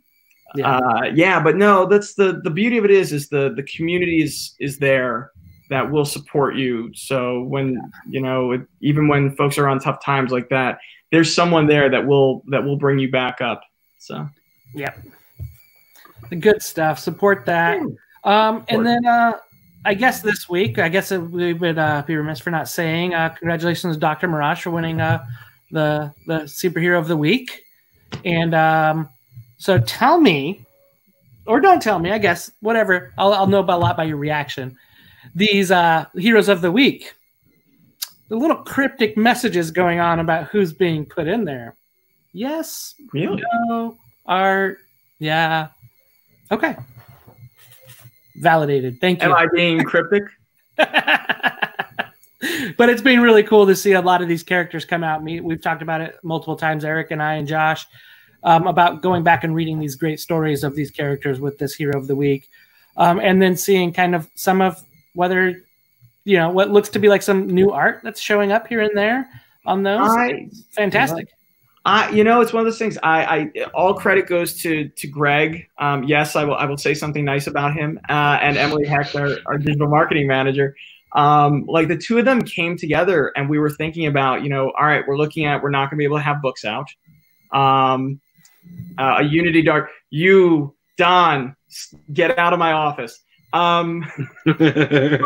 Yeah. 0.55 0.77
uh, 0.79 1.03
yeah, 1.15 1.43
but 1.43 1.57
no, 1.57 1.87
that's 1.87 2.15
the 2.15 2.41
the 2.45 2.51
beauty 2.51 2.79
of 2.79 2.85
it 2.85 2.91
is 2.93 3.13
is 3.13 3.29
the 3.29 3.53
the 3.57 3.65
community 3.65 4.23
is 4.23 4.55
is 4.61 4.79
there 4.79 5.33
that 5.71 5.91
will 5.91 6.05
support 6.05 6.57
you. 6.57 6.93
So 6.95 7.43
when 7.43 7.81
you 8.09 8.21
know, 8.21 8.65
even 8.81 9.09
when 9.09 9.35
folks 9.37 9.59
are 9.59 9.69
on 9.69 9.81
tough 9.81 10.05
times 10.05 10.31
like 10.31 10.49
that, 10.51 10.79
there's 11.11 11.35
someone 11.35 11.67
there 11.67 11.89
that 11.91 12.07
will 12.07 12.43
that 12.49 12.65
will 12.65 12.77
bring 12.77 12.99
you 12.99 13.11
back 13.11 13.41
up. 13.41 13.63
So 13.99 14.29
Yep. 14.75 14.99
The 16.31 16.37
good 16.37 16.63
stuff. 16.63 16.99
Support 16.99 17.47
that. 17.47 17.81
Um, 18.25 18.65
and 18.69 18.85
then 18.85 19.07
uh, 19.07 19.39
I 19.85 19.95
guess 19.95 20.21
this 20.21 20.49
week, 20.49 20.79
I 20.79 20.89
guess 20.89 21.13
it, 21.13 21.19
we 21.19 21.53
would 21.53 21.79
uh, 21.79 22.03
be 22.07 22.17
remiss 22.17 22.41
for 22.41 22.51
not 22.51 22.69
saying 22.69 23.15
uh, 23.15 23.31
congratulations 23.31 23.97
to 23.97 24.01
Dr. 24.01 24.29
Mirage 24.29 24.63
for 24.63 24.71
winning 24.71 25.01
uh, 25.01 25.25
the 25.71 26.13
the 26.27 26.41
superhero 26.41 26.99
of 26.99 27.09
the 27.09 27.17
week. 27.17 27.63
And 28.25 28.55
um, 28.55 29.09
so 29.59 29.79
tell 29.79 30.21
me, 30.21 30.65
or 31.47 31.61
don't 31.61 31.83
tell 31.83 31.99
me, 31.99 32.11
I 32.11 32.19
guess, 32.19 32.51
whatever. 32.61 33.13
I'll, 33.19 33.33
I'll 33.35 33.47
know 33.47 33.61
about 33.61 33.79
a 33.79 33.83
lot 33.83 33.97
by 33.97 34.05
your 34.05 34.17
reaction. 34.17 34.77
These 35.35 35.71
uh, 35.71 36.07
heroes 36.15 36.49
of 36.49 36.61
the 36.61 36.71
week, 36.71 37.15
the 38.29 38.37
little 38.37 38.57
cryptic 38.57 39.17
messages 39.17 39.71
going 39.71 40.01
on 40.01 40.21
about 40.21 40.47
who's 40.47 40.73
being 40.73 41.05
put 41.05 41.27
in 41.27 41.45
there. 41.45 41.77
Yes, 42.33 42.95
really, 43.13 43.43
no, 43.69 43.97
art, 44.27 44.79
yeah. 45.19 45.69
Okay. 46.51 46.77
Validated. 48.37 49.01
Thank 49.01 49.23
you. 49.23 49.29
am 49.29 49.35
I 49.35 49.47
being 49.53 49.83
cryptic? 49.85 50.25
but 50.77 50.89
it's 52.89 53.03
been 53.03 53.21
really 53.21 53.43
cool 53.43 53.67
to 53.67 53.77
see 53.77 53.93
a 53.93 54.01
lot 54.01 54.23
of 54.23 54.29
these 54.29 54.43
characters 54.43 54.85
come 54.85 55.05
out. 55.05 55.23
Me, 55.23 55.41
we've 55.41 55.63
talked 55.63 55.83
about 55.83 56.01
it 56.01 56.17
multiple 56.23 56.57
times, 56.57 56.85
Eric 56.85 57.11
and 57.11 57.23
I 57.23 57.35
and 57.35 57.47
Josh, 57.47 57.87
um, 58.43 58.67
about 58.67 59.03
going 59.03 59.23
back 59.23 59.45
and 59.45 59.55
reading 59.55 59.79
these 59.79 59.95
great 59.95 60.21
stories 60.21 60.65
of 60.65 60.75
these 60.75 60.91
characters 60.91 61.41
with 61.41 61.59
this 61.59 61.75
hero 61.75 61.97
of 61.97 62.07
the 62.07 62.17
week, 62.17 62.49
um, 62.97 63.21
and 63.21 63.41
then 63.41 63.57
seeing 63.57 63.93
kind 63.93 64.15
of 64.15 64.29
some 64.35 64.61
of 64.61 64.83
whether 65.15 65.63
you 66.25 66.37
know 66.37 66.51
what 66.51 66.71
looks 66.71 66.89
to 66.91 66.99
be 66.99 67.09
like 67.09 67.23
some 67.23 67.47
new 67.47 67.71
art 67.71 68.01
that's 68.03 68.21
showing 68.21 68.53
up 68.53 68.67
here 68.67 68.81
and 68.81 68.97
there 68.97 69.29
on 69.67 69.83
those. 69.83 70.09
I 70.11 70.49
Fantastic. 70.71 71.29
I, 71.87 72.09
you 72.11 72.25
know, 72.25 72.41
it's 72.41 72.53
one 72.53 72.61
of 72.61 72.67
those 72.67 72.79
things. 72.79 72.97
I, 73.03 73.25
I 73.25 73.65
all 73.75 73.93
credit 73.93 74.27
goes 74.27 74.61
to 74.63 74.89
to 74.89 75.07
Greg. 75.07 75.69
Um, 75.79 76.05
yes, 76.05 76.35
I 76.35 76.45
will. 76.45 76.55
I 76.55 76.65
will 76.65 76.79
say 76.79 76.95
something 76.95 77.25
nice 77.25 77.47
about 77.47 77.75
him 77.75 78.01
uh, 78.09 78.39
and 78.41 78.57
Emily 78.57 78.87
Hecht, 78.87 79.15
our, 79.17 79.37
our 79.47 79.59
digital 79.59 79.89
marketing 79.89 80.27
manager. 80.27 80.75
Um, 81.15 81.65
like 81.67 81.89
the 81.89 81.97
two 81.97 82.19
of 82.19 82.25
them 82.25 82.43
came 82.43 82.77
together, 82.77 83.33
and 83.37 83.49
we 83.49 83.59
were 83.59 83.71
thinking 83.71 84.07
about, 84.07 84.43
you 84.43 84.49
know, 84.49 84.73
all 84.79 84.87
right, 84.87 85.07
we're 85.07 85.17
looking 85.17 85.45
at 85.45 85.63
we're 85.63 85.71
not 85.71 85.91
going 85.91 85.97
to 85.97 85.97
be 85.99 86.05
able 86.05 86.17
to 86.17 86.23
have 86.23 86.41
books 86.41 86.65
out. 86.65 86.89
Um, 87.53 88.21
uh, 88.99 89.17
a 89.19 89.23
Unity 89.23 89.63
Dark, 89.63 89.91
you 90.11 90.75
Don, 90.97 91.55
get 92.13 92.39
out 92.39 92.53
of 92.53 92.59
my 92.59 92.73
office. 92.73 93.21
Um, 93.55 94.05
get 94.59 95.21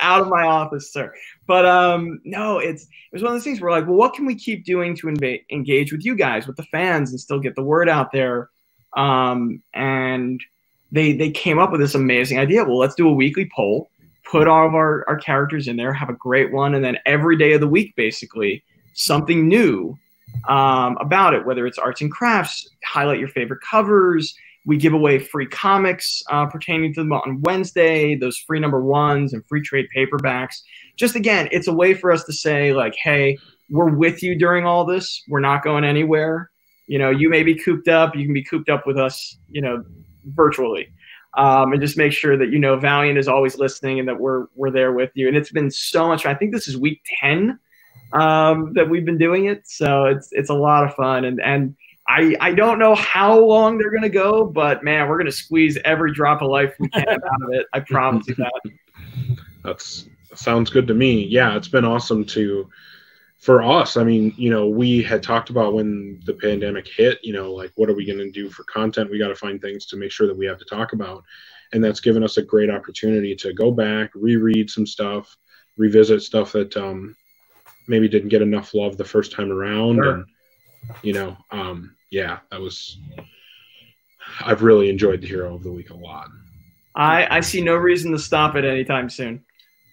out 0.00 0.20
of 0.20 0.28
my 0.28 0.42
office, 0.42 0.92
sir. 0.92 1.14
But 1.46 1.64
um, 1.64 2.20
no, 2.24 2.58
it's 2.58 2.82
it 2.82 2.88
was 3.12 3.22
one 3.22 3.32
of 3.32 3.36
those 3.36 3.44
things 3.44 3.60
where 3.60 3.70
we're 3.70 3.78
like, 3.78 3.86
well, 3.86 3.96
what 3.96 4.14
can 4.14 4.26
we 4.26 4.34
keep 4.34 4.64
doing 4.64 4.96
to 4.96 5.06
inva- 5.06 5.44
engage 5.50 5.92
with 5.92 6.04
you 6.04 6.16
guys, 6.16 6.48
with 6.48 6.56
the 6.56 6.64
fans, 6.64 7.10
and 7.10 7.20
still 7.20 7.38
get 7.38 7.54
the 7.54 7.62
word 7.62 7.88
out 7.88 8.10
there? 8.10 8.50
Um, 8.96 9.62
and 9.74 10.42
they 10.90 11.12
they 11.12 11.30
came 11.30 11.60
up 11.60 11.70
with 11.70 11.80
this 11.80 11.94
amazing 11.94 12.40
idea. 12.40 12.64
Well, 12.64 12.78
let's 12.78 12.96
do 12.96 13.08
a 13.08 13.12
weekly 13.12 13.48
poll, 13.54 13.88
put 14.28 14.48
all 14.48 14.66
of 14.66 14.74
our 14.74 15.08
our 15.08 15.18
characters 15.18 15.68
in 15.68 15.76
there, 15.76 15.92
have 15.92 16.10
a 16.10 16.14
great 16.14 16.50
one, 16.52 16.74
and 16.74 16.84
then 16.84 16.98
every 17.06 17.36
day 17.36 17.52
of 17.52 17.60
the 17.60 17.68
week, 17.68 17.94
basically, 17.94 18.64
something 18.94 19.46
new 19.46 19.96
um, 20.48 20.98
about 21.00 21.32
it. 21.32 21.46
Whether 21.46 21.64
it's 21.64 21.78
arts 21.78 22.00
and 22.00 22.10
crafts, 22.10 22.68
highlight 22.84 23.20
your 23.20 23.28
favorite 23.28 23.60
covers. 23.60 24.34
We 24.68 24.76
give 24.76 24.92
away 24.92 25.18
free 25.18 25.46
comics 25.46 26.22
uh, 26.30 26.44
pertaining 26.44 26.92
to 26.92 27.00
them 27.00 27.12
on 27.14 27.40
Wednesday, 27.40 28.14
those 28.14 28.36
free 28.36 28.60
number 28.60 28.84
ones 28.84 29.32
and 29.32 29.42
free 29.46 29.62
trade 29.62 29.86
paperbacks. 29.96 30.56
Just 30.94 31.16
again, 31.16 31.48
it's 31.50 31.68
a 31.68 31.72
way 31.72 31.94
for 31.94 32.12
us 32.12 32.22
to 32.24 32.34
say, 32.34 32.74
like, 32.74 32.94
hey, 33.02 33.38
we're 33.70 33.88
with 33.88 34.22
you 34.22 34.38
during 34.38 34.66
all 34.66 34.84
this. 34.84 35.22
We're 35.26 35.40
not 35.40 35.64
going 35.64 35.84
anywhere. 35.84 36.50
You 36.86 36.98
know, 36.98 37.08
you 37.08 37.30
may 37.30 37.42
be 37.44 37.54
cooped 37.54 37.88
up. 37.88 38.14
You 38.14 38.26
can 38.26 38.34
be 38.34 38.44
cooped 38.44 38.68
up 38.68 38.86
with 38.86 38.98
us, 38.98 39.38
you 39.48 39.62
know, 39.62 39.82
virtually. 40.26 40.88
Um, 41.38 41.72
and 41.72 41.80
just 41.80 41.96
make 41.96 42.12
sure 42.12 42.36
that 42.36 42.50
you 42.50 42.58
know 42.58 42.76
Valiant 42.78 43.18
is 43.18 43.26
always 43.26 43.56
listening 43.56 43.98
and 43.98 44.06
that 44.06 44.20
we're 44.20 44.48
we're 44.54 44.70
there 44.70 44.92
with 44.92 45.12
you. 45.14 45.28
And 45.28 45.36
it's 45.36 45.50
been 45.50 45.70
so 45.70 46.08
much. 46.08 46.26
I 46.26 46.34
think 46.34 46.52
this 46.52 46.68
is 46.68 46.76
week 46.76 47.00
ten 47.20 47.58
um, 48.12 48.74
that 48.74 48.90
we've 48.90 49.06
been 49.06 49.18
doing 49.18 49.46
it, 49.46 49.66
so 49.66 50.04
it's 50.04 50.28
it's 50.32 50.50
a 50.50 50.54
lot 50.54 50.84
of 50.84 50.94
fun. 50.94 51.24
And 51.24 51.40
and 51.40 51.74
I 52.08 52.34
I 52.40 52.52
don't 52.52 52.78
know 52.78 52.94
how 52.94 53.38
long 53.38 53.78
they're 53.78 53.92
gonna 53.92 54.08
go, 54.08 54.44
but 54.44 54.82
man, 54.82 55.08
we're 55.08 55.18
gonna 55.18 55.30
squeeze 55.30 55.78
every 55.84 56.12
drop 56.12 56.42
of 56.42 56.50
life 56.50 56.74
we 56.78 56.88
can 56.88 57.06
out 57.08 57.42
of 57.42 57.52
it. 57.52 57.66
I 57.72 57.80
promise 57.80 58.26
you 58.28 58.34
that. 58.36 58.62
That's 59.64 60.08
sounds 60.34 60.70
good 60.70 60.86
to 60.86 60.94
me. 60.94 61.24
Yeah, 61.24 61.56
it's 61.56 61.68
been 61.68 61.84
awesome 61.84 62.24
to 62.26 62.68
for 63.38 63.62
us. 63.62 63.96
I 63.96 64.04
mean, 64.04 64.34
you 64.36 64.50
know, 64.50 64.66
we 64.68 65.02
had 65.02 65.22
talked 65.22 65.50
about 65.50 65.74
when 65.74 66.20
the 66.24 66.34
pandemic 66.34 66.88
hit, 66.88 67.18
you 67.22 67.32
know, 67.32 67.52
like 67.52 67.72
what 67.76 67.88
are 67.88 67.94
we 67.94 68.04
going 68.04 68.18
to 68.18 68.30
do 68.30 68.50
for 68.50 68.64
content? 68.64 69.10
We 69.10 69.18
got 69.18 69.28
to 69.28 69.36
find 69.36 69.60
things 69.60 69.86
to 69.86 69.96
make 69.96 70.10
sure 70.10 70.26
that 70.26 70.36
we 70.36 70.44
have 70.46 70.58
to 70.58 70.64
talk 70.64 70.92
about. 70.92 71.22
And 71.72 71.84
that's 71.84 72.00
given 72.00 72.24
us 72.24 72.36
a 72.36 72.42
great 72.42 72.68
opportunity 72.70 73.36
to 73.36 73.52
go 73.52 73.70
back, 73.70 74.10
reread 74.14 74.70
some 74.70 74.86
stuff, 74.86 75.36
revisit 75.76 76.22
stuff 76.22 76.52
that 76.52 76.76
um 76.76 77.14
maybe 77.86 78.08
didn't 78.08 78.28
get 78.30 78.42
enough 78.42 78.74
love 78.74 78.96
the 78.96 79.04
first 79.04 79.32
time 79.32 79.50
around 79.52 79.96
Sure. 79.96 80.12
and 80.14 80.24
you 81.02 81.12
know, 81.12 81.36
um 81.50 81.94
yeah, 82.10 82.38
that 82.50 82.60
was 82.60 82.98
I've 84.44 84.62
really 84.62 84.88
enjoyed 84.88 85.20
the 85.20 85.26
hero 85.26 85.54
of 85.54 85.62
the 85.62 85.72
week 85.72 85.90
a 85.90 85.94
lot. 85.94 86.28
I 86.94 87.38
I 87.38 87.40
see 87.40 87.60
no 87.60 87.76
reason 87.76 88.12
to 88.12 88.18
stop 88.18 88.56
it 88.56 88.64
anytime 88.64 89.08
soon. 89.08 89.44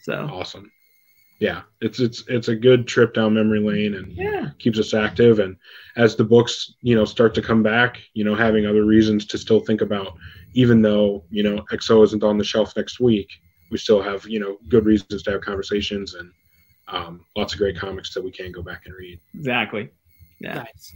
So 0.04 0.30
awesome 0.32 0.72
yeah 1.40 1.64
it's 1.82 2.00
it's 2.00 2.24
it's 2.30 2.48
a 2.48 2.56
good 2.56 2.88
trip 2.88 3.14
down 3.14 3.34
memory 3.34 3.60
lane 3.60 3.96
and 3.96 4.10
yeah, 4.14 4.52
keeps 4.58 4.80
us 4.80 4.94
active 4.94 5.40
and 5.40 5.58
as 5.98 6.16
the 6.16 6.24
books 6.24 6.76
you 6.82 6.96
know 6.96 7.04
start 7.04 7.36
to 7.36 7.42
come 7.42 7.62
back 7.62 8.00
you 8.14 8.24
know 8.24 8.34
having 8.34 8.66
other 8.66 8.86
reasons 8.86 9.26
to 9.26 9.38
still 9.38 9.60
think 9.60 9.82
about 9.82 10.16
even 10.56 10.82
though 10.82 11.24
you 11.30 11.44
know 11.44 11.64
X-O 11.72 12.02
isn't 12.02 12.24
on 12.24 12.38
the 12.38 12.44
shelf 12.44 12.74
next 12.76 13.00
week, 13.00 13.30
we 13.70 13.78
still 13.78 14.02
have 14.02 14.26
you 14.28 14.40
know 14.40 14.58
good 14.70 14.86
reasons 14.86 15.22
to 15.24 15.32
have 15.32 15.42
conversations 15.42 16.16
and 16.16 16.32
um, 16.88 17.26
lots 17.36 17.54
of 17.54 17.60
great 17.60 17.78
comics 17.78 18.14
that 18.14 18.24
we 18.24 18.32
can 18.32 18.52
go 18.52 18.62
back 18.62 18.84
and 18.86 18.96
read. 18.96 19.20
Exactly. 19.36 19.90
Yeah. 20.40 20.56
Nice. 20.56 20.94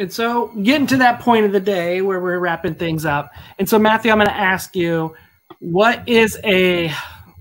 And 0.00 0.10
so, 0.10 0.46
getting 0.62 0.86
to 0.86 0.96
that 0.96 1.20
point 1.20 1.44
of 1.44 1.52
the 1.52 1.60
day 1.60 2.00
where 2.00 2.20
we're 2.20 2.38
wrapping 2.38 2.74
things 2.74 3.04
up. 3.04 3.30
And 3.58 3.68
so, 3.68 3.78
Matthew, 3.78 4.10
I'm 4.10 4.16
going 4.16 4.28
to 4.28 4.34
ask 4.34 4.74
you 4.74 5.14
what 5.58 6.08
is 6.08 6.38
a 6.42 6.90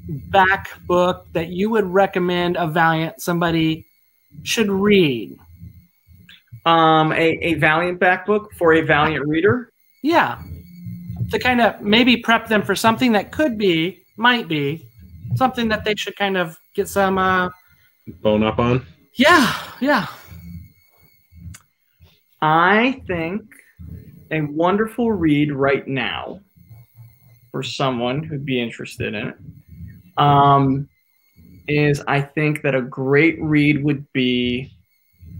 back 0.10 0.78
book 0.86 1.26
that 1.32 1.48
you 1.48 1.70
would 1.70 1.86
recommend 1.86 2.58
a 2.58 2.68
Valiant 2.68 3.22
somebody 3.22 3.88
should 4.44 4.70
read? 4.70 5.40
Um, 6.66 7.14
a, 7.14 7.38
a 7.42 7.54
Valiant 7.54 7.98
back 7.98 8.26
book 8.26 8.52
for 8.54 8.74
a 8.74 8.82
Valiant 8.82 9.26
reader. 9.26 9.72
Yeah. 10.04 10.42
To 11.32 11.40
kind 11.40 11.62
of 11.62 11.80
maybe 11.80 12.18
prep 12.18 12.50
them 12.50 12.62
for 12.62 12.76
something 12.76 13.14
that 13.14 13.32
could 13.32 13.58
be, 13.58 14.04
might 14.18 14.50
be, 14.50 14.86
something 15.36 15.70
that 15.70 15.86
they 15.86 15.96
should 15.96 16.18
kind 16.18 16.36
of 16.36 16.60
get 16.76 16.90
some 16.90 17.18
uh 17.18 17.52
Bone 18.22 18.44
up 18.44 18.60
on. 18.60 18.86
yeah, 19.14 19.56
yeah. 19.80 20.08
I 22.42 23.04
think 23.08 23.42
a 24.32 24.42
wonderful 24.42 25.12
read 25.12 25.52
right 25.52 25.88
now 25.88 26.40
for 27.52 27.64
someone 27.64 28.24
who'd 28.24 28.46
be 28.46 28.62
interested 28.62 29.14
in 29.14 29.28
it 29.30 29.36
um, 30.18 30.88
is 31.68 32.02
I 32.08 32.22
think 32.22 32.62
that 32.62 32.76
a 32.76 32.82
great 32.82 33.42
read 33.42 33.84
would 33.84 34.06
be 34.14 34.72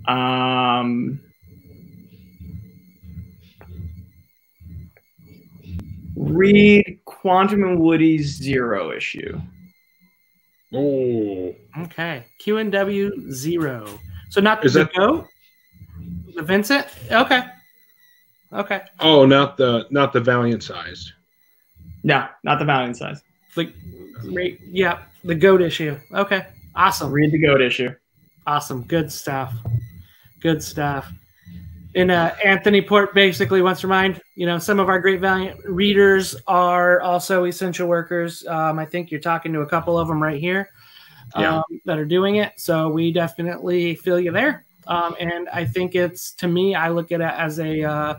um, 0.08 1.22
read 6.16 7.00
Quantum 7.06 7.64
and 7.64 7.80
Woody's 7.80 8.36
Zero 8.38 8.92
issue. 8.92 9.40
Oh, 10.74 11.56
Okay. 11.84 12.26
Q 12.40 12.58
and 12.58 12.72
W 12.72 13.32
zero. 13.32 13.88
So 14.30 14.40
not 14.42 14.64
Is 14.66 14.74
the 14.74 14.80
that- 14.86 14.94
goat? 14.94 15.28
The 16.36 16.44
Vincent? 16.44 16.88
Okay. 17.12 17.42
Okay. 18.52 18.82
oh, 19.00 19.26
not 19.26 19.58
the 19.58 19.86
not 19.92 20.12
the 20.14 20.20
Valiant 20.20 20.64
sized. 20.64 21.14
No, 22.04 22.28
not 22.44 22.60
the 22.60 22.66
Valiant 22.66 22.98
size. 22.98 23.22
The 23.56 23.72
great 24.22 24.60
yeah, 24.66 25.04
the 25.24 25.36
goat 25.36 25.62
issue. 25.62 25.98
Okay. 26.14 26.46
Awesome. 26.76 27.12
Read 27.12 27.32
the 27.32 27.40
Goat 27.40 27.62
issue. 27.62 27.94
Awesome. 28.48 28.84
Good 28.84 29.12
stuff. 29.12 29.54
Good 30.40 30.64
stuff. 30.64 31.12
And 31.96 32.12
uh, 32.12 32.34
Anthony 32.46 32.82
Port 32.82 33.14
basically 33.14 33.62
wants 33.62 33.82
to 33.82 33.88
remind, 33.88 34.22
you 34.36 34.46
know, 34.46 34.60
some 34.60 34.80
of 34.80 34.88
our 34.90 35.00
great 35.00 35.20
Valiant 35.20 35.60
readers 35.66 36.36
are 36.48 37.02
also 37.02 37.46
essential 37.46 37.88
workers. 37.88 38.46
Um, 38.48 38.78
I 38.80 38.86
think 38.86 39.12
you're 39.12 39.20
talking 39.20 39.52
to 39.54 39.62
a 39.62 39.66
couple 39.66 39.98
of 39.98 40.08
them 40.08 40.22
right 40.22 40.40
here 40.40 40.70
Yeah. 41.36 41.58
um, 41.58 41.64
that 41.86 41.98
are 41.98 42.06
doing 42.06 42.38
it. 42.38 42.54
So 42.58 42.90
we 42.90 43.12
definitely 43.12 43.96
feel 43.96 44.20
you 44.20 44.32
there. 44.32 44.66
Um, 44.90 45.16
and 45.20 45.48
I 45.50 45.66
think 45.66 45.96
it's, 45.96 46.34
to 46.34 46.48
me, 46.48 46.74
I 46.76 46.90
look 46.90 47.12
at 47.12 47.22
it 47.22 47.34
as 47.38 47.60
a 47.60 47.84
uh, 47.84 48.16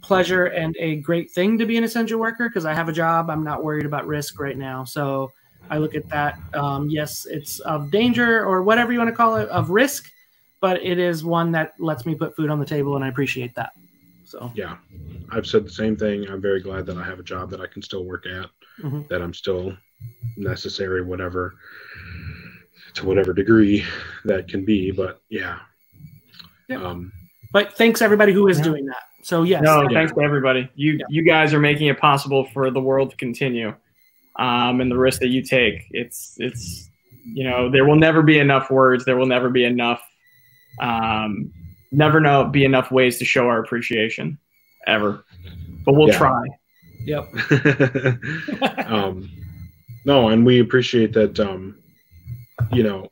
pleasure 0.00 0.46
and 0.46 0.74
a 0.78 0.96
great 0.96 1.30
thing 1.32 1.58
to 1.58 1.66
be 1.66 1.76
an 1.76 1.84
essential 1.84 2.20
worker 2.20 2.48
because 2.48 2.64
I 2.64 2.72
have 2.72 2.88
a 2.88 2.92
job. 2.92 3.28
I'm 3.28 3.44
not 3.44 3.64
worried 3.64 3.84
about 3.84 4.06
risk 4.06 4.38
right 4.38 4.56
now. 4.56 4.84
So 4.84 5.32
I 5.70 5.78
look 5.78 5.94
at 5.94 6.08
that. 6.10 6.36
Um, 6.54 6.88
yes, 6.88 7.26
it's 7.28 7.58
of 7.60 7.90
danger 7.90 8.44
or 8.44 8.62
whatever 8.62 8.92
you 8.92 8.98
want 8.98 9.10
to 9.10 9.16
call 9.16 9.36
it, 9.36 9.48
of 9.48 9.70
risk, 9.70 10.10
but 10.60 10.82
it 10.82 10.98
is 10.98 11.24
one 11.24 11.50
that 11.52 11.74
lets 11.80 12.06
me 12.06 12.14
put 12.14 12.36
food 12.36 12.48
on 12.48 12.60
the 12.60 12.66
table, 12.66 12.94
and 12.94 13.04
I 13.04 13.08
appreciate 13.08 13.54
that. 13.56 13.72
So 14.24 14.52
Yeah, 14.54 14.76
I've 15.30 15.46
said 15.46 15.64
the 15.64 15.70
same 15.70 15.96
thing. 15.96 16.28
I'm 16.28 16.40
very 16.40 16.60
glad 16.60 16.86
that 16.86 16.96
I 16.96 17.02
have 17.02 17.18
a 17.18 17.24
job 17.24 17.50
that 17.50 17.60
I 17.60 17.66
can 17.66 17.82
still 17.82 18.04
work 18.04 18.26
at, 18.26 18.48
Mhm. 18.80 19.08
that 19.08 19.20
I'm 19.20 19.34
still 19.34 19.76
necessary, 20.36 21.02
whatever, 21.02 21.54
to 22.94 23.06
whatever 23.06 23.32
degree 23.32 23.84
that 24.24 24.46
can 24.46 24.64
be. 24.64 24.90
But 24.92 25.20
yeah, 25.28 25.58
Yep. 26.72 26.82
um, 26.82 27.12
but 27.52 27.76
thanks 27.76 28.00
everybody 28.02 28.32
who 28.32 28.48
is 28.48 28.58
Yeah. 28.58 28.64
doing 28.64 28.86
that. 28.86 29.02
So 29.22 29.42
yes, 29.44 29.62
No, 29.62 29.82
Yeah. 29.82 29.88
thanks 29.92 30.12
to 30.14 30.20
everybody. 30.22 30.68
You 30.74 30.92
Yeah. 30.92 31.04
you 31.08 31.22
guys 31.22 31.52
are 31.54 31.60
making 31.60 31.86
it 31.88 31.98
possible 31.98 32.44
for 32.52 32.70
the 32.70 32.80
world 32.80 33.10
to 33.10 33.16
continue. 33.16 33.74
Um, 34.38 34.80
and 34.80 34.90
the 34.90 34.96
risk 34.96 35.20
that 35.20 35.28
you 35.28 35.42
take, 35.42 35.84
it's 35.90 36.36
it's 36.38 36.90
you 37.24 37.44
know 37.44 37.70
there 37.70 37.84
will 37.84 37.96
never 37.96 38.22
be 38.22 38.38
enough 38.38 38.70
words. 38.70 39.04
There 39.04 39.16
will 39.16 39.26
never 39.26 39.50
be 39.50 39.64
enough. 39.64 40.02
Um, 40.80 41.52
never 41.92 42.20
know 42.20 42.46
be 42.46 42.64
enough 42.64 42.90
ways 42.90 43.18
to 43.18 43.24
show 43.24 43.46
our 43.46 43.60
appreciation, 43.60 44.38
ever. 44.86 45.24
But 45.84 45.94
we'll 45.94 46.08
Yeah. 46.08 46.18
try. 46.18 46.42
yep, 47.04 47.28
um, 48.86 49.28
no, 50.04 50.28
and 50.28 50.44
we 50.46 50.60
appreciate 50.60 51.12
that. 51.12 51.38
Um, 51.38 51.76
you 52.72 52.82
know, 52.82 53.10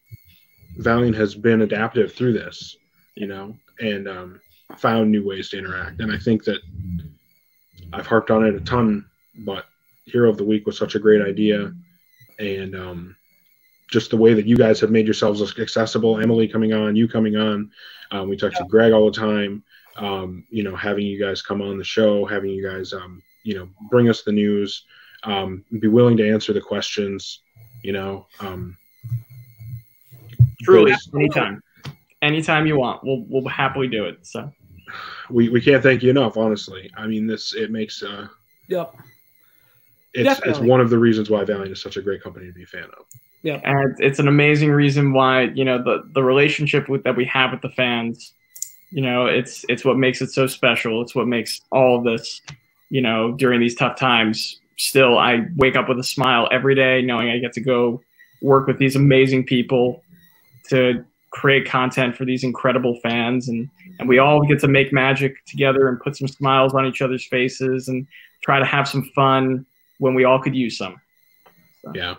Valiant 0.79 1.17
has 1.17 1.35
been 1.35 1.63
adaptive 1.63 2.13
through 2.15 2.33
this. 2.35 2.77
You 3.21 3.27
know, 3.27 3.55
and 3.81 4.09
um, 4.09 4.41
found 4.79 5.11
new 5.11 5.27
ways 5.27 5.51
to 5.51 5.59
interact. 5.59 6.01
And 6.01 6.11
I 6.11 6.17
think 6.17 6.43
that 6.45 6.61
I've 7.93 8.07
harped 8.07 8.31
on 8.31 8.47
it 8.47 8.55
a 8.55 8.61
ton, 8.61 9.05
but 9.45 9.67
Hero 10.07 10.31
of 10.31 10.39
the 10.39 10.45
Week 10.45 10.65
was 10.65 10.79
such 10.79 10.95
a 10.95 10.99
great 10.99 11.21
idea, 11.21 11.71
and 12.39 12.75
um, 12.75 13.17
just 13.91 14.11
the 14.11 14.17
way 14.17 14.33
that 14.33 14.47
you 14.47 14.57
guys 14.57 14.81
have 14.81 14.91
made 14.91 15.05
yourselves 15.05 15.43
accessible. 15.59 16.19
Emily 16.19 16.49
coming 16.49 16.73
on, 16.73 16.97
you 16.97 17.07
coming 17.07 17.37
on. 17.37 17.71
Um, 18.11 18.31
we 18.31 18.39
talk 18.39 18.55
to 18.55 18.65
Greg 18.65 18.93
all 18.93 19.11
the 19.11 19.19
time. 19.19 19.63
Um, 19.97 20.47
you 20.49 20.63
know, 20.63 20.75
having 20.75 21.05
you 21.05 21.21
guys 21.21 21.43
come 21.43 21.61
on 21.61 21.77
the 21.77 21.85
show, 21.85 22.25
having 22.25 22.51
you 22.51 22.67
guys, 22.67 22.95
um, 22.95 23.23
you 23.45 23.55
know, 23.55 23.69
bring 23.91 24.09
us 24.09 24.23
the 24.23 24.33
news, 24.33 24.87
um, 25.25 25.63
be 25.79 25.89
willing 25.89 26.17
to 26.17 26.33
answer 26.33 26.55
the 26.55 26.61
questions. 26.61 27.41
You 27.83 27.93
know, 27.93 28.27
um, 28.41 28.79
Truly, 30.63 30.93
because 30.93 31.11
anytime, 31.15 31.63
anytime 32.23 32.67
you 32.67 32.77
want, 32.79 33.03
we'll 33.05 33.25
we'll 33.29 33.49
happily 33.49 33.89
do 33.89 34.05
it. 34.05 34.27
So 34.27 34.51
we, 35.31 35.49
we 35.49 35.61
can't 35.61 35.83
thank 35.83 36.03
you 36.03 36.11
enough. 36.11 36.37
Honestly, 36.37 36.91
I 36.97 37.07
mean, 37.07 37.27
this 37.27 37.55
it 37.55 37.71
makes 37.71 38.03
uh, 38.03 38.29
yep, 38.69 38.95
it's 40.15 40.41
it's 40.45 40.59
one 40.59 40.81
of 40.81 40.91
the 40.91 40.99
reasons 40.99 41.31
why 41.31 41.45
Valiant 41.45 41.73
is 41.73 41.83
such 41.83 41.97
a 41.97 42.03
great 42.03 42.23
company 42.23 42.47
to 42.47 42.53
be 42.53 42.65
a 42.65 42.67
fan 42.67 42.85
of. 42.85 43.07
Yeah, 43.43 43.61
and 43.65 43.95
it's 43.99 44.19
an 44.19 44.29
amazing 44.29 44.71
reason 44.71 45.13
why 45.13 45.43
you 45.43 45.65
know 45.65 45.83
the 45.83 46.09
the 46.15 46.23
relationship 46.23 46.89
with 46.89 47.05
that 47.05 47.17
we 47.17 47.25
have 47.27 47.53
with 47.53 47.63
the 47.63 47.71
fans 47.71 48.35
you 48.91 49.03
know 49.03 49.27
it's 49.27 49.65
it's 49.69 49.85
what 49.85 49.97
makes 49.97 50.21
it 50.21 50.31
so 50.31 50.47
special 50.47 51.01
it's 51.01 51.15
what 51.15 51.27
makes 51.27 51.61
all 51.71 51.99
of 51.99 52.05
this 52.05 52.43
you 52.91 53.01
know 53.01 53.33
during 53.33 53.61
these 53.61 53.75
tough 53.75 53.97
times 53.97 54.61
still 54.77 55.19
i 55.19 55.47
wake 55.57 55.77
up 55.77 55.89
with 55.89 55.99
a 55.99 56.05
smile 56.05 56.49
every 56.51 56.75
day 56.75 57.01
knowing 57.01 57.31
i 57.31 57.39
get 57.39 57.53
to 57.53 57.61
go 57.61 58.01
work 58.43 58.67
with 58.67 58.79
these 58.79 58.97
amazing 58.97 59.45
people 59.45 60.03
to 60.69 61.05
create 61.31 61.65
content 61.65 62.17
for 62.17 62.25
these 62.25 62.43
incredible 62.43 62.99
fans 63.03 63.49
and 63.49 63.69
and 63.99 64.09
we 64.09 64.19
all 64.19 64.43
get 64.43 64.59
to 64.59 64.69
make 64.69 64.93
magic 64.93 65.35
together 65.47 65.89
and 65.89 66.01
put 66.01 66.17
some 66.17 66.27
smiles 66.27 66.75
on 66.75 66.87
each 66.87 67.03
other's 67.03 67.27
faces 67.27 67.89
and 67.89 68.07
try 68.43 68.59
to 68.59 68.65
have 68.65 68.89
some 68.89 69.03
fun 69.15 69.65
when 69.99 70.15
we 70.15 70.25
all 70.25 70.41
could 70.41 70.55
use 70.55 70.77
some 70.77 71.01
Yeah, 71.95 72.17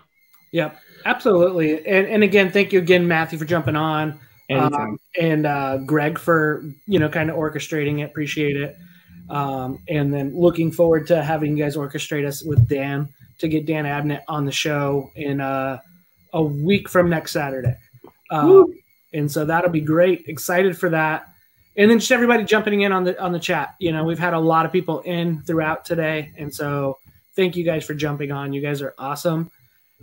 yep, 0.52 0.78
absolutely. 1.04 1.86
And 1.86 2.06
and 2.06 2.22
again, 2.22 2.50
thank 2.50 2.72
you 2.72 2.78
again, 2.78 3.06
Matthew, 3.06 3.38
for 3.38 3.44
jumping 3.44 3.76
on. 3.76 4.18
Um, 4.50 4.98
and 5.18 5.46
uh, 5.46 5.78
Greg 5.78 6.18
for 6.18 6.64
you 6.86 6.98
know 6.98 7.08
kind 7.08 7.30
of 7.30 7.36
orchestrating 7.36 8.00
it. 8.00 8.04
Appreciate 8.04 8.56
it. 8.56 8.76
Um, 9.30 9.78
and 9.88 10.12
then 10.12 10.38
looking 10.38 10.70
forward 10.70 11.06
to 11.06 11.22
having 11.22 11.56
you 11.56 11.64
guys 11.64 11.76
orchestrate 11.76 12.26
us 12.26 12.42
with 12.42 12.68
Dan 12.68 13.08
to 13.38 13.48
get 13.48 13.66
Dan 13.66 13.84
Abnett 13.84 14.22
on 14.28 14.44
the 14.44 14.52
show 14.52 15.10
in 15.14 15.40
uh, 15.40 15.78
a 16.32 16.42
week 16.42 16.88
from 16.88 17.08
next 17.08 17.32
Saturday. 17.32 17.76
Um, 18.30 18.48
Woo. 18.48 18.74
And 19.12 19.30
so 19.30 19.44
that'll 19.44 19.70
be 19.70 19.80
great. 19.80 20.24
Excited 20.28 20.76
for 20.76 20.90
that. 20.90 21.28
And 21.76 21.90
then 21.90 21.98
just 21.98 22.12
everybody 22.12 22.44
jumping 22.44 22.82
in 22.82 22.92
on 22.92 23.04
the 23.04 23.20
on 23.22 23.32
the 23.32 23.38
chat. 23.38 23.76
You 23.78 23.92
know, 23.92 24.04
we've 24.04 24.18
had 24.18 24.34
a 24.34 24.38
lot 24.38 24.66
of 24.66 24.72
people 24.72 25.00
in 25.00 25.42
throughout 25.42 25.84
today, 25.84 26.32
and 26.36 26.54
so 26.54 26.98
thank 27.34 27.56
you 27.56 27.64
guys 27.64 27.84
for 27.84 27.94
jumping 27.94 28.30
on. 28.30 28.52
You 28.52 28.60
guys 28.60 28.82
are 28.82 28.94
awesome. 28.98 29.50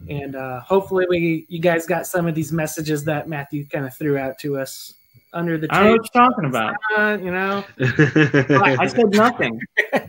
And 0.09 0.35
uh, 0.35 0.61
hopefully, 0.61 1.05
we 1.09 1.45
you 1.49 1.59
guys 1.59 1.85
got 1.85 2.07
some 2.07 2.25
of 2.25 2.33
these 2.33 2.51
messages 2.51 3.03
that 3.05 3.27
Matthew 3.27 3.67
kind 3.67 3.85
of 3.85 3.95
threw 3.95 4.17
out 4.17 4.37
to 4.39 4.57
us 4.57 4.95
under 5.33 5.57
the 5.57 5.67
I 5.69 5.79
don't 5.79 5.85
know 5.85 5.91
what 5.91 6.09
you're 6.13 6.29
talking 6.29 6.45
about. 6.45 6.75
Uh, 6.97 7.17
you 7.21 7.31
know, 7.31 7.63
I, 7.79 8.77
I 8.79 8.87
said 8.87 9.09
nothing. 9.11 9.59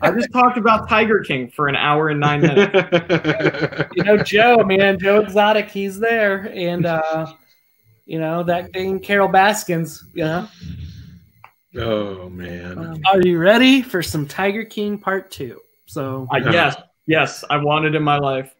I 0.01 0.11
just 0.11 0.31
talked 0.31 0.57
about 0.57 0.89
Tiger 0.89 1.19
King 1.19 1.49
for 1.49 1.67
an 1.67 1.75
hour 1.75 2.09
and 2.09 2.19
nine 2.19 2.41
minutes. 2.41 3.89
you 3.95 4.03
know 4.03 4.17
Joe, 4.17 4.63
man, 4.63 4.97
Joe 4.97 5.19
Exotic, 5.19 5.69
he's 5.69 5.99
there, 5.99 6.51
and 6.55 6.85
uh, 6.85 7.33
you 8.11 8.19
know 8.19 8.43
that 8.43 8.73
thing, 8.73 8.99
Carol 8.99 9.29
Baskins. 9.29 10.03
You 10.13 10.25
know, 10.25 10.47
oh 11.77 12.29
man, 12.29 12.77
um, 12.77 13.01
are 13.09 13.21
you 13.21 13.37
ready 13.37 13.81
for 13.81 14.03
some 14.03 14.27
Tiger 14.27 14.65
King 14.65 14.97
Part 14.97 15.31
Two? 15.31 15.61
So 15.85 16.27
I, 16.29 16.39
yes, 16.39 16.75
yes, 17.07 17.45
I 17.49 17.55
want 17.55 17.85
it 17.85 17.95
in 17.95 18.03
my 18.03 18.17
life. 18.17 18.53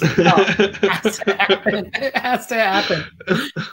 Oh, 0.00 0.06
it 0.60 0.76
has 0.76 1.18
to 1.18 1.34
happen. 1.34 1.90
It 1.94 2.16
has 2.16 2.46
to 2.46 2.54
happen. 2.54 3.04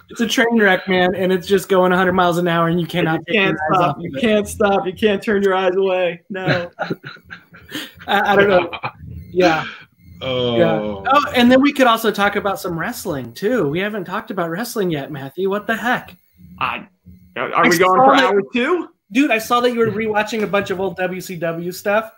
It's 0.10 0.22
a 0.22 0.27
train 0.27 0.60
wreck, 0.60 0.88
man, 0.88 1.14
and 1.14 1.31
it's 1.31 1.45
just 1.45 1.69
going 1.69 1.91
100 1.91 2.14
miles 2.14 2.39
an 2.39 2.48
hour, 2.48 2.68
and 2.68 2.81
you 2.81 2.88
cannot. 2.88 3.19
You 3.27 3.34
can't 3.35 3.57
stop. 3.72 3.98
You 3.99 4.11
can't 4.19 4.48
stop. 4.48 4.88
You 4.88 4.93
can't 4.93 5.22
turn 5.22 5.43
your 5.43 5.53
eyes 5.53 5.76
away. 5.76 6.23
No. 6.31 6.72
I, 8.07 8.34
I, 8.34 8.35
don't 8.35 8.49
know. 8.49 8.72
Yeah. 9.34 9.65
Oh. 10.22 10.57
Yeah. 10.57 10.80
Oh, 11.11 11.31
and 11.35 11.52
then 11.52 11.61
we 11.61 11.73
could 11.73 11.88
also 11.88 12.11
talk 12.11 12.35
about 12.35 12.60
some 12.60 12.77
wrestling 12.77 13.34
too. 13.34 13.68
We 13.68 13.80
haven't 13.80 14.06
talked 14.06 14.31
about 14.31 14.49
wrestling 14.49 14.91
yet, 14.91 15.11
Matthew. 15.11 15.49
What 15.49 15.68
the 15.68 15.76
heck? 15.76 16.15
I, 16.60 16.88
are 17.35 17.68
we 17.68 17.77
going 17.77 17.99
for 17.99 18.15
hour 18.15 18.41
two? 18.53 18.89
Dude, 19.11 19.31
I 19.31 19.39
saw 19.39 19.60
that 19.61 19.73
you 19.73 19.80
were 19.80 19.88
rewatching 19.88 20.43
a 20.43 20.48
bunch 20.48 20.69
of 20.69 20.80
old 20.80 20.98
WCW 20.98 21.73
stuff. 21.73 22.11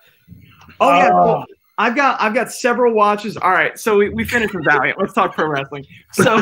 Oh 0.80 0.90
yeah, 0.90 1.10
well, 1.10 1.46
I've 1.78 1.96
got 1.96 2.22
I've 2.22 2.34
got 2.34 2.52
several 2.52 2.94
watches. 2.94 3.38
All 3.38 3.52
right, 3.52 3.80
so 3.80 3.98
we, 3.98 4.10
we 4.10 4.26
finished 4.26 4.54
with 4.54 4.66
Valiant. 4.66 5.00
Let's 5.00 5.14
talk 5.14 5.34
pro 5.34 5.48
wrestling. 5.48 5.86
So, 6.12 6.40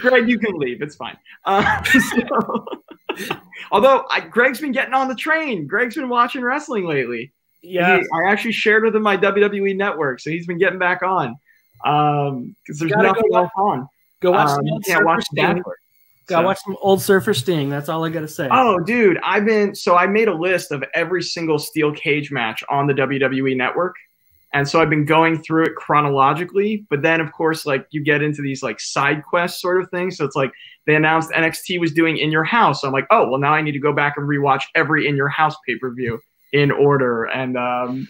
Greg, 0.00 0.28
you 0.28 0.38
can 0.38 0.58
leave. 0.58 0.82
It's 0.82 0.96
fine. 0.96 1.16
Uh, 1.44 1.82
so, 1.84 2.66
although 3.72 4.04
I, 4.10 4.20
Greg's 4.20 4.60
been 4.60 4.72
getting 4.72 4.94
on 4.94 5.08
the 5.08 5.14
train. 5.14 5.66
Greg's 5.66 5.94
been 5.94 6.08
watching 6.08 6.42
wrestling 6.42 6.86
lately. 6.86 7.32
Yeah, 7.62 7.98
He- 7.98 8.04
I 8.14 8.30
actually 8.30 8.52
shared 8.52 8.84
with 8.84 8.96
him 8.96 9.02
my 9.02 9.16
WWE 9.16 9.76
network, 9.76 10.20
so 10.20 10.30
he's 10.30 10.46
been 10.46 10.58
getting 10.58 10.78
back 10.78 11.02
on. 11.02 11.36
Um, 11.84 12.54
because 12.64 12.78
there's 12.78 12.92
nothing 12.92 13.22
go 13.30 13.38
else 13.38 13.50
on. 13.56 13.88
go 14.20 14.32
watch 14.32 14.48
Um, 14.48 14.54
some 14.56 14.66
you 14.66 14.72
old 14.74 14.84
can't 14.84 14.96
Surfer 14.98 15.04
watch 15.06 15.24
Sting. 15.24 15.44
that. 15.56 15.62
Go 16.26 16.36
So- 16.36 16.42
watch 16.42 16.58
some 16.64 16.76
old 16.80 17.00
Surfer 17.02 17.34
Sting. 17.34 17.70
That's 17.70 17.88
all 17.88 18.04
I 18.04 18.10
gotta 18.10 18.28
say. 18.28 18.48
Oh, 18.50 18.78
dude, 18.80 19.18
I've 19.24 19.44
been 19.46 19.74
so 19.74 19.96
I 19.96 20.06
made 20.06 20.28
a 20.28 20.34
list 20.34 20.72
of 20.72 20.84
every 20.94 21.22
single 21.22 21.58
steel 21.58 21.92
cage 21.92 22.30
match 22.30 22.62
on 22.68 22.86
the 22.86 22.92
WWE 22.94 23.54
network. 23.56 23.96
And 24.52 24.68
so 24.68 24.80
I've 24.80 24.90
been 24.90 25.04
going 25.04 25.38
through 25.42 25.64
it 25.66 25.74
chronologically, 25.76 26.84
but 26.90 27.02
then 27.02 27.20
of 27.20 27.30
course 27.32 27.66
like 27.66 27.86
you 27.90 28.02
get 28.02 28.20
into 28.22 28.42
these 28.42 28.62
like 28.62 28.80
side 28.80 29.22
quest 29.24 29.60
sort 29.60 29.80
of 29.80 29.88
things. 29.90 30.16
So 30.16 30.24
it's 30.24 30.36
like 30.36 30.52
they 30.86 30.96
announced 30.96 31.30
NXT 31.30 31.78
was 31.80 31.92
doing 31.92 32.18
in 32.18 32.30
your 32.32 32.44
house. 32.44 32.80
So 32.80 32.88
I'm 32.88 32.92
like, 32.92 33.06
"Oh, 33.10 33.28
well 33.28 33.40
now 33.40 33.52
I 33.54 33.62
need 33.62 33.72
to 33.72 33.78
go 33.80 33.92
back 33.92 34.14
and 34.16 34.28
rewatch 34.28 34.62
every 34.74 35.06
in 35.06 35.16
your 35.16 35.28
house 35.28 35.56
pay-per-view 35.66 36.20
in 36.52 36.70
order 36.70 37.24
and 37.24 37.56
um 37.56 38.08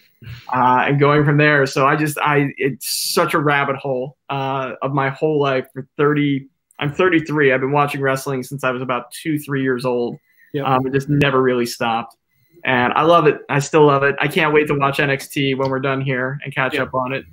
uh 0.53 0.85
and 0.87 0.99
going 1.01 1.25
from 1.25 1.37
there. 1.37 1.67
So 1.67 1.87
I 1.87 1.97
just 1.97 2.19
I 2.19 2.49
it's 2.57 3.13
such 3.15 3.35
a 3.35 3.39
rabbit 3.39 3.77
hole 3.77 4.17
uh 4.29 4.73
of 4.83 4.93
my 4.93 5.09
whole 5.11 5.41
life 5.41 5.67
for 5.73 5.87
30 5.97 6.49
I'm 6.79 6.93
33. 6.93 7.53
I've 7.53 7.61
been 7.61 7.73
watching 7.73 8.01
wrestling 8.01 8.43
since 8.43 8.65
I 8.65 8.71
was 8.71 8.81
about 8.81 9.11
2 9.13 9.39
3 9.39 9.63
years 9.63 9.85
old. 9.85 10.19
Yep. 10.55 10.67
Um, 10.67 10.87
it 10.87 10.93
just 10.95 11.09
never 11.11 11.43
really 11.43 11.67
stopped. 11.67 12.17
And 12.65 12.93
I 12.95 13.03
love 13.03 13.27
it. 13.27 13.41
I 13.49 13.59
still 13.61 13.87
love 13.87 14.03
it. 14.03 14.17
I 14.19 14.29
can't 14.29 14.53
wait 14.53 14.67
to 14.69 14.75
watch 14.75 14.99
NXT 14.99 15.57
when 15.59 15.71
we're 15.71 15.81
done 15.81 16.01
here 16.01 16.39
and 16.45 16.55
catch 16.55 16.75
Yeah. 16.75 16.83
up 16.83 16.95
on 16.95 17.13
it. 17.13 17.25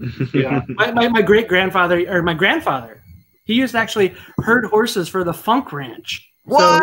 yeah. 0.34 0.62
my, 0.70 0.90
my, 0.90 1.08
my 1.08 1.22
great 1.22 1.48
grandfather 1.48 2.04
or 2.08 2.22
my 2.22 2.34
grandfather, 2.34 3.02
he 3.44 3.54
used 3.54 3.72
to 3.72 3.78
actually 3.78 4.14
herd 4.38 4.64
horses 4.66 5.08
for 5.08 5.22
the 5.22 5.32
Funk 5.32 5.72
Ranch. 5.72 6.28
So, 6.48 6.80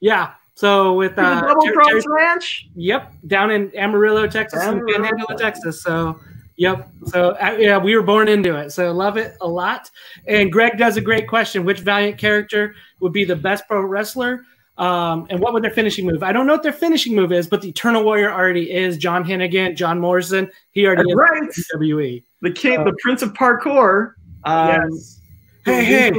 yeah. 0.00 0.32
So 0.54 0.94
with 0.94 1.18
uh, 1.18 1.40
Double 1.40 1.72
Cross 1.72 2.04
Ranch? 2.06 2.68
Yep, 2.76 3.12
down 3.26 3.50
in 3.50 3.74
Amarillo, 3.76 4.26
Texas, 4.26 4.62
and 4.62 4.78
Amarillo. 4.80 5.02
Panhandle, 5.02 5.36
Texas. 5.36 5.82
So, 5.82 6.20
yep. 6.56 6.88
So, 7.06 7.30
uh, 7.30 7.56
yeah, 7.58 7.76
we 7.76 7.96
were 7.96 8.02
born 8.02 8.28
into 8.28 8.56
it. 8.56 8.70
So, 8.70 8.92
love 8.92 9.16
it 9.16 9.36
a 9.40 9.48
lot. 9.48 9.90
And 10.28 10.52
Greg 10.52 10.78
does 10.78 10.96
a 10.96 11.00
great 11.00 11.28
question: 11.28 11.64
Which 11.64 11.80
Valiant 11.80 12.18
character 12.18 12.74
would 13.00 13.12
be 13.12 13.24
the 13.24 13.36
best 13.36 13.66
pro 13.66 13.82
wrestler? 13.82 14.42
Um, 14.76 15.26
and 15.30 15.38
what 15.40 15.52
would 15.52 15.62
their 15.62 15.70
finishing 15.70 16.06
move? 16.06 16.22
I 16.22 16.32
don't 16.32 16.46
know 16.46 16.54
what 16.54 16.62
their 16.62 16.72
finishing 16.72 17.14
move 17.14 17.32
is, 17.32 17.46
but 17.46 17.62
the 17.62 17.68
Eternal 17.68 18.04
Warrior 18.04 18.32
already 18.32 18.72
is 18.72 18.96
John 18.96 19.24
Hennigan, 19.24 19.76
John 19.76 20.00
Morrison. 20.00 20.50
He 20.72 20.86
already 20.86 21.14
That's 21.14 21.58
is 21.58 21.70
right. 21.74 21.80
WWE. 21.80 22.24
The 22.42 22.50
king, 22.50 22.80
Uh, 22.80 22.84
the 22.84 22.96
Prince 23.00 23.22
of 23.22 23.34
Parkour. 23.34 24.14
Um, 24.44 24.68
Yes. 24.90 25.20
Hey, 25.64 25.84
hey, 25.84 26.12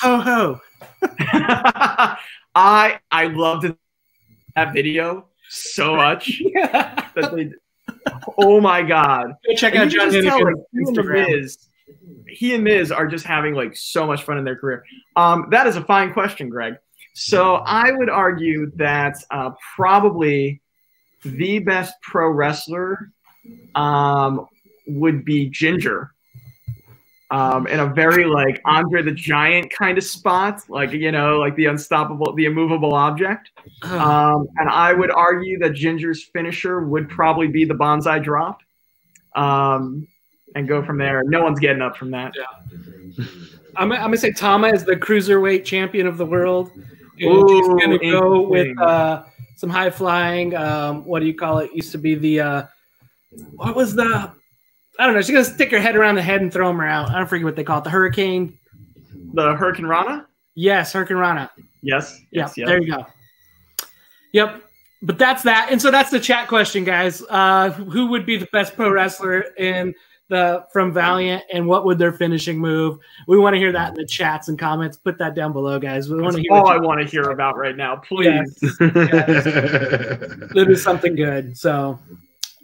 ho, 0.00 0.20
ho. 0.20 0.60
I 2.54 2.98
I 3.10 3.26
loved 3.26 3.74
that 4.56 4.72
video 4.72 5.26
so 5.48 5.96
much 5.96 6.40
Yeah. 6.40 7.08
that 7.14 7.34
they. 7.34 7.50
Oh 8.38 8.60
my 8.60 8.82
god! 8.82 9.34
Go 9.46 9.54
check 9.56 9.74
And 9.74 9.82
out 9.84 9.88
John 9.90 10.10
can 10.10 10.24
like, 10.24 10.34
Hennigan's 10.34 10.64
he 10.72 10.78
and 10.78 10.96
Instagram. 10.96 11.28
Miz, 11.40 11.58
he 12.28 12.54
and 12.54 12.64
Miz 12.64 12.92
are 12.92 13.06
just 13.06 13.24
having 13.26 13.54
like 13.54 13.76
so 13.76 14.06
much 14.06 14.22
fun 14.22 14.38
in 14.38 14.44
their 14.44 14.56
career. 14.56 14.84
Um, 15.16 15.48
that 15.50 15.66
is 15.66 15.76
a 15.76 15.82
fine 15.84 16.12
question, 16.12 16.48
Greg. 16.48 16.74
So 17.14 17.56
I 17.56 17.90
would 17.90 18.08
argue 18.08 18.70
that 18.76 19.16
uh, 19.30 19.50
probably 19.74 20.62
the 21.22 21.58
best 21.58 21.94
pro 22.02 22.30
wrestler 22.30 23.10
um, 23.74 24.46
would 24.86 25.24
be 25.24 25.50
Ginger. 25.50 26.12
Um, 27.32 27.68
in 27.68 27.78
a 27.78 27.86
very 27.86 28.24
like 28.24 28.60
Andre 28.64 29.02
the 29.02 29.12
Giant 29.12 29.70
kind 29.70 29.96
of 29.96 30.02
spot, 30.02 30.62
like 30.68 30.90
you 30.90 31.12
know, 31.12 31.38
like 31.38 31.54
the 31.54 31.66
unstoppable, 31.66 32.34
the 32.34 32.46
immovable 32.46 32.94
object. 32.94 33.50
Um, 33.82 34.48
and 34.56 34.68
I 34.68 34.92
would 34.92 35.12
argue 35.12 35.58
that 35.60 35.70
Ginger's 35.70 36.24
finisher 36.24 36.80
would 36.80 37.08
probably 37.08 37.46
be 37.46 37.64
the 37.64 37.74
banzai 37.74 38.18
drop. 38.18 38.62
Um, 39.36 40.08
and 40.54 40.66
go 40.66 40.82
from 40.82 40.98
there. 40.98 41.22
No 41.24 41.42
one's 41.42 41.60
getting 41.60 41.82
up 41.82 41.96
from 41.96 42.10
that. 42.10 42.32
I'm, 43.76 43.92
I'm 43.92 44.00
gonna 44.00 44.16
say 44.16 44.32
Tama 44.32 44.68
is 44.68 44.84
the 44.84 44.96
cruiserweight 44.96 45.64
champion 45.64 46.06
of 46.06 46.18
the 46.18 46.26
world. 46.26 46.70
And 47.20 47.48
she's 47.48 47.68
gonna 47.68 47.98
go 47.98 48.40
with 48.40 48.76
uh, 48.80 49.24
some 49.56 49.70
high 49.70 49.90
flying. 49.90 50.54
Um, 50.56 51.04
what 51.04 51.20
do 51.20 51.26
you 51.26 51.34
call 51.34 51.58
it? 51.58 51.70
Used 51.74 51.92
to 51.92 51.98
be 51.98 52.14
the 52.14 52.40
uh, 52.40 52.62
what 53.52 53.76
was 53.76 53.94
the? 53.94 54.32
I 54.98 55.06
don't 55.06 55.14
know. 55.14 55.22
She's 55.22 55.30
gonna 55.30 55.44
stick 55.44 55.70
her 55.70 55.80
head 55.80 55.96
around 55.96 56.16
the 56.16 56.22
head 56.22 56.40
and 56.40 56.52
throw 56.52 56.68
them 56.68 56.80
out. 56.80 57.10
I 57.10 57.18
don't 57.18 57.26
forget 57.26 57.44
what 57.44 57.56
they 57.56 57.64
call 57.64 57.78
it. 57.78 57.84
The 57.84 57.90
hurricane. 57.90 58.58
The 59.32 59.54
Hurricane 59.54 59.86
Rana? 59.86 60.26
Yes, 60.54 60.92
Hurricane 60.92 61.16
Rana. 61.16 61.50
Yes. 61.82 62.20
Yeah, 62.30 62.42
Yes. 62.42 62.54
yes. 62.56 62.68
there 62.68 62.82
you 62.82 62.92
go. 62.92 63.06
Yep. 64.32 64.62
But 65.02 65.18
that's 65.18 65.42
that. 65.44 65.68
And 65.70 65.80
so 65.80 65.90
that's 65.90 66.10
the 66.10 66.20
chat 66.20 66.48
question, 66.48 66.84
guys. 66.84 67.22
Uh, 67.30 67.70
who 67.70 68.06
would 68.06 68.26
be 68.26 68.36
the 68.36 68.48
best 68.52 68.74
pro 68.74 68.90
wrestler 68.90 69.40
in 69.56 69.94
the 70.28 70.64
from 70.72 70.92
Valiant 70.92 71.42
and 71.52 71.66
what 71.66 71.84
would 71.86 71.98
their 71.98 72.12
finishing 72.12 72.58
move? 72.58 72.98
We 73.26 73.38
want 73.38 73.54
to 73.54 73.58
hear 73.58 73.72
that 73.72 73.90
in 73.90 73.94
the 73.94 74.06
chats 74.06 74.48
and 74.48 74.58
comments. 74.58 74.96
Put 74.96 75.16
that 75.18 75.34
down 75.34 75.52
below, 75.52 75.78
guys. 75.78 76.10
We 76.10 76.20
want 76.20 76.34
That's 76.34 76.36
to 76.36 76.42
hear 76.42 76.52
all 76.52 76.68
I 76.68 76.76
want 76.76 77.00
to 77.00 77.06
hear 77.06 77.30
about 77.30 77.56
right 77.56 77.76
now. 77.76 77.96
Please. 77.96 78.58
It'll 78.80 80.66
be 80.66 80.76
something 80.76 81.16
good. 81.16 81.56
So 81.56 81.98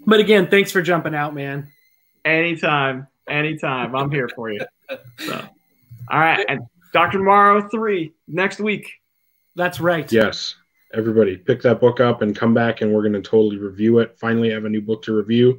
but 0.06 0.20
again, 0.20 0.48
thanks 0.48 0.70
for 0.70 0.82
jumping 0.82 1.14
out, 1.14 1.34
man. 1.34 1.68
Anytime. 2.26 3.06
Anytime. 3.28 3.94
I'm 3.94 4.10
here 4.10 4.28
for 4.28 4.50
you. 4.50 4.60
So. 5.18 5.44
All 6.10 6.20
right. 6.20 6.44
And 6.48 6.62
Dr. 6.92 7.20
Mirage 7.20 7.70
3 7.70 8.12
next 8.28 8.60
week. 8.60 8.90
That's 9.54 9.80
right. 9.80 10.10
yes. 10.12 10.56
Everybody, 10.92 11.36
pick 11.36 11.62
that 11.62 11.80
book 11.80 12.00
up 12.00 12.22
and 12.22 12.34
come 12.34 12.54
back, 12.54 12.80
and 12.80 12.92
we're 12.92 13.02
going 13.02 13.12
to 13.12 13.20
totally 13.20 13.58
review 13.58 13.98
it. 13.98 14.16
Finally, 14.18 14.50
have 14.50 14.64
a 14.64 14.68
new 14.68 14.80
book 14.80 15.02
to 15.02 15.12
review. 15.12 15.58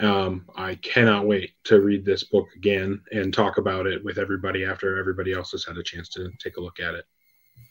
Um, 0.00 0.46
I 0.56 0.74
cannot 0.76 1.26
wait 1.26 1.52
to 1.64 1.80
read 1.80 2.04
this 2.04 2.24
book 2.24 2.48
again 2.56 3.00
and 3.12 3.32
talk 3.32 3.58
about 3.58 3.86
it 3.86 4.02
with 4.02 4.18
everybody 4.18 4.64
after 4.64 4.98
everybody 4.98 5.32
else 5.32 5.52
has 5.52 5.64
had 5.64 5.76
a 5.76 5.82
chance 5.82 6.08
to 6.10 6.30
take 6.42 6.56
a 6.56 6.60
look 6.60 6.80
at 6.80 6.94
it. 6.94 7.04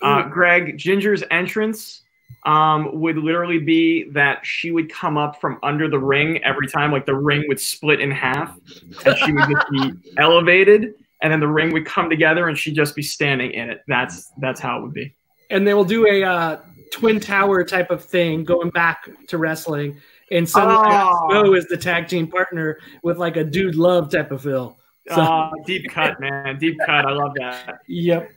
Uh, 0.01 0.23
Greg, 0.29 0.77
Ginger's 0.77 1.23
entrance 1.31 2.02
um, 2.43 2.99
would 2.99 3.17
literally 3.17 3.59
be 3.59 4.09
that 4.11 4.45
she 4.45 4.71
would 4.71 4.91
come 4.91 5.17
up 5.17 5.39
from 5.39 5.59
under 5.63 5.87
the 5.89 5.99
ring 5.99 6.43
every 6.43 6.67
time, 6.67 6.91
like 6.91 7.05
the 7.05 7.15
ring 7.15 7.45
would 7.47 7.59
split 7.59 7.99
in 7.99 8.11
half, 8.11 8.57
and 9.05 9.17
she 9.17 9.31
would 9.31 9.49
just 9.49 9.69
be 9.71 9.91
elevated, 10.17 10.93
and 11.21 11.31
then 11.31 11.39
the 11.39 11.47
ring 11.47 11.71
would 11.73 11.85
come 11.85 12.09
together, 12.09 12.47
and 12.47 12.57
she'd 12.57 12.75
just 12.75 12.95
be 12.95 13.03
standing 13.03 13.51
in 13.51 13.69
it. 13.69 13.83
That's 13.87 14.31
that's 14.39 14.59
how 14.59 14.79
it 14.79 14.81
would 14.83 14.93
be. 14.93 15.13
And 15.49 15.67
they 15.67 15.73
will 15.73 15.85
do 15.85 16.07
a 16.07 16.23
uh, 16.23 16.59
twin 16.91 17.19
tower 17.19 17.63
type 17.63 17.91
of 17.91 18.03
thing 18.03 18.43
going 18.43 18.69
back 18.71 19.09
to 19.27 19.37
wrestling. 19.37 20.01
And 20.31 20.49
someone 20.49 20.77
Oh. 20.89 21.27
go 21.29 21.53
as 21.53 21.67
the 21.67 21.77
tag 21.77 22.07
team 22.07 22.27
partner 22.27 22.79
with 23.03 23.17
like 23.17 23.37
a 23.37 23.43
dude 23.43 23.75
love 23.75 24.09
type 24.09 24.31
of 24.31 24.41
feel. 24.41 24.77
So- 25.09 25.21
Uh, 25.21 25.51
deep 25.67 25.89
cut, 25.91 26.19
man, 26.19 26.57
deep 26.57 26.77
cut. 26.85 27.05
I 27.05 27.11
love 27.11 27.33
that. 27.37 27.79
Yep. 27.87 28.31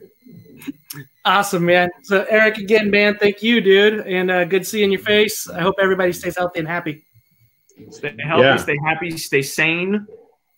Awesome, 1.27 1.65
man. 1.65 1.89
So 2.03 2.25
Eric, 2.29 2.57
again, 2.57 2.89
man, 2.89 3.17
thank 3.17 3.43
you, 3.43 3.59
dude, 3.59 4.07
and 4.07 4.31
uh, 4.31 4.45
good 4.45 4.65
seeing 4.65 4.93
your 4.93 5.01
face. 5.01 5.49
I 5.49 5.59
hope 5.59 5.75
everybody 5.77 6.13
stays 6.13 6.37
healthy 6.37 6.59
and 6.59 6.67
happy. 6.67 7.03
Stay 7.89 8.15
healthy, 8.23 8.43
Yeah. 8.43 8.55
stay 8.55 8.77
happy, 8.85 9.11
stay 9.17 9.41
sane, 9.41 10.07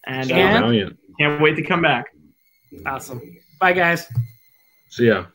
and 0.06 0.32
uh, 0.32 0.72
can't 1.18 1.42
wait 1.42 1.56
to 1.56 1.64
come 1.64 1.82
back. 1.82 2.06
Awesome. 2.86 3.20
Bye, 3.60 3.74
guys. 3.74 4.06
See 4.90 5.08
ya. 5.08 5.26